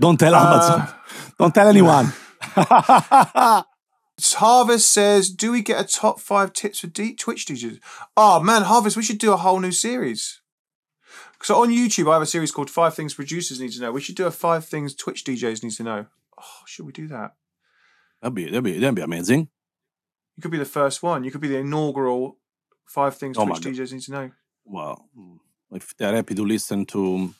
Don't 0.00 0.18
tell 0.18 0.34
uh, 0.34 0.46
Amazon. 0.46 0.94
Don't 1.38 1.54
tell 1.54 1.68
anyone. 1.68 2.12
Harvest 4.34 4.90
says, 4.92 5.30
"Do 5.30 5.52
we 5.52 5.62
get 5.62 5.80
a 5.80 5.88
top 5.88 6.20
five 6.20 6.52
tips 6.52 6.80
for 6.80 6.86
deep 6.86 7.18
Twitch 7.18 7.46
DJs?" 7.46 7.78
Oh 8.16 8.36
ah, 8.36 8.40
man, 8.40 8.62
Harvest, 8.62 8.96
we 8.96 9.02
should 9.02 9.18
do 9.18 9.32
a 9.32 9.36
whole 9.36 9.58
new 9.58 9.72
series. 9.72 10.40
So 11.42 11.60
on 11.60 11.70
YouTube, 11.70 12.08
I 12.08 12.14
have 12.14 12.22
a 12.22 12.26
series 12.26 12.52
called 12.52 12.70
Five 12.70 12.94
Things 12.94 13.14
Producers 13.14 13.60
Need 13.60 13.72
to 13.72 13.80
Know. 13.80 13.90
We 13.90 14.00
should 14.00 14.14
do 14.14 14.26
a 14.26 14.30
Five 14.30 14.64
Things 14.64 14.94
Twitch 14.94 15.24
DJs 15.24 15.64
Need 15.64 15.72
to 15.72 15.82
Know. 15.82 16.06
Oh, 16.38 16.62
should 16.66 16.86
we 16.86 16.92
do 16.92 17.08
that? 17.08 17.32
that'd 18.22 18.34
be 18.34 18.44
that'd 18.44 18.64
be 18.64 18.78
that'd 18.78 18.94
be 18.94 19.02
amazing. 19.02 19.48
You 20.36 20.42
could 20.42 20.52
be 20.52 20.58
the 20.58 20.64
first 20.64 21.02
one. 21.02 21.24
You 21.24 21.30
could 21.30 21.40
be 21.40 21.48
the 21.48 21.58
inaugural 21.58 22.38
five 22.92 23.16
things 23.16 23.36
Oh 23.38 23.46
Twitch 23.46 23.60
DJs 23.62 23.92
need 23.92 24.02
to 24.02 24.12
know. 24.12 24.30
Well, 24.64 25.08
hmm. 25.14 25.36
if 25.78 25.96
they're 25.96 26.14
happy 26.14 26.34
to 26.34 26.42
listen 26.42 26.84
to, 26.86 27.34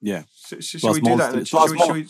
yeah, 0.00 0.22
To 0.48 0.60
shall 0.62 0.94
we 0.94 1.00
do 1.00 1.16
that? 1.16 1.32
st-? 1.32 1.48
Shall 1.48 1.60
a 1.66 1.70
we- 1.70 1.76
small- 1.76 1.86
shall 1.86 1.94
we- 1.94 2.08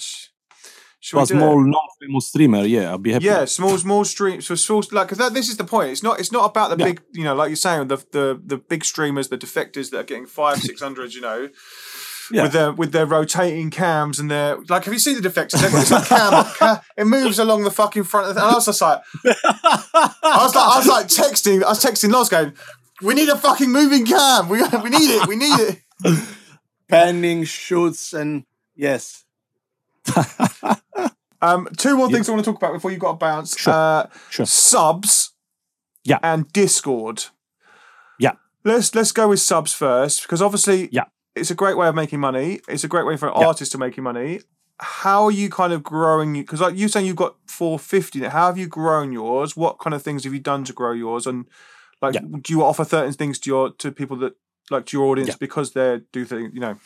shall 1.01 1.19
a 1.21 1.23
we 1.23 1.27
do 1.29 1.35
it? 1.35 1.39
small 1.39 1.61
non-famous 1.61 2.27
streamer, 2.29 2.65
yeah, 2.65 2.91
I'll 2.91 2.99
be 2.99 3.13
happy. 3.13 3.25
Yeah, 3.27 3.45
small, 3.47 3.77
small 3.79 4.05
streams. 4.05 4.47
So 4.47 4.55
small, 4.55 4.83
like, 4.93 5.09
because 5.09 5.33
this 5.33 5.49
is 5.49 5.57
the 5.57 5.65
point. 5.65 5.91
It's 5.91 6.03
not, 6.03 6.21
it's 6.21 6.31
not 6.33 6.45
about 6.51 6.69
the 6.71 6.77
Yeah. 6.83 6.91
big, 6.93 7.03
you 7.13 7.25
know, 7.25 7.35
like 7.35 7.49
you're 7.49 7.57
saying, 7.69 7.89
the 7.89 7.99
the 8.13 8.41
the 8.53 8.59
big 8.59 8.85
streamers, 8.85 9.29
the 9.29 9.39
defectors 9.39 9.91
that 9.91 9.99
are 10.03 10.09
getting 10.11 10.27
five, 10.27 10.59
six 10.69 10.81
hundred, 10.81 11.15
you 11.15 11.21
know, 11.29 11.49
Yeah. 12.33 12.43
with 12.45 12.53
their 12.53 12.73
with 12.73 12.93
their 12.93 13.07
rotating 13.07 13.71
cams 13.71 14.19
and 14.19 14.31
their 14.31 14.57
like. 14.69 14.85
Have 14.85 14.93
you 14.95 14.99
seen 15.01 15.21
the 15.21 15.29
defectors? 15.29 15.61
They've 15.61 15.91
like 15.91 16.07
cam, 16.07 16.33
ca- 16.55 16.83
it 16.97 17.05
moves 17.07 17.39
along 17.39 17.65
the 17.65 17.71
fucking 17.71 18.05
front 18.05 18.29
of 18.29 18.35
the. 18.35 18.41
And 18.43 18.51
I 18.51 18.55
was 18.55 18.67
just 18.67 18.81
like, 18.81 19.01
I 19.25 20.39
was 20.43 20.55
like, 20.55 20.69
I 20.69 20.79
was 20.79 20.87
like 20.87 21.07
texting, 21.09 21.63
I 21.63 21.69
was 21.69 21.85
texting 21.85 22.11
Loz 22.11 22.29
going, 22.29 22.53
"We 23.03 23.15
need 23.15 23.29
a 23.29 23.37
fucking 23.37 23.71
moving 23.71 24.07
cam. 24.07 24.49
We 24.49 24.63
we 24.63 24.91
need 24.91 25.11
it. 25.11 25.27
We 25.29 25.37
need 25.37 25.59
it." 25.61 25.79
Panning, 26.89 27.45
shoots, 27.45 28.13
and 28.13 28.45
yes. 28.75 29.25
Um, 31.45 31.67
two 31.77 31.97
more 31.97 32.09
things 32.09 32.29
I 32.29 32.33
want 32.33 32.45
to 32.45 32.51
talk 32.53 32.57
about 32.63 32.73
before 32.73 32.93
you 32.93 32.99
got 32.99 33.13
to 33.13 33.17
bounce. 33.17 33.59
Sure. 33.59 33.73
Uh, 33.75 34.07
Sure. 34.31 34.47
Subs. 34.47 35.33
Yeah. 36.05 36.21
And 36.23 36.47
Discord. 36.53 37.25
Yeah. 38.21 38.35
Let's 38.65 38.95
let's 38.95 39.11
go 39.11 39.27
with 39.29 39.41
subs 39.41 39.73
first 39.73 40.23
because 40.23 40.41
obviously 40.41 40.89
Yeah. 40.93 41.07
It's 41.35 41.51
a 41.51 41.55
great 41.55 41.77
way 41.77 41.89
of 41.89 41.95
making 41.95 42.21
money. 42.21 42.61
It's 42.69 42.85
a 42.85 42.89
great 42.89 43.07
way 43.07 43.17
for 43.17 43.29
Yeah. 43.29 43.47
artist 43.49 43.73
to 43.73 43.79
making 43.79 44.05
money. 44.05 44.41
How 44.81 45.25
are 45.25 45.31
you 45.31 45.49
kind 45.49 45.73
of 45.73 45.83
growing? 45.83 46.33
Because 46.35 46.61
like 46.61 46.77
you 46.77 46.89
saying 46.89 47.07
you've 47.07 47.17
got 47.17 47.37
450 47.47 48.21
now. 48.21 48.31
How 48.31 48.47
have 48.47 48.59
you 48.59 48.67
grown 48.67 49.13
yours? 49.13 49.57
What 49.57 49.79
kind 49.79 49.95
of 49.95 50.03
things 50.03 50.25
have 50.25 50.35
you 50.35 50.41
done 50.41 50.65
to 50.65 50.73
grow 50.73 50.93
yours? 50.93 51.27
And 51.27 51.47
like, 52.01 52.15
Yeah. 52.15 52.23
do 52.43 52.53
you 52.53 52.63
offer 52.65 52.85
certain 52.85 53.13
things 53.13 53.39
to 53.41 53.51
your 53.51 53.71
to 53.79 53.93
people 53.93 54.17
that 54.19 54.33
like 54.71 54.87
to 54.87 54.97
your 54.97 55.07
audience 55.11 55.29
Yeah. 55.31 55.37
because 55.47 55.73
they 55.73 56.01
do 56.13 56.25
things? 56.25 56.51
You 56.55 56.61
know. 56.61 56.77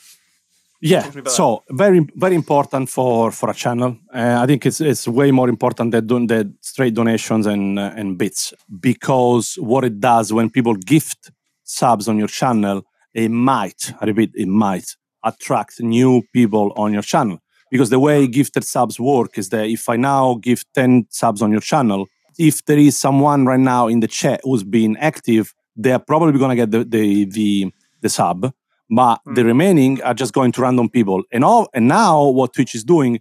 Yeah, 0.83 1.01
Talk 1.01 1.11
to 1.13 1.17
me 1.17 1.21
about 1.21 1.33
so 1.33 1.63
very 1.71 2.01
very 2.17 2.35
important 2.35 2.91
for 2.91 3.31
for 3.33 3.49
a 3.51 3.55
channel. 3.55 3.97
Uh, 4.15 4.43
I 4.43 4.47
think 4.47 4.67
it's 4.67 4.81
it's 4.81 5.09
way 5.09 5.31
more 5.33 5.49
important 5.49 5.91
than 5.93 6.07
doing 6.07 6.27
the 6.29 6.53
straight 6.61 6.95
donations 6.95 7.47
and 7.47 7.79
uh, 7.79 7.93
and 8.01 8.19
bits 8.19 8.53
because 8.81 9.55
what 9.59 9.85
it 9.85 10.01
does 10.01 10.33
when 10.33 10.51
people 10.51 10.75
gift 10.75 11.31
subs 11.65 12.09
on 12.09 12.19
your 12.19 12.29
channel, 12.29 12.83
it 13.17 13.31
might 13.31 13.93
I 14.01 14.07
repeat 14.07 14.31
it 14.35 14.49
might 14.49 14.89
attract 15.25 15.81
new 15.81 16.23
people 16.33 16.73
on 16.77 16.93
your 16.93 17.03
channel 17.03 17.39
because 17.71 17.91
the 17.91 17.99
way 17.99 18.27
gifted 18.29 18.65
subs 18.65 19.01
work 19.01 19.39
is 19.39 19.49
that 19.49 19.67
if 19.67 19.89
I 19.89 19.97
now 19.97 20.39
give 20.41 20.63
ten 20.75 21.07
subs 21.11 21.43
on 21.43 21.51
your 21.51 21.61
channel, 21.73 22.07
if 22.39 22.65
there 22.67 22.79
is 22.79 22.99
someone 22.99 23.47
right 23.47 23.59
now 23.59 23.89
in 23.89 24.01
the 24.01 24.09
chat 24.09 24.41
who's 24.45 24.63
being 24.63 24.97
active, 24.99 25.55
they're 25.75 25.99
probably 25.99 26.39
gonna 26.39 26.57
get 26.57 26.71
the 26.71 26.85
the 26.85 27.25
the, 27.25 27.73
the 28.03 28.09
sub 28.09 28.53
but 28.89 29.21
the 29.25 29.43
mm. 29.43 29.47
remaining 29.47 30.03
are 30.03 30.15
just 30.15 30.33
going 30.33 30.53
to 30.53 30.63
random 30.63 30.89
people. 30.89 31.23
And 31.33 31.45
all 31.45 31.69
and 31.75 31.89
now 31.89 32.25
what 32.29 32.55
Twitch 32.55 32.75
is 32.75 32.85
doing, 32.85 33.21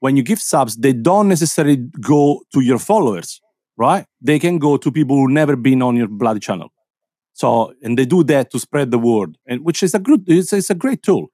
when 0.00 0.16
you 0.16 0.22
give 0.22 0.40
subs, 0.40 0.76
they 0.76 0.92
don't 0.92 1.28
necessarily 1.28 1.76
go 2.00 2.42
to 2.52 2.60
your 2.60 2.78
followers, 2.78 3.40
right? 3.76 4.04
They 4.20 4.38
can 4.38 4.58
go 4.58 4.76
to 4.76 4.92
people 4.92 5.16
who 5.16 5.28
never 5.28 5.56
been 5.56 5.82
on 5.82 5.96
your 5.96 6.08
bloody 6.08 6.40
channel. 6.40 6.70
So 7.36 7.74
and 7.82 7.98
they 7.98 8.06
do 8.06 8.24
that 8.24 8.50
to 8.52 8.58
spread 8.58 8.90
the 8.90 8.98
word, 8.98 9.36
and 9.46 9.62
which 9.62 9.82
is 9.82 9.92
a 9.92 9.98
good, 9.98 10.24
it's, 10.26 10.54
it's 10.54 10.70
a 10.70 10.74
great 10.74 11.02
tool. 11.02 11.26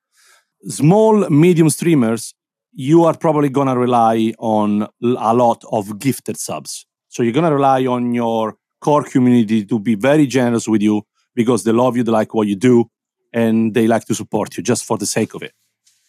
Small, 0.66 1.30
medium 1.30 1.70
streamers, 1.70 2.34
you 2.72 3.04
are 3.04 3.16
probably 3.16 3.48
gonna 3.48 3.78
rely 3.78 4.32
on 4.40 4.88
a 5.00 5.32
lot 5.32 5.62
of 5.70 6.00
gifted 6.00 6.36
subs. 6.38 6.86
So 7.08 7.22
you're 7.22 7.32
gonna 7.32 7.54
rely 7.54 7.86
on 7.86 8.14
your 8.14 8.56
core 8.80 9.04
community 9.04 9.64
to 9.64 9.78
be 9.78 9.94
very 9.94 10.26
generous 10.26 10.66
with 10.66 10.82
you 10.82 11.02
because 11.36 11.62
they 11.62 11.70
love 11.70 11.96
you, 11.96 12.02
they 12.02 12.10
like 12.10 12.34
what 12.34 12.48
you 12.48 12.56
do, 12.56 12.90
and 13.32 13.72
they 13.72 13.86
like 13.86 14.04
to 14.06 14.14
support 14.16 14.56
you 14.56 14.64
just 14.64 14.84
for 14.84 14.98
the 14.98 15.06
sake 15.06 15.34
of 15.34 15.42
it. 15.44 15.52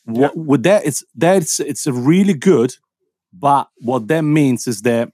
What, 0.06 0.36
with 0.36 0.64
that, 0.64 0.88
it's 0.88 1.04
that's 1.14 1.60
it's 1.60 1.86
really 1.86 2.34
good, 2.34 2.74
but 3.32 3.68
what 3.78 4.08
that 4.08 4.24
means 4.24 4.66
is 4.66 4.82
that 4.82 5.12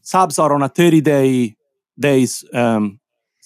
subs 0.00 0.38
are 0.38 0.54
on 0.54 0.62
a 0.62 0.70
30 0.70 1.02
day 1.02 1.54
days 1.98 2.44
um, 2.54 2.98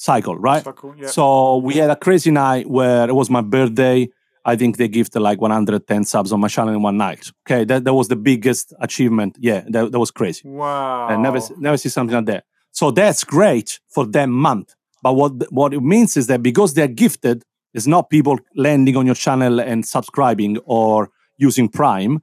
cycle, 0.02 0.36
right? 0.36 0.64
Cycle, 0.64 0.94
yeah. 0.96 1.06
So 1.06 1.58
we 1.58 1.74
had 1.74 1.90
a 1.90 1.96
crazy 1.96 2.30
night 2.30 2.68
where 2.68 3.08
it 3.08 3.14
was 3.14 3.30
my 3.30 3.40
birthday. 3.40 4.08
I 4.44 4.56
think 4.56 4.76
they 4.76 4.88
gifted 4.88 5.22
like 5.22 5.40
110 5.40 6.04
subs 6.04 6.32
on 6.32 6.40
my 6.40 6.48
channel 6.48 6.74
in 6.74 6.82
one 6.82 6.96
night. 6.96 7.30
Okay, 7.46 7.64
that, 7.64 7.84
that 7.84 7.94
was 7.94 8.08
the 8.08 8.16
biggest 8.16 8.74
achievement. 8.80 9.36
Yeah, 9.38 9.62
that, 9.68 9.92
that 9.92 9.98
was 9.98 10.10
crazy. 10.10 10.42
Wow. 10.44 11.06
I 11.06 11.16
never 11.16 11.38
never 11.58 11.76
see 11.76 11.88
something 11.88 12.16
like 12.16 12.26
that. 12.26 12.44
So 12.72 12.90
that's 12.90 13.22
great 13.22 13.78
for 13.88 14.04
that 14.06 14.26
month. 14.26 14.74
But 15.02 15.12
what 15.14 15.52
what 15.52 15.72
it 15.72 15.82
means 15.82 16.16
is 16.16 16.26
that 16.26 16.42
because 16.42 16.74
they're 16.74 16.94
gifted, 17.04 17.44
it's 17.72 17.86
not 17.86 18.10
people 18.10 18.40
landing 18.56 18.96
on 18.96 19.06
your 19.06 19.14
channel 19.14 19.60
and 19.60 19.86
subscribing 19.86 20.58
or 20.64 21.10
using 21.38 21.68
Prime. 21.68 22.22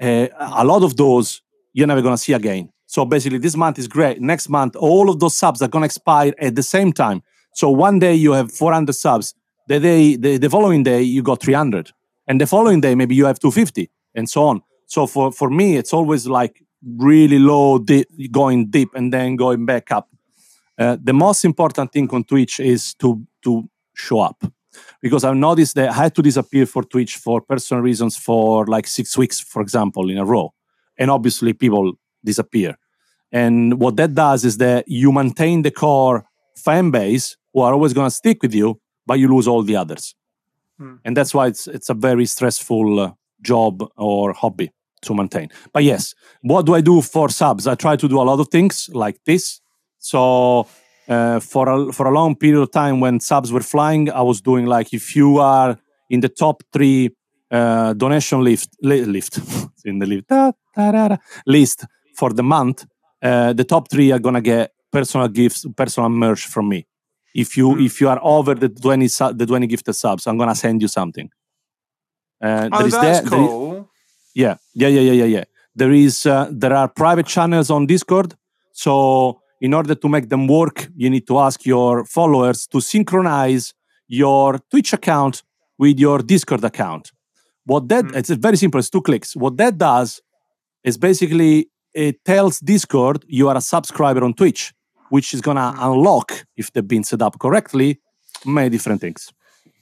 Uh, 0.00 0.28
a 0.38 0.64
lot 0.64 0.82
of 0.82 0.96
those 0.96 1.40
you're 1.72 1.86
never 1.86 2.02
gonna 2.02 2.18
see 2.18 2.34
again. 2.34 2.68
So 2.94 3.04
basically, 3.04 3.38
this 3.38 3.56
month 3.56 3.76
is 3.80 3.88
great. 3.88 4.20
Next 4.20 4.48
month, 4.48 4.76
all 4.76 5.10
of 5.10 5.18
those 5.18 5.36
subs 5.36 5.60
are 5.60 5.66
gonna 5.66 5.86
expire 5.86 6.32
at 6.38 6.54
the 6.54 6.62
same 6.62 6.92
time. 6.92 7.24
So 7.52 7.68
one 7.68 7.98
day 7.98 8.14
you 8.14 8.30
have 8.34 8.52
400 8.52 8.92
subs. 8.92 9.34
The 9.66 9.80
day 9.80 10.14
the, 10.14 10.36
the 10.38 10.48
following 10.48 10.84
day 10.84 11.02
you 11.02 11.20
got 11.20 11.42
300, 11.42 11.90
and 12.28 12.40
the 12.40 12.46
following 12.46 12.80
day 12.80 12.94
maybe 12.94 13.16
you 13.16 13.24
have 13.24 13.40
250, 13.40 13.90
and 14.14 14.30
so 14.30 14.44
on. 14.44 14.62
So 14.86 15.08
for 15.08 15.32
for 15.32 15.50
me, 15.50 15.76
it's 15.76 15.92
always 15.92 16.28
like 16.28 16.62
really 16.96 17.40
low, 17.40 17.80
di- 17.80 18.06
going 18.30 18.70
deep, 18.70 18.90
and 18.94 19.12
then 19.12 19.34
going 19.34 19.66
back 19.66 19.90
up. 19.90 20.08
Uh, 20.78 20.96
the 21.02 21.12
most 21.12 21.44
important 21.44 21.92
thing 21.92 22.08
on 22.14 22.22
Twitch 22.22 22.60
is 22.60 22.94
to 23.00 23.26
to 23.42 23.68
show 23.96 24.20
up, 24.20 24.44
because 25.02 25.24
I've 25.24 25.42
noticed 25.48 25.74
that 25.74 25.88
I 25.88 25.94
had 26.04 26.14
to 26.14 26.22
disappear 26.22 26.64
for 26.64 26.84
Twitch 26.84 27.16
for 27.16 27.40
personal 27.40 27.82
reasons 27.82 28.16
for 28.16 28.66
like 28.66 28.86
six 28.86 29.18
weeks, 29.18 29.40
for 29.40 29.62
example, 29.62 30.10
in 30.10 30.18
a 30.18 30.24
row, 30.24 30.54
and 30.96 31.10
obviously 31.10 31.54
people 31.54 31.94
disappear. 32.24 32.76
And 33.34 33.80
what 33.80 33.96
that 33.96 34.14
does 34.14 34.44
is 34.44 34.58
that 34.58 34.84
you 34.86 35.10
maintain 35.10 35.62
the 35.62 35.72
core 35.72 36.24
fan 36.56 36.92
base 36.92 37.36
who 37.52 37.62
are 37.62 37.72
always 37.72 37.92
going 37.92 38.06
to 38.06 38.14
stick 38.14 38.40
with 38.42 38.54
you, 38.54 38.80
but 39.06 39.18
you 39.18 39.26
lose 39.28 39.48
all 39.48 39.62
the 39.64 39.74
others. 39.74 40.14
Hmm. 40.78 40.94
And 41.04 41.16
that's 41.16 41.34
why 41.34 41.48
it's 41.48 41.66
it's 41.66 41.90
a 41.90 41.94
very 41.94 42.26
stressful 42.26 43.00
uh, 43.00 43.12
job 43.42 43.82
or 43.96 44.32
hobby 44.32 44.70
to 45.02 45.14
maintain. 45.14 45.50
But 45.72 45.82
yes, 45.82 46.14
what 46.42 46.64
do 46.64 46.74
I 46.74 46.80
do 46.80 47.02
for 47.02 47.28
subs? 47.28 47.66
I 47.66 47.74
try 47.74 47.96
to 47.96 48.08
do 48.08 48.20
a 48.20 48.26
lot 48.30 48.38
of 48.38 48.48
things 48.48 48.88
like 48.92 49.18
this. 49.24 49.60
So 49.98 50.68
uh, 51.08 51.40
for 51.40 51.68
a, 51.68 51.92
for 51.92 52.06
a 52.06 52.10
long 52.10 52.36
period 52.36 52.62
of 52.62 52.70
time, 52.70 53.00
when 53.00 53.18
subs 53.18 53.52
were 53.52 53.66
flying, 53.74 54.10
I 54.10 54.22
was 54.22 54.40
doing 54.40 54.66
like 54.66 54.94
if 54.94 55.16
you 55.16 55.38
are 55.38 55.76
in 56.08 56.20
the 56.20 56.28
top 56.28 56.62
three 56.72 57.10
uh, 57.50 57.94
donation 57.94 58.42
lift 58.42 58.68
li- 58.80 59.04
lift 59.04 59.38
in 59.84 59.98
the 59.98 60.06
lift 60.06 60.28
da, 60.28 60.52
da, 60.76 60.92
da, 60.92 61.08
da, 61.08 61.16
list 61.46 61.84
for 62.16 62.32
the 62.32 62.42
month, 62.42 62.86
uh, 63.24 63.52
the 63.54 63.64
top 63.64 63.90
three 63.90 64.12
are 64.12 64.18
gonna 64.20 64.40
get 64.42 64.72
personal 64.92 65.28
gifts, 65.28 65.66
personal 65.76 66.08
merch 66.10 66.46
from 66.46 66.68
me. 66.68 66.86
If 67.34 67.56
you 67.56 67.78
if 67.78 68.00
you 68.00 68.08
are 68.08 68.20
over 68.22 68.54
the 68.54 68.68
twenty 68.68 69.08
su- 69.08 69.32
the 69.40 69.46
twenty 69.46 69.66
gifted 69.66 69.94
subs, 69.96 70.26
I'm 70.26 70.38
gonna 70.38 70.54
send 70.54 70.82
you 70.82 70.88
something. 70.88 71.28
Uh, 72.42 72.68
Oh, 72.72 72.78
there 72.78 72.86
is 72.86 72.92
that's 72.94 73.20
that- 73.20 73.30
there 73.30 73.42
is- 73.42 73.84
yeah, 74.34 74.56
yeah, 74.74 74.88
yeah, 74.88 75.00
yeah, 75.00 75.12
yeah, 75.12 75.24
yeah. 75.36 75.44
There 75.74 75.92
is 75.92 76.26
uh, 76.26 76.48
there 76.52 76.72
are 76.80 76.88
private 76.88 77.26
channels 77.26 77.70
on 77.70 77.86
Discord. 77.86 78.34
So 78.72 79.40
in 79.60 79.72
order 79.74 79.94
to 79.94 80.08
make 80.08 80.28
them 80.28 80.46
work, 80.46 80.88
you 80.96 81.08
need 81.10 81.26
to 81.28 81.38
ask 81.38 81.64
your 81.64 82.04
followers 82.04 82.66
to 82.68 82.80
synchronize 82.80 83.72
your 84.08 84.58
Twitch 84.70 84.92
account 84.92 85.42
with 85.78 85.98
your 85.98 86.18
Discord 86.18 86.62
account. 86.64 87.10
What 87.66 87.88
that 87.88 88.04
Mm. 88.04 88.16
it's 88.16 88.30
very 88.30 88.56
simple. 88.56 88.78
It's 88.78 88.90
two 88.90 89.00
clicks. 89.02 89.34
What 89.34 89.56
that 89.56 89.78
does 89.78 90.20
is 90.84 90.98
basically 90.98 91.68
it 91.94 92.24
tells 92.24 92.60
Discord 92.60 93.24
you 93.28 93.48
are 93.48 93.56
a 93.56 93.60
subscriber 93.60 94.22
on 94.24 94.34
Twitch, 94.34 94.72
which 95.10 95.32
is 95.34 95.40
gonna 95.40 95.72
Mm. 95.76 95.92
unlock 95.92 96.32
if 96.56 96.72
they've 96.72 96.86
been 96.88 97.04
set 97.04 97.22
up 97.22 97.38
correctly 97.38 98.00
many 98.44 98.68
different 98.70 99.00
things. 99.00 99.32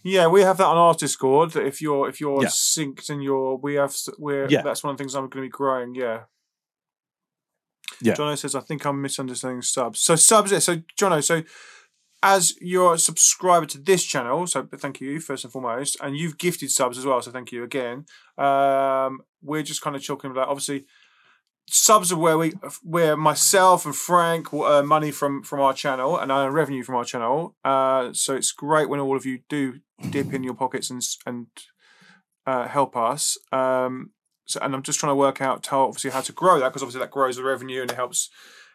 Yeah, 0.04 0.26
we 0.26 0.42
have 0.42 0.56
that 0.58 0.66
on 0.66 0.76
our 0.76 0.94
Discord. 0.94 1.54
If 1.56 1.80
you're 1.80 2.08
if 2.08 2.20
you're 2.20 2.42
Yeah. 2.42 2.48
synced 2.48 3.08
and 3.08 3.22
you're 3.22 3.56
we 3.56 3.74
have 3.74 3.94
we're 4.18 4.48
Yeah. 4.48 4.62
that's 4.62 4.82
one 4.84 4.90
of 4.92 4.96
the 4.98 5.02
things 5.02 5.14
I'm 5.14 5.28
going 5.28 5.42
to 5.44 5.48
be 5.48 5.48
growing. 5.48 5.94
Yeah. 5.94 6.24
Yeah. 8.00 8.14
Jono 8.14 8.36
says 8.36 8.54
I 8.54 8.60
think 8.60 8.84
I'm 8.84 9.00
misunderstanding 9.00 9.62
subs. 9.62 10.00
So 10.00 10.16
subs. 10.16 10.50
yeah, 10.52 10.58
So 10.58 10.76
Jono, 11.00 11.22
so 11.22 11.42
as 12.24 12.54
you're 12.60 12.94
a 12.94 12.98
subscriber 12.98 13.66
to 13.66 13.78
this 13.78 14.04
channel, 14.04 14.46
so 14.46 14.66
thank 14.76 15.00
you 15.00 15.18
first 15.20 15.44
and 15.44 15.52
foremost, 15.52 15.96
and 16.00 16.16
you've 16.16 16.38
gifted 16.38 16.70
subs 16.70 16.96
as 16.98 17.04
well. 17.04 17.20
So 17.22 17.30
thank 17.32 17.50
you 17.52 17.64
again. 17.64 18.06
Um, 18.38 19.22
we're 19.42 19.62
just 19.62 19.82
kind 19.82 19.96
of 19.96 20.04
talking 20.06 20.30
about 20.30 20.48
obviously 20.48 20.84
subs 21.68 22.12
are 22.12 22.18
where 22.18 22.38
we 22.38 22.52
where 22.82 23.16
myself 23.16 23.86
and 23.86 23.96
Frank 23.96 24.52
will 24.52 24.64
earn 24.64 24.86
money 24.86 25.10
from 25.10 25.42
from 25.42 25.60
our 25.60 25.72
channel 25.72 26.18
and 26.18 26.30
earn 26.30 26.52
revenue 26.52 26.82
from 26.82 26.96
our 26.96 27.04
channel. 27.04 27.54
Uh, 27.64 28.12
so 28.12 28.34
it's 28.34 28.52
great 28.52 28.88
when 28.88 29.00
all 29.00 29.16
of 29.16 29.24
you 29.24 29.40
do 29.48 29.80
dip 30.10 30.32
in 30.34 30.42
your 30.44 30.54
pockets 30.54 30.90
and 30.90 31.02
and 31.26 31.46
uh, 32.46 32.66
help 32.68 32.96
us. 32.96 33.38
Um, 33.52 34.10
So, 34.44 34.58
and 34.60 34.74
I'm 34.74 34.82
just 34.82 34.98
trying 35.00 35.12
to 35.12 35.20
work 35.26 35.40
out 35.40 35.66
how 35.66 35.84
obviously 35.86 36.10
how 36.10 36.20
to 36.22 36.32
grow 36.32 36.58
that 36.58 36.68
because 36.68 36.82
obviously 36.82 37.00
that 37.04 37.12
grows 37.12 37.36
the 37.36 37.44
revenue 37.44 37.80
and 37.82 37.90
it 37.90 37.96
helps 37.96 38.28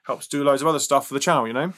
helps 0.05 0.27
do 0.27 0.43
loads 0.43 0.61
of 0.61 0.67
other 0.67 0.79
stuff 0.79 1.07
for 1.07 1.13
the 1.13 1.19
channel. 1.19 1.45
You 1.47 1.53
know. 1.53 1.73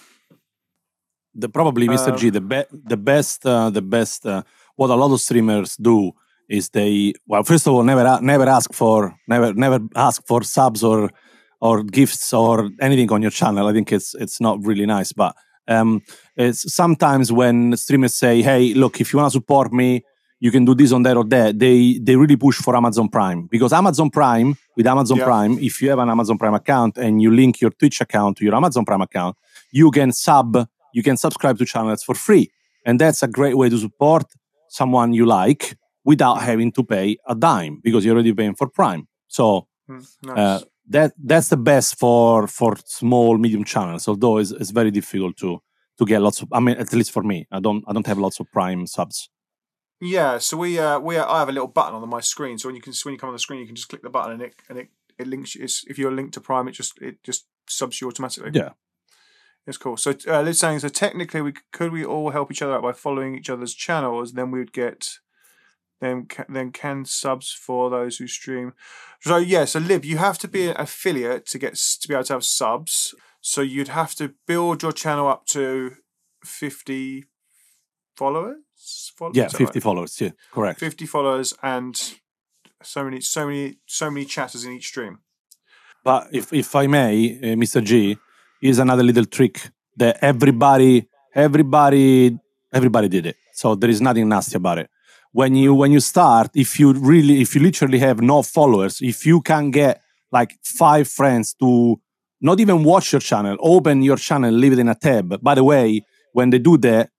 the 1.33 1.49
probably 1.49 1.87
Mr. 1.87 2.11
G 2.19 2.27
Um, 2.27 2.33
the 2.33 2.41
be- 2.41 2.71
the 2.93 2.97
best 2.97 3.45
uh, 3.45 3.69
the 3.71 3.81
best 3.81 4.25
uh, 4.25 4.43
what 4.75 4.89
a 4.89 4.95
lot 4.95 5.11
of 5.13 5.19
streamers 5.19 5.75
do 5.77 6.11
is 6.49 6.69
they 6.69 7.13
well 7.27 7.43
first 7.43 7.67
of 7.67 7.73
all 7.73 7.83
never 7.83 8.19
never 8.21 8.47
ask 8.49 8.73
for 8.73 9.15
never 9.27 9.53
never 9.53 9.79
ask 9.95 10.25
for 10.27 10.43
subs 10.43 10.83
or 10.83 11.09
or 11.61 11.83
gifts 11.83 12.33
or 12.33 12.69
anything 12.79 13.11
on 13.11 13.21
your 13.21 13.31
channel. 13.31 13.67
I 13.67 13.73
think 13.73 13.91
it's 13.91 14.15
it's 14.15 14.39
not 14.41 14.65
really 14.65 14.85
nice, 14.85 15.11
but 15.13 15.35
um, 15.67 16.01
it's 16.35 16.73
sometimes 16.73 17.31
when 17.31 17.75
streamers 17.77 18.15
say, 18.15 18.41
"Hey, 18.41 18.73
look, 18.73 18.99
if 18.99 19.13
you 19.13 19.19
want 19.19 19.31
to 19.31 19.37
support 19.39 19.71
me, 19.71 20.03
you 20.39 20.51
can 20.51 20.65
do 20.65 20.73
this 20.73 20.91
on 20.91 21.03
that 21.03 21.17
or 21.17 21.25
that." 21.25 21.59
They 21.59 21.99
they 22.01 22.15
really 22.15 22.37
push 22.37 22.57
for 22.57 22.75
Amazon 22.75 23.09
Prime 23.09 23.47
because 23.47 23.73
Amazon 23.73 24.09
Prime 24.09 24.55
with 24.75 24.87
Amazon 24.87 25.17
Yeah. 25.17 25.25
Prime, 25.25 25.59
if 25.59 25.81
you 25.81 25.89
have 25.89 25.99
an 25.99 26.09
Amazon 26.09 26.37
Prime 26.37 26.53
account 26.53 26.97
and 26.97 27.21
you 27.21 27.31
link 27.31 27.61
your 27.61 27.71
Twitch 27.71 28.01
account 28.01 28.37
to 28.37 28.45
your 28.45 28.55
Amazon 28.55 28.85
Prime 28.85 29.01
account, 29.01 29.35
you 29.71 29.91
can 29.91 30.11
sub 30.11 30.67
you 30.93 31.03
can 31.03 31.17
subscribe 31.17 31.57
to 31.59 31.65
channels 31.65 32.03
for 32.03 32.15
free, 32.15 32.49
and 32.85 32.99
that's 32.99 33.21
a 33.21 33.27
great 33.27 33.57
way 33.57 33.69
to 33.69 33.77
support 33.77 34.25
someone 34.69 35.13
you 35.13 35.25
like 35.25 35.75
without 36.11 36.37
having 36.49 36.71
to 36.77 36.83
pay 36.83 37.07
a 37.33 37.35
dime 37.47 37.75
because 37.85 38.01
you're 38.03 38.15
already 38.15 38.33
paying 38.41 38.55
for 38.59 38.67
Prime. 38.79 39.03
So 39.27 39.45
Mm, 39.89 40.05
nice. 40.29 40.37
uh, 40.43 40.59
that 40.95 41.09
that's 41.31 41.49
the 41.49 41.57
best 41.71 41.89
for 42.01 42.47
for 42.59 42.71
small 42.99 43.31
medium 43.43 43.63
channels 43.73 44.07
although 44.07 44.37
it's, 44.41 44.51
it's 44.61 44.73
very 44.79 44.91
difficult 44.99 45.35
to 45.43 45.49
to 45.97 46.03
get 46.11 46.21
lots 46.21 46.41
of 46.43 46.47
i 46.57 46.59
mean 46.65 46.77
at 46.83 46.93
least 46.93 47.11
for 47.15 47.23
me 47.31 47.37
i 47.57 47.59
don't 47.65 47.83
i 47.87 47.91
don't 47.93 48.07
have 48.11 48.21
lots 48.25 48.39
of 48.39 48.45
prime 48.57 48.81
subs 48.95 49.29
Yeah, 50.01 50.39
so 50.39 50.53
we 50.63 50.69
uh, 50.87 50.99
we 51.07 51.13
I 51.17 51.37
have 51.41 51.49
a 51.49 51.57
little 51.57 51.73
button 51.77 51.95
on 51.95 52.09
my 52.17 52.21
screen. 52.33 52.57
So 52.57 52.67
when 52.69 52.75
you 52.77 52.81
can 52.85 52.93
when 53.03 53.13
you 53.13 53.19
come 53.21 53.29
on 53.31 53.35
the 53.39 53.45
screen, 53.47 53.59
you 53.61 53.69
can 53.71 53.75
just 53.79 53.89
click 53.91 54.03
the 54.03 54.09
button 54.17 54.31
and 54.35 54.41
it 54.47 54.53
and 54.69 54.77
it, 54.81 54.87
it 55.21 55.27
links. 55.27 55.55
you- 55.55 55.63
It's, 55.65 55.77
if 55.91 55.95
you're 55.99 56.15
linked 56.19 56.33
to 56.35 56.41
Prime, 56.41 56.67
it 56.69 56.75
just 56.81 56.93
it 57.01 57.15
just 57.29 57.41
subs 57.67 57.99
you 57.99 58.07
automatically. 58.07 58.51
Yeah. 58.61 58.71
it's 59.67 59.77
cool. 59.83 59.97
So 59.97 60.09
uh, 60.33 60.41
Liv's 60.45 60.59
saying 60.59 60.79
so 60.79 60.89
technically 60.89 61.41
we 61.47 61.53
could 61.75 61.91
we 61.91 62.05
all 62.13 62.29
help 62.31 62.51
each 62.51 62.61
other 62.63 62.75
out 62.75 62.83
by 62.87 62.93
following 62.93 63.35
each 63.37 63.49
other's 63.53 63.75
channels. 63.85 64.27
Then 64.33 64.51
we'd 64.51 64.71
get 64.83 65.19
then 66.01 66.27
then 66.47 66.71
can 66.71 67.05
subs 67.05 67.51
for 67.51 67.89
those 67.89 68.17
who 68.17 68.27
stream. 68.27 68.73
So 69.21 69.37
yeah, 69.37 69.65
so 69.65 69.79
Liv, 69.79 70.05
you 70.05 70.17
have 70.17 70.37
to 70.39 70.47
be 70.47 70.69
an 70.69 70.75
affiliate 70.77 71.45
to 71.47 71.59
get 71.59 71.75
to 71.75 72.07
be 72.07 72.13
able 72.13 72.23
to 72.25 72.33
have 72.33 72.45
subs. 72.45 73.13
So 73.41 73.61
you'd 73.61 73.89
have 73.89 74.15
to 74.15 74.33
build 74.47 74.83
your 74.83 74.91
channel 74.91 75.27
up 75.27 75.45
to 75.47 75.95
fifty 76.43 77.25
followers. 78.15 78.57
Fol- 79.17 79.31
yeah 79.33 79.49
50 79.49 79.63
right? 79.65 79.83
followers 79.83 80.21
yeah 80.21 80.29
correct 80.51 80.79
50 80.79 81.05
followers 81.05 81.53
and 81.61 81.95
so 82.81 83.03
many 83.03 83.19
so 83.19 83.45
many 83.45 83.77
so 83.85 84.09
many 84.09 84.25
chatters 84.25 84.63
in 84.63 84.71
each 84.71 84.87
stream 84.87 85.19
but 86.03 86.27
if 86.31 86.53
if 86.53 86.73
i 86.75 86.87
may 86.87 87.37
uh, 87.37 87.55
mr 87.55 87.83
g 87.83 88.17
is 88.61 88.79
another 88.79 89.03
little 89.03 89.25
trick 89.25 89.69
that 89.97 90.17
everybody 90.21 91.07
everybody 91.35 92.39
everybody 92.73 93.09
did 93.09 93.25
it 93.25 93.35
so 93.53 93.75
there 93.75 93.89
is 93.89 93.99
nothing 93.99 94.29
nasty 94.29 94.55
about 94.55 94.77
it 94.77 94.89
when 95.31 95.55
you 95.55 95.73
when 95.73 95.91
you 95.91 95.99
start 95.99 96.49
if 96.55 96.79
you 96.79 96.93
really 96.93 97.41
if 97.41 97.55
you 97.55 97.61
literally 97.61 97.99
have 97.99 98.21
no 98.21 98.41
followers 98.41 98.99
if 99.01 99.25
you 99.25 99.41
can 99.41 99.71
get 99.71 100.01
like 100.31 100.57
five 100.63 101.07
friends 101.07 101.53
to 101.53 101.99
not 102.41 102.59
even 102.59 102.83
watch 102.83 103.11
your 103.11 103.19
channel 103.19 103.57
open 103.59 104.01
your 104.01 104.17
channel 104.17 104.51
leave 104.51 104.73
it 104.73 104.79
in 104.79 104.87
a 104.87 104.95
tab. 104.95 105.41
By 105.41 105.55
the 105.55 105.63
way 105.63 106.01
when 106.33 106.49
they 106.49 106.59
do 106.59 106.77
that 106.77 107.09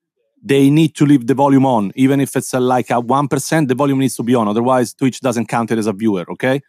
they 0.43 0.71
need 0.71 0.95
to 0.97 1.05
leave 1.05 1.27
the 1.27 1.35
volume 1.35 1.67
on 1.67 1.93
even 1.95 2.21
if 2.21 2.35
it's 2.35 2.55
a, 2.55 2.61
like 2.61 2.91
a 2.91 2.95
1% 2.95 3.69
the 3.69 3.75
volume 3.75 3.99
needs 3.99 4.17
to 4.17 4.23
be 4.23 4.35
on. 4.35 4.49
Otherwise 4.49 4.95
twitch 4.95 5.21
doesn't 5.21 5.47
count 5.47 5.71
it 5.71 5.79
as 5.79 5.87
a 5.87 5.93
viewer 5.93 6.25
okay? 6.31 6.61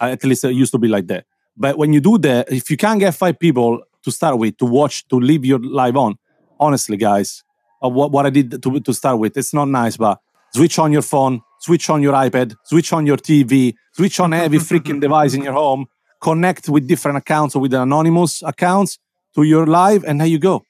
Uh, 0.00 0.06
at 0.06 0.24
least 0.24 0.44
it 0.44 0.52
used 0.52 0.72
to 0.72 0.78
be 0.78 0.88
like 0.88 1.06
that. 1.08 1.26
But 1.56 1.76
when 1.76 1.92
you 1.92 2.00
do 2.00 2.18
that 2.18 2.50
if 2.50 2.70
you 2.70 2.76
can't 2.76 3.00
get 3.00 3.14
five 3.14 3.38
people 3.38 3.82
to 4.04 4.10
start 4.10 4.38
with 4.38 4.56
to 4.58 4.64
watch 4.64 5.06
to 5.08 5.16
leave 5.16 5.44
your 5.44 5.58
live 5.58 5.96
on 5.96 6.16
honestly 6.58 6.96
guys 6.96 7.44
uh, 7.84 7.88
what, 7.88 8.10
what 8.10 8.26
i 8.26 8.30
did 8.30 8.62
to, 8.62 8.80
to 8.80 8.92
start 8.92 9.18
with 9.18 9.36
it's 9.36 9.52
not 9.52 9.68
nice 9.68 9.96
but 9.96 10.20
switch 10.54 10.78
on 10.78 10.92
your 10.92 11.02
phone 11.02 11.40
switch 11.60 11.90
on 11.90 12.02
your 12.02 12.12
ipad 12.14 12.54
switch 12.64 12.92
on 12.92 13.04
your 13.06 13.16
tv 13.16 13.74
switch 13.92 14.20
on 14.20 14.32
every 14.32 14.58
freaking 14.68 15.00
device 15.00 15.34
in 15.34 15.42
your 15.42 15.52
home 15.52 15.86
connect 16.20 16.68
with 16.68 16.86
different 16.88 17.16
accounts 17.18 17.54
or 17.56 17.60
with 17.60 17.72
anonymous 17.74 18.42
accounts 18.42 18.98
to 19.34 19.42
your 19.42 19.66
live 19.66 20.02
and 20.04 20.20
there 20.20 20.26
you 20.26 20.38
go. 20.38 20.62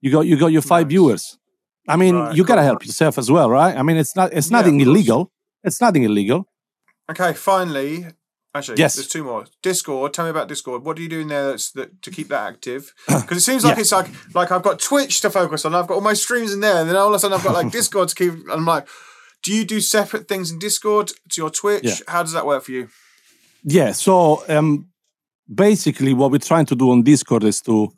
You 0.00 0.10
got 0.10 0.22
you 0.26 0.36
got 0.36 0.48
your 0.48 0.62
five 0.62 0.86
Nice. 0.86 0.90
viewers. 0.90 1.38
I 1.88 1.96
mean 1.96 2.14
Right, 2.16 2.34
you 2.36 2.44
gotta 2.44 2.62
help 2.62 2.84
yourself 2.84 3.18
as 3.18 3.30
well 3.30 3.48
right? 3.50 3.76
I 3.76 3.82
mean 3.82 3.96
it's 3.96 4.14
not 4.16 4.32
it's 4.32 4.50
nothing 4.50 4.78
course. 4.78 4.88
illegal. 4.88 5.30
It's 5.64 5.80
nothing 5.80 6.02
illegal. 6.04 6.46
Okay 7.10 7.32
finally 7.34 8.06
actually 8.54 8.78
Yes. 8.78 8.94
there's 8.96 9.06
two 9.08 9.22
more. 9.24 9.44
Discord 9.62 10.12
tell 10.12 10.24
me 10.24 10.30
about 10.30 10.48
discord. 10.48 10.84
What 10.84 10.98
are 10.98 11.02
you 11.02 11.08
doing 11.08 11.28
there 11.28 11.50
that's 11.50 11.70
that 11.72 12.02
to 12.02 12.10
keep 12.10 12.28
that 12.28 12.48
active? 12.52 12.92
Because 13.06 13.36
it 13.38 13.42
seems 13.42 13.64
like 13.64 13.76
Yeah. 13.76 13.80
it's 13.82 13.92
like 13.92 14.08
like 14.34 14.50
i've 14.50 14.62
got 14.62 14.80
twitch 14.80 15.20
to 15.20 15.30
focus 15.30 15.64
on 15.64 15.74
i've 15.74 15.86
got 15.86 15.94
all 15.94 16.00
my 16.00 16.14
streams 16.14 16.52
in 16.52 16.60
there 16.60 16.78
and 16.80 16.88
then 16.88 16.96
all 16.96 17.08
of 17.08 17.14
a 17.14 17.18
sudden 17.18 17.36
i've 17.38 17.44
got 17.44 17.54
like 17.54 17.70
discord 17.78 18.08
to 18.08 18.14
keep 18.14 18.32
i'm 18.50 18.64
like 18.64 18.88
do 19.42 19.52
you 19.52 19.64
do 19.64 19.80
separate 19.80 20.28
things 20.28 20.50
in 20.50 20.58
discord 20.58 21.08
to 21.30 21.40
your 21.42 21.50
twitch 21.50 21.84
Yeah. 21.84 21.94
how 22.08 22.22
does 22.22 22.32
that 22.32 22.46
work 22.46 22.62
for 22.64 22.72
you 22.72 22.88
Yeah. 23.62 23.92
So 23.92 24.42
um, 24.48 24.86
basically, 25.54 26.14
what 26.14 26.30
we're 26.32 26.38
trying 26.52 26.66
to 26.66 26.74
do 26.76 26.90
on 26.90 27.02
Discord 27.02 27.44
is 27.44 27.60
to. 27.62 27.88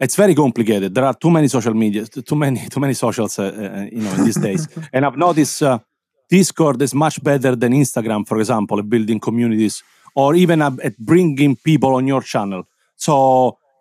It's 0.00 0.16
very 0.16 0.34
complicated. 0.34 0.94
There 0.94 1.04
are 1.04 1.14
too 1.14 1.30
many 1.30 1.48
social 1.48 1.74
media, 1.74 2.04
too 2.06 2.34
many, 2.36 2.58
too 2.68 2.80
many 2.80 2.94
socials, 2.94 3.38
uh, 3.38 3.44
uh, 3.44 3.86
you 3.92 4.02
know, 4.02 4.12
in 4.14 4.24
these 4.24 4.40
days. 4.40 4.68
And 4.92 5.04
I've 5.06 5.16
noticed 5.16 5.62
uh, 5.62 5.78
Discord 6.28 6.82
is 6.82 6.92
much 6.94 7.22
better 7.22 7.56
than 7.56 7.72
Instagram, 7.72 8.26
for 8.26 8.38
example, 8.38 8.78
at 8.80 8.88
building 8.88 9.20
communities 9.20 9.82
or 10.14 10.34
even 10.34 10.60
at 10.62 10.74
at 10.88 10.94
bringing 10.98 11.56
people 11.56 11.92
on 11.98 12.06
your 12.06 12.22
channel. 12.22 12.62
So 12.96 13.14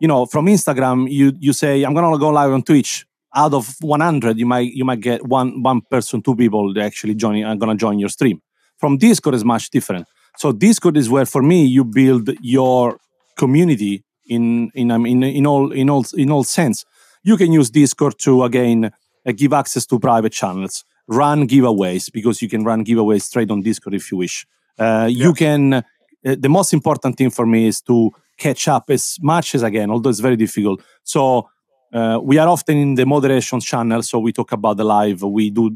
you 0.01 0.07
know, 0.07 0.25
from 0.25 0.45
Instagram, 0.47 0.97
you 1.19 1.33
you 1.39 1.53
say 1.53 1.83
I'm 1.85 1.93
gonna 1.93 2.17
go 2.17 2.29
live 2.29 2.51
on 2.57 2.61
Twitch. 2.63 3.05
Out 3.33 3.53
of 3.53 3.75
100, 3.79 4.37
you 4.37 4.45
might 4.45 4.73
you 4.73 4.83
might 4.83 4.99
get 4.99 5.25
one 5.25 5.63
one 5.63 5.81
person, 5.89 6.21
two 6.21 6.35
people 6.35 6.73
that 6.73 6.83
actually 6.83 7.15
joining 7.15 7.45
are 7.45 7.55
gonna 7.55 7.75
join 7.75 7.97
your 7.97 8.09
stream. 8.09 8.41
From 8.77 8.97
Discord 8.97 9.35
is 9.35 9.45
much 9.45 9.69
different. 9.69 10.05
So 10.37 10.51
Discord 10.51 10.97
is 10.97 11.09
where, 11.09 11.25
for 11.25 11.41
me, 11.41 11.65
you 11.65 11.85
build 11.85 12.29
your 12.41 12.97
community 13.37 14.03
in 14.27 14.69
in 14.73 14.91
in 15.05 15.23
in 15.23 15.45
all 15.45 15.71
in 15.71 15.89
all 15.89 16.05
in 16.17 16.29
all 16.29 16.43
sense. 16.43 16.83
You 17.23 17.37
can 17.37 17.53
use 17.53 17.69
Discord 17.69 18.15
to 18.19 18.43
again 18.43 18.91
uh, 19.25 19.31
give 19.31 19.53
access 19.53 19.85
to 19.87 19.99
private 19.99 20.33
channels, 20.33 20.83
run 21.07 21.47
giveaways 21.47 22.11
because 22.11 22.41
you 22.41 22.49
can 22.49 22.63
run 22.65 22.83
giveaways 22.83 23.21
straight 23.21 23.49
on 23.51 23.61
Discord 23.61 23.93
if 23.93 24.11
you 24.11 24.17
wish. 24.17 24.45
Uh, 24.77 25.07
You 25.09 25.33
can. 25.33 25.73
Uh, 25.73 25.81
the 26.23 26.49
most 26.49 26.73
important 26.73 27.17
thing 27.17 27.31
for 27.31 27.45
me 27.45 27.67
is 27.67 27.81
to 27.81 28.11
catch 28.37 28.67
up 28.67 28.89
as 28.89 29.17
much 29.21 29.55
as 29.55 29.63
again, 29.63 29.89
although 29.89 30.09
it's 30.09 30.19
very 30.19 30.35
difficult. 30.35 30.81
So. 31.03 31.47
Uh, 31.93 32.19
we 32.23 32.37
are 32.37 32.47
often 32.47 32.77
in 32.77 32.95
the 32.95 33.05
moderation 33.05 33.59
channel, 33.59 34.01
so 34.01 34.17
we 34.19 34.31
talk 34.31 34.51
about 34.53 34.77
the 34.77 34.83
live, 34.83 35.21
we 35.23 35.49
do 35.49 35.71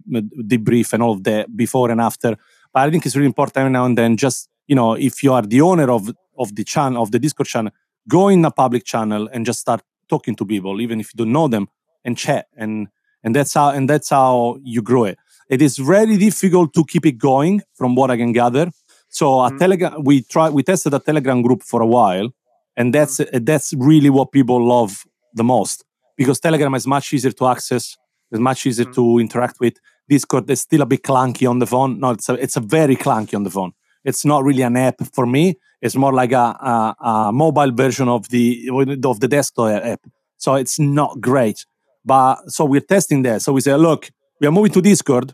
debrief 0.54 0.94
and 0.94 1.04
all 1.04 1.12
of 1.12 1.24
that 1.24 1.56
before 1.56 1.92
and 1.92 2.00
after. 2.00 2.38
But 2.74 2.88
I 2.88 2.90
think 2.92 3.06
it's 3.06 3.16
really 3.16 3.26
important 3.28 3.58
every 3.58 3.72
now 3.72 3.86
and 3.86 3.98
then, 3.98 4.16
just 4.18 4.50
you 4.68 4.76
know, 4.76 4.94
if 4.94 5.24
you 5.24 5.34
are 5.34 5.42
the 5.42 5.62
owner 5.62 5.90
of 5.92 6.10
of 6.38 6.56
the 6.56 6.64
channel 6.64 7.02
of 7.04 7.12
the 7.12 7.20
Discord 7.20 7.48
channel, 7.48 7.72
go 8.08 8.30
in 8.30 8.44
a 8.46 8.52
public 8.52 8.84
channel 8.86 9.30
and 9.34 9.46
just 9.46 9.60
start 9.60 9.82
talking 10.10 10.36
to 10.36 10.46
people, 10.46 10.80
even 10.82 11.00
if 11.00 11.08
you 11.14 11.18
don't 11.18 11.32
know 11.34 11.48
them, 11.48 11.68
and 12.06 12.18
chat, 12.18 12.48
and 12.56 12.88
and 13.24 13.36
that's 13.36 13.54
how 13.54 13.70
and 13.70 13.90
that's 13.90 14.10
how 14.10 14.58
you 14.64 14.82
grow 14.82 15.04
it. 15.06 15.18
It 15.50 15.62
is 15.62 15.78
very 15.78 16.18
difficult 16.18 16.74
to 16.74 16.84
keep 16.86 17.06
it 17.06 17.18
going, 17.18 17.62
from 17.76 17.96
what 17.96 18.10
I 18.10 18.18
can 18.18 18.32
gather. 18.32 18.72
So 19.10 19.42
a 19.42 19.52
Mhm. 19.52 19.60
Telegram, 19.60 20.04
we 20.04 20.22
try, 20.24 20.50
we 20.50 20.64
tested 20.64 20.94
a 20.94 21.00
Telegram 21.00 21.42
group 21.42 21.62
for 21.64 21.82
a 21.82 21.88
while, 21.88 22.30
and 22.78 22.94
that's 22.94 23.20
that's 23.50 23.74
really 23.78 24.10
what 24.10 24.32
people 24.32 24.60
love 24.66 25.06
the 25.34 25.44
most 25.44 25.85
because 26.16 26.40
Telegram 26.40 26.74
is 26.76 26.88
much 26.88 27.14
easier 27.14 27.32
to 27.32 27.48
access, 27.48 27.98
it's 28.32 28.40
much 28.40 28.66
easier 28.66 28.86
mm-hmm. 28.86 28.94
to 28.94 29.20
interact 29.20 29.60
with. 29.60 29.76
Discord 30.08 30.50
is 30.50 30.62
still 30.62 30.82
a 30.82 30.86
bit 30.86 31.04
clunky 31.04 31.50
on 31.50 31.60
the 31.60 31.66
phone. 31.66 32.00
No, 32.00 32.12
it's 32.12 32.30
a, 32.30 32.34
it's 32.34 32.58
a 32.58 32.60
very 32.60 32.96
clunky 32.96 33.36
on 33.36 33.44
the 33.44 33.50
phone. 33.50 33.74
It's 34.04 34.24
not 34.24 34.44
really 34.44 34.62
an 34.62 34.78
app 34.78 35.02
for 35.14 35.26
me. 35.26 35.56
It's 35.82 35.96
more 35.96 36.14
like 36.14 36.32
a, 36.32 36.38
a, 36.38 36.96
a 37.00 37.32
mobile 37.34 37.72
version 37.72 38.08
of 38.08 38.30
the 38.30 38.70
of 39.04 39.20
the 39.20 39.28
desktop 39.28 39.84
app. 39.84 40.02
So 40.38 40.56
it's 40.56 40.80
not 40.80 41.20
great. 41.20 41.66
But 42.04 42.52
so 42.52 42.66
we're 42.66 42.82
testing 42.82 43.24
that. 43.24 43.42
So 43.42 43.52
we 43.54 43.62
say, 43.62 43.74
look, 43.76 44.12
we 44.40 44.48
are 44.48 44.52
moving 44.52 44.72
to 44.74 44.82
Discord. 44.82 45.34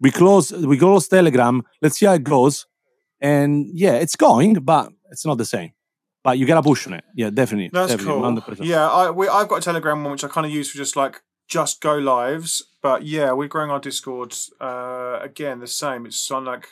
We 0.00 0.10
close 0.10 0.52
we 0.52 0.76
close 0.76 1.08
Telegram. 1.08 1.62
Let's 1.80 1.98
see 1.98 2.06
how 2.06 2.12
it 2.12 2.24
goes. 2.24 2.66
And 3.20 3.66
yeah, 3.72 3.94
it's 3.94 4.16
going, 4.16 4.54
but 4.54 4.92
it's 5.10 5.24
not 5.24 5.38
the 5.38 5.44
same. 5.46 5.70
But 6.22 6.38
you 6.38 6.46
gotta 6.46 6.62
push 6.62 6.86
on 6.86 6.94
it. 6.94 7.04
Yeah, 7.14 7.30
definitely. 7.30 7.70
That's 7.72 7.92
definitely, 7.92 8.20
cool. 8.20 8.56
100%. 8.58 8.58
Yeah, 8.66 8.88
I 8.88 9.10
we, 9.10 9.28
I've 9.28 9.48
got 9.48 9.56
a 9.56 9.62
Telegram 9.62 10.02
one 10.02 10.12
which 10.12 10.24
I 10.24 10.28
kind 10.28 10.46
of 10.46 10.52
use 10.52 10.70
for 10.70 10.76
just 10.76 10.96
like 10.96 11.22
just 11.48 11.80
go 11.80 11.96
lives. 11.96 12.62
But 12.82 13.04
yeah, 13.04 13.32
we're 13.32 13.48
growing 13.48 13.70
our 13.70 13.80
Discord 13.80 14.34
uh, 14.60 15.18
again 15.20 15.60
the 15.60 15.66
same. 15.66 16.06
It's 16.06 16.30
on 16.30 16.44
like 16.44 16.68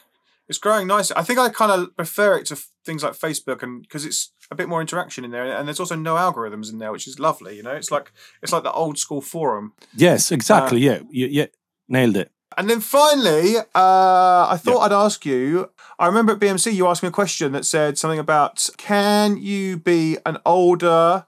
it's 0.49 0.59
growing 0.59 0.87
nice. 0.87 1.11
I 1.13 1.23
think 1.23 1.39
I 1.39 1.49
kind 1.51 1.73
of 1.73 1.97
prefer 1.97 2.39
it 2.39 2.47
to 2.47 2.55
f- 2.55 2.71
things 2.85 3.03
like 3.03 3.13
Facebook 3.13 3.63
and 3.63 3.83
because 3.83 4.05
it's 4.05 4.33
a 4.51 4.55
bit 4.55 4.69
more 4.69 4.81
interaction 4.81 5.25
in 5.25 5.31
there, 5.31 5.45
and 5.45 5.69
there's 5.69 5.81
also 5.81 5.97
no 5.97 6.15
algorithms 6.15 6.73
in 6.73 6.79
there, 6.79 6.91
which 6.93 7.07
is 7.07 7.19
lovely. 7.19 7.57
You 7.57 7.63
know, 7.63 7.73
it's 7.73 7.91
like 7.91 8.13
it's 8.43 8.53
like 8.53 8.63
the 8.63 8.73
old 8.73 8.99
school 8.99 9.21
forum. 9.21 9.73
Yes, 9.95 10.33
exactly. 10.33 10.81
yeah, 10.81 11.01
you, 11.11 11.27
yeah, 11.27 11.47
nailed 11.89 12.17
it. 12.17 12.33
And 12.57 12.69
then 12.69 12.81
finally, 12.81 13.57
uh, 13.59 13.63
I 13.75 14.57
thought 14.61 14.81
I'd 14.81 14.93
ask 14.93 15.25
you. 15.27 15.71
I 15.99 16.07
remember 16.07 16.33
at 16.33 16.39
BMC 16.41 16.73
you 16.75 16.87
asked 16.87 17.03
me 17.03 17.09
a 17.09 17.13
question 17.13 17.53
that 17.53 17.65
said 17.65 17.99
something 17.99 18.19
about 18.21 18.69
can 18.77 19.37
you 19.37 19.77
be 19.79 20.17
an 20.25 20.39
older 20.47 21.27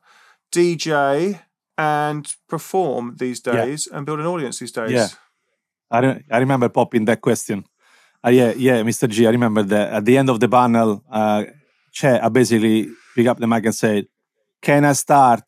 DJ 0.53 1.41
and 1.79 2.35
perform 2.49 3.17
these 3.19 3.41
Yeah. 3.45 3.65
days 3.65 3.87
and 3.87 4.07
build 4.07 4.21
an 4.21 4.27
audience 4.27 4.59
these 4.59 4.73
days? 4.73 4.91
Yeah. 4.93 5.09
I 5.91 6.01
don't, 6.01 6.25
I 6.31 6.39
remember 6.39 6.69
popping 6.69 7.05
that 7.07 7.21
question. 7.21 7.65
Uh, 8.25 8.31
yeah, 8.31 8.53
yeah, 8.57 8.83
Mr. 8.83 9.09
G. 9.09 9.27
I 9.27 9.31
remember 9.31 9.63
that 9.63 9.93
at 9.93 10.05
the 10.05 10.17
end 10.19 10.29
of 10.29 10.41
the 10.41 10.49
panel, 10.49 11.03
uh, 11.11 11.45
Che, 11.93 12.21
I 12.21 12.29
basically 12.29 12.89
pick 13.17 13.27
up 13.27 13.39
the 13.39 13.47
mic 13.49 13.65
and 13.65 13.75
said, 13.75 14.07
"Can 14.63 14.85
I 14.85 14.93
start 14.93 15.43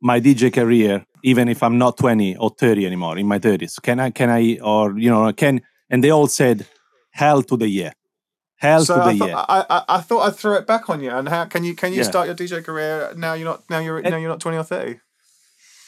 my 0.00 0.20
DJ 0.20 0.50
career 0.52 1.04
even 1.22 1.48
if 1.48 1.62
I'm 1.62 1.78
not 1.78 1.96
20 1.98 2.36
or 2.36 2.50
30 2.50 2.86
anymore 2.86 3.18
in 3.18 3.26
my 3.26 3.38
30s? 3.38 3.80
Can 3.82 4.00
I? 4.00 4.10
Can 4.10 4.30
I? 4.30 4.58
Or 4.62 4.98
you 4.98 5.10
know, 5.10 5.32
can?" 5.32 5.60
And 5.90 6.02
they 6.02 6.10
all 6.10 6.26
said, 6.28 6.66
"Hell 7.12 7.42
to 7.44 7.56
the 7.56 7.68
year. 7.68 7.92
hell 8.56 8.84
So 8.84 8.94
to 8.94 9.00
the 9.00 9.06
I, 9.10 9.18
thought, 9.18 9.28
yeah." 9.28 9.44
I, 9.48 9.58
I, 9.76 9.84
I 9.96 10.00
thought 10.00 10.22
I'd 10.26 10.36
throw 10.36 10.54
it 10.54 10.66
back 10.66 10.90
on 10.90 11.00
you. 11.00 11.10
And 11.10 11.28
how 11.28 11.44
can 11.44 11.62
you 11.64 11.74
can 11.74 11.92
you 11.92 11.98
Yeah. 12.02 12.10
start 12.10 12.26
your 12.26 12.34
DJ 12.36 12.62
career 12.64 13.12
now? 13.16 13.34
You're 13.34 13.44
not 13.52 13.62
now 13.70 13.78
you're 13.78 13.98
And- 13.98 14.10
now 14.10 14.16
you're 14.18 14.30
not 14.30 14.40
twenty 14.40 14.58
or 14.58 14.64
thirty. 14.64 14.98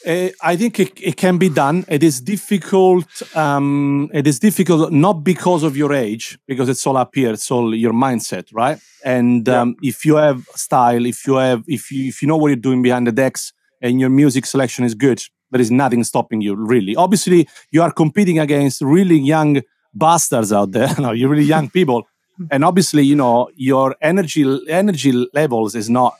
Uh, 0.03 0.29
I 0.41 0.55
think 0.55 0.79
it, 0.79 0.93
it 0.99 1.15
can 1.15 1.37
be 1.37 1.47
done. 1.49 1.85
It 1.87 2.01
is 2.01 2.21
difficult. 2.21 3.05
Um, 3.35 4.09
it 4.13 4.25
is 4.25 4.39
difficult 4.39 4.91
not 4.91 5.23
because 5.23 5.61
of 5.61 5.77
your 5.77 5.93
age, 5.93 6.39
because 6.47 6.69
it's 6.69 6.87
all 6.87 6.97
up 6.97 7.11
here. 7.13 7.31
It's 7.33 7.51
all 7.51 7.75
your 7.75 7.93
mindset, 7.93 8.45
right? 8.51 8.79
And 9.05 9.47
Yeah. 9.47 9.61
um, 9.61 9.75
if 9.83 10.03
you 10.05 10.15
have 10.15 10.47
style, 10.55 11.05
if 11.05 11.27
you 11.27 11.35
have, 11.35 11.63
if 11.67 11.91
you 11.91 12.07
if 12.07 12.21
you 12.21 12.27
know 12.27 12.37
what 12.37 12.47
you're 12.47 12.55
doing 12.69 12.81
behind 12.81 13.05
the 13.05 13.11
decks, 13.11 13.53
and 13.81 13.99
your 13.99 14.09
music 14.09 14.45
selection 14.45 14.85
is 14.85 14.95
good, 14.95 15.21
there 15.51 15.61
is 15.61 15.71
nothing 15.71 16.03
stopping 16.03 16.41
you. 16.41 16.55
Really, 16.55 16.95
obviously, 16.95 17.47
you 17.71 17.81
are 17.81 17.91
competing 17.91 18.39
against 18.39 18.81
really 18.81 19.17
young 19.17 19.61
bastards 19.93 20.53
out 20.53 20.71
there. 20.71 20.93
no, 20.99 21.11
you're 21.11 21.29
really 21.29 21.43
young 21.43 21.69
people, 21.69 22.07
and 22.51 22.63
obviously, 22.63 23.03
you 23.03 23.15
know 23.15 23.49
your 23.55 23.95
energy 24.01 24.45
energy 24.69 25.11
levels 25.33 25.75
is 25.75 25.89
not 25.89 26.15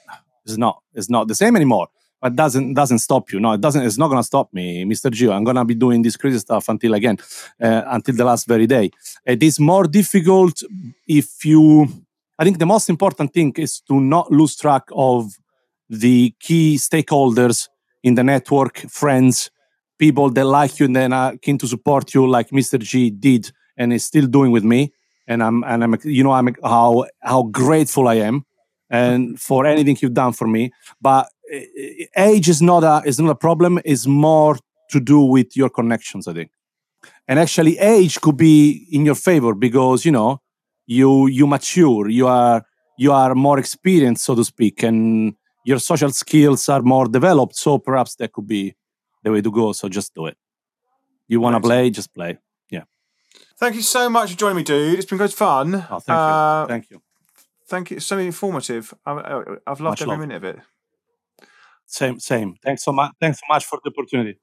is 0.45 0.57
not 0.57 0.81
is 0.93 1.09
not 1.09 1.27
the 1.27 1.35
same 1.35 1.55
anymore 1.55 1.87
but 2.21 2.35
doesn't 2.35 2.73
doesn't 2.75 2.99
stop 2.99 3.31
you. 3.31 3.39
No, 3.39 3.53
it 3.53 3.61
doesn't. 3.61 3.83
It's 3.83 3.97
not 3.97 4.09
gonna 4.09 4.23
stop 4.23 4.53
me, 4.53 4.85
Mr. 4.85 5.09
Gio. 5.09 5.33
I'm 5.33 5.43
gonna 5.43 5.65
be 5.65 5.73
doing 5.73 6.03
this 6.03 6.15
crazy 6.15 6.37
stuff 6.39 6.69
until 6.69 6.93
again, 6.93 7.17
uh, 7.59 7.81
until 7.87 8.15
the 8.15 8.23
last 8.23 8.47
very 8.47 8.67
day. 8.67 8.91
It 9.25 9.41
is 9.41 9.59
more 9.59 9.85
difficult 9.85 10.61
if 11.07 11.43
you. 11.43 11.87
I 12.37 12.43
think 12.43 12.59
the 12.59 12.65
most 12.65 12.89
important 12.89 13.33
thing 13.33 13.53
is 13.57 13.81
to 13.81 13.99
not 13.99 14.31
lose 14.31 14.55
track 14.55 14.83
of 14.91 15.33
the 15.91 16.33
key 16.39 16.77
stakeholders 16.77 17.67
in 18.01 18.15
the 18.15 18.23
network, 18.23 18.77
friends, 18.89 19.51
people 19.99 20.29
that 20.31 20.45
like 20.45 20.79
you 20.79 20.85
and 20.85 20.95
then 20.95 21.13
are 21.13 21.37
keen 21.37 21.57
to 21.59 21.67
support 21.67 22.13
you, 22.13 22.27
like 22.27 22.49
Mr. 22.49 22.79
G 22.79 23.09
did 23.11 23.51
and 23.77 23.93
is 23.93 24.05
still 24.05 24.25
doing 24.25 24.51
with 24.51 24.63
me. 24.63 24.93
And 25.27 25.43
I'm 25.43 25.63
and 25.63 25.83
I'm 25.83 25.95
you 26.03 26.23
know 26.23 26.31
I'm 26.31 26.55
how 26.63 27.05
how 27.21 27.43
grateful 27.43 28.07
I 28.07 28.15
am 28.15 28.45
and 28.89 29.39
for 29.39 29.65
anything 29.65 29.97
you've 30.01 30.13
done 30.13 30.33
for 30.33 30.47
me. 30.47 30.71
But 30.99 31.27
uh, 31.53 31.59
age 32.17 32.49
is 32.49 32.61
not 32.61 32.83
a 32.83 33.07
is 33.07 33.19
not 33.19 33.29
a 33.29 33.35
problem. 33.35 33.79
It's 33.85 34.07
more 34.07 34.57
to 34.89 34.99
do 34.99 35.19
with 35.19 35.55
your 35.55 35.69
connections, 35.69 36.27
I 36.27 36.33
think. 36.33 36.51
And 37.27 37.37
actually, 37.39 37.77
age 37.77 38.19
could 38.19 38.37
be 38.37 38.87
in 38.91 39.05
your 39.05 39.15
favor 39.15 39.53
because 39.53 40.05
you 40.05 40.11
know 40.11 40.41
you 40.87 41.27
you 41.27 41.47
mature, 41.47 42.09
you 42.09 42.27
are 42.27 42.65
you 42.97 43.11
are 43.11 43.35
more 43.35 43.59
experienced, 43.59 44.25
so 44.25 44.35
to 44.35 44.43
speak, 44.43 44.83
and 44.83 45.35
your 45.63 45.79
social 45.79 46.11
skills 46.11 46.67
are 46.69 46.81
more 46.81 47.07
developed. 47.07 47.55
So 47.55 47.77
perhaps 47.77 48.15
that 48.15 48.31
could 48.33 48.47
be 48.47 48.75
the 49.23 49.31
way 49.31 49.41
to 49.41 49.51
go. 49.51 49.71
So 49.73 49.89
just 49.89 50.13
do 50.15 50.25
it. 50.27 50.37
You 51.27 51.39
want 51.39 51.55
to 51.55 51.61
play, 51.61 51.89
just 51.89 52.13
play. 52.13 52.37
Yeah. 52.69 52.83
Thank 53.57 53.75
you 53.75 53.81
so 53.81 54.09
much 54.09 54.31
for 54.31 54.37
joining 54.37 54.57
me, 54.57 54.63
dude. 54.63 54.97
It's 54.99 55.05
been 55.09 55.17
good 55.17 55.33
fun. 55.33 55.75
Oh, 55.89 55.99
thank 55.99 56.09
Uh, 56.09 56.61
you. 56.63 56.67
Thank 56.67 56.89
you. 56.91 57.01
Thank 57.67 57.91
you. 57.91 57.99
So 57.99 58.17
informative. 58.17 58.93
I, 59.05 59.11
I, 59.11 59.41
I've 59.67 59.79
loved 59.79 59.99
Much 59.99 60.01
every 60.01 60.11
love. 60.11 60.19
minute 60.19 60.35
of 60.37 60.43
it. 60.43 60.59
Same, 61.85 62.19
same. 62.19 62.55
Thanks 62.63 62.83
so 62.83 62.91
much. 62.91 63.11
Thanks 63.19 63.39
so 63.39 63.45
much 63.49 63.65
for 63.65 63.79
the 63.83 63.91
opportunity. 63.91 64.39